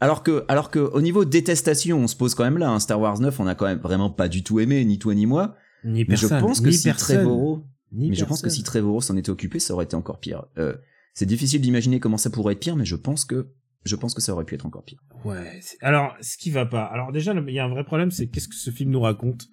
Alors 0.00 0.22
que 0.22 0.44
alors 0.48 0.70
que 0.70 0.78
au 0.78 1.02
niveau 1.02 1.24
détestation, 1.24 1.98
on 1.98 2.06
se 2.06 2.16
pose 2.16 2.34
quand 2.34 2.44
même 2.44 2.58
là. 2.58 2.70
Hein. 2.70 2.80
Star 2.80 3.00
Wars 3.00 3.20
9, 3.20 3.38
on 3.40 3.46
a 3.46 3.54
quand 3.54 3.66
même 3.66 3.80
vraiment 3.80 4.10
pas 4.10 4.28
du 4.28 4.42
tout 4.42 4.60
aimé, 4.60 4.84
ni 4.84 4.98
toi 4.98 5.14
ni 5.14 5.26
moi. 5.26 5.56
Ni 5.84 6.04
Mais 6.08 6.16
je 6.16 6.26
personne, 6.26 6.40
pense 6.40 6.60
que 6.60 6.68
ni 6.68 6.74
si 6.74 6.84
personne, 6.88 7.16
Trevorrow, 7.16 7.64
ni 7.92 8.10
mais 8.10 8.14
je 8.14 8.24
pense 8.24 8.40
que 8.40 8.46
personne. 8.46 8.56
si 8.58 8.64
Trevorrow 8.64 9.00
s'en 9.00 9.16
était 9.16 9.30
occupé, 9.30 9.58
ça 9.58 9.74
aurait 9.74 9.84
été 9.84 9.96
encore 9.96 10.20
pire. 10.20 10.44
Euh, 10.58 10.74
c'est 11.14 11.26
difficile 11.26 11.60
d'imaginer 11.60 12.00
comment 12.00 12.16
ça 12.16 12.30
pourrait 12.30 12.54
être 12.54 12.60
pire, 12.60 12.76
mais 12.76 12.84
je 12.84 12.96
pense 12.96 13.24
que 13.24 13.48
je 13.84 13.96
pense 13.96 14.14
que 14.14 14.20
ça 14.20 14.32
aurait 14.32 14.44
pu 14.44 14.54
être 14.54 14.66
encore 14.66 14.84
pire. 14.84 15.00
Ouais. 15.24 15.60
Alors, 15.80 16.14
ce 16.20 16.36
qui 16.36 16.50
va 16.50 16.66
pas. 16.66 16.84
Alors 16.84 17.12
déjà, 17.12 17.32
il 17.34 17.54
y 17.54 17.58
a 17.58 17.64
un 17.64 17.70
vrai 17.70 17.84
problème, 17.84 18.10
c'est 18.10 18.26
qu'est-ce 18.28 18.48
que 18.48 18.54
ce 18.54 18.70
film 18.70 18.90
nous 18.90 19.00
raconte? 19.00 19.48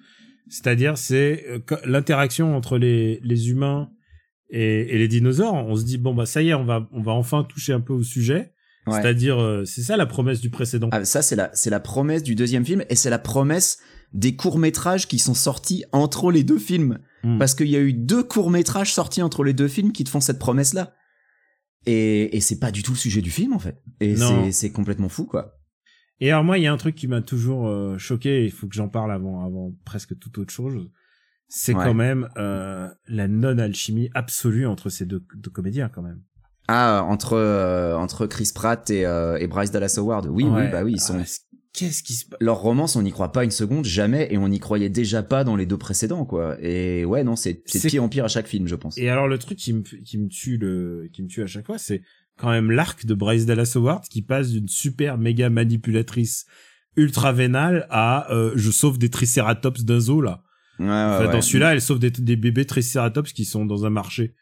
C'est-à-dire, 0.49 0.97
c'est 0.97 1.45
euh, 1.47 1.59
l'interaction 1.85 2.55
entre 2.55 2.77
les, 2.77 3.19
les 3.23 3.49
humains 3.49 3.89
et, 4.49 4.95
et 4.95 4.97
les 4.97 5.07
dinosaures. 5.07 5.53
On 5.53 5.75
se 5.75 5.83
dit 5.83 5.97
bon 5.97 6.13
bah 6.13 6.25
ça 6.25 6.41
y 6.41 6.49
est, 6.49 6.53
on 6.53 6.65
va 6.65 6.87
on 6.91 7.01
va 7.01 7.11
enfin 7.13 7.43
toucher 7.43 7.73
un 7.73 7.81
peu 7.81 7.93
au 7.93 8.03
sujet. 8.03 8.53
Ouais. 8.87 9.01
C'est-à-dire, 9.01 9.41
euh, 9.41 9.65
c'est 9.65 9.81
ça 9.81 9.97
la 9.97 10.05
promesse 10.05 10.39
du 10.41 10.49
précédent. 10.49 10.89
Ah, 10.91 11.03
ça 11.05 11.21
c'est 11.21 11.35
la 11.35 11.49
c'est 11.53 11.69
la 11.69 11.79
promesse 11.79 12.23
du 12.23 12.35
deuxième 12.35 12.65
film 12.65 12.83
et 12.89 12.95
c'est 12.95 13.09
la 13.09 13.19
promesse 13.19 13.79
des 14.13 14.35
courts 14.35 14.57
métrages 14.59 15.07
qui 15.07 15.19
sont 15.19 15.33
sortis 15.33 15.83
entre 15.91 16.31
les 16.31 16.43
deux 16.43 16.59
films 16.59 16.99
Hmm. 17.23 17.39
parce 17.39 17.55
qu'il 17.55 17.67
y 17.67 17.75
a 17.75 17.79
eu 17.79 17.93
deux 17.93 18.21
courts 18.23 18.51
métrages 18.51 18.93
sortis 18.93 19.23
entre 19.23 19.43
les 19.43 19.53
deux 19.53 19.67
films 19.67 19.91
qui 19.91 20.03
te 20.03 20.09
font 20.09 20.19
cette 20.19 20.37
promesse 20.37 20.75
là. 20.75 20.93
Et, 21.87 22.35
et 22.35 22.41
c'est 22.41 22.59
pas 22.59 22.71
du 22.71 22.83
tout 22.83 22.91
le 22.91 22.97
sujet 22.97 23.21
du 23.21 23.31
film 23.31 23.53
en 23.53 23.59
fait. 23.59 23.81
Et 23.99 24.15
c'est 24.15 24.51
c'est 24.51 24.71
complètement 24.71 25.09
fou 25.09 25.25
quoi. 25.25 25.53
Et 26.19 26.31
alors 26.31 26.43
moi, 26.43 26.57
il 26.57 26.63
y 26.63 26.67
a 26.67 26.73
un 26.73 26.77
truc 26.77 26.95
qui 26.95 27.07
m'a 27.07 27.21
toujours 27.21 27.67
euh, 27.67 27.97
choqué. 27.97 28.41
et 28.41 28.45
Il 28.45 28.51
faut 28.51 28.67
que 28.67 28.75
j'en 28.75 28.87
parle 28.89 29.11
avant 29.11 29.45
avant 29.45 29.71
presque 29.85 30.17
toute 30.19 30.37
autre 30.37 30.53
chose. 30.53 30.89
C'est 31.47 31.73
Ouais. 31.73 31.83
quand 31.85 31.93
même 31.93 32.27
euh, 32.37 32.87
la 33.07 33.27
non 33.27 33.57
alchimie 33.57 34.09
absolue 34.13 34.67
entre 34.67 34.89
ces 34.89 35.05
deux, 35.05 35.23
deux 35.35 35.49
comédiens 35.51 35.89
quand 35.89 36.01
même. 36.03 36.21
Ah 36.67 37.03
entre 37.07 37.33
euh, 37.33 37.95
entre 37.95 38.25
Chris 38.27 38.51
Pratt 38.53 38.89
et, 38.89 39.05
euh, 39.05 39.37
et 39.37 39.47
Bryce 39.47 39.71
Dallas 39.71 39.95
Howard. 39.97 40.27
Oui 40.29 40.43
Ouais. 40.45 40.63
oui 40.65 40.71
bah 40.71 40.83
oui 40.83 40.93
ils 40.95 40.99
sont 40.99 41.17
Ah, 41.19 41.23
Qu'est-ce 41.73 42.01
qui 42.01 42.13
se 42.13 42.25
passe 42.25 42.39
leur 42.41 42.57
romance, 42.57 42.95
on 42.95 43.03
n'y 43.03 43.11
croit 43.11 43.31
pas 43.31 43.43
une 43.43 43.51
seconde, 43.51 43.85
jamais, 43.85 44.27
et 44.31 44.37
on 44.39 44.47
n'y 44.47 44.59
croyait 44.59 44.89
déjà 44.89 45.21
pas 45.21 45.43
dans 45.43 45.55
les 45.55 45.67
deux 45.67 45.77
précédents, 45.77 46.25
quoi. 46.25 46.57
Et 46.59 47.05
ouais, 47.05 47.23
non, 47.23 47.35
c'est 47.35 47.61
c'est 47.67 47.87
pire 47.87 48.03
en 48.03 48.09
pire 48.09 48.25
à 48.25 48.29
chaque 48.29 48.47
film, 48.47 48.67
je 48.67 48.73
pense. 48.75 48.97
Et 48.97 49.09
alors 49.09 49.27
le 49.27 49.37
truc 49.37 49.59
qui 49.59 49.73
me 49.73 49.81
qui 49.81 50.17
me 50.17 50.27
tue 50.27 50.57
le 50.57 51.07
qui 51.13 51.21
me 51.21 51.27
tue 51.27 51.43
à 51.43 51.47
chaque 51.47 51.67
fois, 51.67 51.77
c'est 51.77 52.01
quand 52.39 52.49
même 52.49 52.71
l'arc 52.71 53.05
de 53.05 53.13
Bryce 53.13 53.45
Dallas 53.45 53.73
Howard 53.75 54.05
qui 54.09 54.23
passe 54.23 54.49
d'une 54.49 54.67
super 54.67 55.19
méga 55.19 55.49
manipulatrice 55.51 56.45
ultra 56.95 57.31
vénale 57.31 57.85
à 57.91 58.31
euh, 58.33 58.53
je 58.55 58.71
sauve 58.71 58.97
des 58.97 59.09
tricératops 59.09 59.83
d'un 59.83 59.99
zoo 59.99 60.19
là. 60.21 60.41
Ouais, 60.79 60.85
ouais, 60.87 60.91
Enfin. 60.91 61.31
Dans 61.31 61.41
celui-là, 61.41 61.73
elle 61.73 61.81
sauve 61.81 61.99
des, 61.99 62.09
des 62.09 62.35
bébés 62.35 62.65
tricératops 62.65 63.33
qui 63.33 63.45
sont 63.45 63.65
dans 63.65 63.85
un 63.85 63.91
marché. 63.91 64.33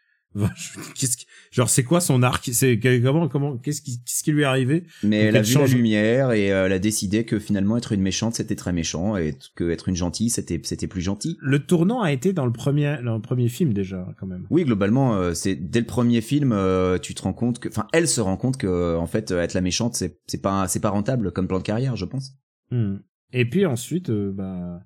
Qu'est-ce 0.95 1.17
qui, 1.17 1.25
genre 1.51 1.69
c'est 1.69 1.83
quoi 1.83 2.01
son 2.01 2.21
arc? 2.23 2.49
C'est 2.51 2.79
comment 3.01 3.27
comment 3.29 3.57
qu'est-ce 3.57 3.81
qui 3.81 3.99
qu'est-ce 4.03 4.23
qui 4.23 4.31
lui 4.31 4.41
est 4.41 4.45
arrivé? 4.45 4.83
Mais 5.03 5.19
Donc, 5.19 5.27
elle 5.29 5.37
a 5.37 5.41
vu 5.41 5.51
change- 5.53 5.71
la 5.71 5.75
lumière 5.77 6.31
et 6.33 6.51
euh, 6.51 6.65
elle 6.65 6.73
a 6.73 6.79
décidé 6.79 7.23
que 7.23 7.39
finalement 7.39 7.77
être 7.77 7.93
une 7.93 8.01
méchante 8.01 8.35
c'était 8.35 8.55
très 8.55 8.73
méchant 8.73 9.15
et 9.15 9.35
que 9.55 9.69
être 9.69 9.87
une 9.87 9.95
gentille 9.95 10.29
c'était 10.29 10.59
c'était 10.63 10.87
plus 10.87 11.01
gentil. 11.01 11.37
Le 11.41 11.59
tournant 11.59 12.01
a 12.01 12.11
été 12.11 12.33
dans 12.33 12.45
le 12.45 12.51
premier 12.51 12.97
dans 13.03 13.15
le 13.15 13.21
premier 13.21 13.47
film 13.47 13.73
déjà 13.73 14.07
quand 14.19 14.27
même. 14.27 14.45
Oui, 14.49 14.63
globalement, 14.65 15.15
euh, 15.15 15.33
c'est 15.33 15.55
dès 15.55 15.79
le 15.79 15.85
premier 15.85 16.21
film, 16.21 16.51
euh, 16.51 16.97
tu 16.97 17.15
te 17.15 17.21
rends 17.21 17.33
compte 17.33 17.59
que, 17.59 17.69
enfin, 17.69 17.87
elle 17.93 18.07
se 18.07 18.19
rend 18.21 18.37
compte 18.37 18.57
que 18.57 18.95
en 18.97 19.07
fait, 19.07 19.31
être 19.31 19.53
la 19.53 19.61
méchante, 19.61 19.95
c'est 19.95 20.19
c'est 20.27 20.41
pas 20.41 20.67
c'est 20.67 20.81
pas 20.81 20.89
rentable 20.89 21.31
comme 21.31 21.47
plan 21.47 21.59
de 21.59 21.63
carrière, 21.63 21.95
je 21.95 22.05
pense. 22.05 22.33
Hmm. 22.71 22.97
Et 23.31 23.45
puis 23.49 23.65
ensuite, 23.65 24.11
bah, 24.11 24.81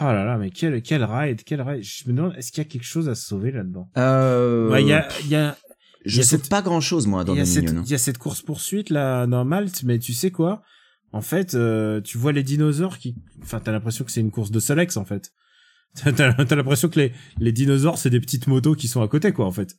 oh 0.00 0.04
là 0.04 0.24
là, 0.24 0.38
mais 0.38 0.50
quel 0.50 0.80
quel 0.82 1.04
ride, 1.04 1.42
quel 1.44 1.60
ride. 1.62 1.82
Je 1.82 2.08
me 2.08 2.14
demande, 2.16 2.34
est-ce 2.36 2.50
qu'il 2.52 2.62
y 2.62 2.66
a 2.66 2.70
quelque 2.70 2.84
chose 2.86 3.08
à 3.08 3.14
sauver 3.14 3.50
là-dedans? 3.52 3.88
Euh, 3.96 4.70
Ouais, 4.70 4.82
il 4.82 4.88
y 4.88 4.92
a 4.92 5.08
y 5.26 5.34
a 5.34 5.56
y 6.04 6.10
je 6.10 6.20
a 6.20 6.24
sais 6.24 6.36
cette- 6.38 6.48
pas 6.48 6.62
grand 6.62 6.80
chose 6.80 7.06
moi 7.06 7.24
dans 7.24 7.34
Dominion. 7.34 7.82
il 7.84 7.90
y 7.90 7.94
a 7.94 7.98
cette 7.98 8.18
course 8.18 8.42
poursuite 8.42 8.90
là 8.90 9.26
dans 9.26 9.44
Malte, 9.44 9.82
mais 9.84 9.98
tu 9.98 10.12
sais 10.12 10.30
quoi? 10.30 10.62
En 11.12 11.20
fait, 11.20 11.54
euh, 11.54 12.00
tu 12.00 12.16
vois 12.18 12.32
les 12.32 12.42
dinosaures 12.42 12.96
qui, 12.98 13.14
enfin, 13.42 13.60
t'as 13.60 13.70
l'impression 13.72 14.04
que 14.04 14.10
c'est 14.10 14.20
une 14.22 14.30
course 14.30 14.50
de 14.50 14.60
Solex 14.60 14.96
en 14.96 15.04
fait. 15.04 15.32
T'as 15.94 16.10
t'as 16.12 16.56
l'impression 16.56 16.88
que 16.88 16.98
les 16.98 17.12
les 17.38 17.52
dinosaures 17.52 17.98
c'est 17.98 18.08
des 18.08 18.18
petites 18.20 18.46
motos 18.46 18.74
qui 18.74 18.88
sont 18.88 19.02
à 19.02 19.08
côté 19.08 19.32
quoi 19.32 19.44
en 19.46 19.52
fait. 19.52 19.76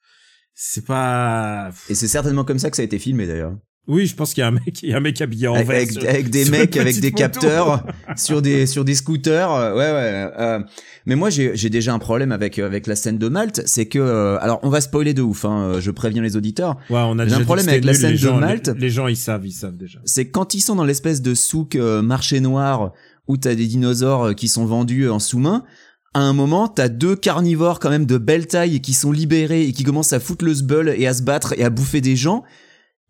C'est 0.54 0.86
pas. 0.86 1.72
Et 1.90 1.96
c'est 1.96 2.08
certainement 2.08 2.44
comme 2.46 2.60
ça 2.60 2.70
que 2.70 2.76
ça 2.76 2.84
a 2.84 2.86
été 2.86 3.00
filmé 3.00 3.26
d'ailleurs. 3.26 3.58
Oui, 3.86 4.06
je 4.06 4.16
pense 4.16 4.34
qu'il 4.34 4.42
y 4.42 4.46
a 4.46 4.48
un 4.48 4.52
mec, 4.52 4.82
il 4.82 4.90
y 4.90 4.94
a 4.94 4.98
un 4.98 5.02
mec 5.02 5.20
habillé 5.20 5.48
en 5.50 5.56
avec, 5.56 5.68
vert. 5.68 5.76
avec, 5.78 5.92
sur- 5.92 6.04
avec 6.10 6.30
des 6.30 6.46
mecs 6.46 6.78
avec 6.78 7.00
des 7.02 7.08
moto. 7.12 7.18
capteurs 7.18 7.86
sur 8.16 8.42
des 8.42 8.66
sur 8.66 8.86
des 8.86 8.96
scooters 8.96 9.52
euh, 9.52 9.72
ouais 9.74 9.80
ouais 9.92 10.32
euh, 10.40 10.60
mais 11.06 11.16
moi 11.16 11.30
j'ai 11.30 11.52
j'ai 11.56 11.70
déjà 11.70 11.94
un 11.94 12.00
problème 12.00 12.32
avec 12.32 12.60
euh, 12.60 12.66
avec 12.66 12.88
la 12.88 12.96
scène 12.96 13.18
de 13.18 13.28
Malte 13.28 13.62
c'est 13.66 13.88
que 13.88 14.00
euh, 14.00 14.38
alors 14.40 14.62
on 14.64 14.70
va 14.70 14.80
spoiler 14.80 15.14
de 15.14 15.22
ouf 15.22 15.44
hein, 15.44 15.80
je 15.82 15.92
préviens 15.92 16.22
les 16.22 16.38
auditeurs 16.38 16.78
Ouais, 16.90 17.02
on 17.04 17.20
a 17.20 17.26
déjà 17.26 17.36
un 17.38 17.44
problème 17.44 17.68
avec 17.68 17.84
la 17.84 17.94
scène 17.94 18.12
de 18.14 18.18
gens, 18.18 18.38
Malte. 18.38 18.70
Les, 18.70 18.80
les 18.80 18.90
gens, 18.90 19.08
ils 19.08 19.18
savent, 19.18 19.46
ils 19.46 19.52
savent 19.52 19.76
déjà. 19.76 20.00
c'est 20.06 20.30
quand 20.30 20.54
ils 20.54 20.62
sont 20.62 20.76
dans 20.76 20.86
l'espèce 20.86 21.22
de 21.22 21.34
souk 21.34 21.76
euh, 21.76 22.02
marché 22.02 22.40
noir 22.40 22.94
où 23.28 23.36
t'as 23.36 23.54
des 23.54 23.68
dinosaures 23.68 24.34
qui 24.34 24.48
sont 24.48 24.66
vendus 24.66 25.10
en 25.10 25.20
sous-main 25.20 25.66
à 26.14 26.22
un 26.22 26.32
moment, 26.34 26.68
t'as 26.70 26.88
deux 26.90 27.16
carnivores 27.18 27.80
quand 27.80 27.90
même 27.90 28.06
de 28.06 28.18
belle 28.20 28.46
taille 28.48 28.80
qui 28.82 28.94
sont 28.94 29.12
libérés 29.12 29.64
et 29.68 29.74
qui 29.74 29.84
commencent 29.84 30.14
à 30.14 30.20
foutre 30.22 30.46
le 30.46 30.54
sbull 30.54 30.94
et 30.96 31.06
à 31.08 31.14
se 31.14 31.24
battre 31.24 31.54
et 31.58 31.64
à 31.66 31.70
bouffer 31.72 32.02
des 32.02 32.16
gens. 32.16 32.44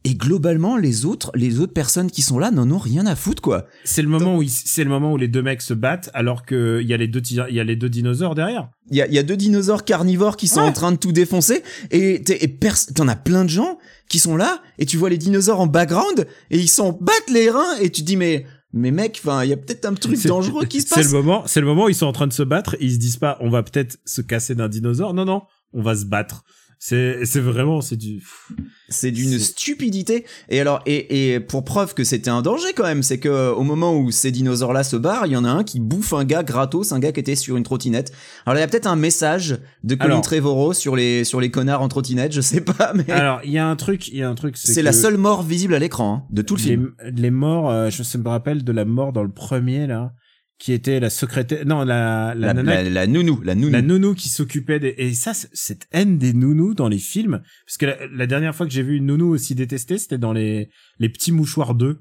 Et 0.06 0.16
globalement, 0.16 0.76
les 0.76 1.06
autres, 1.06 1.32
les 1.34 1.60
autres 1.62 1.72
personnes 1.72 2.12
qui 2.12 2.22
sont 2.22 2.38
là 2.38 2.52
n'en 2.52 2.70
ont 2.72 2.78
rien 2.78 3.06
à 3.06 3.16
foutre, 3.16 3.42
quoi. 3.42 3.68
C'est 3.86 4.02
le 4.02 4.10
moment 4.10 4.36
où 4.36 4.44
c'est 4.46 4.84
le 4.84 4.90
moment 4.90 5.14
où 5.14 5.18
les 5.18 5.30
deux 5.30 5.42
mecs 5.42 5.62
se 5.62 5.74
battent 5.74 6.10
alors 6.14 6.46
que 6.46 6.80
il 6.82 6.88
y 6.90 6.94
a 6.94 6.98
les 6.98 7.08
deux 7.08 7.22
il 7.26 7.56
y 7.56 7.60
a 7.60 7.64
les 7.64 7.76
deux 7.78 7.88
dinosaures 7.90 8.36
derrière. 8.36 8.70
Il 8.92 8.98
y 8.98 9.02
a, 9.02 9.08
y 9.08 9.18
a 9.18 9.24
deux 9.24 9.38
dinosaures 9.38 9.86
carnivores 9.86 10.36
qui 10.36 10.48
sont 10.50 10.60
Ouais. 10.60 10.68
en 10.68 10.74
train 10.74 10.92
de 10.92 10.98
tout 10.98 11.14
défoncer 11.14 11.64
et 11.92 12.22
t'es- 12.22 12.44
et 12.44 12.48
pers- 12.50 12.86
t'en 12.94 13.08
as 13.08 13.16
plein 13.16 13.46
de 13.46 13.50
gens 13.50 13.78
qui 14.10 14.20
sont 14.20 14.36
là 14.36 14.62
et 14.78 14.86
tu 14.86 14.98
vois 14.98 15.10
les 15.10 15.18
dinosaures 15.18 15.62
en 15.62 15.68
background 15.68 16.28
et 16.52 16.60
ils 16.60 16.68
s'en 16.68 16.92
battent 16.92 17.30
les 17.32 17.50
reins 17.50 17.78
et 17.80 17.90
tu 17.90 18.02
te 18.02 18.08
dis 18.08 18.18
mais 18.18 18.46
mais 18.74 18.92
mec, 18.92 19.22
enfin 19.24 19.44
il 19.46 19.52
y 19.52 19.54
a 19.54 19.58
peut-être 19.58 19.86
un 19.86 19.94
truc 19.94 20.18
C'est- 20.18 20.28
dangereux 20.28 20.66
qui 20.66 20.82
se 20.82 20.88
C'est 20.90 20.96
passe. 20.96 21.06
le 21.06 21.12
moment, 21.14 21.44
c'est 21.46 21.62
le 21.62 21.66
moment 21.66 21.86
où 21.86 21.90
ils 21.90 21.96
sont 21.96 22.08
en 22.08 22.12
train 22.12 22.28
de 22.28 22.34
se 22.34 22.44
battre 22.44 22.74
et 22.76 22.84
ils 22.86 22.94
se 22.94 23.00
disent 23.00 23.18
pas 23.18 23.38
on 23.40 23.50
va 23.50 23.64
peut-être 23.64 23.98
se 24.06 24.20
casser 24.22 24.54
d'un 24.54 24.68
dinosaure. 24.68 25.14
Non 25.14 25.24
non, 25.24 25.44
on 25.72 25.82
va 25.82 25.96
se 25.96 26.04
battre. 26.06 26.44
C'est 26.86 27.24
c'est 27.24 27.40
vraiment 27.40 27.80
c'est 27.80 27.96
du 27.96 28.22
C'est 28.90 29.12
d'une 29.12 29.40
stupidité. 29.40 30.26
Et 30.50 30.60
alors, 30.60 30.82
et, 30.86 31.34
et 31.34 31.40
pour 31.40 31.64
preuve 31.64 31.94
que 31.94 32.04
c'était 32.04 32.30
un 32.30 32.42
danger 32.42 32.74
quand 32.76 32.84
même, 32.84 33.04
c'est 33.04 33.20
que 33.20 33.30
euh, 33.30 33.54
au 33.54 33.64
moment 33.64 33.98
où 33.98 34.12
ces 34.12 34.32
dinosaures-là 34.32 34.84
se 34.84 34.98
barrent, 34.98 35.26
il 35.26 35.32
y 35.32 35.38
en 35.38 35.46
a 35.46 35.50
un 35.50 35.64
qui 35.64 35.80
bouffe 35.80 36.12
un 36.12 36.26
gars 36.26 36.44
gratos, 36.44 36.92
un 36.92 37.00
gars 37.00 37.14
qui 37.14 37.22
était 37.22 37.38
sur 37.38 37.56
une 37.56 37.64
trottinette. 37.64 38.12
Alors 38.46 38.58
il 38.58 38.60
y 38.60 38.64
a 38.66 38.68
peut-être 38.68 38.88
un 38.88 38.98
message 38.98 39.60
de 39.86 39.96
Colin 39.96 40.16
Alors- 40.16 40.24
Trevorrow 40.24 40.74
sur 40.74 40.98
les 40.98 41.24
sur 41.24 41.40
les 41.40 41.52
connards 41.52 41.82
en 41.82 41.88
trottinette, 41.88 42.34
je 42.34 42.42
sais 42.42 42.60
pas, 42.78 42.92
mais 42.94 43.10
Alors, 43.10 43.40
il 43.46 43.52
y 43.52 43.60
a 43.60 43.66
un 43.66 43.78
truc, 43.78 44.10
il 44.10 44.18
y 44.18 44.22
a 44.22 44.30
un 44.30 44.36
truc 44.36 44.58
c'est 44.58 44.82
la 44.82 44.92
seule 44.92 45.16
mort 45.16 45.42
visible 45.42 45.76
à 45.76 45.80
l'écran 45.80 46.26
hein, 46.28 46.28
de 46.32 46.42
tout 46.42 46.58
le 46.58 46.62
les, 46.64 46.68
film. 46.68 46.92
les 47.16 47.32
morts, 47.32 47.70
euh, 47.70 47.90
je 47.92 48.18
me 48.18 48.28
rappelle 48.28 48.66
de 48.66 48.72
la 48.74 48.84
mort 48.84 49.14
dans 49.14 49.24
le 49.24 49.32
premier 49.32 49.88
là 49.88 50.12
qui 50.64 50.72
était 50.72 51.02
la 51.02 51.10
secrétaire 51.10 51.66
non 51.66 51.84
la 51.84 52.34
la, 52.38 52.48
La, 52.48 52.54
nana 52.54 52.84
la, 52.84 52.90
la 52.90 53.06
nounou, 53.06 53.42
la 53.42 53.54
nounou. 53.54 53.70
la 53.70 53.82
nounou 53.82 54.16
qui 54.16 54.30
s'occupait 54.30 54.80
des... 54.80 54.96
et 54.98 55.14
ça 55.14 55.34
cette 55.34 55.88
haine 55.92 56.18
des 56.18 56.32
nounous 56.32 56.74
dans 56.74 56.88
les 56.88 57.00
films 57.00 57.42
parce 57.68 57.76
que 57.78 57.86
la, 58.10 58.28
dernière 58.28 58.56
fois 58.56 58.66
que 58.66 58.72
j'ai 58.72 58.82
vu 58.82 58.96
une 58.96 59.08
nounou 59.08 59.28
aussi 59.28 59.56
détestée 59.56 59.98
c'était 59.98 60.18
dans 60.18 60.32
les 60.32 60.70
les 61.00 61.10
petits 61.10 61.34
mouchoirs 61.34 61.76
2 61.76 62.00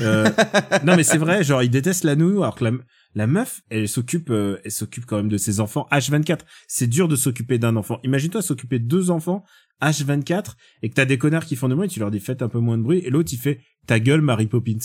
euh, 0.00 0.30
non 0.86 0.96
mais 0.96 1.02
c'est 1.02 1.18
vrai 1.18 1.44
genre 1.44 1.62
ils 1.62 1.68
détestent 1.68 2.04
la 2.04 2.16
nounou 2.16 2.42
alors 2.42 2.54
que 2.54 2.64
la, 2.64 2.70
la 3.14 3.26
meuf 3.26 3.60
elle 3.68 3.86
s'occupe 3.86 4.30
euh, 4.30 4.58
elle 4.64 4.72
s'occupe 4.72 5.04
quand 5.04 5.18
même 5.18 5.28
de 5.28 5.36
ses 5.36 5.60
enfants 5.60 5.86
H24 5.92 6.38
c'est 6.66 6.86
dur 6.86 7.08
de 7.08 7.16
s'occuper 7.16 7.58
d'un 7.58 7.76
enfant. 7.76 8.00
Imagine-toi 8.04 8.40
s'occuper 8.40 8.78
de 8.78 8.86
deux 8.86 9.10
enfants 9.10 9.44
H24 9.82 10.54
et 10.80 10.88
que 10.88 10.94
t'as 10.94 11.04
des 11.04 11.18
connards 11.18 11.44
qui 11.44 11.56
font 11.56 11.68
de 11.68 11.74
bruit 11.74 11.88
tu 11.88 12.00
leur 12.00 12.10
dis 12.10 12.20
faites 12.20 12.40
un 12.40 12.48
peu 12.48 12.58
moins 12.58 12.78
de 12.78 12.82
bruit 12.84 13.00
et 13.00 13.10
l'autre 13.10 13.28
il 13.34 13.38
fait 13.38 13.60
ta 13.86 14.00
gueule 14.00 14.22
Mary 14.22 14.46
Poppins 14.46 14.78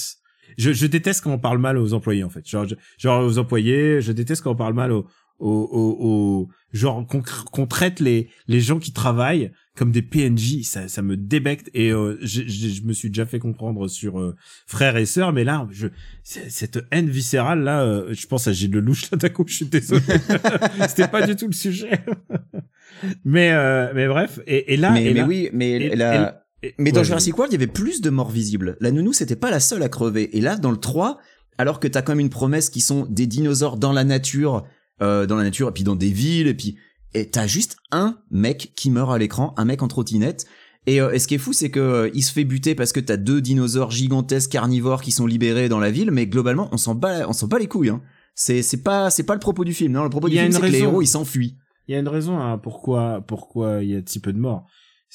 je, 0.58 0.72
je 0.72 0.86
déteste 0.88 1.24
quand 1.24 1.32
on 1.34 1.40
parle 1.40 1.60
mal 1.60 1.78
aux 1.78 1.94
employés 1.94 2.24
en 2.24 2.30
fait. 2.30 2.48
Genre 2.48 2.68
je- 2.68 2.76
genre 2.98 3.24
aux 3.26 3.38
employés 3.38 4.02
je 4.02 4.12
déteste 4.12 4.42
quand 4.44 4.52
on 4.52 4.56
parle 4.56 4.74
mal 4.74 4.92
aux 4.92 5.06
aux, 5.40 5.50
aux, 5.50 5.98
aux- 6.00 6.50
genre 6.74 7.06
qu'on 7.08 7.22
qu'on 7.52 7.66
traite 7.66 8.00
les 8.00 8.30
les 8.48 8.62
gens 8.62 8.80
qui 8.80 8.94
travaillent 8.94 9.52
comme 9.76 9.92
des 9.92 10.04
PNJ 10.04 10.62
ça 10.64 10.88
ça 10.88 11.02
me 11.02 11.18
débecte. 11.18 11.70
Et 11.74 11.92
euh, 11.92 12.18
j'ai- 12.22 12.48
je 12.48 12.84
me 12.84 12.94
suis 12.94 13.10
déjà 13.10 13.26
fait 13.26 13.40
comprendre 13.40 13.88
sur 13.88 14.20
euh, 14.20 14.36
frères 14.68 14.96
et 14.96 15.06
sœurs 15.08 15.34
mais 15.34 15.44
là 15.44 15.68
je 15.72 15.88
cette 16.24 16.80
haine 16.92 17.10
viscérale 17.10 17.64
là 17.64 17.82
euh, 17.84 18.14
je 18.14 18.28
pense 18.28 18.48
à 18.48 18.54
Gilles 18.54 18.72
Lelouch 18.72 19.10
là 19.12 19.18
d'un 19.18 19.30
coup 19.30 19.44
je 19.48 19.56
suis 19.56 19.66
désolé. 19.66 20.02
C'était 20.88 21.08
pas 21.08 21.26
du 21.26 21.36
tout 21.36 21.48
le 21.48 21.54
sujet. 21.54 22.00
Mais 23.26 23.52
euh, 23.52 23.92
mais 23.94 24.08
bref. 24.08 24.40
Et, 24.48 24.74
et 24.74 24.78
là 24.78 24.92
mais, 24.92 25.04
et 25.06 25.14
mais 25.14 25.20
là- 25.22 25.28
oui, 25.28 25.50
mais 25.52 25.72
et- 25.72 25.96
la- 25.96 26.43
Mais 26.78 26.92
dans 26.92 27.00
ouais, 27.00 27.06
Jurassic 27.06 27.38
World, 27.38 27.52
il 27.54 27.60
y 27.60 27.62
avait 27.64 27.72
plus 27.72 28.02
de 28.02 28.10
morts 28.10 28.32
visibles. 28.32 28.78
La 28.80 28.92
nounou, 28.92 29.14
c'était 29.14 29.36
pas 29.36 29.52
la 29.52 29.60
seule 29.60 29.84
à 29.84 29.90
crever. 29.90 30.36
Et 30.38 30.42
là, 30.42 30.56
dans 30.56 30.72
le 30.72 30.78
3, 30.78 31.20
alors 31.58 31.80
que 31.80 31.88
t'as 31.88 32.02
quand 32.02 32.14
même 32.14 32.22
une 32.22 32.30
promesse 32.30 32.70
qui 32.70 32.82
sont 32.82 33.06
des 33.10 33.28
dinosaures 33.28 33.78
dans 33.78 33.92
la 33.92 34.04
nature, 34.04 34.64
euh, 35.02 35.26
dans 35.26 35.36
la 35.36 35.44
nature, 35.44 35.70
et 35.70 35.72
puis 35.72 35.84
dans 35.84 35.96
des 35.96 36.12
villes, 36.12 36.48
et 36.48 36.54
puis, 36.54 36.78
et 37.14 37.30
t'as 37.30 37.48
juste 37.48 37.78
un 37.92 38.18
mec 38.32 38.74
qui 38.76 38.90
meurt 38.90 39.12
à 39.12 39.18
l'écran, 39.18 39.54
un 39.58 39.66
mec 39.66 39.84
en 39.84 39.88
trottinette. 39.88 40.46
Et, 40.86 41.00
euh, 41.00 41.12
et 41.12 41.20
ce 41.20 41.28
qui 41.28 41.36
est 41.36 41.40
fou, 41.40 41.54
c'est 41.54 41.70
que 41.70 41.80
euh, 41.80 42.10
il 42.14 42.24
se 42.24 42.32
fait 42.32 42.44
buter 42.44 42.76
parce 42.76 42.92
que 42.92 43.00
t'as 43.00 43.18
deux 43.18 43.40
dinosaures 43.40 43.92
gigantesques 43.92 44.52
carnivores 44.52 45.02
qui 45.02 45.12
sont 45.12 45.26
libérés 45.26 45.70
dans 45.70 45.80
la 45.80 45.92
ville, 45.92 46.12
mais 46.12 46.28
globalement, 46.28 46.70
on 46.72 46.78
s'en 46.78 46.96
bat, 46.96 47.28
on 47.28 47.34
s'en 47.34 47.48
bat 47.48 47.60
les 47.60 47.68
couilles. 47.68 47.90
Hein. 47.90 48.02
C'est 48.36 48.64
c'est 48.64 48.82
pas 48.82 49.10
c'est 49.10 49.24
pas 49.24 49.36
le 49.36 49.40
propos 49.40 49.64
du 49.64 49.74
film. 49.74 49.94
Non, 49.94 50.04
le 50.04 50.10
propos 50.10 50.28
du 50.28 50.38
film, 50.38 50.52
c'est 50.52 50.60
que 50.60 50.66
les 50.66 50.80
héros 50.80 51.02
ils 51.02 51.08
s'enfuient. 51.08 51.56
Il 51.88 51.94
y 51.94 51.96
a 51.96 52.00
une 52.00 52.08
raison 52.08 52.40
à 52.40 52.58
pourquoi 52.58 53.22
pourquoi 53.28 53.84
il 53.84 53.92
y 53.92 53.96
a 53.96 54.02
si 54.06 54.20
peu 54.20 54.34
de 54.34 54.40
morts? 54.40 54.66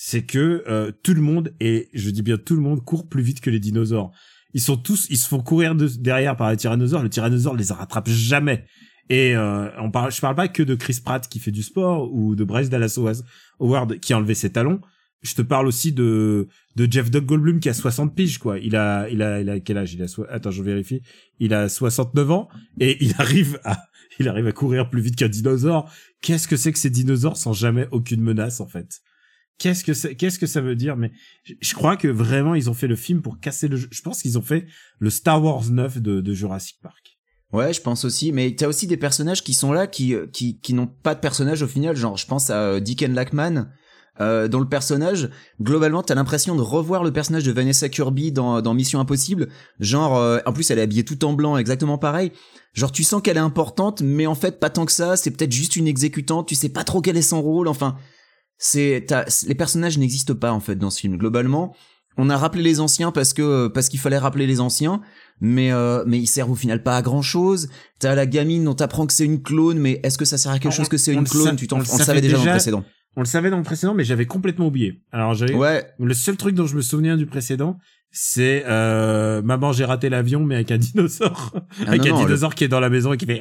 C'est 0.01 0.23
que 0.25 0.63
euh, 0.69 0.93
tout 1.03 1.13
le 1.13 1.21
monde 1.21 1.53
et 1.59 1.89
je 1.93 2.11
dis 2.11 2.23
bien 2.23 2.39
tout 2.39 2.55
le 2.55 2.61
monde 2.63 2.85
court 2.85 3.09
plus 3.09 3.21
vite 3.21 3.41
que 3.41 3.51
les 3.51 3.59
dinosaures. 3.59 4.13
Ils 4.55 4.61
sont 4.61 4.77
tous, 4.77 5.09
ils 5.11 5.17
se 5.19 5.27
font 5.27 5.41
courir 5.43 5.75
de- 5.75 5.89
derrière 5.89 6.37
par 6.37 6.53
les 6.53 6.57
tyrannosaures. 6.57 7.03
Le 7.03 7.11
tyrannosaure 7.11 7.57
les 7.57 7.73
rattrape 7.73 8.09
jamais. 8.09 8.65
Et 9.11 9.35
euh, 9.35 9.69
on 9.81 9.91
parle, 9.91 10.13
je 10.13 10.21
parle 10.21 10.37
pas 10.37 10.47
que 10.47 10.63
de 10.63 10.77
Chris 10.77 11.01
Pratt 11.05 11.27
qui 11.29 11.41
fait 11.41 11.51
du 11.51 11.65
sport 11.65 12.13
ou 12.15 12.37
de 12.37 12.45
Bryce 12.45 12.69
Dallas 12.71 12.97
Howard 13.59 13.99
qui 13.99 14.13
a 14.13 14.19
enlevé 14.19 14.35
ses 14.35 14.53
talons. 14.53 14.81
Je 15.23 15.35
te 15.35 15.43
parle 15.43 15.67
aussi 15.67 15.93
de 15.93 16.47
de 16.77 16.87
Jeff 16.89 17.11
Doug 17.11 17.25
Goldblum 17.25 17.59
qui 17.59 17.69
a 17.69 17.75
60 17.75 18.15
piges 18.15 18.39
quoi. 18.39 18.61
Il 18.61 18.77
a 18.77 19.09
il 19.09 19.21
a 19.21 19.41
il 19.41 19.51
a 19.51 19.59
quel 19.59 19.79
âge? 19.79 19.95
Il 19.95 20.03
a 20.05 20.07
so- 20.07 20.27
attends 20.31 20.53
je 20.53 20.63
vérifie. 20.63 21.03
Il 21.41 21.53
a 21.55 21.69
69 21.69 22.31
ans 22.31 22.49
et 22.79 23.05
il 23.05 23.15
arrive 23.19 23.59
à 23.65 23.79
il 24.21 24.29
arrive 24.29 24.47
à 24.47 24.53
courir 24.53 24.91
plus 24.91 25.01
vite 25.01 25.17
qu'un 25.17 25.29
dinosaure. 25.29 25.91
Qu'est-ce 26.23 26.47
que 26.47 26.57
c'est 26.57 26.73
que 26.73 26.79
ces 26.79 26.91
dinosaures 26.91 27.37
sans 27.37 27.53
jamais 27.53 27.89
aucune 27.91 28.21
menace 28.23 28.61
en 28.61 28.69
fait? 28.69 29.01
Qu'est-ce 29.59 29.83
que 29.83 29.93
c'est 29.93 30.15
qu'est-ce 30.15 30.39
que 30.39 30.47
ça 30.47 30.61
veut 30.61 30.77
dire? 30.77 30.97
Mais 30.97 31.11
je, 31.61 31.75
crois 31.75 31.97
que 31.97 32.07
vraiment 32.07 32.55
ils 32.55 32.71
ont 32.71 32.75
fait 32.75 32.87
le 32.87 32.97
film 32.97 33.23
pour 33.23 33.41
casser 33.41 33.67
le 33.67 33.77
jeu. 33.77 33.89
Je 33.91 34.03
pense 34.03 34.23
qu'ils 34.23 34.39
ont 34.39 34.43
fait 34.43 34.67
le 35.01 35.11
Star 35.11 35.43
Wars 35.43 35.69
9 35.69 36.01
de, 36.01 36.21
de 36.21 36.35
Jurassic 36.35 36.79
Park. 36.81 37.19
Ouais, 37.53 37.73
je 37.73 37.81
pense 37.81 38.05
aussi. 38.05 38.31
Mais 38.31 38.55
t'as 38.55 38.69
aussi 38.69 38.87
des 38.87 38.97
personnages 38.97 39.43
qui 39.43 39.55
sont 39.55 39.73
là, 39.73 39.87
qui 39.87 40.15
euh, 40.15 40.27
qui 40.27 40.61
qui 40.61 40.75
n'ont 40.75 40.87
pas 40.87 41.15
de 41.15 41.21
personnage 41.21 41.63
au 41.63 41.67
final. 41.67 41.97
Genre, 41.97 42.17
je 42.17 42.27
pense 42.27 42.51
à 42.51 42.61
euh, 42.61 42.81
Deacon 42.81 43.13
Lackman. 43.13 43.69
Euh, 44.21 44.49
dans 44.49 44.59
le 44.59 44.69
personnage, 44.69 45.31
globalement, 45.63 46.03
t'as 46.03 46.15
l'impression 46.15 46.57
de 46.57 46.63
revoir 46.63 47.05
le 47.05 47.13
personnage 47.13 47.45
de 47.45 47.53
Vanessa 47.53 47.89
Kirby 47.89 48.33
dans, 48.33 48.61
dans 48.61 48.75
Mission 48.75 48.99
Impossible. 48.99 49.49
Genre, 49.79 50.17
euh, 50.17 50.39
en 50.45 50.53
plus, 50.53 50.71
elle 50.71 50.79
est 50.79 50.83
habillée 50.83 51.05
tout 51.05 51.25
en 51.25 51.35
blanc, 51.35 51.57
exactement 51.57 51.99
pareil. 51.99 52.33
Genre, 52.75 52.91
tu 52.91 53.05
sens 53.05 53.23
qu'elle 53.23 53.37
est 53.37 53.41
importante, 53.41 54.03
mais 54.03 54.27
en 54.27 54.35
fait, 54.35 54.59
pas 54.59 54.71
tant 54.71 54.87
que 54.87 54.93
ça. 54.93 55.17
C'est 55.17 55.31
peut-être 55.31 55.53
juste 55.53 55.77
une 55.77 55.87
exécutante. 55.87 56.49
Tu 56.49 56.55
sais 56.55 56.69
pas 56.69 56.85
trop 56.85 57.01
quel 57.01 57.17
est 57.17 57.23
son 57.23 57.41
rôle. 57.41 57.69
Enfin, 57.69 57.97
c'est, 58.59 59.07
les 59.47 59.55
personnages 59.55 59.99
n'existent 59.99 60.35
pas 60.35 60.53
en 60.53 60.61
fait 60.61 60.77
dans 60.77 60.91
ce 60.91 61.01
film. 61.01 61.17
Globalement, 61.17 61.75
on 62.17 62.29
a 62.31 62.37
rappelé 62.37 62.63
les 62.65 62.81
anciens 62.81 63.13
parce 63.13 63.33
que 63.33 63.69
parce 63.69 63.89
qu'il 63.89 64.01
fallait 64.01 64.19
rappeler 64.19 64.47
les 64.49 64.61
anciens, 64.61 65.01
mais 65.41 65.71
euh, 65.73 66.03
mais 66.07 66.19
ils 66.19 66.27
servent 66.27 66.51
au 66.51 66.57
final 66.57 66.83
pas 66.83 66.97
à 66.97 67.03
grand 67.03 67.23
chose. 67.23 67.69
T'as 68.01 68.15
la 68.17 68.27
gamine 68.27 68.65
dont 68.65 68.75
t'apprends 68.75 69.07
que 69.07 69.13
c'est 69.13 69.25
une 69.25 69.41
clone, 69.43 69.79
mais 69.79 70.01
est-ce 70.03 70.19
que 70.19 70.25
ça 70.25 70.37
sert 70.37 70.51
à 70.53 70.59
quelque 70.59 70.73
On- 70.73 70.77
chose 70.77 70.89
que 70.89 70.97
c'est 70.97 71.15
une 71.15 71.29
clone? 71.29 71.55
Tu 71.57 71.69
t'en, 71.69 71.77
on 71.77 71.79
on, 71.79 71.97
le 71.99 72.05
savait 72.05 72.21
déjà 72.21 72.37
dans 72.39 72.45
le 72.45 72.51
précédent. 72.51 72.85
On 73.17 73.21
le 73.21 73.27
savait 73.27 73.51
dans 73.51 73.57
le 73.57 73.63
précédent, 73.63 73.95
mais 73.95 74.05
j'avais 74.05 74.27
complètement 74.27 74.67
oublié. 74.67 75.01
Alors 75.13 75.35
j'avais 75.35 75.55
Ouais, 75.55 75.87
le 75.99 76.15
seul 76.15 76.37
truc 76.37 76.55
dont 76.57 76.67
je 76.67 76.75
me 76.77 76.83
souviens 76.83 77.17
du 77.17 77.27
précédent, 77.27 77.79
c'est 78.11 78.65
euh, 78.67 79.43
maman 79.43 79.73
j'ai 79.73 79.85
raté 79.85 80.09
l'avion, 80.09 80.45
mais 80.45 80.57
avec 80.57 80.71
un 80.73 80.79
dinosaure, 80.79 81.53
Ah 81.55 81.61
avec 81.89 82.01
non, 82.03 82.07
un 82.07 82.11
non, 82.11 82.21
le- 82.21 82.27
dinosaure 82.27 82.55
qui 82.57 82.65
est 82.65 82.69
dans 82.69 82.81
la 82.81 82.91
maison 82.91 83.13
et 83.13 83.17
qui 83.17 83.27
fait. 83.27 83.41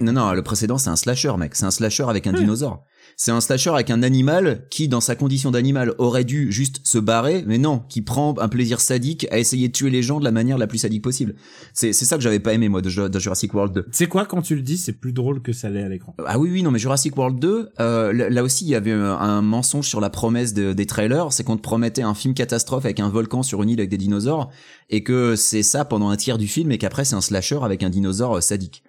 Eh 0.00 0.02
Non, 0.04 0.12
non, 0.12 0.32
le 0.32 0.42
précédent, 0.42 0.78
c'est 0.78 0.90
un 0.90 0.96
slasher, 0.96 1.32
mec. 1.38 1.54
C'est 1.54 1.64
un 1.64 1.70
slasher 1.70 2.04
avec 2.08 2.26
un 2.26 2.32
dinosaure. 2.32 2.84
C'est 3.16 3.30
un 3.32 3.40
slasher 3.40 3.70
avec 3.70 3.90
un 3.90 4.02
animal 4.02 4.66
qui, 4.70 4.88
dans 4.88 5.00
sa 5.00 5.14
condition 5.14 5.50
d'animal, 5.50 5.94
aurait 5.98 6.24
dû 6.24 6.50
juste 6.50 6.80
se 6.84 6.98
barrer, 6.98 7.44
mais 7.46 7.58
non, 7.58 7.82
qui 7.88 8.00
prend 8.02 8.34
un 8.38 8.48
plaisir 8.48 8.80
sadique 8.80 9.26
à 9.30 9.38
essayer 9.38 9.68
de 9.68 9.72
tuer 9.72 9.90
les 9.90 10.02
gens 10.02 10.18
de 10.20 10.24
la 10.24 10.30
manière 10.32 10.56
la 10.58 10.66
plus 10.66 10.78
sadique 10.78 11.02
possible. 11.02 11.34
C'est, 11.74 11.92
c'est 11.92 12.04
ça 12.06 12.16
que 12.16 12.22
j'avais 12.22 12.38
pas 12.40 12.54
aimé, 12.54 12.68
moi, 12.68 12.80
de, 12.82 12.88
Ju- 12.88 13.10
de 13.10 13.18
Jurassic 13.18 13.52
World 13.54 13.74
2. 13.74 13.82
Tu 13.84 13.88
sais 13.92 14.06
quoi, 14.06 14.24
quand 14.24 14.40
tu 14.42 14.56
le 14.56 14.62
dis, 14.62 14.78
c'est 14.78 14.92
plus 14.94 15.12
drôle 15.12 15.42
que 15.42 15.52
ça 15.52 15.68
l'est 15.68 15.82
à 15.82 15.88
l'écran? 15.88 16.14
Ah 16.26 16.38
oui, 16.38 16.48
oui, 16.50 16.62
non, 16.62 16.70
mais 16.70 16.78
Jurassic 16.78 17.16
World 17.16 17.38
2, 17.38 17.70
euh, 17.80 18.12
là 18.12 18.30
là 18.30 18.42
aussi, 18.42 18.64
il 18.64 18.70
y 18.70 18.74
avait 18.74 18.92
un, 18.92 19.04
un 19.18 19.42
mensonge 19.42 19.86
sur 19.86 20.00
la 20.00 20.08
promesse 20.10 20.54
de- 20.54 20.72
des 20.72 20.86
trailers, 20.86 21.32
c'est 21.32 21.44
qu'on 21.44 21.56
te 21.56 21.62
promettait 21.62 22.02
un 22.02 22.14
film 22.14 22.34
catastrophe 22.34 22.84
avec 22.84 23.00
un 23.00 23.08
volcan 23.08 23.42
sur 23.42 23.62
une 23.62 23.68
île 23.70 23.80
avec 23.80 23.90
des 23.90 23.98
dinosaures, 23.98 24.50
et 24.88 25.02
que 25.04 25.36
c'est 25.36 25.62
ça 25.62 25.84
pendant 25.84 26.08
un 26.10 26.16
tiers 26.16 26.38
du 26.38 26.46
film, 26.48 26.72
et 26.72 26.78
qu'après 26.78 27.04
c'est 27.04 27.14
un 27.16 27.20
slasher 27.20 27.58
avec 27.62 27.82
un 27.82 27.90
dinosaure 27.90 28.38
euh, 28.38 28.40
sadique. 28.40 28.82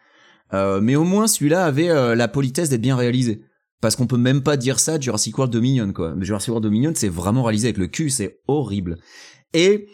Euh, 0.54 0.82
mais 0.82 0.96
au 0.96 1.04
moins, 1.06 1.28
celui-là 1.28 1.64
avait 1.66 1.90
euh, 1.90 2.14
la 2.16 2.28
politesse 2.28 2.70
d'être 2.70 2.82
bien 2.82 2.96
réalisé. 2.96 3.42
Parce 3.82 3.96
qu'on 3.96 4.08
peut 4.08 4.18
même 4.18 4.44
pas 4.44 4.58
dire 4.58 4.80
ça 4.80 4.98
de 4.98 5.04
Jurassic 5.04 5.38
World 5.38 5.52
Dominion, 5.52 5.92
quoi. 5.92 6.14
Mais 6.16 6.24
Jurassic 6.26 6.50
World 6.50 6.64
Dominion, 6.64 6.94
c'est 6.96 7.10
vraiment 7.10 7.44
réalisé 7.44 7.68
avec 7.68 7.78
le 7.78 7.88
cul, 7.88 8.10
c'est 8.10 8.40
horrible. 8.48 8.98
Et 9.54 9.88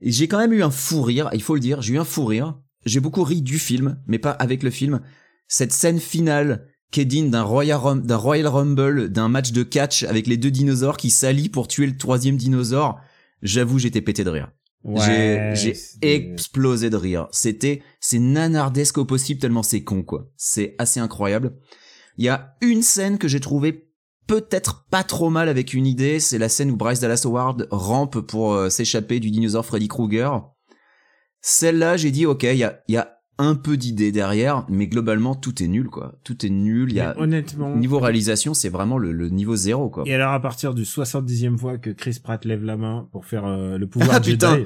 j'ai 0.00 0.28
quand 0.28 0.38
même 0.38 0.52
eu 0.52 0.62
un 0.62 0.70
fou 0.70 1.02
rire, 1.02 1.28
il 1.32 1.42
faut 1.42 1.54
le 1.54 1.60
dire, 1.60 1.82
j'ai 1.82 1.94
eu 1.94 1.98
un 1.98 2.04
fou 2.04 2.24
rire. 2.24 2.58
J'ai 2.86 3.00
beaucoup 3.00 3.22
ri 3.22 3.40
du 3.42 3.58
film, 3.58 3.98
mais 4.06 4.18
pas 4.18 4.30
avec 4.32 4.62
le 4.62 4.70
film. 4.70 5.00
Cette 5.48 5.72
scène 5.72 6.00
finale 6.00 6.66
qui 6.90 7.00
est 7.00 7.04
digne 7.06 7.30
d'un 7.30 7.42
Royal, 7.42 7.78
Rum- 7.78 8.02
d'un 8.06 8.16
Royal 8.16 8.46
Rumble, 8.46 9.08
d'un 9.10 9.28
match 9.28 9.52
de 9.52 9.62
catch 9.62 10.02
avec 10.04 10.26
les 10.26 10.36
deux 10.36 10.50
dinosaures 10.50 10.96
qui 10.98 11.10
s'allient 11.10 11.48
pour 11.48 11.66
tuer 11.66 11.86
le 11.86 11.96
troisième 11.96 12.36
dinosaure. 12.36 13.00
J'avoue, 13.42 13.78
j'étais 13.78 14.00
pété 14.02 14.22
de 14.24 14.30
rire. 14.30 14.50
j'ai 15.54 15.74
explosé 16.02 16.90
de 16.90 16.96
rire. 16.96 17.26
C'était 17.32 17.82
c'est 18.00 18.18
nanardesque 18.18 18.98
au 18.98 19.04
possible 19.06 19.40
tellement 19.40 19.62
c'est 19.62 19.82
con 19.82 20.02
quoi. 20.02 20.30
C'est 20.36 20.74
assez 20.78 21.00
incroyable. 21.00 21.56
Il 22.16 22.24
y 22.24 22.28
a 22.28 22.54
une 22.60 22.82
scène 22.82 23.18
que 23.18 23.28
j'ai 23.28 23.40
trouvée 23.40 23.88
peut-être 24.26 24.86
pas 24.90 25.02
trop 25.02 25.30
mal 25.30 25.48
avec 25.48 25.74
une 25.74 25.86
idée, 25.86 26.18
c'est 26.20 26.38
la 26.38 26.48
scène 26.48 26.70
où 26.70 26.76
Bryce 26.76 27.00
Dallas 27.00 27.22
Howard 27.24 27.68
rampe 27.70 28.20
pour 28.20 28.54
euh, 28.54 28.70
s'échapper 28.70 29.20
du 29.20 29.30
dinosaure 29.30 29.66
Freddy 29.66 29.88
Krueger. 29.88 30.42
Celle-là, 31.40 31.96
j'ai 31.96 32.10
dit 32.10 32.24
OK, 32.26 32.42
il 32.44 32.56
y 32.56 32.64
a 32.64 32.80
y 32.88 32.96
a 32.96 33.10
un 33.36 33.56
peu 33.56 33.76
d'idée 33.76 34.12
derrière, 34.12 34.64
mais 34.68 34.86
globalement 34.86 35.34
tout 35.34 35.62
est 35.62 35.66
nul 35.66 35.88
quoi. 35.88 36.14
Tout 36.22 36.46
est 36.46 36.50
nul, 36.50 36.90
il 36.90 36.96
y 36.96 37.00
a 37.00 37.14
Mais 37.16 37.22
honnêtement. 37.22 37.74
niveau 37.76 37.98
réalisation, 37.98 38.54
c'est 38.54 38.68
vraiment 38.68 38.96
le, 38.96 39.12
le 39.12 39.28
niveau 39.28 39.56
zéro 39.56 39.90
quoi. 39.90 40.04
Et 40.06 40.14
alors 40.14 40.32
à 40.32 40.40
partir 40.40 40.72
du 40.72 40.84
70e 40.84 41.58
fois 41.58 41.76
que 41.78 41.90
Chris 41.90 42.18
Pratt 42.22 42.44
lève 42.44 42.62
la 42.62 42.76
main 42.76 43.08
pour 43.12 43.26
faire 43.26 43.44
euh, 43.44 43.76
le 43.76 43.86
pouvoir 43.88 44.18
Ah, 44.18 44.22
Jedi, 44.22 44.32
putain. 44.32 44.58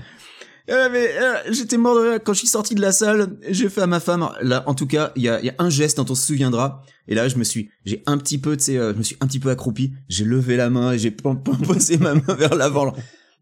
Euh, 0.70 0.88
mais 0.92 1.08
euh, 1.20 1.34
j'étais 1.50 1.78
mort 1.78 1.94
de 1.96 2.10
rire 2.10 2.18
quand 2.22 2.32
je 2.34 2.40
suis 2.40 2.48
sorti 2.48 2.74
de 2.74 2.80
la 2.80 2.92
salle. 2.92 3.38
J'ai 3.48 3.68
fait 3.68 3.80
à 3.80 3.86
ma 3.86 4.00
femme. 4.00 4.28
Là, 4.42 4.64
en 4.66 4.74
tout 4.74 4.86
cas, 4.86 5.12
il 5.16 5.22
y 5.22 5.28
a, 5.28 5.40
y 5.42 5.48
a 5.48 5.54
un 5.58 5.70
geste 5.70 5.96
dont 5.96 6.06
on 6.10 6.14
se 6.14 6.26
souviendra. 6.26 6.82
Et 7.06 7.14
là, 7.14 7.28
je 7.28 7.36
me 7.36 7.44
suis, 7.44 7.70
j'ai 7.86 8.02
un 8.06 8.18
petit 8.18 8.38
peu, 8.38 8.56
tu 8.56 8.64
sais, 8.64 8.76
euh, 8.76 8.92
je 8.92 8.98
me 8.98 9.02
suis 9.02 9.16
un 9.20 9.26
petit 9.26 9.40
peu 9.40 9.48
accroupi. 9.50 9.92
J'ai 10.08 10.24
levé 10.24 10.56
la 10.56 10.68
main 10.68 10.92
et 10.92 10.98
j'ai 10.98 11.10
posé 11.10 11.96
ma 11.96 12.14
main 12.14 12.34
vers 12.38 12.54
l'avant. 12.54 12.94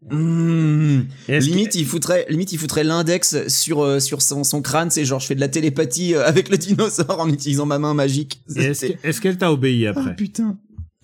Mmh. 0.09 1.01
Limite, 1.27 1.75
il 1.75 1.85
foutrait, 1.85 2.27
limite, 2.29 2.53
il 2.53 2.59
foutrait 2.59 2.83
l'index 2.83 3.47
sur 3.47 3.83
euh, 3.83 3.99
sur 3.99 4.21
son, 4.21 4.43
son 4.43 4.61
crâne. 4.61 4.89
C'est 4.89 5.03
genre, 5.03 5.19
je 5.19 5.25
fais 5.25 5.35
de 5.35 5.39
la 5.41 5.49
télépathie 5.49 6.13
euh, 6.13 6.25
avec 6.25 6.49
le 6.49 6.57
dinosaure 6.57 7.19
en 7.19 7.27
utilisant 7.27 7.65
ma 7.65 7.79
main 7.79 7.93
magique. 7.93 8.41
Est-ce 8.55 9.19
qu'elle 9.19 9.37
t'a 9.37 9.51
obéi 9.51 9.87
après? 9.87 10.15
Putain. 10.15 10.57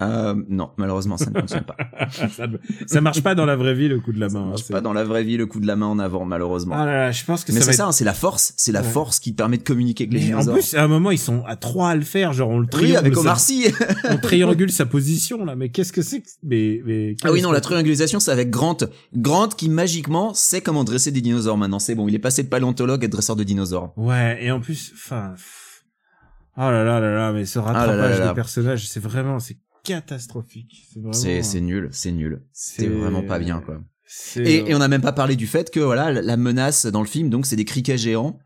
Euh, 0.04 0.36
non, 0.50 0.70
malheureusement, 0.78 1.18
ça 1.18 1.30
ne 1.30 1.40
fonctionne 1.40 1.64
pas. 1.64 1.76
ça, 2.10 2.46
ça 2.88 3.02
marche 3.02 3.22
pas 3.22 3.36
dans 3.36 3.46
la 3.46 3.56
vraie 3.56 3.74
vie 3.74 3.88
le 3.88 4.00
coup 4.00 4.12
de 4.14 4.20
la 4.20 4.30
Ça 4.30 4.38
main. 4.40 4.46
hein, 4.46 4.50
marche 4.50 4.68
pas 4.68 4.82
dans 4.82 4.94
la 4.94 5.04
vraie 5.04 5.24
vie 5.24 5.38
le 5.38 5.46
coup 5.46 5.60
de 5.60 5.68
la 5.68 5.76
main 5.76 5.86
en 5.88 6.00
avant, 6.00 6.26
malheureusement. 6.26 6.76
Ah 6.78 6.86
là 6.86 6.94
là, 6.94 7.12
je 7.12 7.24
pense 7.26 7.44
que 7.44 7.52
Mais 7.52 7.60
ça 7.60 7.66
c'est 7.68 7.74
ça, 7.78 7.88
hein, 7.88 7.92
c'est 7.92 8.04
la 8.06 8.14
force, 8.14 8.54
c'est 8.58 8.72
la 8.72 8.82
Ouais. 8.82 8.88
force 8.88 9.20
qui 9.20 9.34
permet 9.34 9.58
de 9.58 9.64
communiquer 9.64 10.04
avec 10.06 10.14
les 10.20 10.28
Mais 10.30 10.34
en 10.36 10.46
plus, 10.46 10.74
à 10.76 10.84
un 10.84 10.88
moment, 10.88 11.12
ils 11.12 11.18
sont 11.18 11.44
à 11.46 11.56
trois 11.56 11.90
à 11.90 11.96
le 11.96 12.02
faire, 12.02 12.34
genre 12.34 12.50
on 12.50 12.58
le 12.60 12.64
oui, 12.66 12.70
triangule, 12.70 12.98
avec 12.98 13.14
sa- 13.16 13.20
Omar 13.22 13.40
Sy. 13.40 13.66
on 14.10 14.18
triangule 14.18 14.72
sa 14.72 14.86
position 14.86 15.46
là. 15.46 15.56
Mais 15.56 15.70
qu'est-ce 15.70 15.94
que 15.94 16.02
c'est 16.02 16.22
que... 16.22 16.28
Mais, 16.44 16.82
mais 16.86 17.16
ah 17.24 17.32
oui, 17.32 17.42
non, 17.42 17.52
la 17.52 17.62
truc 17.62 17.74
triangulisation, 17.74 18.20
c'est 18.20 18.32
avec 18.32 18.50
Grant. 18.50 18.78
Grant 19.16 19.48
qui 19.50 19.70
magiquement 19.70 20.34
sait 20.34 20.62
comment 20.62 20.84
dresser 20.84 21.12
des 21.12 21.22
dinosaures 21.22 21.58
maintenant. 21.58 21.80
C'est 21.80 21.96
bon, 21.96 22.08
il 22.08 22.16
est 22.16 22.20
passé 22.20 22.44
de 22.44 22.50
paléontologue 22.50 23.04
à 23.06 23.08
dresseur 23.08 23.36
de 23.36 23.44
dinosaures. 23.44 23.94
Ouais, 23.98 24.38
et 24.44 24.52
en 24.52 24.60
plus, 24.60 24.92
enfin, 24.96 25.34
oh 26.58 26.62
là 26.62 26.84
là 26.84 27.00
là 27.00 27.14
là, 27.16 27.32
mais 27.32 27.46
ce 27.46 27.60
là 27.60 27.66
rattrapage 27.66 27.98
là 27.98 28.10
là 28.10 28.20
là. 28.20 28.28
des 28.30 28.34
personnages, 28.34 28.88
c'est 28.88 29.00
vraiment, 29.00 29.40
c'est 29.40 29.58
catastrophique. 29.84 30.86
C'est 30.92 31.00
vraiment. 31.00 31.14
C'est 31.14 31.62
nul, 31.62 31.90
c'est 31.92 32.12
nul. 32.12 32.42
C'est 32.54 32.88
vraiment 32.88 33.24
pas 33.24 33.40
bien, 33.40 33.60
quoi. 33.62 33.82
Et, 34.36 34.70
et 34.70 34.76
on 34.76 34.80
n'a 34.80 34.88
même 34.88 35.02
pas 35.02 35.12
parlé 35.14 35.36
du 35.36 35.48
fait 35.48 35.72
que 35.72 35.80
voilà, 35.80 36.12
la- 36.12 36.38
menace 36.38 36.86
dans 36.86 37.02
le 37.02 37.08
film, 37.08 37.30
donc 37.30 37.46
c'est 37.46 37.56
des 37.56 37.66
criquets 37.66 37.98
géants. 37.98 38.38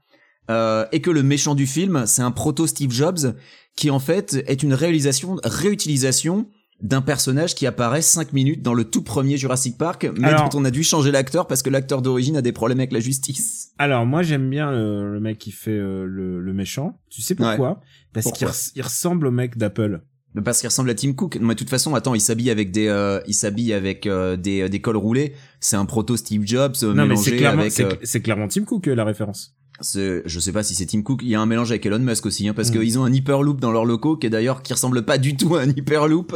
Euh, 0.49 0.85
et 0.93 1.01
que 1.01 1.09
le 1.11 1.23
méchant 1.23 1.55
du 1.55 1.67
film, 1.67 2.05
c'est 2.05 2.21
un 2.21 2.31
proto 2.31 2.67
Steve 2.67 2.91
Jobs 2.91 3.35
qui 3.75 3.89
en 3.89 3.99
fait 3.99 4.41
est 4.47 4.63
une 4.63 4.73
réalisation, 4.73 5.35
réutilisation 5.43 6.47
d'un 6.81 7.01
personnage 7.01 7.53
qui 7.53 7.65
apparaît 7.67 8.01
5 8.01 8.31
minutes 8.33 8.61
dans 8.61 8.73
le 8.73 8.85
tout 8.85 9.01
premier 9.01 9.35
Jurassic 9.35 9.77
Park, 9.77 10.09
mais 10.17 10.27
Alors- 10.29 10.47
dont 10.47 10.59
on 10.59 10.63
a 10.63 10.71
dû 10.71 10.83
changer 10.83 11.11
l'acteur 11.11 11.47
parce 11.47 11.63
que 11.63 11.69
l'acteur 11.69 12.01
d'origine 12.01 12.37
a 12.37 12.41
des 12.41 12.53
problèmes 12.53 12.79
avec 12.79 12.93
la 12.93 12.99
justice. 13.01 13.71
Alors 13.77 14.05
moi 14.05 14.21
j'aime 14.23 14.49
bien 14.49 14.71
le, 14.71 15.11
le 15.11 15.19
mec 15.19 15.37
qui 15.37 15.51
fait 15.51 15.71
euh, 15.71 16.05
le, 16.05 16.39
le 16.39 16.53
méchant. 16.53 16.97
Tu 17.09 17.21
sais 17.21 17.35
pourquoi? 17.35 17.81
Parce 18.13 18.31
qu'il 18.31 18.47
res- 18.47 18.81
ressemble 18.81 19.27
au 19.27 19.31
mec 19.31 19.57
d'Apple. 19.57 20.01
Parce 20.43 20.59
qu'il 20.59 20.67
ressemble 20.67 20.89
à 20.89 20.95
Tim 20.95 21.13
Cook. 21.13 21.37
Mais 21.41 21.53
de 21.53 21.59
toute 21.59 21.69
façon, 21.69 21.95
attends, 21.95 22.13
il 22.15 22.21
s'habille 22.21 22.49
avec 22.49 22.71
des, 22.71 22.87
euh, 22.87 23.19
il 23.27 23.33
s'habille 23.33 23.73
avec 23.73 24.05
euh, 24.07 24.35
des, 24.37 24.69
des 24.69 24.81
cols 24.81 24.97
roulés. 24.97 25.33
C'est 25.59 25.75
un 25.77 25.85
proto 25.85 26.15
Steve 26.17 26.43
Jobs 26.45 26.75
euh, 26.83 26.93
mais 26.93 27.03
mélangé 27.03 27.31
c'est 27.31 27.37
clairement, 27.37 27.61
avec. 27.61 27.71
c'est 27.71 27.85
euh, 27.85 27.95
c'est 28.03 28.21
clairement 28.21 28.47
Tim 28.47 28.63
Cook 28.63 28.87
euh, 28.87 28.95
la 28.95 29.03
référence. 29.05 29.55
c'est- 29.79 30.23
je 30.25 30.39
sais 30.39 30.51
pas 30.51 30.63
si 30.63 30.73
c'est 30.75 30.85
Tim 30.87 31.01
Cook. 31.03 31.21
Il 31.23 31.29
y 31.29 31.35
a 31.35 31.39
un 31.39 31.45
mélange 31.45 31.71
avec 31.71 31.85
Elon 31.85 31.99
Musk 31.99 32.25
aussi, 32.25 32.47
hein, 32.47 32.53
parce 32.55 32.69
Mm. 32.69 32.73
qu'ils 32.73 32.99
ont 32.99 33.03
un 33.05 33.13
hyperloop 33.13 33.59
dans 33.61 33.71
leurs 33.71 33.85
locaux 33.85 34.17
qui 34.17 34.27
est 34.27 34.29
d'ailleurs 34.31 34.61
qui 34.63 34.73
ressemble 34.73 35.03
pas 35.05 35.17
du 35.17 35.35
tout 35.37 35.55
à 35.55 35.61
un 35.61 35.69
hyperloop. 35.69 36.35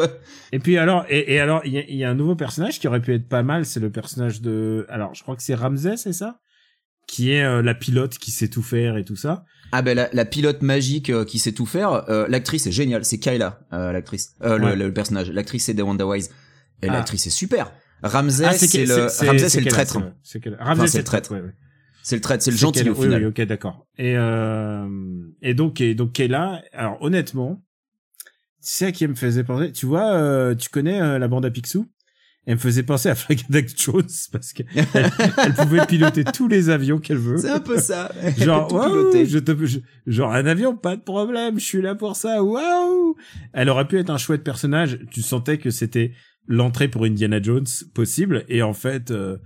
Et 0.52 0.60
puis 0.60 0.78
alors, 0.78 1.06
et, 1.10 1.34
et 1.34 1.39
alors 1.39 1.62
il 1.66 1.74
y 1.74 1.95
y 1.97 2.04
a 2.04 2.10
un 2.10 2.16
nouveau 2.16 2.36
personnage 2.36 2.80
qui 2.80 2.88
aurait 2.88 3.02
pu 3.02 3.14
être 3.14 3.28
pas 3.28 3.43
mal. 3.43 3.66
C'est 3.66 3.80
le 3.80 3.89
personnage 3.89 4.41
de, 4.41 4.86
alors 4.89 5.14
je 5.16 5.24
crois 5.24 5.36
que 5.36 5.43
c'est 5.43 5.56
Ramsey, 5.56 5.97
c'est 5.97 6.14
ça? 6.14 6.39
Qui 7.08 7.32
est 7.34 7.43
euh, 7.43 7.62
la 7.62 7.74
pilote 7.74 8.18
qui 8.20 8.32
sait 8.32 8.47
tout 8.47 8.62
faire 8.62 8.95
et 8.95 9.04
tout 9.04 9.16
ça. 9.16 9.43
Ah 9.72 9.82
ben 9.82 9.95
la, 9.95 10.09
la 10.11 10.26
pilote 10.26 10.61
magique 10.61 11.09
euh, 11.09 11.24
qui 11.26 11.39
sait 11.39 11.53
tout 11.53 11.65
faire. 11.65 12.09
euh, 12.09 12.26
l'actrice 12.28 12.67
est 12.67 12.72
géniale. 12.72 13.05
C'est 13.05 13.19
Kyla, 13.19 13.59
euh, 13.74 13.91
l'actrice. 13.91 14.36
Euh, 14.43 14.57
le- 14.57 14.65
Ouais. 14.65 14.76
le, 14.76 14.86
le 14.88 14.93
personnage. 14.93 15.30
L'actrice 15.32 15.65
c'est 15.65 15.82
Wanda 15.82 16.05
Wise. 16.05 16.30
Et 16.84 16.89
Ah. 16.89 16.93
l'actrice 16.93 17.28
est 17.28 17.32
super. 17.32 17.72
Ramsey, 18.03 18.45
Ah, 18.47 18.53
c'est 18.53 18.86
le 18.86 19.07
c'est- 19.09 19.26
Ramsey, 19.28 19.49
c'est 19.49 19.61
le 19.61 19.67
traître. 19.69 19.93
c'est- 20.24 20.39
C'est 20.41 20.55
Ramsey, 20.59 20.88
c'est 20.88 20.97
le 20.97 21.03
traître. 21.03 21.34
C'est 22.03 22.15
le 22.15 22.22
traître, 22.22 22.43
c'est 22.43 22.49
le 22.51 22.57
C'est 22.57 22.61
gentil 22.61 22.89
au 22.89 22.95
final. 22.95 23.19
Oui, 23.24 23.32
oui, 23.38 23.43
ok, 23.43 23.47
d'accord. 23.47 23.86
Et 23.99 24.17
euh, 24.17 24.88
et 25.43 25.53
donc 25.53 25.80
et 25.82 25.93
donc 25.93 26.13
Kayla, 26.13 26.63
alors 26.74 26.97
honnêtement, 27.01 27.61
sais 28.59 28.88
à 28.88 28.91
qui 28.91 29.03
elle 29.03 29.11
me 29.11 29.15
faisait 29.15 29.43
penser? 29.43 29.72
Tu 29.72 29.86
vois, 29.86 30.11
euh, 30.13 30.55
tu 30.55 30.69
connais 30.69 30.99
euh, 30.99 31.19
la 31.19 31.28
bande 31.28 31.45
à 31.45 31.51
Picsou? 31.51 31.88
Elle 32.48 32.56
me 32.56 32.60
faisait 32.60 32.82
penser 32.84 33.08
à 33.08 33.14
Flagadac 33.16 33.70
Jones 33.78 34.08
parce 34.32 34.52
qu'elle 34.54 34.66
elle 34.74 35.54
pouvait 35.54 35.86
piloter 35.86 36.24
tous 36.24 36.48
les 36.48 36.70
avions 36.70 36.98
qu'elle 36.98 37.18
veut. 37.20 37.38
C'est 37.38 37.50
un 37.52 37.60
peu 37.60 37.78
ça. 37.78 38.12
Genre, 38.38 38.72
waouh, 38.74 39.12
je 39.26 39.38
te, 39.38 39.66
je- 39.66 39.80
genre 40.08 40.34
un 40.34 40.46
avion, 40.48 40.76
pas 40.76 40.96
de 40.96 41.02
problème, 41.02 41.60
je 41.60 41.66
suis 41.66 41.82
là 41.84 41.94
pour 41.94 42.16
ça, 42.16 42.42
waouh. 42.44 43.16
Elle 43.54 43.70
aurait 43.70 43.88
pu 43.88 44.00
être 44.00 44.10
un 44.10 44.18
chouette 44.18 44.44
personnage. 44.44 45.00
Tu 45.12 45.22
sentais 45.22 45.60
que 45.60 45.70
c'était 45.70 46.14
l'entrée 46.48 46.88
pour 46.88 47.04
Indiana 47.06 47.39
Jones 47.42 47.68
possible, 47.94 48.44
et 48.50 48.64
en 48.64 48.74
fait, 48.74 49.12
euh, 49.12 49.38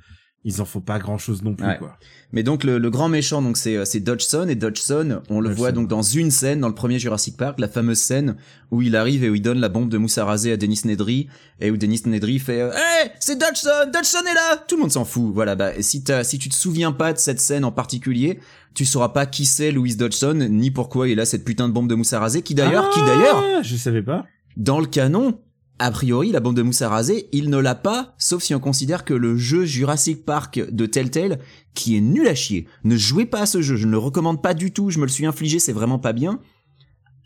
ils 0.46 0.62
en 0.62 0.66
font 0.66 0.80
pas 0.80 1.00
grand 1.00 1.18
chose 1.18 1.42
non 1.44 1.54
plus, 1.56 1.66
Ouais. 1.68 1.78
quoi. 1.78 1.98
Mais 2.32 2.44
donc 2.44 2.64
le, 2.64 2.78
le 2.78 2.90
grand 2.90 3.08
méchant 3.10 3.42
donc 3.42 3.56
c'est 3.58 3.76
euh, 3.78 3.86
c'est 3.86 4.00
Dodgson 4.00 4.48
et 4.50 4.56
Dodgson 4.56 5.22
on 5.30 5.40
le 5.40 5.48
Dodgson. 5.50 5.62
voit 5.62 5.72
donc 5.72 5.88
dans 5.88 6.02
une 6.02 6.32
scène 6.32 6.60
dans 6.60 6.68
le 6.68 6.74
premier 6.76 7.00
Jurassic 7.00 7.36
Park 7.38 7.60
la 7.60 7.68
fameuse 7.68 7.98
scène 8.00 8.36
où 8.72 8.82
il 8.82 8.96
arrive 8.96 9.24
et 9.24 9.30
où 9.30 9.36
il 9.36 9.42
donne 9.42 9.60
la 9.60 9.70
bombe 9.70 9.90
de 9.90 9.98
mousse 9.98 10.18
à 10.18 10.26
raser 10.26 10.52
à 10.52 10.58
Dennis 10.58 10.82
Nedry 10.86 11.28
et 11.62 11.72
où 11.72 11.78
Dennis 11.78 12.02
Nedry 12.06 12.40
fait 12.40 12.62
euh, 12.62 12.72
Hey 12.74 13.12
c'est 13.20 13.40
Dodgson 13.40 13.70
Dodgson 13.94 14.20
est 14.30 14.34
là 14.34 14.58
tout 14.68 14.76
le 14.76 14.82
monde 14.82 14.92
s'en 14.92 15.06
fout 15.06 15.32
voilà 15.34 15.56
bah 15.56 15.72
si 15.82 16.04
t'as 16.04 16.24
si 16.24 16.38
tu 16.38 16.50
te 16.50 16.56
souviens 16.56 16.92
pas 16.92 17.14
de 17.14 17.20
cette 17.20 17.40
scène 17.40 17.64
en 17.64 17.72
particulier 17.72 18.40
tu 18.74 18.84
sauras 18.86 19.10
pas 19.10 19.26
qui 19.26 19.46
c'est 19.46 19.72
Louis 19.72 19.96
Dodgson 19.96 20.48
ni 20.50 20.72
pourquoi 20.72 21.08
il 21.08 21.20
a 21.22 21.26
cette 21.26 21.46
putain 21.46 21.70
de 21.70 21.74
bombe 21.74 21.88
de 21.90 21.96
mousse 21.96 22.12
à 22.14 22.20
raser 22.20 22.42
qui 22.42 22.54
d'ailleurs 22.56 22.90
qui 22.90 23.00
d'ailleurs 23.02 23.42
Ah, 23.58 23.62
je 23.62 23.76
savais 23.78 24.02
pas. 24.04 24.26
dans 24.58 24.80
le 24.82 24.88
canon, 24.88 25.40
a 25.78 25.92
priori, 25.92 26.32
la 26.32 26.40
bombe 26.40 26.56
de 26.56 26.62
mousse 26.62 26.82
à 26.82 26.90
raser, 26.90 27.28
il 27.34 27.50
ne 27.50 27.58
l'a 27.58 27.76
pas, 27.76 28.16
sauf 28.18 28.42
si 28.44 28.56
on 28.56 28.60
considère 28.60 29.04
que 29.04 29.14
le 29.14 29.36
jeu 29.36 29.66
Jurassic 29.66 30.24
Park 30.26 30.62
de 30.72 30.86
Telltale, 30.86 31.40
qui 31.74 31.98
est 31.98 32.02
nul 32.02 32.28
à 32.28 32.36
chier, 32.36 32.68
ne 32.84 32.96
jouez 32.96 33.26
pas 33.26 33.42
à 33.42 33.46
ce 33.46 33.62
jeu, 33.62 33.76
je 33.76 33.86
ne 33.86 33.92
le 33.92 33.98
recommande 33.98 34.42
pas 34.42 34.54
du 34.54 34.72
tout, 34.72 34.90
je 34.90 35.00
me 35.00 35.04
le 35.04 35.10
suis 35.10 35.26
infligé, 35.26 35.60
c'est 35.60 35.74
vraiment 35.74 36.00
pas 36.00 36.14
bien. 36.14 36.40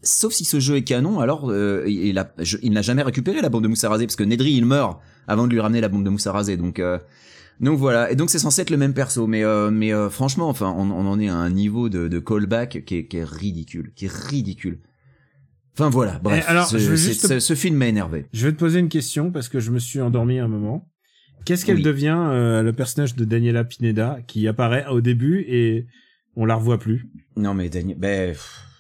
Sauf 0.02 0.34
si 0.34 0.46
ce 0.46 0.60
jeu 0.60 0.78
est 0.78 0.84
canon, 0.84 1.20
alors 1.20 1.52
euh, 1.52 1.84
il, 1.88 2.18
a- 2.18 2.34
il 2.64 2.72
n'a 2.72 2.82
jamais 2.82 3.04
récupéré 3.04 3.42
la 3.42 3.50
bombe 3.50 3.64
de 3.64 3.68
mousse 3.68 3.84
à 3.84 3.90
raser, 3.90 4.08
parce 4.08 4.16
que 4.16 4.24
Nedry, 4.24 4.54
il 4.54 4.66
meurt 4.66 5.00
avant 5.28 5.46
de 5.46 5.52
lui 5.52 5.60
ramener 5.60 5.82
la 5.82 5.90
bombe 5.90 6.04
de 6.04 6.10
mousse 6.10 6.28
à 6.28 6.32
raser, 6.32 6.58
donc... 6.58 6.80
euh, 6.80 6.98
donc 7.60 7.78
voilà, 7.78 8.10
et 8.10 8.16
donc 8.16 8.30
c'est 8.30 8.40
censé 8.40 8.62
être 8.62 8.70
le 8.70 8.78
même 8.78 8.94
perso, 8.94 9.28
mais 9.28 9.44
euh, 9.44 9.70
mais 9.70 9.94
euh, 9.94 10.10
franchement, 10.10 10.48
enfin, 10.48 10.74
on, 10.78 10.90
on 10.92 11.06
en 11.06 11.20
est 11.20 11.28
à 11.28 11.36
un 11.36 11.50
niveau 11.50 11.90
de, 11.90 12.08
de 12.08 12.20
callback 12.20 12.86
qui 12.86 12.96
est, 12.96 13.06
qui 13.08 13.18
est 13.18 13.26
ridicule, 13.26 13.92
qui 13.98 14.06
est 14.06 14.12
ridicule. 14.14 14.80
Enfin 15.78 15.90
voilà, 15.90 16.20
bref, 16.22 16.44
alors, 16.48 16.68
ce, 16.68 16.78
je 16.78 16.90
veux 16.90 16.98
c'est- 16.98 17.10
juste- 17.10 17.28
ce- 17.28 17.40
ce 17.40 17.54
film 17.56 17.76
m'a 17.78 17.88
énervé. 17.88 18.26
Je 18.34 18.46
vais 18.48 18.54
te 18.54 18.58
poser 18.58 18.80
une 18.80 18.90
question 18.90 19.32
parce 19.32 19.48
que 19.50 19.60
je 19.60 19.72
me 19.72 19.80
suis 19.80 20.02
endormi 20.02 20.40
un 20.40 20.48
moment. 20.48 20.88
Qu'est-ce 21.46 21.66
qu'elle 21.66 21.78
Oui. 21.78 21.84
devient, 21.84 22.18
euh, 22.18 22.62
le 22.62 22.74
personnage 22.74 23.16
de 23.16 23.24
Daniela 23.24 23.64
Pineda, 23.64 24.20
qui 24.28 24.48
apparaît 24.48 24.86
au 24.88 25.00
début 25.00 25.46
et 25.48 25.88
on 26.36 26.46
la 26.46 26.56
revoit 26.56 26.80
plus? 26.80 27.08
Non 27.38 27.54
mais 27.54 27.70
Daniel, 27.70 27.98
ben, 27.98 28.36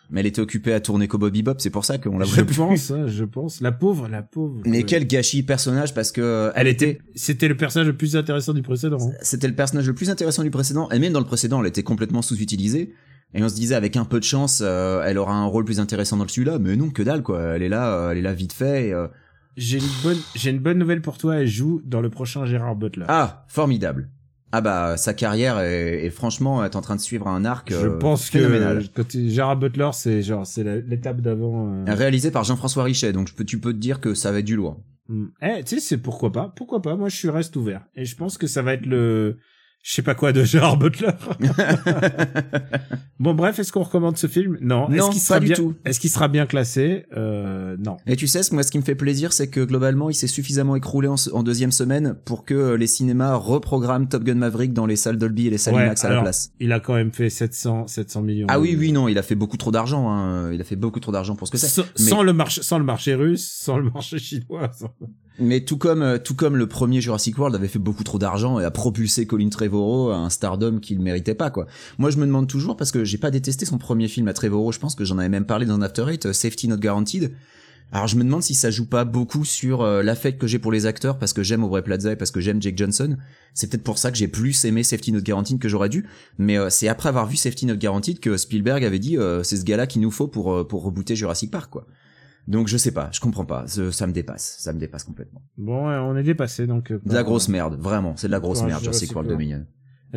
mais 0.09 0.19
elle 0.19 0.25
était 0.27 0.41
occupée 0.41 0.73
à 0.73 0.81
tourner 0.81 1.07
Cowboy 1.07 1.31
Bebop, 1.31 1.53
c'est 1.59 1.69
pour 1.69 1.85
ça 1.85 1.97
qu'on 1.99 2.17
la 2.17 2.25
Je 2.25 2.35
voit 2.35 2.43
plus. 2.43 2.55
pense, 2.57 2.91
hein, 2.91 3.07
je 3.07 3.23
pense. 3.23 3.61
La 3.61 3.71
pauvre, 3.71 4.09
la 4.09 4.21
pauvre. 4.23 4.61
Mais 4.65 4.83
quel 4.83 5.07
gâchis 5.07 5.43
personnage 5.43 5.93
parce 5.93 6.11
que 6.11 6.51
Elle 6.55 6.67
était, 6.67 6.99
c'était 7.15 7.47
le 7.47 7.55
personnage 7.55 7.87
le 7.87 7.95
plus 7.95 8.17
intéressant 8.17 8.53
du 8.53 8.61
précédent. 8.61 8.97
hein. 8.99 9.13
c'était 9.21 9.47
le 9.47 9.55
personnage 9.55 9.87
le 9.87 9.93
plus 9.95 10.09
intéressant 10.09 10.43
du 10.43 10.51
précédent 10.51 10.89
et 10.91 10.99
même 10.99 11.13
dans 11.13 11.19
le 11.21 11.25
précédent, 11.25 11.61
elle 11.61 11.67
était 11.67 11.83
complètement 11.83 12.21
sous-utilisée. 12.21 12.93
Et 13.33 13.43
on 13.43 13.49
se 13.49 13.55
disait 13.55 13.75
avec 13.75 13.95
un 13.95 14.05
peu 14.05 14.19
de 14.19 14.23
chance, 14.25 14.61
euh, 14.65 15.03
elle 15.05 15.17
aura 15.19 15.33
un 15.35 15.45
rôle 15.45 15.63
plus 15.65 15.79
intéressant 15.79 16.17
dans 16.17 16.23
le 16.23 16.29
celui-là, 16.29 16.57
mais 16.59 16.75
non 16.75 16.89
que 16.89 17.03
dalle 17.03 17.21
quoi. 17.21 17.41
Elle 17.55 17.61
est 17.63 17.69
là, 17.69 17.93
euh, 17.93 18.11
elle 18.11 18.17
est 18.17 18.21
là 18.23 18.33
vite 18.33 18.53
fait. 18.53 18.91
euh, 18.91 19.07
J'ai 19.55 19.77
une 19.77 19.83
bonne, 20.03 20.17
j'ai 20.35 20.49
une 20.49 20.59
bonne 20.59 20.79
nouvelle 20.79 21.01
pour 21.01 21.17
toi. 21.17 21.37
Elle 21.37 21.47
joue 21.47 21.81
dans 21.85 22.01
le 22.01 22.09
prochain 22.09 22.45
Gérard 22.45 22.75
Butler. 22.75 23.05
Ah, 23.07 23.45
formidable. 23.47 24.09
Ah 24.51 24.61
bah 24.61 24.97
sa 24.97 25.13
carrière 25.13 25.59
est, 25.59 26.05
est 26.05 26.09
franchement 26.09 26.65
est 26.65 26.75
en 26.75 26.81
train 26.81 26.95
de 26.95 27.01
suivre 27.01 27.27
un 27.27 27.45
arc 27.45 27.69
je 27.69 27.75
euh, 27.85 27.99
pense 27.99 28.31
que 28.31 28.81
quand 28.95 29.07
tu- 29.07 29.29
Gérard 29.29 29.57
Butler, 29.57 29.89
c'est 29.93 30.23
genre, 30.23 30.47
c'est 30.47 30.63
l'étape 30.87 31.21
d'avant. 31.21 31.71
euh. 31.87 31.93
Réalisé 31.93 32.31
par 32.31 32.43
Jean-François 32.45 32.83
Richet, 32.83 33.13
donc 33.13 33.29
tu 33.45 33.59
peux 33.59 33.73
te 33.73 33.77
dire 33.77 33.99
que 33.99 34.15
ça 34.15 34.31
va 34.31 34.39
être 34.39 34.45
du 34.45 34.55
lourd. 34.55 34.81
Hmm. 35.07 35.27
Eh, 35.43 35.63
tu 35.65 35.75
sais, 35.75 35.79
c'est 35.81 35.97
pourquoi 35.99 36.31
pas, 36.31 36.51
pourquoi 36.55 36.81
pas. 36.81 36.95
Moi, 36.95 37.09
je 37.09 37.15
suis 37.15 37.29
reste 37.29 37.55
ouvert. 37.55 37.85
Et 37.95 38.05
je 38.05 38.15
pense 38.15 38.39
que 38.39 38.47
ça 38.47 38.63
va 38.63 38.73
être 38.73 38.87
le, 38.87 39.37
je 39.81 39.93
sais 39.93 40.01
pas 40.01 40.13
quoi 40.15 40.31
de 40.33 40.43
Gérard 40.43 40.77
Butler. 40.77 41.09
bon, 43.19 43.33
bref, 43.33 43.59
est-ce 43.59 43.71
qu'on 43.71 43.83
recommande 43.83 44.17
ce 44.17 44.27
film? 44.27 44.57
Non. 44.61 44.89
Non, 44.89 44.95
est-ce 44.95 45.09
qu'il 45.11 45.19
pas 45.19 45.25
sera 45.25 45.39
du 45.39 45.45
bien, 45.47 45.55
tout. 45.55 45.75
Est-ce 45.85 45.99
qu'il 45.99 46.09
sera 46.09 46.27
bien 46.27 46.45
classé? 46.45 47.05
Euh, 47.15 47.75
Non. 47.79 47.97
Et 48.05 48.15
tu 48.15 48.27
sais, 48.27 48.43
ce- 48.43 48.53
moi, 48.53 48.63
ce 48.63 48.71
qui 48.71 48.77
me 48.77 48.83
fait 48.83 48.95
plaisir, 48.95 49.33
c'est 49.33 49.47
que 49.49 49.61
globalement, 49.61 50.09
il 50.09 50.13
s'est 50.13 50.27
suffisamment 50.27 50.75
écroulé 50.75 51.07
en, 51.07 51.43
deuxième 51.43 51.71
semaine 51.71 52.15
pour 52.25 52.45
que 52.45 52.53
euh, 52.53 52.77
les 52.77 52.87
cinémas 52.87 53.35
reprogramment 53.35 54.05
Top 54.05 54.23
Gun 54.23 54.35
Maverick 54.35 54.73
dans 54.73 54.85
les 54.85 54.95
salles 54.95 55.17
Dolby 55.17 55.47
et 55.47 55.49
les 55.49 55.57
salles 55.57 55.75
Ouais, 55.75 55.85
IMAX 55.85 56.03
à 56.05 56.09
la 56.09 56.21
place. 56.21 56.51
Il 56.59 56.71
a 56.73 56.79
quand 56.79 56.93
même 56.95 57.11
fait 57.11 57.29
700, 57.29 57.87
700 57.87 58.21
millions. 58.21 58.47
Ah 58.49 58.59
oui, 58.59 58.75
oui, 58.77 58.91
non, 58.91 59.07
il 59.07 59.17
a 59.17 59.23
fait 59.23 59.35
beaucoup 59.35 59.57
trop 59.57 59.71
d'argent. 59.71 60.09
Hein. 60.11 60.51
Il 60.53 60.59
a 60.61 60.63
fait 60.63 60.75
beaucoup 60.75 60.99
trop 60.99 61.11
d'argent 61.11 61.35
pour 61.35 61.47
ce 61.47 61.51
que 61.53 61.57
c'est. 61.57 61.67
Sans, 61.67 61.83
Mais- 61.99 62.05
sans 62.05 62.23
le 62.23 62.33
marché, 62.33 62.61
sans 62.63 62.77
le 62.79 62.85
marché 62.85 63.15
russe, 63.15 63.49
sans 63.61 63.77
le 63.77 63.89
marché 63.89 64.19
chinois. 64.19 64.69
sans- 64.77 64.93
Mais 65.39 65.61
tout 65.61 65.77
comme, 65.77 66.01
euh, 66.01 66.17
tout 66.17 66.35
comme 66.35 66.57
le 66.57 66.67
premier 66.67 66.99
Jurassic 66.99 67.37
World 67.37 67.55
avait 67.55 67.67
fait 67.67 67.79
beaucoup 67.79 68.03
trop 68.03 68.19
d'argent 68.19 68.59
et 68.59 68.65
a 68.65 68.71
propulsé 68.71 69.25
Colin 69.25 69.49
Trevorrow 69.49 70.09
à 70.09 70.17
un 70.17 70.29
stardom 70.29 70.79
qu'il 70.79 70.99
méritait 70.99 71.35
pas, 71.35 71.49
quoi. 71.49 71.65
Moi, 71.97 72.09
je 72.09 72.17
me 72.17 72.25
demande 72.25 72.47
toujours, 72.47 72.75
parce 72.75 72.91
que 72.91 73.05
j'ai 73.05 73.17
pas 73.17 73.31
détesté 73.31 73.65
son 73.65 73.77
premier 73.77 74.07
film 74.07 74.27
à 74.27 74.33
Trevorrow, 74.33 74.71
je 74.71 74.79
pense 74.79 74.95
que 74.95 75.05
j'en 75.05 75.17
avais 75.17 75.29
même 75.29 75.45
parlé 75.45 75.65
dans 75.65 75.81
After 75.81 76.05
Eight, 76.09 76.25
euh, 76.25 76.33
Safety 76.33 76.67
Not 76.67 76.77
Guaranteed. 76.77 77.33
Alors, 77.91 78.07
je 78.07 78.17
me 78.17 78.23
demande 78.23 78.43
si 78.43 78.53
ça 78.53 78.69
joue 78.69 78.85
pas 78.85 79.05
beaucoup 79.05 79.45
sur 79.45 79.81
euh, 79.81 80.03
l'affect 80.03 80.39
que 80.39 80.45
j'ai 80.45 80.59
pour 80.59 80.71
les 80.71 80.85
acteurs, 80.85 81.17
parce 81.17 81.33
que 81.33 81.41
j'aime 81.41 81.63
Aubrey 81.63 81.81
Plaza 81.81 82.11
et 82.11 82.15
parce 82.15 82.31
que 82.31 82.41
j'aime 82.41 82.61
Jake 82.61 82.77
Johnson. 82.77 83.17
C'est 83.53 83.69
peut-être 83.71 83.83
pour 83.83 83.97
ça 83.97 84.11
que 84.11 84.17
j'ai 84.17 84.27
plus 84.27 84.65
aimé 84.65 84.83
Safety 84.83 85.11
Not 85.11 85.21
Guaranteed 85.21 85.59
que 85.59 85.69
j'aurais 85.69 85.89
dû. 85.89 86.05
Mais 86.37 86.57
c'est 86.69 86.87
après 86.87 87.09
avoir 87.09 87.25
vu 87.25 87.35
Safety 87.35 87.65
Not 87.65 87.77
Guaranteed 87.77 88.19
que 88.19 88.37
Spielberg 88.37 88.83
avait 88.83 88.99
dit, 88.99 89.17
euh, 89.17 89.41
c'est 89.41 89.57
ce 89.57 89.63
gars-là 89.63 89.87
qu'il 89.87 90.01
nous 90.01 90.11
faut 90.11 90.27
pour, 90.27 90.67
pour 90.67 90.83
rebooter 90.83 91.15
Jurassic 91.15 91.49
Park, 91.49 91.71
quoi. 91.71 91.87
Donc, 92.47 92.67
je 92.67 92.77
sais 92.77 92.91
pas, 92.91 93.09
je 93.11 93.19
comprends 93.19 93.45
pas. 93.45 93.65
Ça 93.67 94.07
me 94.07 94.11
dépasse. 94.11 94.55
Ça 94.59 94.73
me 94.73 94.79
dépasse 94.79 95.03
complètement. 95.03 95.41
Bon, 95.57 95.87
on 95.87 96.15
est 96.17 96.23
dépassé, 96.23 96.65
donc. 96.65 96.91
euh, 96.91 96.99
De 97.05 97.13
la 97.13 97.23
grosse 97.23 97.47
merde, 97.47 97.77
vraiment, 97.79 98.15
c'est 98.17 98.27
de 98.27 98.31
la 98.31 98.39
grosse 98.39 98.63
merde, 98.63 98.81
Jurassic 98.81 99.11
World. 99.13 99.29
Dominion. 99.29 99.65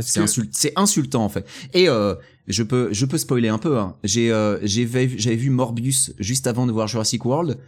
C'est 0.01 0.21
que- 0.25 0.81
insultant 0.81 1.23
en 1.23 1.29
fait. 1.29 1.47
Et 1.75 1.87
euh, 1.91 2.15
je 2.49 2.63
peux 2.63 2.89
je 2.93 3.05
peux 3.05 3.19
spoiler 3.19 3.49
un 3.51 3.59
peu. 3.59 3.79
Hein. 3.79 3.97
J'ai 4.05 4.33
euh, 4.33 4.59
j'ai 4.63 4.87
vu- 4.87 5.19
j'avais 5.19 5.37
vu 5.37 5.51
Morbius 5.51 6.15
juste 6.19 6.47
avant 6.47 6.67
de 6.67 6.73
voir 6.73 6.89
Jurassic 6.89 7.23
World. 7.27 7.59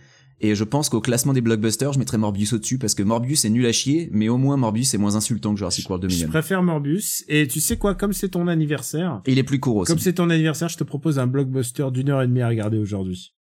Et 0.40 0.54
je 0.54 0.64
pense 0.64 0.88
qu'au 0.88 1.00
classement 1.02 1.32
des 1.34 1.42
blockbusters, 1.42 1.92
je 1.92 1.98
mettrais 1.98 2.16
Morbius 2.18 2.54
au-dessus 2.54 2.78
parce 2.78 2.94
que 2.94 3.02
Morbius 3.02 3.44
est 3.44 3.50
nul 3.50 3.66
à 3.66 3.72
chier, 3.72 4.08
mais 4.10 4.28
au 4.30 4.36
moins 4.38 4.56
Morbius 4.56 4.92
est 4.94 4.98
moins 4.98 5.14
insultant 5.16 5.52
que 5.52 5.58
Jurassic 5.58 5.88
World 5.88 6.02
Je 6.04 6.08
Dominion. 6.08 6.28
préfère 6.30 6.62
Morbius. 6.62 7.24
Et 7.28 7.46
tu 7.46 7.60
sais 7.60 7.76
quoi, 7.76 7.94
comme 7.94 8.12
c'est 8.14 8.30
ton 8.30 8.48
anniversaire, 8.48 9.20
Et 9.26 9.32
il 9.32 9.38
est 9.38 9.42
plus 9.44 9.60
court 9.60 9.76
aussi. 9.76 9.92
comme 9.92 10.00
c'est 10.00 10.14
ton 10.14 10.30
anniversaire, 10.30 10.68
je 10.70 10.76
te 10.78 10.82
propose 10.84 11.18
un 11.18 11.26
blockbuster 11.28 11.86
d'une 11.92 12.08
heure 12.08 12.22
et 12.22 12.26
demie 12.26 12.40
à 12.42 12.48
regarder 12.48 12.78
aujourd'hui. 12.78 13.34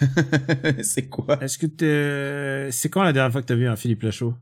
c'est 0.82 1.08
quoi? 1.08 1.42
Est-ce 1.42 1.58
que 1.58 1.66
t'es, 1.66 2.70
c'est 2.72 2.88
quand 2.88 3.02
la 3.02 3.12
dernière 3.12 3.32
fois 3.32 3.42
que 3.42 3.46
t'as 3.46 3.54
vu 3.54 3.66
un 3.68 3.76
Philippe 3.76 4.02
Lachaud? 4.02 4.34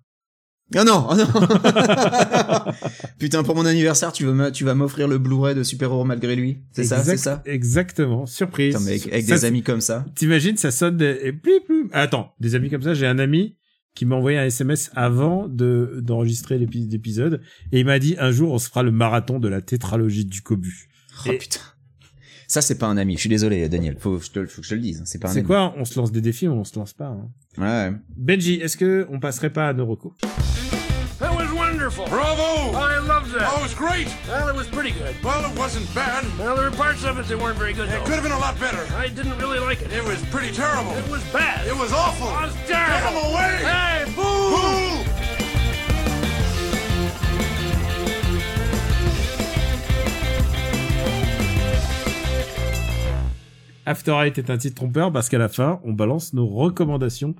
Oh 0.76 0.84
non, 0.84 1.08
oh 1.10 1.16
non. 1.16 1.26
Putain, 3.18 3.42
pour 3.42 3.56
mon 3.56 3.66
anniversaire, 3.66 4.12
tu 4.12 4.24
veux 4.24 4.52
tu 4.52 4.64
vas 4.64 4.74
m'offrir 4.74 5.08
le 5.08 5.18
Blu-ray 5.18 5.54
de 5.54 5.62
Super 5.64 5.88
Héros 5.90 6.04
malgré 6.04 6.36
lui. 6.36 6.58
C'est 6.72 6.84
ça, 6.84 7.02
c'est 7.02 7.16
ça? 7.16 7.42
Exactement. 7.44 8.24
Surprise. 8.26 8.74
Putain, 8.74 8.84
mais 8.84 8.92
avec, 8.92 9.06
avec 9.12 9.24
Ça, 9.26 9.34
des 9.34 9.44
amis 9.46 9.62
comme 9.62 9.80
ça. 9.80 10.04
T'imagines, 10.14 10.56
ça 10.56 10.70
sonne 10.70 10.96
des... 10.96 11.18
et 11.22 11.32
plip, 11.32 11.66
plip. 11.66 11.90
Attends, 11.92 12.34
des 12.38 12.54
amis 12.54 12.70
comme 12.70 12.82
ça, 12.82 12.94
j'ai 12.94 13.06
un 13.06 13.18
ami 13.18 13.56
qui 13.96 14.06
m'a 14.06 14.14
envoyé 14.14 14.38
un 14.38 14.44
SMS 14.44 14.92
avant 14.94 15.48
de 15.48 15.98
d'enregistrer 16.00 16.56
l'épi- 16.58 16.86
l'épisode 16.88 17.40
et 17.72 17.80
il 17.80 17.86
m'a 17.86 17.98
dit 17.98 18.14
un 18.20 18.30
jour 18.30 18.52
on 18.52 18.58
se 18.58 18.68
fera 18.68 18.84
le 18.84 18.92
marathon 18.92 19.40
de 19.40 19.48
la 19.48 19.60
tétralogie 19.60 20.24
du 20.24 20.40
Cobu. 20.42 20.88
Oh 21.26 21.32
Et- 21.32 21.38
putain. 21.38 21.58
Ça, 22.50 22.60
c'est 22.62 22.74
pas 22.78 22.86
un 22.86 22.96
ami. 22.96 23.14
Je 23.14 23.20
suis 23.20 23.28
désolé, 23.28 23.68
Daniel. 23.68 23.96
Faut, 24.00 24.18
je 24.18 24.28
te- 24.28 24.44
faut 24.46 24.60
que 24.60 24.64
je 24.66 24.70
te 24.70 24.74
le 24.74 24.80
dise. 24.80 25.02
C'est 25.04 25.20
pas 25.20 25.30
un 25.30 25.32
C'est 25.32 25.44
quoi 25.44 25.72
On 25.78 25.84
se 25.84 25.96
lance 25.96 26.10
des 26.10 26.20
défis 26.20 26.48
ou 26.48 26.52
on 26.52 26.64
se 26.64 26.76
lance 26.76 26.92
pas 26.92 27.06
hein 27.06 27.28
Ouais. 27.58 27.92
Benji, 28.16 28.54
est-ce 28.54 28.76
que 28.76 29.06
on 29.08 29.20
passerait 29.20 29.50
pas 29.50 29.68
à 29.68 29.72
Noroko? 29.72 30.16
That 31.20 31.32
was 31.32 31.52
wonderful. 31.54 32.06
Bravo! 32.08 32.72
I 32.74 32.98
loved 33.06 33.32
that. 33.38 33.46
Oh, 33.52 33.58
it 33.58 33.62
was 33.62 33.74
great! 33.74 34.08
Well, 34.26 34.48
it 34.48 34.56
was 34.56 34.66
pretty 34.66 34.90
good. 34.90 35.14
Well, 35.22 35.44
it 35.48 35.56
wasn't 35.56 35.86
bad. 35.94 36.24
Well, 36.40 36.56
there 36.56 36.68
were 36.68 36.76
parts 36.76 37.04
of 37.04 37.20
it 37.20 37.28
that 37.28 37.38
weren't 37.38 37.56
very 37.58 37.72
good, 37.72 37.86
It 37.88 37.92
though. 37.92 38.04
could 38.04 38.14
have 38.14 38.24
been 38.24 38.32
a 38.32 38.38
lot 38.40 38.58
better. 38.58 38.82
I 38.96 39.08
didn't 39.10 39.38
really 39.38 39.60
like 39.60 39.80
it. 39.82 39.92
It 39.92 40.02
was 40.02 40.18
pretty 40.32 40.50
terrible. 40.50 40.90
It 40.98 41.08
was 41.08 41.22
bad. 41.30 41.68
It 41.68 41.76
was 41.78 41.92
awful. 41.92 42.26
It 42.34 42.46
was 42.50 42.54
Get 42.66 42.82
terrible. 42.82 43.20
him 43.20 43.30
away! 43.30 43.54
Hey, 43.62 44.04
boo! 44.16 44.79
After 53.90 54.12
Eight 54.24 54.38
est 54.38 54.50
un 54.50 54.56
titre 54.56 54.76
trompeur 54.76 55.10
parce 55.10 55.28
qu'à 55.28 55.38
la 55.38 55.48
fin, 55.48 55.80
on 55.82 55.92
balance 55.92 56.32
nos 56.32 56.46
recommandations. 56.46 57.34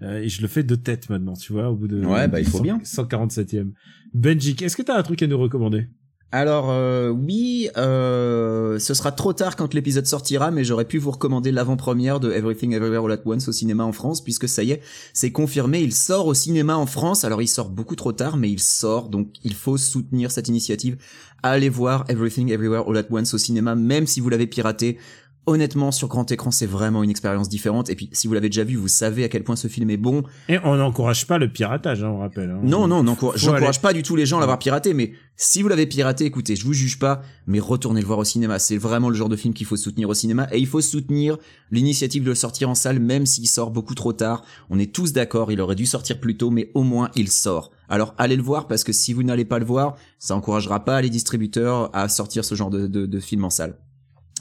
Euh, 0.00 0.22
et 0.22 0.30
je 0.30 0.40
le 0.40 0.48
fais 0.48 0.62
de 0.62 0.74
tête 0.74 1.10
maintenant, 1.10 1.34
tu 1.34 1.52
vois, 1.52 1.68
au 1.68 1.76
bout 1.76 1.88
de 1.88 2.02
Ouais, 2.02 2.26
bah, 2.26 2.40
il 2.40 2.46
faut 2.46 2.56
du 2.56 2.62
bien. 2.62 2.78
147e. 2.78 3.72
Benji, 4.14 4.56
est-ce 4.62 4.78
que 4.78 4.82
t'as 4.82 4.96
un 4.96 5.02
truc 5.02 5.22
à 5.22 5.26
nous 5.26 5.38
recommander? 5.38 5.88
Alors 6.32 6.70
euh, 6.70 7.08
oui, 7.08 7.68
euh, 7.76 8.78
ce 8.78 8.94
sera 8.94 9.10
trop 9.10 9.32
tard 9.32 9.56
quand 9.56 9.74
l'épisode 9.74 10.06
sortira, 10.06 10.52
mais 10.52 10.62
j'aurais 10.62 10.84
pu 10.84 10.98
vous 10.98 11.10
recommander 11.10 11.50
l'avant-première 11.50 12.20
de 12.20 12.30
Everything 12.30 12.72
Everywhere 12.72 13.04
All 13.04 13.12
at 13.12 13.22
Once 13.26 13.48
au 13.48 13.52
cinéma 13.52 13.84
en 13.84 13.90
France, 13.90 14.22
puisque 14.22 14.48
ça 14.48 14.62
y 14.62 14.70
est, 14.70 14.80
c'est 15.12 15.32
confirmé, 15.32 15.80
il 15.80 15.92
sort 15.92 16.28
au 16.28 16.34
cinéma 16.34 16.76
en 16.76 16.86
France. 16.86 17.24
Alors 17.24 17.42
il 17.42 17.48
sort 17.48 17.68
beaucoup 17.68 17.96
trop 17.96 18.12
tard, 18.12 18.36
mais 18.36 18.48
il 18.48 18.60
sort, 18.60 19.08
donc 19.08 19.34
il 19.42 19.54
faut 19.54 19.76
soutenir 19.76 20.30
cette 20.30 20.46
initiative. 20.46 20.98
Allez 21.42 21.68
voir 21.68 22.04
Everything 22.08 22.52
Everywhere 22.52 22.84
All 22.88 22.96
at 22.98 23.06
Once 23.10 23.34
au 23.34 23.38
cinéma, 23.38 23.74
même 23.74 24.06
si 24.06 24.20
vous 24.20 24.28
l'avez 24.28 24.46
piraté. 24.46 24.98
Honnêtement, 25.46 25.90
sur 25.90 26.06
grand 26.08 26.30
écran, 26.30 26.50
c'est 26.50 26.66
vraiment 26.66 27.02
une 27.02 27.10
expérience 27.10 27.48
différente. 27.48 27.88
Et 27.90 27.96
puis, 27.96 28.08
si 28.12 28.28
vous 28.28 28.34
l'avez 28.34 28.50
déjà 28.50 28.62
vu, 28.62 28.76
vous 28.76 28.88
savez 28.88 29.24
à 29.24 29.28
quel 29.28 29.42
point 29.42 29.56
ce 29.56 29.68
film 29.68 29.88
est 29.90 29.96
bon. 29.96 30.22
Et 30.48 30.58
on 30.64 30.76
n'encourage 30.76 31.26
pas 31.26 31.38
le 31.38 31.50
piratage, 31.50 32.04
hein, 32.04 32.10
on 32.10 32.18
rappelle. 32.18 32.50
hein. 32.50 32.60
Non, 32.62 32.86
non, 32.86 33.02
j'encourage 33.36 33.80
pas 33.80 33.92
du 33.92 34.02
tout 34.02 34.16
les 34.16 34.26
gens 34.26 34.36
à 34.36 34.40
l'avoir 34.40 34.58
piraté, 34.58 34.92
mais 34.94 35.12
si 35.36 35.62
vous 35.62 35.68
l'avez 35.68 35.86
piraté, 35.86 36.26
écoutez, 36.26 36.56
je 36.56 36.64
vous 36.64 36.74
juge 36.74 36.98
pas, 36.98 37.22
mais 37.46 37.58
retournez 37.58 38.00
le 38.02 38.06
voir 38.06 38.18
au 38.18 38.24
cinéma. 38.24 38.58
C'est 38.58 38.76
vraiment 38.76 39.08
le 39.08 39.14
genre 39.16 39.30
de 39.30 39.36
film 39.36 39.54
qu'il 39.54 39.66
faut 39.66 39.76
soutenir 39.76 40.08
au 40.10 40.14
cinéma, 40.14 40.46
et 40.52 40.58
il 40.58 40.66
faut 40.66 40.82
soutenir 40.82 41.38
l'initiative 41.70 42.22
de 42.22 42.28
le 42.28 42.34
sortir 42.34 42.68
en 42.68 42.74
salle, 42.74 43.00
même 43.00 43.24
s'il 43.26 43.48
sort 43.48 43.70
beaucoup 43.70 43.94
trop 43.94 44.12
tard. 44.12 44.44
On 44.68 44.78
est 44.78 44.92
tous 44.94 45.12
d'accord, 45.14 45.50
il 45.50 45.60
aurait 45.60 45.74
dû 45.74 45.86
sortir 45.86 46.20
plus 46.20 46.36
tôt, 46.36 46.50
mais 46.50 46.70
au 46.74 46.82
moins 46.82 47.10
il 47.16 47.30
sort. 47.30 47.70
Alors 47.88 48.14
allez 48.18 48.36
le 48.36 48.42
voir, 48.42 48.68
parce 48.68 48.84
que 48.84 48.92
si 48.92 49.14
vous 49.14 49.22
n'allez 49.22 49.46
pas 49.46 49.58
le 49.58 49.64
voir, 49.64 49.96
ça 50.18 50.36
encouragera 50.36 50.84
pas 50.84 51.00
les 51.00 51.10
distributeurs 51.10 51.90
à 51.94 52.08
sortir 52.08 52.44
ce 52.44 52.54
genre 52.54 52.70
de, 52.70 52.86
de, 52.86 53.06
de 53.06 53.20
film 53.20 53.44
en 53.44 53.50
salle. 53.50 53.78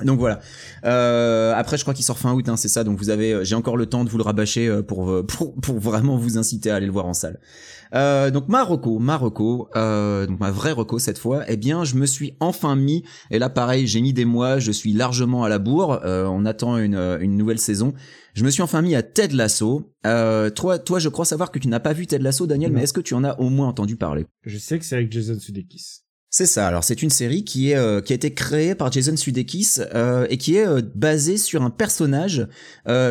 Donc 0.04 0.20
voilà. 0.20 0.40
Euh, 0.86 1.54
après, 1.56 1.78
je 1.78 1.84
crois 1.84 1.94
qu'il 1.94 2.06
sort 2.06 2.18
fin 2.18 2.34
août, 2.34 2.48
hein, 2.50 2.58
c'est 2.58 2.68
ça. 2.68 2.84
Donc 2.84 2.98
vous 2.98 3.10
avez, 3.10 3.44
j'ai 3.44 3.56
encore 3.56 3.78
le 3.78 3.86
temps 3.86 4.04
de 4.04 4.10
vous 4.10 4.18
le 4.18 4.24
rabâcher 4.24 4.68
euh, 4.68 4.82
pour 4.82 5.10
euh, 5.10 5.24
pour 5.28 5.56
pour 5.56 5.80
vraiment 5.80 6.18
vous 6.18 6.38
inciter 6.38 6.72
à 6.72 6.76
aller 6.76 6.86
le 6.86 6.92
voir 6.92 7.06
en 7.06 7.14
salle. 7.14 7.40
Euh, 7.96 8.30
donc 8.30 8.48
Marocco, 8.50 9.00
Marocco, 9.00 9.68
euh, 9.76 10.28
donc 10.28 10.40
ma 10.40 10.52
vraie 10.52 10.72
reco 10.74 11.00
cette 11.00 11.18
fois. 11.18 11.44
Eh 11.48 11.58
bien, 11.58 11.84
je 11.84 11.96
me 11.96 12.06
suis 12.06 12.36
enfin 12.40 12.76
mis. 12.76 13.04
Et 13.32 13.40
là, 13.40 13.50
pareil, 13.50 13.88
j'ai 13.88 14.00
mis 14.02 14.14
des 14.14 14.26
mois. 14.26 14.60
Je 14.60 14.72
suis 14.72 14.94
largement 14.94 15.44
à 15.44 15.50
la 15.50 15.58
bourre. 15.60 16.02
Euh, 16.06 16.26
on 16.28 16.46
attend 16.46 16.78
une 16.78 16.96
euh, 16.96 17.18
une 17.20 17.36
nouvelle 17.36 17.60
saison. 17.60 17.94
Je 18.36 18.44
me 18.46 18.52
suis 18.52 18.62
enfin 18.62 18.82
mis 18.84 18.96
à 18.96 19.02
Ted 19.02 19.36
Lasso. 19.36 19.92
Euh, 20.06 20.50
toi, 20.52 20.78
toi, 20.80 21.00
je 21.00 21.10
crois 21.10 21.26
savoir 21.26 21.52
que 21.52 21.60
tu 21.60 21.68
n'as 21.68 21.80
pas 21.80 21.94
vu 21.94 22.06
Ted 22.06 22.24
Lasso, 22.24 22.46
Daniel, 22.46 22.72
Non. 22.72 22.78
mais 22.78 22.84
est-ce 22.84 22.94
que 22.94 23.02
tu 23.02 23.16
en 23.16 23.24
as 23.24 23.38
au 23.40 23.50
moins 23.50 23.68
entendu 23.68 23.96
parler? 23.96 24.26
Je 24.46 24.58
sais 24.60 24.78
que 24.80 24.86
c'est 24.86 24.96
avec 24.96 25.12
Jason 25.12 25.38
Sudeikis. 25.40 26.02
C'est 26.32 26.46
ça. 26.46 26.68
Alors 26.68 26.84
c'est 26.84 27.02
une 27.02 27.10
série 27.10 27.44
qui 27.44 27.72
est 27.72 27.76
euh, 27.76 28.02
qui 28.02 28.14
a 28.14 28.16
été 28.16 28.32
créée 28.32 28.76
par 28.76 28.92
Jason 28.92 29.18
Sudeikis 29.18 29.78
euh, 29.96 30.28
et 30.30 30.38
qui 30.38 30.58
est 30.58 30.68
euh, 30.68 30.80
basée 30.94 31.38
sur 31.38 31.64
un 31.64 31.72
personnage 31.72 32.48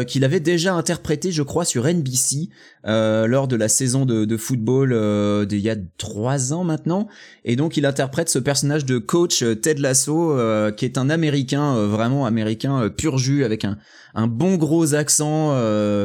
qu'il 0.07 0.25
avait 0.25 0.41
déjà 0.41 0.75
interprété, 0.75 1.31
je 1.31 1.43
crois, 1.43 1.64
sur 1.64 1.87
NBC 1.87 2.49
lors 2.85 3.49
de 3.49 3.57
la 3.57 3.69
saison 3.69 4.07
de, 4.07 4.25
de 4.25 4.37
football 4.37 5.47
d'il 5.47 5.61
y 5.61 5.71
a 5.71 5.77
trois 5.99 6.53
ans 6.53 6.64
maintenant. 6.64 7.07
Et 7.45 7.55
donc 7.55 7.77
il 7.77 7.87
interprète 7.87 8.29
ce 8.29 8.39
personnage 8.39 8.85
de 8.85 8.99
coach 8.99 9.45
Ted 9.62 9.81
Lasso, 9.81 10.37
qui 10.77 10.85
est 10.85 10.99
un 10.99 11.11
Américain 11.11 11.87
vraiment 11.87 12.27
américain 12.27 12.89
pur 12.89 13.19
jus 13.19 13.45
avec 13.45 13.64
un 13.64 13.79
un 14.14 14.27
bon 14.27 14.57
gros 14.57 14.95
accent 14.95 15.51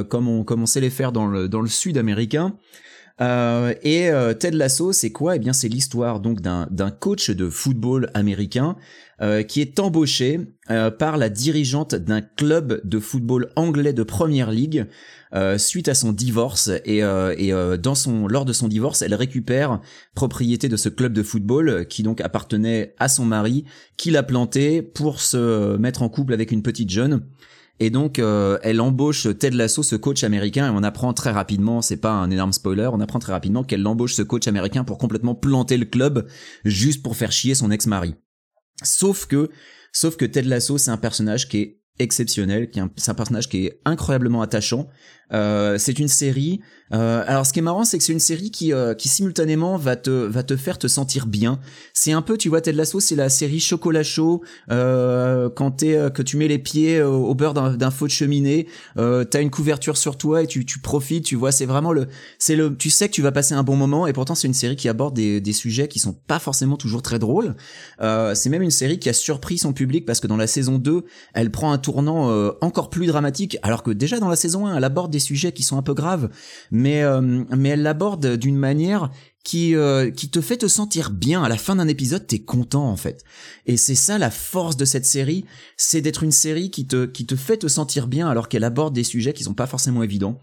comme 0.10 0.28
on 0.28 0.44
comme 0.44 0.62
on 0.62 0.68
sait 0.68 0.82
les 0.82 0.92
faire 0.92 1.12
dans 1.12 1.28
le 1.28 1.48
dans 1.50 1.62
le 1.62 1.70
sud 1.70 1.98
américain. 1.98 2.56
Euh, 3.22 3.74
et 3.84 4.10
euh, 4.10 4.34
Ted 4.34 4.58
Lasso, 4.58 4.92
c'est 4.92 5.12
quoi? 5.12 5.36
Eh 5.36 5.40
bien, 5.40 5.54
c'est 5.54 5.68
l'histoire 5.68 6.20
donc 6.20 6.42
d'un 6.42 6.92
coach 6.92 7.30
de 7.30 7.48
football 7.48 8.10
américain 8.16 8.76
euh, 9.22 9.44
qui 9.44 9.62
est 9.62 9.80
embauché 9.80 10.40
euh, 10.72 10.90
par 10.90 11.18
la 11.18 11.30
dirigeante 11.30 11.94
d'un 11.94 12.22
club 12.22 12.82
de 12.84 13.00
football 13.00 13.52
anglais 13.56 13.94
de 13.94 14.02
première 14.02 14.50
ligue 14.50 14.88
euh, 15.36 15.60
suite 15.60 15.90
à 15.90 15.94
son 15.94 16.12
divorce 16.12 16.72
et, 16.86 17.04
euh, 17.04 17.36
et 17.38 17.52
dans 17.78 17.96
son 17.96 18.28
lors 18.28 18.46
de 18.46 18.54
son 18.54 18.68
divorce, 18.68 19.04
elle 19.04 19.14
récupère 19.14 19.80
propriété 20.16 20.68
de 20.68 20.78
ce 20.78 20.90
club 20.90 21.14
de 21.14 21.22
football 21.22 21.86
qui 21.88 22.02
donc 22.02 22.20
appartenait 22.20 22.96
à 22.98 23.10
son 23.10 23.26
mari, 23.26 23.66
qui 23.96 24.10
l'a 24.10 24.24
planté 24.24 24.82
pour 24.82 25.22
se 25.22 25.78
mettre 25.78 26.02
en 26.02 26.10
couple 26.10 26.34
avec 26.34 26.52
une 26.52 26.64
petite 26.64 26.90
jeune. 26.90 27.28
Et 27.84 27.90
donc, 27.90 28.18
euh, 28.18 28.60
elle 28.64 28.80
embauche 28.80 29.28
Ted 29.38 29.58
Lasso, 29.58 29.84
ce 29.84 29.98
coach 29.98 30.24
américain, 30.24 30.68
et 30.68 30.70
on 30.74 30.84
apprend 30.84 31.12
très 31.12 31.32
rapidement, 31.32 31.82
c'est 31.82 31.98
pas 31.98 32.12
un 32.12 32.32
énorme 32.32 32.54
spoiler, 32.54 32.90
on 32.94 33.02
apprend 33.02 33.20
très 33.20 33.34
rapidement 33.34 33.66
qu'elle 33.66 33.86
embauche 33.86 34.14
ce 34.14 34.22
coach 34.22 34.48
américain 34.48 34.86
pour 34.86 34.98
complètement 34.98 35.36
planter 35.36 35.76
le 35.76 35.84
club, 35.84 36.26
juste 36.64 37.04
pour 37.04 37.18
faire 37.18 37.34
chier 37.34 37.56
son 37.56 37.72
ex-mari. 37.72 38.16
Sauf 38.84 39.26
que, 39.26 39.50
sauf 39.92 40.16
que 40.16 40.24
Ted 40.24 40.48
Lasso, 40.48 40.78
c'est 40.78 40.92
un 40.92 40.98
personnage 40.98 41.50
qui 41.50 41.58
est 41.58 41.82
exceptionnel, 42.00 42.70
qui 42.70 42.80
est 42.80 42.84
c'est 42.96 43.12
un 43.12 43.16
personnage 43.16 43.50
qui 43.50 43.66
est 43.66 43.82
incroyablement 43.84 44.42
attachant. 44.42 44.88
Euh, 45.34 45.78
c'est 45.78 46.00
une 46.00 46.08
série. 46.08 46.62
euh, 46.94 47.24
alors, 47.26 47.46
ce 47.46 47.54
qui 47.54 47.60
est 47.60 47.64
marrant, 47.64 47.86
c'est 47.86 47.98
que 47.98 48.04
c'est 48.04 48.14
une 48.14 48.20
série 48.20 48.52
qui, 48.52 48.72
euh, 48.72 48.94
qui 48.94 49.10
simultanément 49.10 49.78
va 49.78 49.96
te, 49.96 50.12
va 50.12 50.44
te 50.44 50.56
faire 50.56 50.78
te 50.78 50.88
sentir 50.88 51.26
bien. 51.26 51.60
C'est 51.94 52.12
un 52.12 52.22
peu, 52.22 52.38
tu 52.38 52.50
vois, 52.50 52.62
Ted 52.62 52.78
Lasso, 52.78 53.00
c'est 53.00 53.16
la 53.16 53.30
série 53.30 53.60
chocolat 53.60 54.04
chaud 54.04 54.44
euh, 54.70 55.50
quand 55.50 55.72
t'es, 55.72 55.96
euh, 55.96 56.10
que 56.10 56.22
tu 56.22 56.38
mets 56.38 56.48
les 56.48 56.60
pieds 56.60 57.02
au 57.02 57.34
beurre 57.34 57.54
d'un, 57.54 57.92
feu 57.92 58.06
de 58.06 58.12
cheminée. 58.12 58.68
T'as 58.96 59.42
une 59.42 59.50
couverture 59.50 59.98
sur 59.98 60.18
toi 60.18 60.44
et 60.44 60.48
tu, 60.48 60.66
tu 60.66 60.80
profites. 60.80 61.26
Tu 61.26 61.36
vois, 61.36 61.52
c'est 61.52 61.66
vraiment 61.66 61.94
le, 61.94 62.08
c'est 62.38 62.56
le, 62.56 62.76
tu 62.76 62.90
sais 62.90 63.08
que 63.08 63.14
tu 63.14 63.22
vas 63.22 63.32
passer 63.32 63.56
un 63.56 63.64
bon 63.64 63.76
moment. 63.76 64.06
Et 64.08 64.14
pourtant, 64.14 64.36
c'est 64.36 64.48
une 64.48 64.54
série 64.54 64.76
qui 64.76 64.88
aborde 64.90 65.16
des, 65.16 65.42
des 65.42 65.54
sujets 65.54 65.88
qui 65.88 66.00
sont 66.00 66.14
pas 66.14 66.40
forcément 66.40 66.78
toujours 66.78 67.02
très 67.02 67.20
drôles. 67.20 67.56
C'est 68.00 68.50
même 68.50 68.62
une 68.62 68.72
série 68.72 69.00
qui 69.00 69.10
a 69.10 69.14
surpris 69.14 69.58
son 69.58 69.74
public 69.74 70.06
parce 70.06 70.20
que 70.20 70.28
dans 70.28 70.38
la 70.38 70.48
saison 70.48 70.78
2, 70.78 71.06
elle 71.34 71.52
prend 71.52 71.72
un 71.72 71.78
tournant 71.78 72.54
encore 72.62 72.90
plus 72.90 73.08
dramatique, 73.08 73.58
alors 73.64 73.84
que 73.84 73.92
déjà 73.92 74.20
dans 74.20 74.30
la 74.30 74.36
saison 74.36 74.68
1, 74.68 74.78
elle 74.78 74.84
aborde 74.84 75.12
des 75.12 75.20
sujets 75.24 75.52
qui 75.52 75.64
sont 75.64 75.78
un 75.78 75.82
peu 75.82 75.94
graves, 75.94 76.30
mais 76.72 77.02
euh, 77.02 77.44
mais 77.50 77.70
elle 77.70 77.82
l'aborde 77.82 78.38
d'une 78.38 78.58
manière 78.58 79.10
qui 79.44 79.76
euh, 79.76 80.12
qui 80.12 80.30
te 80.30 80.42
fait 80.42 80.58
te 80.58 80.68
sentir 80.68 81.10
bien 81.10 81.44
à 81.44 81.50
la 81.50 81.58
fin 81.58 81.76
d'un 81.76 81.88
épisode, 81.88 82.28
t'es 82.28 82.40
content 82.40 82.88
en 82.88 82.96
fait. 82.96 83.24
Et 83.66 83.78
c'est 83.78 83.96
ça 83.96 84.18
la 84.18 84.30
force 84.30 84.78
de 84.78 84.86
cette 84.86 85.06
série, 85.06 85.46
c'est 85.78 86.02
d'être 86.02 86.24
une 86.24 86.32
série 86.32 86.72
qui 86.72 86.88
te 86.88 87.06
qui 87.06 87.26
te 87.26 87.36
fait 87.36 87.58
te 87.58 87.68
sentir 87.68 88.08
bien 88.08 88.30
alors 88.30 88.48
qu'elle 88.48 88.64
aborde 88.64 88.94
des 88.94 89.04
sujets 89.04 89.34
qui 89.34 89.44
sont 89.44 89.54
pas 89.54 89.68
forcément 89.68 90.04
évidents. 90.04 90.40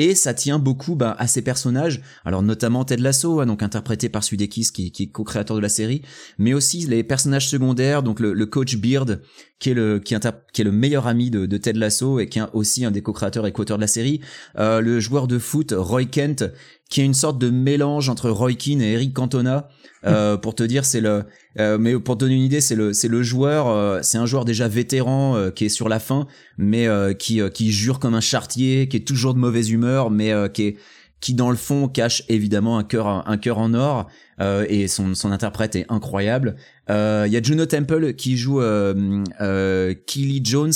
Et 0.00 0.14
ça 0.14 0.32
tient 0.32 0.60
beaucoup 0.60 0.94
bah, 0.94 1.16
à 1.18 1.26
ces 1.26 1.42
personnages, 1.42 2.00
alors 2.24 2.44
notamment 2.44 2.84
Ted 2.84 3.02
Lasso, 3.02 3.40
hein, 3.40 3.46
donc 3.46 3.64
interprété 3.64 4.08
par 4.08 4.22
Sudeikis 4.22 4.68
qui, 4.72 4.92
est 4.96 5.06
co-créateur 5.08 5.56
de 5.56 5.60
la 5.60 5.68
série, 5.68 6.02
mais 6.38 6.54
aussi 6.54 6.86
les 6.86 7.02
personnages 7.02 7.48
secondaires, 7.48 8.04
donc 8.04 8.20
le, 8.20 8.46
coach 8.46 8.76
Beard, 8.76 9.20
qui 9.58 9.70
est 9.70 9.74
le 9.74 10.70
meilleur 10.70 11.08
ami 11.08 11.30
de, 11.30 11.46
de 11.46 11.56
Ted 11.56 11.76
Lasso 11.76 12.20
et 12.20 12.28
qui 12.28 12.38
est 12.38 12.44
aussi 12.52 12.84
un 12.84 12.92
des 12.92 13.02
co-créateurs 13.02 13.44
et 13.48 13.50
co-auteurs 13.50 13.76
de 13.76 13.80
la 13.80 13.88
série, 13.88 14.20
euh, 14.56 14.80
le 14.80 15.00
joueur 15.00 15.26
de 15.26 15.40
foot 15.40 15.74
Roy 15.76 16.04
Kent, 16.04 16.44
qui 16.88 17.00
est 17.00 17.04
une 17.04 17.14
sorte 17.14 17.38
de 17.38 17.50
mélange 17.50 18.08
entre 18.08 18.30
Roy 18.30 18.54
Keane 18.54 18.80
et 18.80 18.92
Eric 18.92 19.12
Cantona. 19.14 19.68
Euh, 20.06 20.36
pour 20.42 20.54
te 20.54 20.62
dire, 20.62 20.84
c'est 20.84 21.00
le, 21.00 21.24
euh, 21.58 21.76
mais 21.78 21.98
pour 21.98 22.16
te 22.16 22.20
donner 22.24 22.34
une 22.36 22.42
idée, 22.42 22.60
c'est 22.60 22.76
le, 22.76 22.92
c'est 22.92 23.08
le 23.08 23.22
joueur, 23.22 23.68
euh, 23.68 23.98
c'est 24.02 24.18
un 24.18 24.26
joueur 24.26 24.44
déjà 24.44 24.68
vétéran 24.68 25.36
euh, 25.36 25.50
qui 25.50 25.64
est 25.66 25.68
sur 25.68 25.88
la 25.88 25.98
fin, 26.00 26.26
mais 26.56 26.86
euh, 26.86 27.12
qui, 27.14 27.40
euh, 27.40 27.50
qui 27.50 27.72
jure 27.72 27.98
comme 27.98 28.14
un 28.14 28.20
chartier, 28.20 28.88
qui 28.88 28.96
est 28.96 29.06
toujours 29.06 29.34
de 29.34 29.38
mauvaise 29.38 29.70
humeur, 29.70 30.10
mais 30.10 30.32
euh, 30.32 30.48
qui 30.48 30.62
est, 30.64 30.76
qui 31.20 31.34
dans 31.34 31.50
le 31.50 31.56
fond 31.56 31.88
cache 31.88 32.22
évidemment 32.28 32.78
un 32.78 32.84
cœur, 32.84 33.28
un 33.28 33.36
cœur 33.38 33.58
en 33.58 33.74
or. 33.74 34.06
euh, 34.40 34.64
et 34.68 34.86
son, 34.86 35.14
son 35.16 35.32
interprète 35.32 35.74
est 35.74 35.84
incroyable. 35.88 36.54
Euh, 36.90 37.24
Il 37.26 37.32
y 37.32 37.36
a 37.36 37.42
Juno 37.42 37.66
Temple 37.66 38.14
qui 38.14 38.36
joue 38.36 38.60
euh, 38.60 39.24
euh, 39.40 39.94
Keely 40.06 40.40
Jones. 40.44 40.72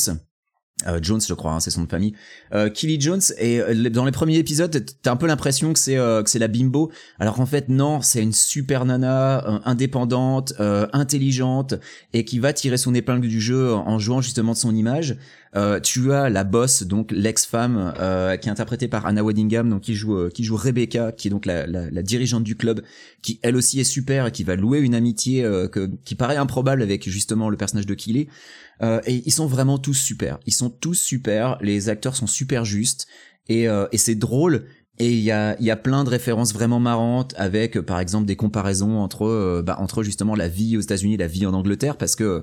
Euh, 0.86 0.98
Jones, 1.02 1.20
je 1.26 1.34
crois, 1.34 1.52
hein, 1.52 1.60
c'est 1.60 1.70
son 1.70 1.84
de 1.84 1.88
famille. 1.88 2.14
Euh, 2.54 2.68
Keely 2.70 3.00
Jones 3.00 3.20
et 3.38 3.60
euh, 3.60 3.90
dans 3.90 4.04
les 4.04 4.12
premiers 4.12 4.38
épisodes, 4.38 4.84
t'as 5.02 5.12
un 5.12 5.16
peu 5.16 5.26
l'impression 5.26 5.72
que 5.72 5.78
c'est 5.78 5.96
euh, 5.96 6.22
que 6.22 6.30
c'est 6.30 6.38
la 6.38 6.48
bimbo, 6.48 6.90
alors 7.18 7.34
qu'en 7.34 7.46
fait 7.46 7.68
non, 7.68 8.00
c'est 8.00 8.22
une 8.22 8.32
super 8.32 8.84
nana 8.84 9.46
euh, 9.46 9.58
indépendante, 9.64 10.54
intelligente 10.92 11.74
et 12.12 12.24
qui 12.24 12.38
va 12.38 12.52
tirer 12.52 12.76
son 12.76 12.94
épingle 12.94 13.28
du 13.28 13.40
jeu 13.40 13.72
en 13.72 13.98
jouant 13.98 14.20
justement 14.20 14.52
de 14.52 14.58
son 14.58 14.74
image. 14.74 15.16
Tu 15.82 16.12
as 16.12 16.30
la 16.30 16.44
boss, 16.44 16.82
donc 16.84 17.10
l'ex-femme, 17.12 17.92
qui 18.40 18.48
est 18.48 18.50
interprétée 18.50 18.88
par 18.88 19.04
Anna 19.04 19.22
Waddingham, 19.22 19.68
donc 19.68 19.82
qui 19.82 19.94
joue 19.94 20.30
qui 20.30 20.44
joue 20.44 20.56
Rebecca, 20.56 21.12
qui 21.12 21.28
est 21.28 21.30
donc 21.30 21.44
la, 21.44 21.66
la, 21.66 21.90
la 21.90 22.02
dirigeante 22.02 22.42
du 22.42 22.56
club, 22.56 22.80
qui 23.20 23.38
elle 23.42 23.56
aussi 23.56 23.78
est 23.78 23.84
super 23.84 24.26
et 24.26 24.32
qui 24.32 24.44
va 24.44 24.56
louer 24.56 24.78
une 24.80 24.94
amitié 24.94 25.42
que, 25.70 25.90
qui 26.04 26.14
paraît 26.14 26.36
improbable 26.36 26.82
avec 26.82 27.08
justement 27.08 27.50
le 27.50 27.58
personnage 27.58 27.86
de 27.86 27.94
Keely. 27.94 28.28
Euh, 28.82 29.00
et 29.06 29.22
ils 29.24 29.32
sont 29.32 29.46
vraiment 29.46 29.78
tous 29.78 29.94
super. 29.94 30.38
Ils 30.46 30.52
sont 30.52 30.70
tous 30.70 30.94
super. 30.94 31.58
Les 31.60 31.88
acteurs 31.88 32.16
sont 32.16 32.26
super 32.26 32.64
justes 32.64 33.06
et, 33.48 33.68
euh, 33.68 33.86
et 33.92 33.98
c'est 33.98 34.14
drôle. 34.14 34.66
Et 34.98 35.10
il 35.10 35.20
y 35.20 35.30
a, 35.30 35.60
y 35.60 35.70
a 35.70 35.76
plein 35.76 36.04
de 36.04 36.10
références 36.10 36.52
vraiment 36.52 36.78
marrantes 36.78 37.34
avec, 37.36 37.76
euh, 37.76 37.82
par 37.82 37.98
exemple, 37.98 38.26
des 38.26 38.36
comparaisons 38.36 38.98
entre, 38.98 39.26
euh, 39.26 39.62
bah, 39.64 39.76
entre 39.80 40.02
justement 40.02 40.34
la 40.34 40.48
vie 40.48 40.76
aux 40.76 40.80
États-Unis 40.80 41.14
et 41.14 41.18
la 41.18 41.26
vie 41.26 41.46
en 41.46 41.54
Angleterre, 41.54 41.96
parce 41.96 42.14
que 42.14 42.42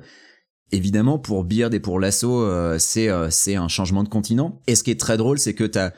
évidemment 0.72 1.18
pour 1.20 1.44
Beard 1.46 1.74
et 1.74 1.80
pour 1.80 2.00
Lasso, 2.00 2.42
euh, 2.44 2.78
c'est 2.80 3.10
c'est 3.30 3.56
un 3.56 3.68
changement 3.68 4.04
de 4.04 4.10
continent. 4.10 4.62
Et 4.68 4.76
ce 4.76 4.84
qui 4.84 4.92
est 4.92 5.00
très 5.00 5.18
drôle, 5.18 5.40
c'est 5.40 5.54
que 5.54 5.64
t'as 5.64 5.92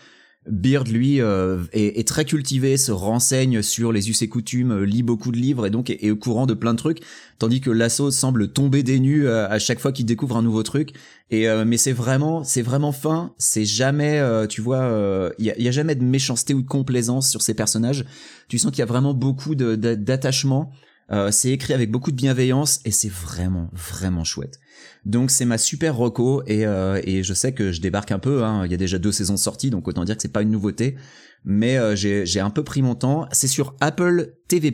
Beard, 0.49 0.87
lui, 0.87 1.21
euh, 1.21 1.59
est, 1.71 1.99
est 1.99 2.07
très 2.07 2.25
cultivé, 2.25 2.75
se 2.77 2.91
renseigne 2.91 3.61
sur 3.61 3.91
les 3.91 4.09
us 4.09 4.21
et 4.23 4.27
coutumes, 4.27 4.71
euh, 4.71 4.85
lit 4.85 5.03
beaucoup 5.03 5.31
de 5.31 5.37
livres 5.37 5.67
et 5.67 5.69
donc 5.69 5.91
est, 5.91 6.09
au 6.09 6.15
courant 6.15 6.47
de 6.47 6.55
plein 6.55 6.73
de 6.73 6.79
trucs, 6.79 7.01
tandis 7.37 7.61
que 7.61 7.69
Lasso 7.69 8.09
semble 8.09 8.51
tomber 8.51 8.81
des 8.81 8.99
nues 8.99 9.27
euh, 9.27 9.47
à 9.47 9.59
chaque 9.59 9.79
fois 9.79 9.91
qu'il 9.91 10.05
découvre 10.07 10.37
un 10.37 10.41
nouveau 10.41 10.63
truc. 10.63 10.93
Et 11.29 11.47
euh, 11.47 11.63
mais 11.63 11.77
c'est 11.77 11.91
vraiment, 11.91 12.43
c'est 12.43 12.63
vraiment 12.63 12.91
fin. 12.91 13.33
C'est 13.37 13.65
jamais, 13.65 14.19
euh, 14.19 14.47
tu 14.47 14.61
vois, 14.61 15.31
il 15.37 15.45
y, 15.45 15.51
a, 15.51 15.59
y 15.59 15.67
a 15.67 15.71
jamais 15.71 15.93
de 15.95 16.03
méchanceté 16.03 16.55
ou 16.55 16.63
de 16.63 16.67
complaisance 16.67 17.29
sur 17.29 17.41
ces 17.43 17.53
personnages. 17.53 18.05
Tu 18.47 18.57
sens 18.57 18.71
qu'il 18.71 18.79
y 18.79 18.83
a 18.83 18.87
vraiment 18.87 19.13
beaucoup 19.13 19.53
d'attachement. 19.53 20.71
Euh, 21.11 21.29
c'est 21.29 21.51
écrit 21.51 21.73
avec 21.73 21.91
beaucoup 21.91 22.11
de 22.11 22.15
bienveillance 22.15 22.79
et 22.85 22.91
c'est 22.91 23.11
vraiment 23.11 23.69
vraiment 23.73 24.23
chouette. 24.23 24.60
Donc 25.05 25.31
c'est 25.31 25.45
ma 25.45 25.57
super 25.57 25.95
reco 25.95 26.43
et 26.45 26.65
euh, 26.65 27.01
et 27.03 27.23
je 27.23 27.33
sais 27.33 27.53
que 27.53 27.71
je 27.71 27.81
débarque 27.81 28.11
un 28.11 28.19
peu. 28.19 28.43
Hein. 28.43 28.65
Il 28.65 28.71
y 28.71 28.75
a 28.75 28.77
déjà 28.77 28.97
deux 28.97 29.11
saisons 29.11 29.37
sorties, 29.37 29.69
donc 29.69 29.87
autant 29.87 30.03
dire 30.03 30.15
que 30.15 30.21
c'est 30.21 30.33
pas 30.33 30.41
une 30.41 30.51
nouveauté. 30.51 30.95
Mais 31.43 31.77
euh, 31.77 31.95
j'ai 31.95 32.25
j'ai 32.25 32.39
un 32.39 32.49
peu 32.49 32.63
pris 32.63 32.81
mon 32.81 32.95
temps. 32.95 33.27
C'est 33.31 33.47
sur 33.47 33.75
Apple 33.79 34.33
TV+. 34.47 34.71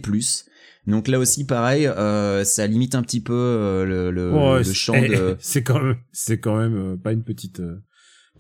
Donc 0.88 1.10
là 1.10 1.20
aussi 1.20 1.46
pareil, 1.46 1.86
euh, 1.86 2.46
ça 2.46 2.66
limite 2.66 2.96
un 2.96 3.02
petit 3.02 3.20
peu 3.20 3.34
euh, 3.34 3.86
le, 3.86 4.10
le, 4.10 4.32
le 4.58 4.74
champ 4.74 4.94
de. 4.94 5.36
C'est 5.40 5.62
quand 5.62 5.82
même, 5.82 5.98
c'est 6.14 6.40
quand 6.40 6.58
même 6.58 6.76
euh, 6.76 6.98
pas 6.98 7.12
une 7.12 7.24
petite. 7.24 7.62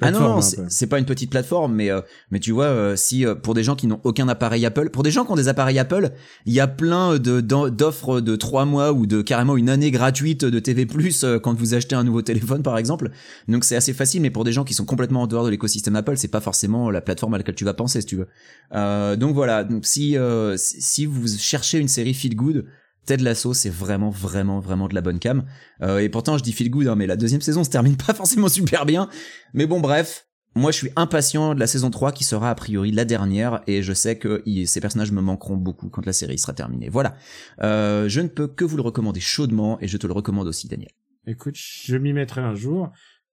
Ah 0.01 0.11
non, 0.11 0.41
c'est 0.41 0.87
pas 0.87 0.99
une 0.99 1.05
petite 1.05 1.31
plateforme, 1.31 1.73
mais 1.73 1.89
euh, 1.89 2.01
mais 2.31 2.39
tu 2.39 2.51
vois, 2.51 2.65
euh, 2.65 2.95
si 2.95 3.25
euh, 3.25 3.35
pour 3.35 3.53
des 3.53 3.63
gens 3.63 3.75
qui 3.75 3.87
n'ont 3.87 3.99
aucun 4.03 4.27
appareil 4.27 4.65
Apple, 4.65 4.89
pour 4.89 5.03
des 5.03 5.11
gens 5.11 5.25
qui 5.25 5.31
ont 5.31 5.35
des 5.35 5.47
appareils 5.47 5.79
Apple, 5.79 6.11
il 6.45 6.53
y 6.53 6.59
a 6.59 6.67
plein 6.67 7.17
de 7.17 7.41
d'offres 7.41 8.21
de 8.21 8.35
trois 8.35 8.65
mois 8.65 8.91
ou 8.93 9.05
de 9.05 9.21
carrément 9.21 9.57
une 9.57 9.69
année 9.69 9.91
gratuite 9.91 10.45
de 10.45 10.59
TV+ 10.59 10.87
euh, 11.23 11.39
quand 11.39 11.53
vous 11.53 11.73
achetez 11.73 11.95
un 11.95 12.03
nouveau 12.03 12.21
téléphone 12.21 12.63
par 12.63 12.77
exemple. 12.77 13.09
Donc 13.47 13.63
c'est 13.63 13.75
assez 13.75 13.93
facile, 13.93 14.21
mais 14.21 14.29
pour 14.29 14.43
des 14.43 14.51
gens 14.51 14.63
qui 14.63 14.73
sont 14.73 14.85
complètement 14.85 15.23
en 15.23 15.27
dehors 15.27 15.45
de 15.45 15.49
l'écosystème 15.49 15.95
Apple, 15.95 16.17
c'est 16.17 16.27
pas 16.27 16.41
forcément 16.41 16.89
la 16.89 17.01
plateforme 17.01 17.33
à 17.33 17.37
laquelle 17.37 17.55
tu 17.55 17.65
vas 17.65 17.73
penser 17.73 18.01
si 18.01 18.07
tu 18.07 18.15
veux. 18.17 18.27
Euh, 18.73 19.15
donc 19.15 19.33
voilà, 19.33 19.63
donc 19.63 19.85
si 19.85 20.17
euh, 20.17 20.57
si 20.57 20.81
si 20.81 21.05
vous 21.05 21.27
cherchez 21.27 21.79
une 21.79 21.87
série 21.87 22.13
feel 22.13 22.35
good. 22.35 22.65
Ted 23.07 23.23
Lasso, 23.23 23.53
c'est 23.53 23.69
vraiment, 23.69 24.11
vraiment, 24.11 24.59
vraiment 24.59 24.87
de 24.87 24.93
la 24.93 25.01
bonne 25.01 25.17
cam. 25.17 25.45
Euh, 25.81 25.99
et 25.99 26.09
pourtant, 26.09 26.37
je 26.37 26.43
dis 26.43 26.51
feel 26.51 26.69
good, 26.69 26.87
hein, 26.87 26.95
mais 26.95 27.07
la 27.07 27.15
deuxième 27.15 27.41
saison 27.41 27.63
se 27.63 27.69
termine 27.69 27.95
pas 28.07 28.13
forcément 28.13 28.49
super 28.49 28.85
bien. 28.85 29.09
Mais 29.53 29.65
bon, 29.65 29.79
bref, 29.79 30.27
moi, 30.55 30.71
je 30.71 30.77
suis 30.77 30.89
impatient 30.95 31.55
de 31.55 31.59
la 31.59 31.67
saison 31.67 31.89
3 31.89 32.11
qui 32.11 32.23
sera 32.23 32.49
a 32.49 32.55
priori 32.55 32.91
la 32.91 33.05
dernière 33.05 33.61
et 33.65 33.81
je 33.81 33.93
sais 33.93 34.17
que 34.17 34.43
ces 34.65 34.81
personnages 34.81 35.11
me 35.11 35.21
manqueront 35.21 35.55
beaucoup 35.55 35.89
quand 35.89 36.05
la 36.05 36.13
série 36.13 36.37
sera 36.37 36.53
terminée. 36.53 36.89
Voilà. 36.89 37.15
Euh, 37.63 38.09
je 38.09 38.21
ne 38.21 38.27
peux 38.27 38.47
que 38.47 38.65
vous 38.65 38.75
le 38.75 38.83
recommander 38.83 39.19
chaudement 39.19 39.79
et 39.81 39.87
je 39.87 39.97
te 39.97 40.05
le 40.05 40.13
recommande 40.13 40.47
aussi, 40.47 40.67
Daniel. 40.67 40.91
Écoute, 41.27 41.55
je 41.55 41.95
m'y 41.95 42.11
mettrai 42.11 42.41
un 42.41 42.55
jour. 42.55 42.91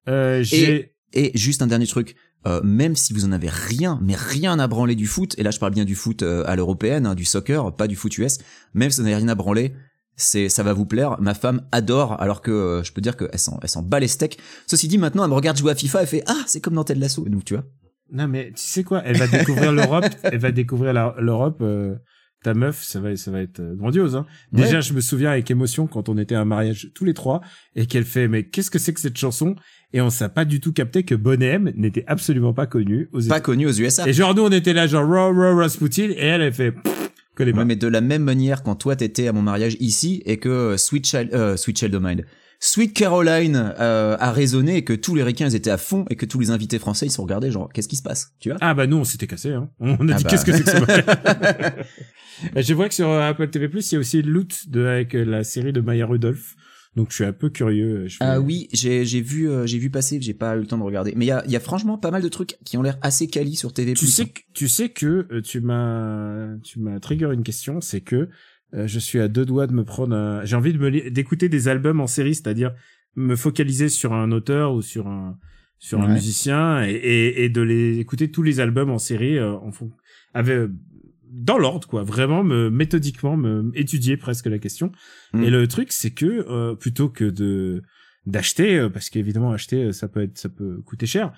Euh, 0.09 0.43
j'ai. 0.43 0.75
Et 0.75 0.94
juste 1.35 1.62
un 1.62 1.67
dernier 1.67 1.87
truc. 1.87 2.15
Euh, 2.47 2.61
même 2.62 2.95
si 2.95 3.15
vous 3.15 3.25
en 3.25 3.33
avez 3.33 3.49
rien, 3.49 3.99
mais 4.03 4.15
rien 4.17 4.59
à 4.59 4.67
branler 4.67 4.95
du 4.95 5.07
foot, 5.07 5.35
et 5.39 5.43
là 5.43 5.51
je 5.51 5.59
parle 5.59 5.73
bien 5.73 5.87
du 5.87 5.95
foot 5.95 6.23
euh, 6.23 6.45
à 6.47 6.57
l'européenne, 6.57 7.07
hein, 7.07 7.15
du 7.15 7.25
soccer, 7.25 7.75
pas 7.75 7.87
du 7.87 7.97
foot 7.97 8.19
US, 8.19 8.37
même 8.75 8.91
si 8.91 8.99
vous 9.01 9.05
n'avez 9.05 9.17
rien 9.17 9.29
à 9.29 9.35
branler, 9.35 9.73
c'est 10.17 10.51
ça 10.51 10.62
va 10.62 10.75
vous 10.75 10.85
plaire. 10.85 11.17
Ma 11.21 11.33
femme 11.33 11.62
adore, 11.73 12.21
alors 12.21 12.43
que 12.43 12.51
euh, 12.51 12.83
je 12.83 12.93
peux 12.93 13.01
dire 13.01 13.17
qu'elle 13.17 13.39
s'en, 13.39 13.59
elle 13.62 13.69
s'en 13.71 13.83
bat 13.83 13.99
les 13.99 14.09
steaks. 14.09 14.37
Ceci 14.67 14.89
dit, 14.89 14.99
maintenant 14.99 15.25
elle 15.25 15.31
me 15.31 15.35
regarde 15.35 15.57
jouer 15.57 15.73
à 15.73 15.75
FIFA, 15.75 16.03
elle 16.03 16.07
fait 16.07 16.23
ah 16.27 16.37
c'est 16.47 16.61
comme 16.61 16.75
dans 16.75 16.85
Ted 16.85 17.01
Lasso, 17.01 17.25
donc 17.29 17.45
tu 17.47 17.55
vois. 17.55 17.65
Non, 18.12 18.29
mais 18.29 18.49
tu 18.55 18.62
sais 18.62 18.85
quoi? 18.85 19.01
Elle 19.07 19.17
va 19.17 19.27
découvrir 19.27 19.73
l'Europe. 19.73 20.05
Elle 20.25 20.39
va 20.39 20.53
découvrir 20.53 20.93
la- 20.93 21.15
l'Europe. 21.19 21.62
ta 22.43 22.53
meuf, 22.53 22.85
ça 22.85 23.01
va, 23.01 23.17
ça 23.17 23.31
va 23.31 23.41
être 23.41 23.62
grandiose. 23.77 24.17
Hein. 24.17 24.27
Déjà, 24.53 24.77
Ouais. 24.77 24.83
je 24.83 24.93
me 24.93 25.01
souviens 25.01 25.31
avec 25.31 25.51
émotion 25.51 25.87
quand 25.87 26.11
on 26.11 26.19
était 26.19 26.35
à 26.35 26.43
un 26.43 26.45
mariage 26.45 26.91
tous 26.95 27.07
les 27.07 27.15
trois 27.15 27.41
et 27.75 27.87
qu'elle 27.87 28.05
fait 28.05 28.29
mais 28.29 28.45
qu'est-ce 28.45 28.71
que 28.71 28.79
c'est 28.79 28.93
que 28.93 29.01
cette 29.01 29.17
chanson? 29.17 29.57
Et 29.97 30.01
on 30.01 30.11
s'est 30.11 30.29
pas 30.29 30.45
du 30.45 30.59
tout 30.61 30.73
capté 30.73 31.05
que 31.05 31.15
Bonnet 31.15 31.47
M 31.47 31.73
n'était 31.77 32.05
absolument 32.09 32.53
pas 32.53 32.67
connu 32.67 33.09
aux 33.13 33.21
Pas 33.21 33.25
États- 33.27 33.41
connu 33.41 33.67
aux 33.67 33.73
USA. 33.73 34.07
Et 34.09 34.13
genre 34.13 34.35
nous 34.35 34.43
on 34.43 34.51
était 34.51 34.73
là 34.73 34.87
genre 34.89 35.07
Raw 35.07 35.33
Raw 35.33 35.57
Rasputin 35.57 36.09
et 36.11 36.17
elle 36.27 36.43
elle 36.43 36.53
fait 36.53 36.73
pff, 36.73 37.11
connais 37.37 37.53
pas. 37.53 37.59
Ouais, 37.61 37.65
mais 37.65 37.77
de 37.77 37.87
la 37.87 38.01
même 38.01 38.25
manière 38.25 38.63
quand 38.65 38.75
toi 38.75 38.97
t'étais 38.97 39.29
à 39.29 39.33
mon 39.33 39.43
mariage 39.43 39.77
ici 39.81 40.21
et 40.27 40.39
que 40.39 40.49
euh, 40.49 40.77
Sweet 40.77 41.07
Child, 41.07 41.31
euh, 41.33 41.57
Sweet 41.57 41.79
Child 41.79 41.95
of 41.95 42.03
Mine, 42.03 42.25
Sweet 42.59 42.93
Caroline 42.93 43.73
euh, 43.79 44.17
a 44.19 44.33
résonné 44.33 44.79
et 44.79 44.85
que 44.85 44.95
tous 44.95 45.15
les 45.15 45.23
ricains 45.23 45.47
ils 45.49 45.55
étaient 45.55 45.71
à 45.71 45.77
fond 45.79 46.07
et 46.11 46.17
que 46.17 46.27
tous 46.27 46.41
les 46.41 46.51
invités 46.51 46.79
français 46.81 47.07
ils 47.07 47.11
se 47.13 47.21
regardaient 47.21 47.53
genre 47.53 47.71
qu'est-ce 47.73 47.89
qui 47.89 47.97
se 47.97 48.03
passe, 48.03 48.33
tu 48.41 48.49
vois? 48.49 48.59
Ah 48.63 48.75
bah 48.75 48.89
nous 48.89 48.97
on 48.97 49.05
s'était 49.05 49.27
cassé 49.29 49.53
hein. 49.53 49.69
On 49.79 50.09
a 50.09 50.15
Ah 50.15 50.17
dit 50.17 50.25
bah. 50.25 50.31
qu'est-ce 50.31 50.45
que 50.45 50.53
c'est 50.53 50.65
que 50.65 50.71
ça 50.71 50.81
Et 52.57 52.63
Je 52.63 52.75
vois 52.75 52.89
que 52.89 52.95
sur 52.95 53.09
euh, 53.09 53.21
Apple 53.29 53.49
TV+, 53.49 53.69
il 53.73 53.93
y 53.93 53.97
a 53.97 53.99
aussi 54.01 54.23
Loot 54.23 54.69
de 54.69 54.85
avec 54.87 55.15
euh, 55.15 55.25
la 55.25 55.45
série 55.45 55.73
de 55.73 55.81
Maya 55.81 56.05
Rudolph. 56.07 56.57
Donc 56.97 57.09
je 57.11 57.15
suis 57.17 57.25
un 57.25 57.33
peu 57.33 57.51
curieux. 57.51 58.07
Je 58.07 58.17
fais- 58.19 58.25
Ah 58.25 58.41
oui, 58.41 58.69
j'ai 58.73 59.05
j'ai 59.05 59.21
vu 59.21 59.49
euh, 59.49 59.67
j'ai 59.67 59.79
vu 59.79 59.91
passer, 59.91 60.21
j'ai 60.21 60.35
pas 60.35 60.57
eu 60.57 60.61
le 60.61 60.67
temps 60.67 60.79
de 60.79 60.83
regarder. 60.85 61.13
Mais 61.17 61.25
il 61.25 61.29
y 61.29 61.33
a 61.33 61.43
il 61.47 61.51
y 61.51 61.57
a 61.57 61.61
franchement 61.61 61.99
pas 61.99 62.11
mal 62.13 62.23
de 62.23 62.29
trucs 62.29 62.57
qui 62.65 62.77
ont 62.77 62.83
l'air 62.83 62.99
assez 63.03 63.27
quali 63.27 63.57
sur 63.57 63.73
TV+. 63.73 63.95
Tu 63.95 64.07
sais 64.07 64.27
que 64.27 64.41
tu 64.53 64.69
sais 64.69 64.89
que 64.91 65.27
euh, 65.33 65.41
tu 65.43 65.61
m'as 65.61 66.57
tu 66.63 66.79
m'as 66.81 67.01
trigger 67.01 67.31
une 67.33 67.43
question, 67.43 67.81
c'est 67.81 68.01
que 68.01 68.29
euh, 68.75 68.87
je 68.87 68.99
suis 68.99 69.19
à 69.21 69.29
deux 69.29 69.45
doigts 69.45 69.67
de 69.67 69.73
me 69.73 69.85
prendre 69.85 70.15
un- 70.15 70.45
j'ai 70.45 70.57
envie 70.57 70.73
de 70.73 70.79
me 70.79 70.89
li- 70.89 71.11
d'écouter 71.11 71.49
des 71.49 71.69
albums 71.69 72.01
en 72.01 72.07
série, 72.07 72.35
c'est-à-dire 72.35 72.73
me 73.17 73.37
focaliser 73.37 73.89
sur 73.89 74.13
un 74.13 74.31
auteur 74.33 74.75
ou 74.75 74.83
sur 74.83 75.07
un 75.09 75.39
sur 75.79 76.01
un 76.01 76.07
musicien 76.15 76.83
et, 76.85 76.93
et, 76.93 77.45
et 77.45 77.49
de 77.51 77.61
les 77.61 77.99
écouter 77.99 78.31
tous 78.31 78.43
les 78.43 78.59
albums 78.61 78.91
en 78.91 78.99
série 78.99 79.37
euh, 79.39 79.53
en 79.53 79.71
fon- 79.71 79.91
avec 80.33 80.71
dans 81.35 81.59
l'ordre 81.59 81.89
quoi, 81.89 82.03
vraiment 82.03 82.45
me 82.45 82.70
méthodiquement 82.70 83.37
me 83.37 83.70
étudier 83.74 84.16
presque 84.16 84.47
la 84.47 84.59
question. 84.59 84.93
Mm. 85.32 85.43
Et 85.45 85.51
le 85.51 85.68
truc 85.68 85.93
c'est 85.93 86.12
que 86.12 86.47
euh, 86.49 86.74
plutôt 86.74 87.09
que 87.09 87.24
de 87.24 87.82
d'acheter 88.26 88.78
euh, 88.78 88.89
parce 88.89 89.11
qu'évidemment 89.11 89.53
acheter 89.53 89.85
euh, 89.85 89.93
ça 89.93 90.09
peut 90.09 90.22
être 90.22 90.39
ça 90.39 90.49
peut 90.49 90.80
coûter 90.82 91.07
cher 91.07 91.32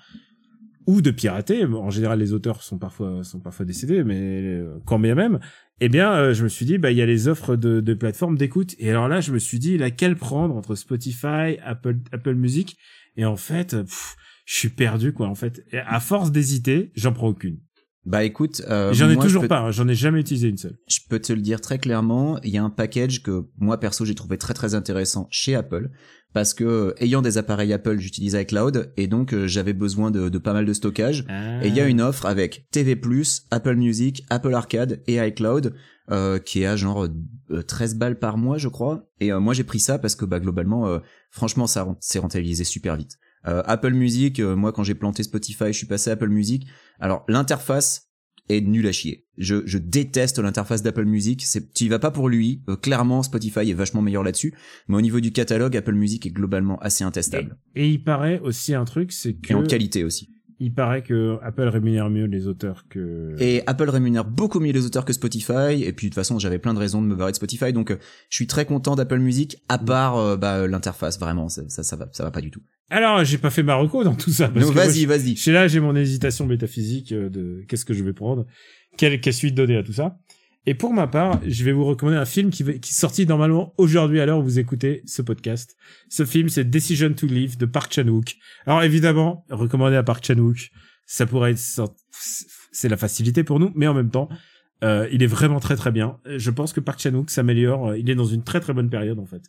ou 0.87 1.01
de 1.01 1.11
pirater. 1.11 1.65
En 1.65 1.89
général, 1.89 2.19
les 2.19 2.33
auteurs 2.33 2.63
sont 2.63 2.79
parfois 2.79 3.23
sont 3.23 3.41
parfois 3.41 3.65
décédés, 3.65 4.03
mais 4.03 4.41
euh, 4.41 4.79
quand 4.85 4.97
bien 4.97 5.15
même, 5.15 5.39
eh 5.81 5.89
bien, 5.89 6.13
euh, 6.13 6.33
je 6.33 6.43
me 6.43 6.49
suis 6.49 6.65
dit, 6.65 6.77
bah, 6.77 6.91
il 6.91 6.97
y 6.97 7.01
a 7.01 7.05
les 7.05 7.27
offres 7.27 7.55
de, 7.55 7.81
de 7.81 7.93
plateformes 7.93 8.37
d'écoute. 8.37 8.73
Et 8.79 8.89
alors 8.89 9.07
là, 9.07 9.19
je 9.19 9.31
me 9.31 9.37
suis 9.37 9.59
dit, 9.59 9.77
laquelle 9.77 10.15
prendre 10.15 10.55
entre 10.55 10.75
Spotify, 10.75 11.57
Apple, 11.63 11.97
Apple 12.11 12.35
Music? 12.35 12.77
Et 13.17 13.25
en 13.25 13.35
fait, 13.35 13.75
pff, 13.75 14.15
je 14.45 14.53
suis 14.55 14.69
perdu, 14.69 15.11
quoi. 15.11 15.27
En 15.27 15.35
fait, 15.35 15.65
Et 15.71 15.79
à 15.79 15.99
force 15.99 16.31
d'hésiter, 16.31 16.91
j'en 16.95 17.11
prends 17.11 17.27
aucune. 17.27 17.59
Bah 18.07 18.23
écoute, 18.23 18.61
euh, 18.69 18.93
j'en 18.93 19.09
ai 19.09 19.15
moi, 19.15 19.23
je 19.23 19.27
toujours 19.27 19.41
peux- 19.43 19.47
pas. 19.49 19.59
hein, 19.59 19.71
J'en 19.71 19.87
ai 19.87 19.93
jamais 19.95 20.21
utilisé 20.21 20.47
une 20.47 20.57
seule. 20.57 20.77
Je 20.87 20.99
peux 21.09 21.19
te 21.19 21.33
le 21.33 21.41
dire 21.41 21.59
très 21.59 21.77
clairement, 21.77 22.39
il 22.41 22.51
y 22.51 22.57
a 22.57 22.63
un 22.63 22.69
package 22.69 23.21
que 23.21 23.45
moi 23.57 23.79
perso 23.79 24.05
j'ai 24.05 24.15
trouvé 24.15 24.37
très 24.37 24.53
très 24.53 24.75
intéressant 24.75 25.27
chez 25.29 25.55
Apple 25.55 25.89
parce 26.33 26.53
que 26.53 26.63
euh, 26.63 26.93
ayant 27.03 27.21
des 27.21 27.37
appareils 27.37 27.73
Apple, 27.73 27.99
j'utilise 27.99 28.33
iCloud 28.33 28.93
et 28.95 29.07
donc 29.07 29.33
euh, 29.33 29.45
j'avais 29.47 29.73
besoin 29.73 30.09
de, 30.09 30.29
de 30.29 30.37
pas 30.37 30.53
mal 30.53 30.65
de 30.65 30.71
stockage. 30.73 31.25
Et 31.63 31.67
il 31.67 31.75
y 31.75 31.81
a 31.81 31.87
une 31.87 31.99
offre 32.01 32.25
avec 32.25 32.67
TV+, 32.71 32.97
Apple 33.51 33.75
Music, 33.75 34.23
Apple 34.29 34.53
Arcade 34.53 35.01
et 35.07 35.15
iCloud 35.27 35.73
euh, 36.09 36.39
qui 36.39 36.61
est 36.61 36.65
à 36.65 36.77
genre 36.77 37.05
euh, 37.51 37.61
13 37.63 37.95
balles 37.95 38.19
par 38.19 38.37
mois, 38.37 38.57
je 38.57 38.69
crois. 38.69 39.09
Et 39.19 39.33
euh, 39.33 39.39
moi 39.41 39.53
j'ai 39.53 39.65
pris 39.65 39.79
ça 39.79 39.99
parce 39.99 40.15
que 40.15 40.23
bah 40.23 40.39
globalement, 40.39 40.87
euh, 40.87 40.99
franchement, 41.31 41.67
ça 41.67 41.85
s'est 41.99 42.19
rentabilisé 42.19 42.63
super 42.63 42.95
vite. 42.95 43.17
Euh, 43.47 43.63
Apple 43.65 43.93
Music, 43.93 44.39
euh, 44.39 44.55
moi 44.55 44.71
quand 44.71 44.83
j'ai 44.83 44.95
planté 44.95 45.23
Spotify, 45.23 45.67
je 45.67 45.77
suis 45.77 45.87
passé 45.87 46.09
à 46.09 46.13
Apple 46.13 46.29
Music. 46.29 46.67
Alors 46.99 47.23
l'interface 47.27 48.07
est 48.49 48.61
nulle 48.61 48.87
à 48.87 48.91
chier. 48.91 49.25
Je, 49.37 49.57
je 49.65 49.77
déteste 49.77 50.39
l'interface 50.39 50.81
d'Apple 50.81 51.05
Music. 51.05 51.43
C'est, 51.45 51.73
tu 51.73 51.85
y 51.85 51.87
vas 51.89 51.99
pas 51.99 52.11
pour 52.11 52.29
lui. 52.29 52.63
Euh, 52.69 52.75
clairement, 52.75 53.23
Spotify 53.23 53.69
est 53.69 53.73
vachement 53.73 54.01
meilleur 54.01 54.23
là-dessus. 54.23 54.53
Mais 54.87 54.95
au 54.95 55.01
niveau 55.01 55.19
du 55.19 55.31
catalogue, 55.31 55.75
Apple 55.75 55.93
Music 55.93 56.25
est 56.25 56.31
globalement 56.31 56.79
assez 56.79 57.03
intestable. 57.03 57.57
Et 57.75 57.89
il 57.89 58.03
paraît 58.03 58.39
aussi 58.39 58.73
un 58.73 58.85
truc, 58.85 59.11
c'est 59.11 59.33
que 59.33 59.51
Et 59.51 59.55
en 59.55 59.63
qualité 59.63 60.03
aussi. 60.03 60.36
Il 60.59 60.73
paraît 60.73 61.03
que 61.03 61.37
Apple 61.43 61.67
rémunère 61.67 62.09
mieux 62.09 62.25
les 62.25 62.47
auteurs 62.47 62.85
que. 62.89 63.35
Et 63.39 63.61
Apple 63.67 63.89
rémunère 63.89 64.25
beaucoup 64.25 64.59
mieux 64.59 64.71
les 64.71 64.85
auteurs 64.85 65.05
que 65.05 65.13
Spotify. 65.13 65.83
Et 65.83 65.93
puis 65.93 66.07
de 66.07 66.11
toute 66.11 66.15
façon, 66.15 66.39
j'avais 66.39 66.59
plein 66.59 66.73
de 66.73 66.79
raisons 66.79 67.01
de 67.01 67.07
me 67.07 67.15
barrer 67.15 67.31
de 67.31 67.35
Spotify. 67.37 67.73
Donc 67.73 67.91
euh, 67.91 67.97
je 68.29 68.35
suis 68.35 68.47
très 68.47 68.65
content 68.65 68.95
d'Apple 68.95 69.19
Music, 69.19 69.57
à 69.69 69.77
part 69.77 70.17
euh, 70.17 70.35
bah, 70.37 70.67
l'interface. 70.67 71.19
Vraiment, 71.19 71.49
ça, 71.49 71.61
ça, 71.69 71.83
ça 71.83 71.95
va, 71.95 72.07
ça 72.11 72.23
va 72.23 72.31
pas 72.31 72.41
du 72.41 72.51
tout. 72.51 72.61
Alors, 72.89 73.23
j'ai 73.25 73.37
pas 73.37 73.49
fait 73.49 73.63
ma 73.63 73.75
reco 73.75 74.03
dans 74.03 74.15
tout 74.15 74.31
ça. 74.31 74.47
parce 74.47 74.65
moi, 74.65 74.85
vas-y, 74.85 75.01
je- 75.01 75.07
vas-y. 75.07 75.35
Chez 75.35 75.51
là, 75.51 75.67
j'ai 75.67 75.79
mon 75.81 75.95
hésitation 75.95 76.45
métaphysique 76.45 77.11
euh, 77.11 77.29
de 77.29 77.63
qu'est-ce 77.67 77.83
que 77.85 77.93
je 77.93 78.03
vais 78.03 78.13
prendre, 78.13 78.45
quelle, 78.97 79.19
quelle 79.19 79.33
suite 79.33 79.55
donner 79.55 79.75
à 79.77 79.83
tout 79.83 79.93
ça. 79.93 80.17
Et 80.69 80.73
pour 80.73 80.93
ma 80.93 81.07
part, 81.07 81.39
je 81.47 81.63
vais 81.63 81.71
vous 81.71 81.85
recommander 81.85 82.17
un 82.17 82.25
film 82.25 82.49
qui, 82.49 82.61
est 82.63 82.85
sorti 82.85 83.25
normalement 83.25 83.73
aujourd'hui 83.77 84.19
à 84.19 84.25
l'heure 84.25 84.39
où 84.39 84.43
vous 84.43 84.59
écoutez 84.59 85.01
ce 85.05 85.21
podcast. 85.21 85.77
Ce 86.09 86.25
film, 86.25 86.49
c'est 86.49 86.65
Decision 86.65 87.13
to 87.13 87.25
Live 87.25 87.57
de 87.57 87.65
Park 87.65 87.93
Chan-wook. 87.93 88.35
Alors 88.65 88.83
évidemment, 88.83 89.45
recommandé 89.49 89.95
à 89.95 90.03
Park 90.03 90.25
Chan-wook, 90.25 90.71
ça 91.05 91.25
pourrait 91.25 91.51
être, 91.51 91.93
c'est 92.73 92.89
la 92.89 92.97
facilité 92.97 93.45
pour 93.45 93.61
nous, 93.61 93.71
mais 93.75 93.87
en 93.87 93.93
même 93.93 94.09
temps, 94.09 94.27
euh, 94.83 95.07
il 95.09 95.23
est 95.23 95.27
vraiment 95.27 95.61
très 95.61 95.77
très 95.77 95.93
bien. 95.93 96.17
Je 96.25 96.51
pense 96.51 96.73
que 96.73 96.81
Park 96.81 96.99
Chan-wook 96.99 97.29
s'améliore. 97.29 97.87
euh, 97.87 97.97
Il 97.97 98.09
est 98.09 98.15
dans 98.15 98.25
une 98.25 98.43
très 98.43 98.59
très 98.59 98.73
bonne 98.73 98.89
période 98.89 99.19
en 99.19 99.25
fait, 99.25 99.43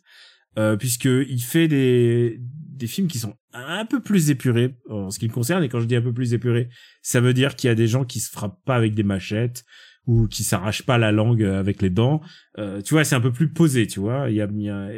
euh, 0.57 0.77
puisque 0.77 1.03
il 1.03 1.41
fait 1.41 1.67
des 1.67 2.39
des 2.39 2.87
films 2.87 3.09
qui 3.09 3.19
sont 3.19 3.35
un 3.51 3.83
peu 3.83 3.99
plus 3.99 4.29
épurés 4.29 4.77
en 4.89 5.11
ce 5.11 5.19
qui 5.19 5.27
me 5.27 5.33
concerne. 5.33 5.65
Et 5.65 5.67
quand 5.67 5.81
je 5.81 5.85
dis 5.85 5.97
un 5.97 6.01
peu 6.01 6.13
plus 6.13 6.33
épurés, 6.33 6.69
ça 7.01 7.19
veut 7.19 7.33
dire 7.33 7.57
qu'il 7.57 7.67
y 7.67 7.71
a 7.71 7.75
des 7.75 7.87
gens 7.87 8.05
qui 8.05 8.21
se 8.21 8.31
frappent 8.31 8.63
pas 8.63 8.75
avec 8.75 8.95
des 8.95 9.03
machettes 9.03 9.65
ou 10.09 10.27
qui 10.27 10.43
s'arrachent 10.43 10.85
pas 10.91 10.97
la 10.97 11.11
langue 11.11 11.43
avec 11.43 11.81
les 11.83 11.91
dents. 11.91 12.19
Euh, 12.57 12.81
tu 12.81 12.95
vois, 12.95 13.03
c'est 13.03 13.15
un 13.15 13.21
peu 13.21 13.31
plus 13.31 13.49
posé, 13.53 13.85
tu 13.85 13.99
vois. 13.99 14.29
Il 14.31 14.35
y 14.35 14.41
a, 14.41 14.47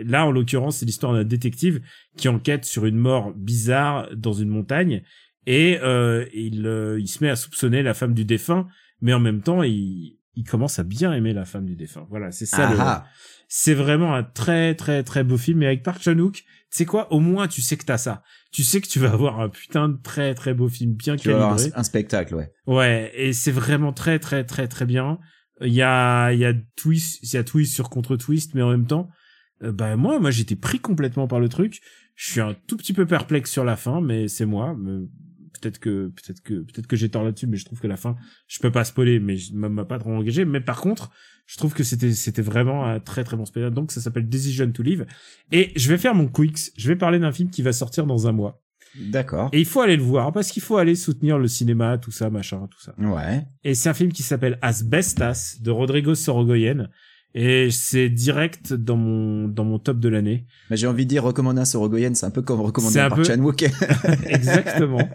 là, 0.06 0.26
en 0.26 0.32
l'occurrence, 0.32 0.78
c'est 0.78 0.86
l'histoire 0.86 1.12
d'un 1.14 1.26
détective 1.26 1.82
qui 2.18 2.30
enquête 2.30 2.64
sur 2.64 2.86
une 2.86 2.98
mort 2.98 3.34
bizarre 3.36 4.08
dans 4.16 4.32
une 4.34 4.48
montagne 4.50 5.04
et 5.46 5.80
euh, 5.84 6.26
il, 6.34 6.66
euh, 6.66 6.98
il 7.00 7.08
se 7.08 7.22
met 7.24 7.30
à 7.30 7.36
soupçonner 7.36 7.84
la 7.84 7.94
femme 7.94 8.14
du 8.14 8.24
défunt, 8.24 8.68
mais 9.02 9.14
en 9.14 9.20
même 9.20 9.42
temps, 9.42 9.64
il, 9.64 10.18
il 10.36 10.44
commence 10.46 10.80
à 10.80 10.84
bien 10.84 11.12
aimer 11.12 11.34
la 11.34 11.44
femme 11.46 11.66
du 11.66 11.76
défunt. 11.76 12.08
Voilà, 12.10 12.32
c'est 12.32 12.46
ça. 12.46 12.70
Ah 12.70 12.72
le- 12.74 12.80
ah. 12.80 13.06
C'est 13.54 13.74
vraiment 13.74 14.16
un 14.16 14.24
très 14.24 14.76
très 14.76 15.04
très 15.04 15.26
beau 15.26 15.38
film. 15.38 15.62
Et 15.62 15.66
avec 15.68 15.84
Park 15.84 16.02
Chan-wook, 16.02 16.36
tu 16.36 16.44
sais 16.70 16.86
quoi? 16.86 17.12
Au 17.12 17.20
moins, 17.20 17.50
tu 17.50 17.62
sais 17.62 17.76
que 17.76 17.84
t'as 17.84 17.98
ça. 17.98 18.24
Tu 18.54 18.64
sais 18.64 18.80
que 18.80 18.88
tu 18.88 18.98
vas 18.98 19.12
avoir 19.12 19.42
un 19.42 19.50
putain 19.50 19.90
de 19.90 19.98
très 20.02 20.34
très 20.34 20.54
beau 20.54 20.70
film 20.70 20.94
bien 20.94 21.18
Tu 21.18 21.28
vas 21.28 21.36
avoir 21.36 21.56
calibré. 21.58 21.76
un, 21.76 21.80
un 21.82 21.84
spectacle, 21.84 22.36
ouais. 22.36 22.50
Ouais, 22.66 23.12
et 23.14 23.34
c'est 23.34 23.52
vraiment 23.52 23.92
très 23.92 24.20
très 24.20 24.46
très 24.46 24.70
très 24.70 24.86
bien. 24.86 25.20
Il 25.60 25.74
y 25.74 25.82
a, 25.82 26.32
il 26.32 26.40
y 26.40 26.46
a 26.46 26.54
twist, 26.78 27.20
il 27.24 27.34
y 27.34 27.38
a 27.38 27.44
twist 27.44 27.74
sur 27.74 27.90
contre 27.90 28.16
twist, 28.16 28.54
mais 28.56 28.62
en 28.62 28.70
même 28.72 28.88
temps, 28.88 29.10
euh, 29.64 29.74
bah 29.74 29.98
moi, 29.98 30.18
moi 30.22 30.32
j'étais 30.32 30.56
pris 30.56 30.80
complètement 30.80 31.28
par 31.28 31.42
le 31.42 31.50
truc. 31.50 31.82
Je 32.16 32.32
suis 32.32 32.40
un 32.42 32.56
tout 32.68 32.78
petit 32.78 32.94
peu 32.94 33.06
perplexe 33.06 33.52
sur 33.52 33.66
la 33.66 33.76
fin, 33.76 34.00
mais 34.00 34.30
c'est 34.30 34.46
moi. 34.46 34.74
mais 34.80 35.08
Peut-être 35.60 35.80
que, 35.80 36.08
peut-être 36.08 36.42
que, 36.42 36.54
peut-être 36.62 36.88
que 36.88 36.96
j'ai 36.96 37.10
tort 37.10 37.24
là-dessus, 37.24 37.48
mais 37.48 37.58
je 37.58 37.66
trouve 37.66 37.80
que 37.80 37.88
la 37.88 37.98
fin, 37.98 38.16
je 38.48 38.60
peux 38.60 38.72
pas 38.72 38.84
spoiler, 38.84 39.20
mais 39.20 39.38
je 39.38 39.54
m'a 39.54 39.86
pas 39.86 40.00
trop 40.00 40.12
engagé. 40.12 40.46
Mais 40.46 40.62
par 40.62 40.82
contre, 40.82 41.12
je 41.46 41.58
trouve 41.58 41.74
que 41.74 41.84
c'était, 41.84 42.14
c'était 42.14 42.42
vraiment 42.42 42.86
un 42.86 43.00
très 43.00 43.24
très 43.24 43.36
bon 43.36 43.46
spectacle. 43.46 43.74
Donc 43.74 43.92
ça 43.92 44.02
s'appelle 44.02 44.30
Decision 44.30 44.72
to 44.72 44.84
Live. 44.84 45.06
Et 45.52 45.72
je 45.76 45.90
vais 45.90 45.98
faire 45.98 46.16
mon 46.16 46.28
quicks. 46.28 46.72
Je 46.78 46.88
vais 46.88 46.96
parler 46.96 47.20
d'un 47.20 47.32
film 47.32 47.50
qui 47.50 47.62
va 47.62 47.74
sortir 47.74 48.06
dans 48.06 48.28
un 48.28 48.32
mois. 48.32 48.62
D'accord. 48.96 49.50
Et 49.54 49.60
il 49.60 49.66
faut 49.66 49.82
aller 49.82 49.96
le 49.96 50.04
voir 50.04 50.32
parce 50.32 50.52
qu'il 50.52 50.62
faut 50.62 50.78
aller 50.78 50.96
soutenir 50.96 51.38
le 51.38 51.48
cinéma, 51.48 51.98
tout 51.98 52.12
ça, 52.12 52.30
machin, 52.30 52.68
tout 52.70 52.82
ça. 52.82 52.94
Ouais. 52.98 53.46
Et 53.64 53.74
c'est 53.74 53.90
un 53.90 53.94
film 53.94 54.12
qui 54.12 54.24
s'appelle 54.24 54.58
Asbestas 54.62 55.58
de 55.62 55.72
Rodrigo 55.72 56.16
Sorogoyen. 56.16 56.90
Et 57.34 57.72
c'est 57.72 58.10
direct 58.10 58.74
dans 58.74 58.98
mon 58.98 59.48
dans 59.48 59.64
mon 59.64 59.80
top 59.80 60.00
de 60.00 60.10
l'année. 60.10 60.46
Mais 60.70 60.76
j'ai 60.76 60.88
envie 60.88 61.06
de 61.06 61.10
dire 61.10 61.24
recommander 61.24 61.62
un 61.62 61.66
Sorogoyen, 61.66 62.14
c'est 62.14 62.26
un 62.26 62.30
peu 62.32 62.42
comme 62.42 62.60
recommander 62.60 63.00
un 63.00 63.08
Park 63.10 63.22
peu- 63.22 63.24
Chan-wook. 63.24 63.64
Exactement. 64.26 65.08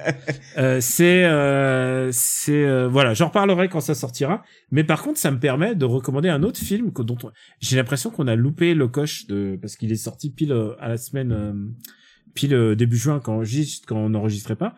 Euh, 0.56 0.78
c'est 0.80 1.24
euh, 1.24 2.08
c'est 2.12 2.64
euh, 2.64 2.88
voilà, 2.88 3.12
j'en 3.12 3.26
reparlerai 3.28 3.68
quand 3.68 3.80
ça 3.80 3.94
sortira. 3.94 4.42
Mais 4.70 4.82
par 4.82 5.02
contre, 5.02 5.18
ça 5.18 5.30
me 5.30 5.38
permet 5.38 5.74
de 5.74 5.84
recommander 5.84 6.30
un 6.30 6.42
autre 6.42 6.58
film 6.58 6.90
que, 6.92 7.02
dont 7.02 7.18
on- 7.22 7.30
j'ai 7.60 7.76
l'impression 7.76 8.10
qu'on 8.10 8.28
a 8.28 8.34
loupé 8.34 8.74
le 8.74 8.88
coche 8.88 9.26
de 9.26 9.58
parce 9.60 9.76
qu'il 9.76 9.92
est 9.92 9.96
sorti 9.96 10.30
pile 10.30 10.52
euh, 10.52 10.72
à 10.80 10.88
la 10.88 10.96
semaine 10.96 11.32
euh, 11.32 11.52
pile 12.34 12.54
euh, 12.54 12.74
début 12.74 12.96
juin 12.96 13.20
quand 13.22 13.32
on 13.34 13.36
enregistre- 13.36 13.86
quand 13.86 13.96
on 13.98 14.08
n'enregistrait 14.10 14.56
pas. 14.56 14.74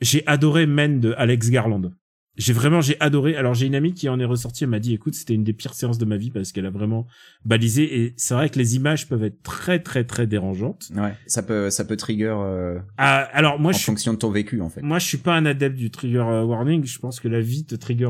J'ai 0.00 0.24
adoré 0.26 0.66
Men 0.66 0.98
de 0.98 1.14
Alex 1.16 1.48
Garland. 1.50 1.92
J'ai 2.36 2.52
vraiment 2.54 2.80
j'ai 2.80 2.98
adoré. 3.00 3.36
Alors 3.36 3.52
j'ai 3.54 3.66
une 3.66 3.74
amie 3.74 3.92
qui 3.92 4.08
en 4.08 4.18
est 4.18 4.24
ressortie, 4.24 4.64
elle 4.64 4.70
m'a 4.70 4.78
dit 4.78 4.94
écoute, 4.94 5.14
c'était 5.14 5.34
une 5.34 5.44
des 5.44 5.52
pires 5.52 5.74
séances 5.74 5.98
de 5.98 6.04
ma 6.06 6.16
vie 6.16 6.30
parce 6.30 6.50
qu'elle 6.52 6.64
a 6.66 6.70
vraiment 6.70 7.06
balisé 7.44 8.02
et 8.02 8.14
c'est 8.16 8.32
vrai 8.34 8.48
que 8.48 8.58
les 8.58 8.74
images 8.76 9.06
peuvent 9.08 9.24
être 9.24 9.42
très 9.42 9.80
très 9.80 10.04
très 10.04 10.26
dérangeantes. 10.26 10.90
ouais. 10.96 11.12
Ça 11.26 11.42
peut, 11.42 11.68
ça 11.68 11.84
peut 11.84 11.96
trigger 11.96 12.34
euh, 12.38 12.78
Ah, 12.96 13.28
alors 13.32 13.58
moi 13.60 13.70
en 13.70 13.72
je 13.72 13.78
suis 13.78 13.86
fonction 13.86 14.14
de 14.14 14.18
ton 14.18 14.30
vécu 14.30 14.60
en 14.62 14.70
fait. 14.70 14.80
moi, 14.82 14.98
je 14.98 15.06
suis 15.06 15.18
pas 15.18 15.34
un 15.36 15.44
adepte 15.44 15.76
du 15.76 15.90
trigger 15.90 16.24
euh, 16.26 16.44
warning. 16.44 16.84
Je 16.84 16.98
pense 16.98 17.20
que 17.20 17.28
la 17.28 17.40
vie 17.40 17.66
te 17.66 17.74
trigger 17.74 18.08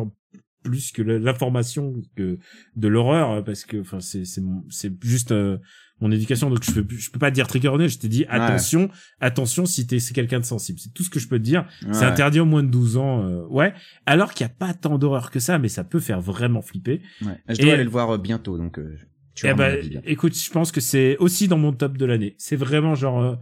plus 0.63 0.93
que 0.93 1.03
l'information 1.03 1.93
que 2.17 2.39
de 2.77 2.89
l'horreur 2.89 3.43
parce 3.43 3.65
que 3.65 3.81
enfin 3.81 3.99
c'est 3.99 4.25
c'est 4.25 4.43
c'est 4.71 4.93
juste 5.03 5.33
euh, 5.33 5.59
mon 6.03 6.11
éducation 6.11 6.51
donc 6.51 6.63
je 6.65 6.73
peux 6.73 6.85
je 6.97 7.11
peux 7.11 7.19
pas 7.19 7.31
dire 7.31 7.47
trigger 7.47 7.69
warning 7.69 7.89
je 7.89 7.99
t'ai 7.99 8.09
dit 8.09 8.27
attention 8.29 8.91
attention 9.21 9.65
si 9.65 9.87
t'es 9.87 9.99
c'est 10.01 10.13
quelqu'un 10.13 10.41
de 10.41 10.45
sensible 10.45 10.79
c'est 10.79 10.93
tout 10.93 11.03
ce 11.03 11.09
que 11.11 11.19
je 11.19 11.29
peux 11.29 11.39
te 11.39 11.45
dire 11.45 11.65
c'est 11.93 12.05
interdit 12.05 12.41
au 12.41 12.45
moins 12.45 12.63
de 12.63 12.69
12 12.69 12.97
ans 12.99 13.25
euh, 13.25 13.43
ouais 13.49 13.73
alors 14.05 14.35
qu'il 14.35 14.45
y 14.47 14.51
a 14.51 14.53
pas 14.53 14.75
tant 14.75 14.99
d'horreur 14.99 15.31
que 15.31 15.39
ça 15.41 15.59
mais 15.59 15.69
ça 15.69 15.85
peut 15.85 16.01
faire 16.01 16.21
vraiment 16.21 16.61
flipper 16.61 17.01
Ouais. 17.25 17.39
Je 17.49 17.57
dois 17.59 17.67
Et- 17.71 17.73
aller 17.75 17.85
le 17.85 17.91
voir 17.91 18.11
euh, 18.11 18.19
bientôt, 18.19 18.59
donc 18.59 18.79
euh, 18.79 18.97
tu 19.35 19.47
eh 19.47 19.55
bientôt. 19.55 20.01
écoute 20.05 20.37
je 20.37 20.51
pense 20.51 20.73
que 20.73 20.81
c'est 20.81 21.17
aussi 21.19 21.49
dans 21.49 21.57
mon 21.59 21.73
top 21.73 21.97
de 21.97 22.05
l'année 22.05 22.35
c'est 22.37 22.57
vraiment 22.57 22.95
genre 22.95 23.23
euh, 23.23 23.37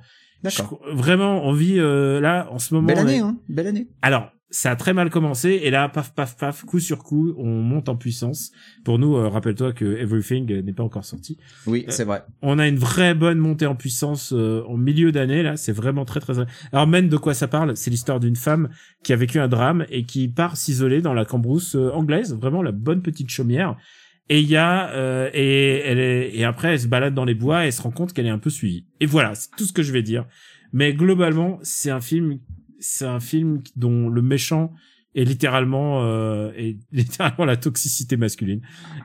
D'accord. 0.45 0.81
vraiment 0.93 1.45
on 1.45 1.53
vit 1.53 1.79
euh, 1.79 2.21
là 2.21 2.47
en 2.51 2.59
ce 2.59 2.75
moment 2.75 2.87
Belle 2.87 2.99
année, 2.99 3.17
est- 3.17 3.21
hein. 3.21 3.37
Belle 3.49 3.67
année. 3.67 3.89
Alors, 4.03 4.31
ça 4.51 4.73
a 4.73 4.77
très 4.77 4.93
mal 4.93 5.11
commencé 5.11 5.61
et 5.63 5.71
là, 5.71 5.89
paf, 5.89 6.13
paf, 6.13 6.37
paf, 6.37 6.65
coup 6.65 6.81
sur 6.81 7.05
coup, 7.05 7.35
on 7.39 7.63
monte 7.63 7.89
en 7.89 7.97
puissance. 7.97 8.51
Pour 8.85 8.99
nous, 8.99 9.17
euh, 9.17 9.29
rappelle-toi 9.29 9.73
que 9.73 9.85
Everything 9.85 10.63
n'est 10.63 10.73
pas 10.73 10.83
encore 10.83 11.05
sorti. 11.05 11.39
Oui, 11.67 11.85
Euh, 11.87 11.91
c'est 11.93 12.05
vrai. 12.05 12.23
On 12.43 12.59
a 12.59 12.67
une 12.67 12.79
vraie 12.79 13.15
bonne 13.15 13.39
montée 13.39 13.67
en 13.67 13.77
puissance 13.77 14.33
euh, 14.33 14.63
en 14.67 14.77
milieu 14.77 15.13
d'année 15.13 15.43
là. 15.43 15.57
C'est 15.57 15.73
vraiment 15.73 16.05
très 16.05 16.21
très. 16.21 16.35
Alors, 16.73 16.87
Men, 16.87 17.09
de 17.09 17.17
quoi 17.17 17.35
ça 17.35 17.49
parle 17.49 17.77
C'est 17.77 17.91
l'histoire 17.91 18.19
d'une 18.19 18.37
femme 18.37 18.69
qui 19.05 19.13
a 19.13 19.17
vécu 19.17 19.39
un 19.39 19.49
drame 19.49 19.87
et 19.89 20.05
qui 20.05 20.29
part 20.29 20.57
s'isoler 20.57 21.01
dans 21.01 21.15
la 21.15 21.25
cambrousse 21.25 21.77
euh, 21.77 21.91
anglaise, 21.93 22.35
vraiment 22.35 22.63
la 22.63 22.73
bonne 22.73 23.03
petite 23.03 23.31
chaumière. 23.31 23.77
Et 24.29 24.41
il 24.41 24.49
y 24.49 24.57
a 24.57 24.91
euh, 24.91 25.29
et 25.35 25.81
elle 25.85 25.99
est 25.99 26.31
et 26.37 26.45
après 26.45 26.73
elle 26.73 26.81
se 26.81 26.87
balade 26.87 27.15
dans 27.15 27.25
les 27.25 27.35
bois 27.35 27.65
et 27.65 27.67
elle 27.67 27.73
se 27.73 27.83
rend 27.83 27.91
compte 27.91 28.13
qu'elle 28.13 28.27
est 28.27 28.31
un 28.31 28.39
peu 28.39 28.51
suivie. 28.51 28.87
Et 29.01 29.07
voilà, 29.07 29.35
c'est 29.35 29.49
tout 29.57 29.65
ce 29.65 29.73
que 29.73 29.83
je 29.83 29.93
vais 29.93 30.03
dire. 30.03 30.25
Mais 30.73 30.93
globalement, 30.93 31.59
c'est 31.63 31.91
un 31.91 32.01
film 32.01 32.39
c'est 32.81 33.07
un 33.07 33.21
film 33.21 33.63
dont 33.77 34.09
le 34.09 34.23
méchant 34.23 34.73
est 35.17 35.25
littéralement 35.25 36.05
euh, 36.05 36.53
est 36.57 36.77
littéralement 36.93 37.45
la 37.45 37.57
toxicité 37.57 38.17
masculine. 38.17 38.61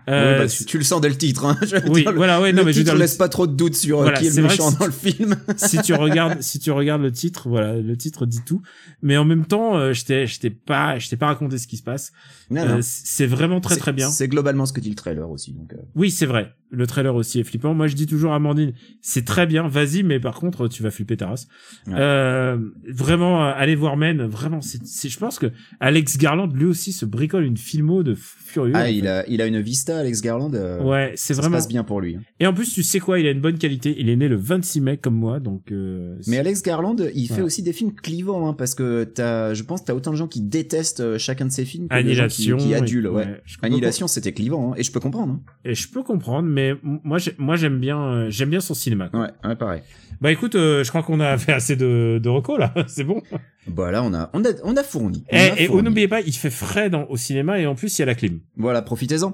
Euh, 0.08 0.34
Oui, 0.34 0.46
bah, 0.46 0.48
tu, 0.48 0.66
tu 0.66 0.78
le 0.78 0.84
sens 0.84 1.02
dès 1.02 1.10
le 1.10 1.18
titre. 1.18 1.46
Hein. 1.46 1.58
Je 1.66 1.78
oui, 1.90 2.04
dire, 2.04 2.14
voilà, 2.14 2.40
ouais, 2.40 2.54
non, 2.54 2.64
mais 2.64 2.74
je 2.74 2.84
dire, 2.84 2.96
laisse 2.96 3.16
pas 3.16 3.28
trop 3.28 3.48
de 3.48 3.56
doute 3.56 3.76
sur 3.76 4.00
euh, 4.00 4.04
Voilà, 4.04 4.20
qui 4.20 4.28
est 4.28 4.36
le 4.36 4.44
méchant 4.44 4.70
si 4.70 4.78
dans 4.78 4.86
le 4.86 4.92
film. 4.92 5.36
si 5.58 5.82
tu 5.82 5.96
regardes 5.96 6.42
si 6.44 6.60
tu 6.60 6.70
regardes 6.70 7.02
le 7.02 7.12
titre 7.12 7.50
voilà 7.50 7.76
le 7.76 7.98
titre 7.98 8.28
dit 8.28 8.42
tout 8.46 8.62
mais 9.02 9.18
en 9.18 9.26
même 9.26 9.46
temps 9.48 9.78
euh, 9.78 9.94
je 9.94 10.06
t'ai 10.06 10.28
je 10.28 10.40
t'ai 10.40 10.52
pas 10.52 11.00
je 11.00 11.10
t'ai 11.10 11.18
pas 11.18 11.26
raconté 11.28 11.58
ce 11.58 11.66
qui 11.68 11.78
se 11.78 11.84
passe 11.84 12.12
Euh, 12.52 12.80
c'est 12.82 13.26
vraiment 13.26 13.60
très 13.60 13.76
très 13.76 13.92
bien 13.92 14.10
C'est 14.12 14.28
globalement 14.28 14.68
ce 14.68 14.74
que 14.74 14.82
dit 14.82 14.90
le 14.90 14.96
trailer 14.96 15.28
aussi. 15.28 15.54
Donc, 15.54 15.74
euh, 15.74 15.78
oui 15.96 16.12
c'est 16.12 16.28
vrai 16.28 16.54
le 16.76 16.88
trailer 16.88 17.16
aussi 17.16 17.40
est 17.40 17.44
flippant 17.44 17.74
moi 17.74 17.88
je 17.88 17.96
dis 17.96 18.06
toujours 18.06 18.34
à 18.34 18.36
Amandine 18.36 18.74
c'est 19.02 19.26
très 19.26 19.46
bien 19.48 19.68
vas-y 19.68 20.04
mais 20.04 20.20
par 20.20 20.36
contre 20.40 20.68
tu 20.68 20.84
vas 20.84 20.92
flipper 20.92 21.18
ta 21.18 21.28
race 21.28 21.48
Ouais. 21.88 21.94
euh, 21.98 22.58
vraiment 22.90 23.46
euh, 23.46 23.52
allez 23.56 23.76
voir 23.76 23.98
Men 23.98 24.24
vraiment 24.26 24.62
c'est 24.62 25.10
je 25.10 25.18
pense 25.20 25.40
que 25.40 25.48
Alex 25.80 26.18
Garland 26.18 26.48
lui 26.54 26.66
aussi 26.66 26.92
se 26.92 27.06
bricole 27.06 27.44
une 27.46 27.58
filmo 27.58 28.04
de 28.04 28.16
furieux 28.16 28.74
Ah, 28.76 28.90
il 28.90 29.02
fait. 29.02 29.08
a, 29.08 29.28
il 29.28 29.42
a 29.42 29.46
une 29.48 29.60
vista, 29.62 30.00
Alex 30.00 30.22
Garland. 30.22 30.54
euh, 30.54 30.82
ouais 30.84 31.14
c'est 31.16 31.34
ça 31.34 31.42
vraiment 31.42 31.58
se 31.58 31.64
passe 31.64 31.68
bien 31.70 31.84
pour 31.84 32.02
lui. 32.02 32.16
hein. 32.16 32.22
et 32.40 32.48
en 32.48 32.54
plus 32.54 32.72
tu 32.74 32.84
sais 32.84 33.00
quoi 33.00 33.20
il 33.20 33.28
a 33.28 33.32
une 33.32 33.42
bonne 33.42 33.58
qualité 33.58 33.96
il 33.98 34.10
est 34.10 34.16
né 34.16 34.28
le 34.28 34.36
26 34.36 34.82
mai 34.82 34.98
comme 34.98 35.16
moi 35.16 35.40
donc 35.40 35.72
euh, 35.72 36.16
Mais 36.28 36.38
Alex 36.38 36.62
Garland, 36.64 36.96
il 37.14 37.28
fait 37.28 37.42
aussi 37.42 37.62
des 37.64 37.74
films 37.74 37.94
clivants, 37.94 38.48
hein, 38.50 38.54
parce 38.54 38.76
que 38.76 39.04
t'as, 39.04 39.54
je 39.54 39.64
pense 39.64 39.82
que 39.82 39.86
t'as 39.88 39.94
autant 39.94 40.12
de 40.12 40.16
gens 40.18 40.28
qui 40.28 40.42
détestent 40.42 41.18
chacun 41.18 41.46
de 41.46 41.52
ses 41.52 41.66
films 41.66 41.88
que 41.88 41.94
de 42.04 42.14
gens 42.14 42.28
qui, 42.28 42.44
Annihilation 42.52 42.58
qui 42.58 42.74
adulent. 42.74 43.08
Ouais. 43.08 43.42
Annihilation, 43.62 44.08
c'était 44.08 44.32
clivant, 44.34 44.72
hein, 44.72 44.76
et 44.78 44.84
je 44.84 44.92
peux 44.92 45.00
comprendre. 45.00 45.34
hein. 45.34 45.42
Et 45.64 45.76
je 45.76 45.88
peux 45.90 46.04
comprendre, 46.04 46.48
mais 46.50 46.65
moi, 46.84 47.18
moi 47.38 47.56
j'aime 47.56 47.80
bien, 47.80 48.00
euh, 48.02 48.28
j'aime 48.30 48.50
bien 48.50 48.60
son 48.60 48.74
cinéma. 48.74 49.10
quoi. 49.10 49.22
Ouais, 49.22 49.30
ouais, 49.44 49.56
pareil. 49.56 49.82
Bah 50.22 50.32
écoute, 50.32 50.56
euh, 50.56 50.84
je 50.84 50.90
crois 50.90 51.04
qu'on 51.04 51.20
a 51.20 51.38
fait 51.40 51.54
assez 51.54 51.76
de, 51.76 52.20
de 52.22 52.30
recos 52.30 52.58
là, 52.60 52.74
c'est 52.88 53.04
bon. 53.04 53.22
Bah 53.68 53.92
là, 53.92 54.04
on 54.04 54.14
a, 54.14 54.30
on 54.34 54.44
a, 54.46 54.50
on 54.64 54.76
a 54.78 54.84
fourni. 54.84 55.24
On 55.32 55.36
Et, 55.36 55.68
oh, 55.70 55.82
n'oubliez 55.82 56.08
pas, 56.08 56.22
il 56.22 56.34
fait 56.34 56.50
frais 56.50 56.90
dans, 56.90 57.06
au 57.06 57.18
cinéma 57.18 57.60
et 57.60 57.66
en 57.68 57.76
plus 57.76 57.98
il 57.98 58.02
y 58.02 58.04
a 58.04 58.06
la 58.06 58.16
clim. 58.16 58.40
Voilà, 58.58 58.82
profitez-en. 58.82 59.34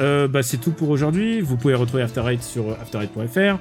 Euh, 0.00 0.26
bah 0.28 0.42
c'est 0.42 0.58
tout 0.58 0.72
pour 0.72 0.90
aujourd'hui. 0.90 1.40
Vous 1.40 1.56
pouvez 1.56 1.74
retrouver 1.74 2.02
After 2.02 2.22
Eight 2.28 2.42
sur 2.42 2.70
after8.fr. 2.72 3.58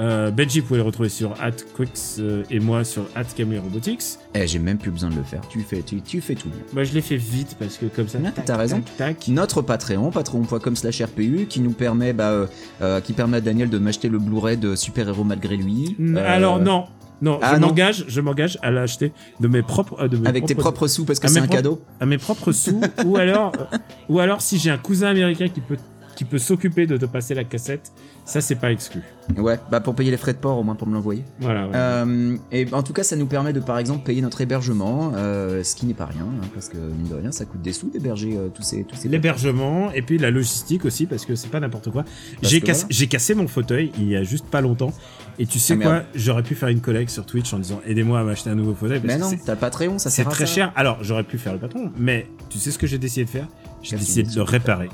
Euh, 0.00 0.30
Benji, 0.30 0.60
vous 0.60 0.66
pouvez 0.68 0.78
le 0.78 0.84
retrouver 0.86 1.08
sur 1.08 1.34
@quicks 1.76 1.90
euh, 2.20 2.44
et 2.50 2.60
moi 2.60 2.84
sur 2.84 3.04
@camry_robotics. 3.36 4.02
Eh, 4.34 4.46
j'ai 4.46 4.58
même 4.60 4.78
plus 4.78 4.90
besoin 4.92 5.10
de 5.10 5.16
le 5.16 5.24
faire. 5.24 5.40
Tu 5.48 5.60
fais, 5.62 5.82
tu, 5.82 6.00
tu 6.02 6.20
fais 6.20 6.34
tout 6.36 6.48
bien. 6.48 6.60
Bah 6.72 6.84
je 6.84 6.92
l'ai 6.94 7.00
fait 7.00 7.16
vite 7.16 7.56
parce 7.58 7.76
que 7.78 7.86
comme 7.86 8.06
ça. 8.06 8.18
T'as 8.44 8.56
raison. 8.56 8.80
Tac, 8.96 9.18
tac. 9.18 9.28
Notre 9.28 9.60
Patreon, 9.62 10.10
patreon.com 10.10 10.76
slash 10.76 11.02
RPU, 11.02 11.46
qui 11.48 11.60
nous 11.60 11.72
permet, 11.72 12.12
bah, 12.12 12.30
euh, 12.30 12.46
euh, 12.80 13.00
qui 13.00 13.12
permet 13.12 13.38
à 13.38 13.40
Daniel 13.40 13.70
de 13.70 13.78
m'acheter 13.78 14.08
le 14.08 14.18
Blu-ray 14.18 14.56
de 14.56 14.76
Super 14.76 15.08
Héros 15.08 15.24
malgré 15.24 15.56
lui. 15.56 15.96
Alors 16.16 16.60
non, 16.60 16.84
non, 17.20 17.40
Ah, 17.42 17.56
je 17.56 17.60
m'engage, 17.60 18.04
je 18.06 18.20
m'engage 18.20 18.56
à 18.62 18.70
l'acheter 18.70 19.12
de 19.40 19.48
mes 19.48 19.62
propres, 19.62 20.06
de 20.06 20.16
mes 20.16 20.28
Avec 20.28 20.46
tes 20.46 20.54
propres 20.54 20.86
sous 20.86 21.04
parce 21.04 21.18
que 21.18 21.26
c'est 21.26 21.40
un 21.40 21.48
cadeau. 21.48 21.82
à 21.98 22.06
mes 22.06 22.18
propres 22.18 22.52
sous 22.52 22.80
ou 23.04 23.16
alors 23.16 23.50
ou 24.08 24.20
alors 24.20 24.40
si 24.40 24.58
j'ai 24.58 24.70
un 24.70 24.78
cousin 24.78 25.08
américain 25.08 25.48
qui 25.48 25.60
peut 25.60 25.76
qui 26.18 26.24
peut 26.24 26.38
s'occuper 26.38 26.86
de 26.88 26.96
te 26.96 27.04
passer 27.04 27.32
la 27.32 27.44
cassette 27.44 27.92
ça 28.24 28.40
c'est 28.40 28.56
pas 28.56 28.72
exclu 28.72 29.02
Ouais, 29.36 29.60
bah 29.70 29.80
pour 29.80 29.94
payer 29.94 30.10
les 30.10 30.16
frais 30.16 30.32
de 30.32 30.38
port 30.38 30.58
au 30.58 30.62
moins 30.64 30.74
pour 30.74 30.88
me 30.88 30.94
l'envoyer. 30.94 31.22
voilà 31.38 31.66
ouais. 31.66 31.72
Euh, 31.74 32.36
et 32.50 32.66
en 32.72 32.82
tout 32.82 32.94
cas, 32.94 33.02
ça 33.02 33.14
nous 33.14 33.26
permet 33.26 33.52
de 33.52 33.60
par 33.60 33.78
exemple 33.78 34.02
payer 34.04 34.22
notre 34.22 34.40
hébergement, 34.40 35.12
euh, 35.14 35.62
ce 35.62 35.76
qui 35.76 35.84
n'est 35.84 35.92
pas 35.92 36.06
rien, 36.06 36.22
hein, 36.22 36.46
parce 36.54 36.70
que 36.70 36.78
mine 36.78 37.08
de 37.10 37.14
rien, 37.14 37.30
ça 37.30 37.44
coûte 37.44 37.60
des 37.60 37.74
sous 37.74 37.90
d'héberger 37.90 38.36
euh, 38.38 38.48
tous 38.48 38.62
ces 38.62 38.84
tous 38.84 38.96
ces. 38.96 39.08
l'hébergement 39.10 39.92
et 39.92 40.00
puis 40.02 40.16
la 40.18 40.30
logistique 40.30 40.86
aussi 40.86 41.04
parce 41.06 41.26
que 41.26 41.34
c'est 41.36 41.48
pas 41.50 41.60
n'importe 41.60 41.90
quoi 41.90 42.04
j'ai 42.42 42.60
cassé, 42.62 42.80
voilà. 42.80 42.86
j'ai 42.96 43.06
cassé 43.06 43.34
mon 43.34 43.46
fauteuil 43.48 43.92
il 43.98 44.08
y 44.08 44.16
a 44.16 44.22
juste 44.22 44.46
pas 44.46 44.62
longtemps 44.62 44.94
et 45.38 45.44
tu 45.46 45.58
sais 45.58 45.76
Ah, 45.82 45.84
quoi? 45.84 46.02
j'aurais 46.14 46.42
pu 46.42 46.54
faire 46.54 46.70
une 46.70 46.80
collecte 46.80 47.10
sur 47.10 47.26
Twitch 47.26 47.52
en 47.52 47.58
disant 47.58 47.80
aidez-moi 47.86 48.18
à 48.18 48.24
m'acheter 48.24 48.48
un 48.48 48.54
nouveau 48.54 48.74
fauteuil 48.74 48.98
parce 49.00 49.12
Mais 49.14 49.20
que 49.20 49.36
non, 49.36 49.42
t'as 49.44 49.56
Patreon, 49.56 49.98
ça 49.98 50.08
c'est 50.10 50.24
très 50.24 50.46
ça. 50.46 50.52
cher 50.54 50.72
alors 50.74 50.98
j'aurais 51.04 51.22
pu 51.24 51.36
faire 51.38 51.52
le 51.52 51.58
patron 51.58 51.92
mais 51.98 52.26
tu 52.48 52.58
sais 52.58 52.70
ce 52.70 52.78
que 52.78 52.86
j'ai 52.86 52.98
décidé 52.98 53.26
de 53.26 53.30
faire? 53.30 53.46
J'ai 53.82 53.96
décidé 53.96 54.22
de 54.30 54.34
le 54.34 54.42
réparer 54.42 54.88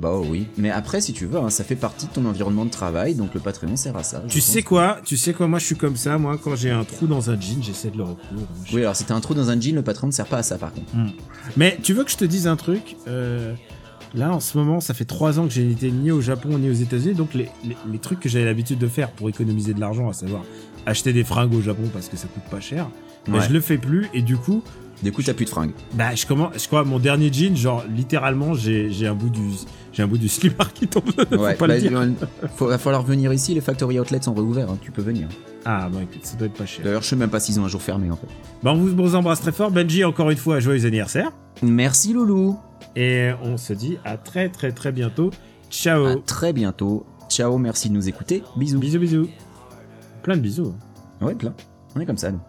Bah 0.00 0.10
oh, 0.12 0.26
oui, 0.28 0.48
mais 0.58 0.70
après 0.70 1.00
si 1.00 1.12
tu 1.12 1.24
veux, 1.26 1.38
hein, 1.38 1.50
ça 1.50 1.62
fait 1.62 1.76
partie 1.76 2.06
de 2.06 2.12
ton 2.12 2.24
environnement 2.26 2.64
de 2.64 2.70
travail, 2.70 3.14
donc 3.14 3.32
le 3.32 3.38
Patreon 3.38 3.76
sert 3.76 3.96
à 3.96 4.02
ça. 4.02 4.22
tu 4.28 4.38
pense. 4.40 4.46
sais 4.48 4.62
quoi? 4.62 4.98
Tu 5.04 5.16
sais 5.16 5.32
quoi? 5.32 5.46
Moi 5.46 5.60
je 5.60 5.66
suis 5.66 5.76
comme 5.76 5.96
ça 5.96 6.18
moi 6.18 6.36
quand 6.42 6.56
j'ai 6.56 6.70
un 6.72 6.82
trou 6.82 7.06
dans 7.06 7.30
un 7.30 7.40
jean 7.40 7.62
j'essaie 7.62 7.90
de 7.90 7.98
le 7.98 8.02
recoudre 8.02 8.42
Oui, 8.72 8.80
alors 8.80 8.96
si 8.96 9.04
t'as 9.04 9.14
un 9.14 9.20
trou 9.20 9.34
dans 9.34 9.50
un 9.50 9.60
jean, 9.60 9.76
le 9.76 9.82
Patreon 9.82 10.08
ne 10.08 10.12
sert 10.12 10.26
pas 10.26 10.38
à 10.38 10.42
ça 10.42 10.58
par 10.58 10.72
contre. 10.72 10.90
Mais 11.56 11.78
tu 11.82 11.92
veux 11.92 12.02
que 12.02 12.10
je 12.10 12.16
te 12.16 12.24
dise 12.24 12.46
un 12.48 12.56
truc? 12.56 12.96
Euh, 13.06 13.54
Là, 14.16 14.32
en 14.32 14.38
ce 14.38 14.56
moment, 14.56 14.78
ça 14.80 14.94
fait 14.94 15.04
trois 15.06 15.40
ans 15.40 15.46
que 15.48 15.52
j'ai 15.52 15.68
été 15.68 15.90
ni 15.90 16.12
au 16.12 16.20
Japon 16.20 16.56
ni 16.58 16.70
aux 16.70 16.72
États-Unis, 16.74 17.14
donc 17.14 17.34
les, 17.34 17.48
les, 17.64 17.76
les 17.90 17.98
trucs 17.98 18.20
que 18.20 18.28
j'avais 18.28 18.44
l'habitude 18.44 18.78
de 18.78 18.86
faire 18.86 19.10
pour 19.10 19.28
économiser 19.28 19.74
de 19.74 19.80
l'argent, 19.80 20.08
à 20.08 20.12
savoir 20.12 20.42
acheter 20.86 21.12
des 21.12 21.24
fringues 21.24 21.52
au 21.52 21.60
Japon 21.60 21.82
parce 21.92 22.08
que 22.08 22.16
ça 22.16 22.28
coûte 22.28 22.44
pas 22.48 22.60
cher, 22.60 22.88
ben, 23.26 23.34
Ouais. 23.34 23.40
je 23.48 23.52
le 23.52 23.60
fais 23.60 23.76
plus 23.76 24.06
et 24.14 24.22
du 24.22 24.36
coup, 24.36 24.62
Du 25.04 25.12
coup, 25.12 25.22
t'as 25.22 25.34
plus 25.34 25.44
de 25.44 25.50
fringues. 25.50 25.70
Bah, 25.92 26.14
je 26.14 26.26
commence, 26.26 26.54
je 26.60 26.66
crois, 26.66 26.82
mon 26.82 26.98
dernier 26.98 27.30
jean, 27.32 27.54
genre, 27.54 27.84
littéralement, 27.94 28.54
j'ai, 28.54 28.90
j'ai 28.90 29.06
un 29.06 29.14
bout 29.14 29.28
du, 29.28 29.42
j'ai 29.92 30.02
un 30.02 30.06
bout 30.06 30.16
du 30.18 30.28
slipper 30.28 30.64
qui 30.74 30.88
tombe. 30.88 31.04
Faut 31.30 31.36
Ouais, 31.36 31.54
pas 31.54 31.66
bah, 31.68 31.74
le 31.74 31.80
dire. 31.80 32.00
faut, 32.56 32.66
va 32.66 32.78
falloir 32.78 33.02
venir 33.02 33.32
ici. 33.32 33.54
Les 33.54 33.60
factory 33.60 34.00
outlets 34.00 34.22
sont 34.22 34.34
réouverts. 34.34 34.70
hein, 34.70 34.78
Tu 34.80 34.90
peux 34.90 35.02
venir. 35.02 35.28
Ah, 35.66 35.88
bon, 35.92 36.00
écoute, 36.00 36.24
ça 36.24 36.36
doit 36.36 36.46
être 36.46 36.54
pas 36.54 36.66
cher. 36.66 36.84
D'ailleurs, 36.84 37.02
je 37.02 37.08
sais 37.08 37.16
même 37.16 37.28
pas 37.30 37.38
s'ils 37.38 37.60
ont 37.60 37.64
un 37.64 37.68
jour 37.68 37.82
fermé 37.82 38.10
en 38.10 38.16
fait. 38.16 38.26
Bah, 38.62 38.72
on 38.72 38.76
vous, 38.76 38.92
on 38.98 39.02
vous 39.04 39.14
embrasse 39.14 39.40
très 39.42 39.52
fort. 39.52 39.70
Benji, 39.70 40.04
encore 40.04 40.30
une 40.30 40.36
fois, 40.38 40.58
joyeux 40.58 40.86
anniversaire. 40.86 41.30
Merci 41.62 42.12
Loulou. 42.14 42.58
Et 42.96 43.30
on 43.42 43.56
se 43.56 43.72
dit 43.74 43.98
à 44.04 44.16
très, 44.16 44.48
très, 44.48 44.72
très 44.72 44.90
bientôt. 44.90 45.30
Ciao. 45.70 46.06
À 46.06 46.16
très 46.16 46.52
bientôt. 46.54 47.04
Ciao, 47.28 47.58
merci 47.58 47.88
de 47.90 47.94
nous 47.94 48.08
écouter. 48.08 48.42
Bisous. 48.56 48.78
Bisous, 48.78 48.98
bisous. 49.00 49.28
Plein 50.22 50.36
de 50.36 50.40
bisous. 50.42 50.74
Ouais, 51.20 51.34
plein. 51.34 51.52
On 51.94 52.00
est 52.00 52.06
comme 52.06 52.16
ça. 52.18 52.30
nous. 52.30 52.40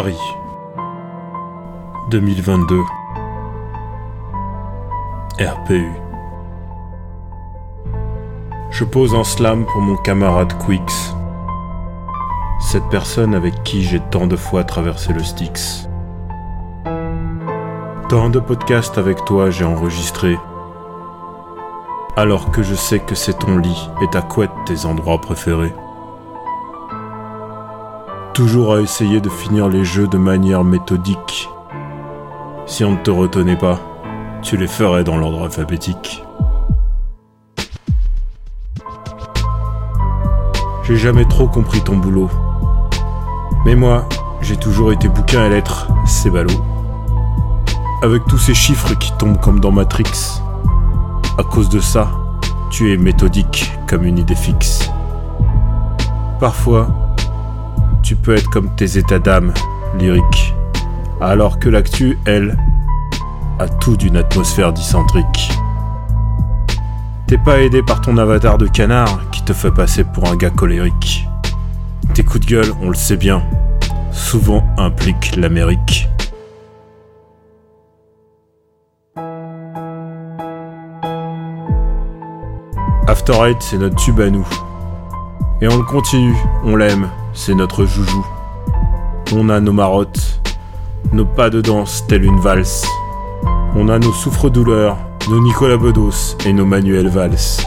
Paris 0.00 0.16
2022 2.08 2.80
RPU 5.38 5.92
Je 8.70 8.84
pose 8.84 9.14
un 9.14 9.24
slam 9.24 9.66
pour 9.66 9.82
mon 9.82 9.96
camarade 9.98 10.54
Quix. 10.64 11.14
Cette 12.60 12.88
personne 12.88 13.34
avec 13.34 13.62
qui 13.62 13.82
j'ai 13.82 14.00
tant 14.00 14.26
de 14.26 14.36
fois 14.36 14.64
traversé 14.64 15.12
le 15.12 15.22
Styx. 15.22 15.86
Tant 18.08 18.30
de 18.30 18.40
podcasts 18.40 18.96
avec 18.96 19.22
toi 19.26 19.50
j'ai 19.50 19.66
enregistré. 19.66 20.38
Alors 22.16 22.50
que 22.50 22.62
je 22.62 22.74
sais 22.74 23.00
que 23.00 23.14
c'est 23.14 23.38
ton 23.38 23.58
lit 23.58 23.90
et 24.00 24.08
ta 24.08 24.22
couette 24.22 24.50
tes 24.64 24.86
endroits 24.86 25.20
préférés. 25.20 25.74
Toujours 28.40 28.72
à 28.72 28.80
essayer 28.80 29.20
de 29.20 29.28
finir 29.28 29.68
les 29.68 29.84
jeux 29.84 30.06
de 30.06 30.16
manière 30.16 30.64
méthodique. 30.64 31.50
Si 32.64 32.82
on 32.86 32.92
ne 32.92 32.96
te 32.96 33.10
retenait 33.10 33.58
pas, 33.58 33.78
tu 34.40 34.56
les 34.56 34.66
ferais 34.66 35.04
dans 35.04 35.18
l'ordre 35.18 35.44
alphabétique. 35.44 36.24
J'ai 40.84 40.96
jamais 40.96 41.26
trop 41.26 41.48
compris 41.48 41.82
ton 41.82 41.98
boulot. 41.98 42.30
Mais 43.66 43.74
moi, 43.74 44.08
j'ai 44.40 44.56
toujours 44.56 44.90
été 44.90 45.06
bouquin 45.08 45.42
à 45.42 45.50
lettres, 45.50 45.88
c'est 46.06 46.30
ballot. 46.30 46.64
Avec 48.02 48.24
tous 48.24 48.38
ces 48.38 48.54
chiffres 48.54 48.94
qui 48.94 49.12
tombent 49.18 49.38
comme 49.38 49.60
dans 49.60 49.70
Matrix. 49.70 50.40
À 51.36 51.42
cause 51.42 51.68
de 51.68 51.80
ça, 51.80 52.08
tu 52.70 52.90
es 52.90 52.96
méthodique 52.96 53.70
comme 53.86 54.04
une 54.04 54.16
idée 54.16 54.34
fixe. 54.34 54.90
Parfois, 56.40 56.88
tu 58.02 58.16
peux 58.16 58.34
être 58.34 58.48
comme 58.50 58.74
tes 58.76 58.98
états 58.98 59.18
d'âme, 59.18 59.52
lyriques. 59.98 60.54
Alors 61.20 61.58
que 61.58 61.68
l'actu, 61.68 62.18
elle, 62.24 62.56
a 63.58 63.68
tout 63.68 63.96
d'une 63.96 64.16
atmosphère 64.16 64.72
dysentrique. 64.72 65.52
T'es 67.26 67.38
pas 67.38 67.60
aidé 67.60 67.82
par 67.82 68.00
ton 68.00 68.16
avatar 68.16 68.58
de 68.58 68.66
canard 68.66 69.20
qui 69.30 69.42
te 69.44 69.52
fait 69.52 69.70
passer 69.70 70.04
pour 70.04 70.28
un 70.28 70.36
gars 70.36 70.50
colérique. 70.50 71.28
Tes 72.14 72.24
coups 72.24 72.46
de 72.46 72.50
gueule, 72.50 72.72
on 72.82 72.88
le 72.88 72.94
sait 72.94 73.16
bien, 73.16 73.42
souvent 74.10 74.66
impliquent 74.78 75.36
l'Amérique. 75.36 76.08
After 83.06 83.32
Eight, 83.44 83.58
c'est 83.60 83.78
notre 83.78 83.96
tube 83.96 84.20
à 84.20 84.30
nous. 84.30 84.46
Et 85.62 85.68
on 85.68 85.76
le 85.76 85.84
continue, 85.84 86.34
on 86.64 86.74
l'aime, 86.74 87.10
c'est 87.34 87.54
notre 87.54 87.84
joujou. 87.84 88.26
On 89.36 89.50
a 89.50 89.60
nos 89.60 89.74
marottes, 89.74 90.40
nos 91.12 91.26
pas 91.26 91.50
de 91.50 91.60
danse 91.60 92.06
telle 92.08 92.24
une 92.24 92.40
valse. 92.40 92.86
On 93.76 93.90
a 93.90 93.98
nos 93.98 94.12
souffres-douleurs, 94.12 94.96
nos 95.28 95.42
Nicolas 95.42 95.76
Bedos 95.76 96.38
et 96.46 96.54
nos 96.54 96.64
Manuel 96.64 97.08
Valls. 97.08 97.66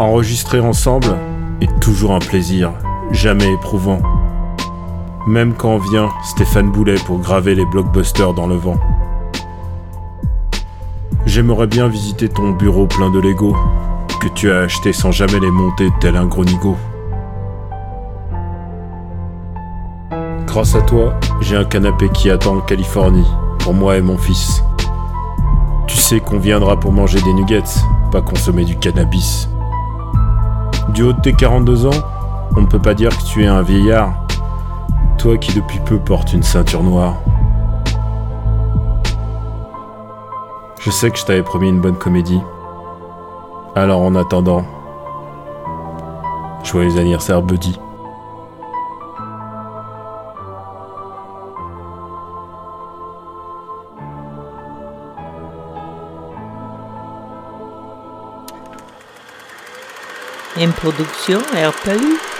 Enregistrer 0.00 0.58
ensemble 0.58 1.16
est 1.60 1.80
toujours 1.80 2.12
un 2.12 2.18
plaisir, 2.18 2.72
jamais 3.12 3.52
éprouvant. 3.52 4.00
Même 5.28 5.54
quand 5.54 5.78
vient 5.78 6.10
Stéphane 6.24 6.72
Boulet 6.72 6.96
pour 7.06 7.20
graver 7.20 7.54
les 7.54 7.64
blockbusters 7.64 8.34
dans 8.34 8.48
le 8.48 8.56
vent. 8.56 8.80
J'aimerais 11.26 11.68
bien 11.68 11.86
visiter 11.86 12.28
ton 12.28 12.50
bureau 12.50 12.86
plein 12.86 13.10
de 13.10 13.20
Lego, 13.20 13.56
que 14.28 14.34
tu 14.34 14.50
as 14.50 14.60
acheté 14.60 14.92
sans 14.92 15.12
jamais 15.12 15.38
les 15.38 15.50
monter 15.50 15.90
tel 16.00 16.16
un 16.16 16.26
gros 16.26 16.44
nigo. 16.44 16.76
Grâce 20.46 20.74
à 20.74 20.82
toi, 20.82 21.14
j'ai 21.40 21.56
un 21.56 21.64
canapé 21.64 22.08
qui 22.08 22.30
attend 22.30 22.56
en 22.56 22.60
Californie, 22.60 23.26
pour 23.58 23.74
moi 23.74 23.96
et 23.96 24.02
mon 24.02 24.16
fils. 24.16 24.62
Tu 25.86 25.96
sais 25.96 26.20
qu'on 26.20 26.38
viendra 26.38 26.78
pour 26.80 26.92
manger 26.92 27.20
des 27.22 27.32
nuggets, 27.34 27.62
pas 28.10 28.22
consommer 28.22 28.64
du 28.64 28.76
cannabis. 28.76 29.48
Du 30.90 31.02
haut 31.02 31.12
de 31.12 31.20
tes 31.20 31.32
42 31.32 31.86
ans, 31.86 31.90
on 32.56 32.62
ne 32.62 32.66
peut 32.66 32.80
pas 32.80 32.94
dire 32.94 33.16
que 33.16 33.24
tu 33.24 33.44
es 33.44 33.46
un 33.46 33.62
vieillard. 33.62 34.26
Toi 35.18 35.36
qui 35.38 35.52
depuis 35.54 35.80
peu 35.80 35.98
portes 35.98 36.32
une 36.32 36.42
ceinture 36.42 36.82
noire. 36.82 37.16
Je 40.80 40.90
sais 40.90 41.10
que 41.10 41.18
je 41.18 41.24
t'avais 41.24 41.42
promis 41.42 41.68
une 41.68 41.80
bonne 41.80 41.96
comédie. 41.96 42.40
Alors 43.78 44.00
en 44.00 44.14
attendant, 44.14 44.64
joyeux 46.64 46.98
anniversaire 46.98 47.42
Buddy. 47.42 47.78
Une 60.58 60.72
production 60.72 61.40
RPU. 61.40 62.35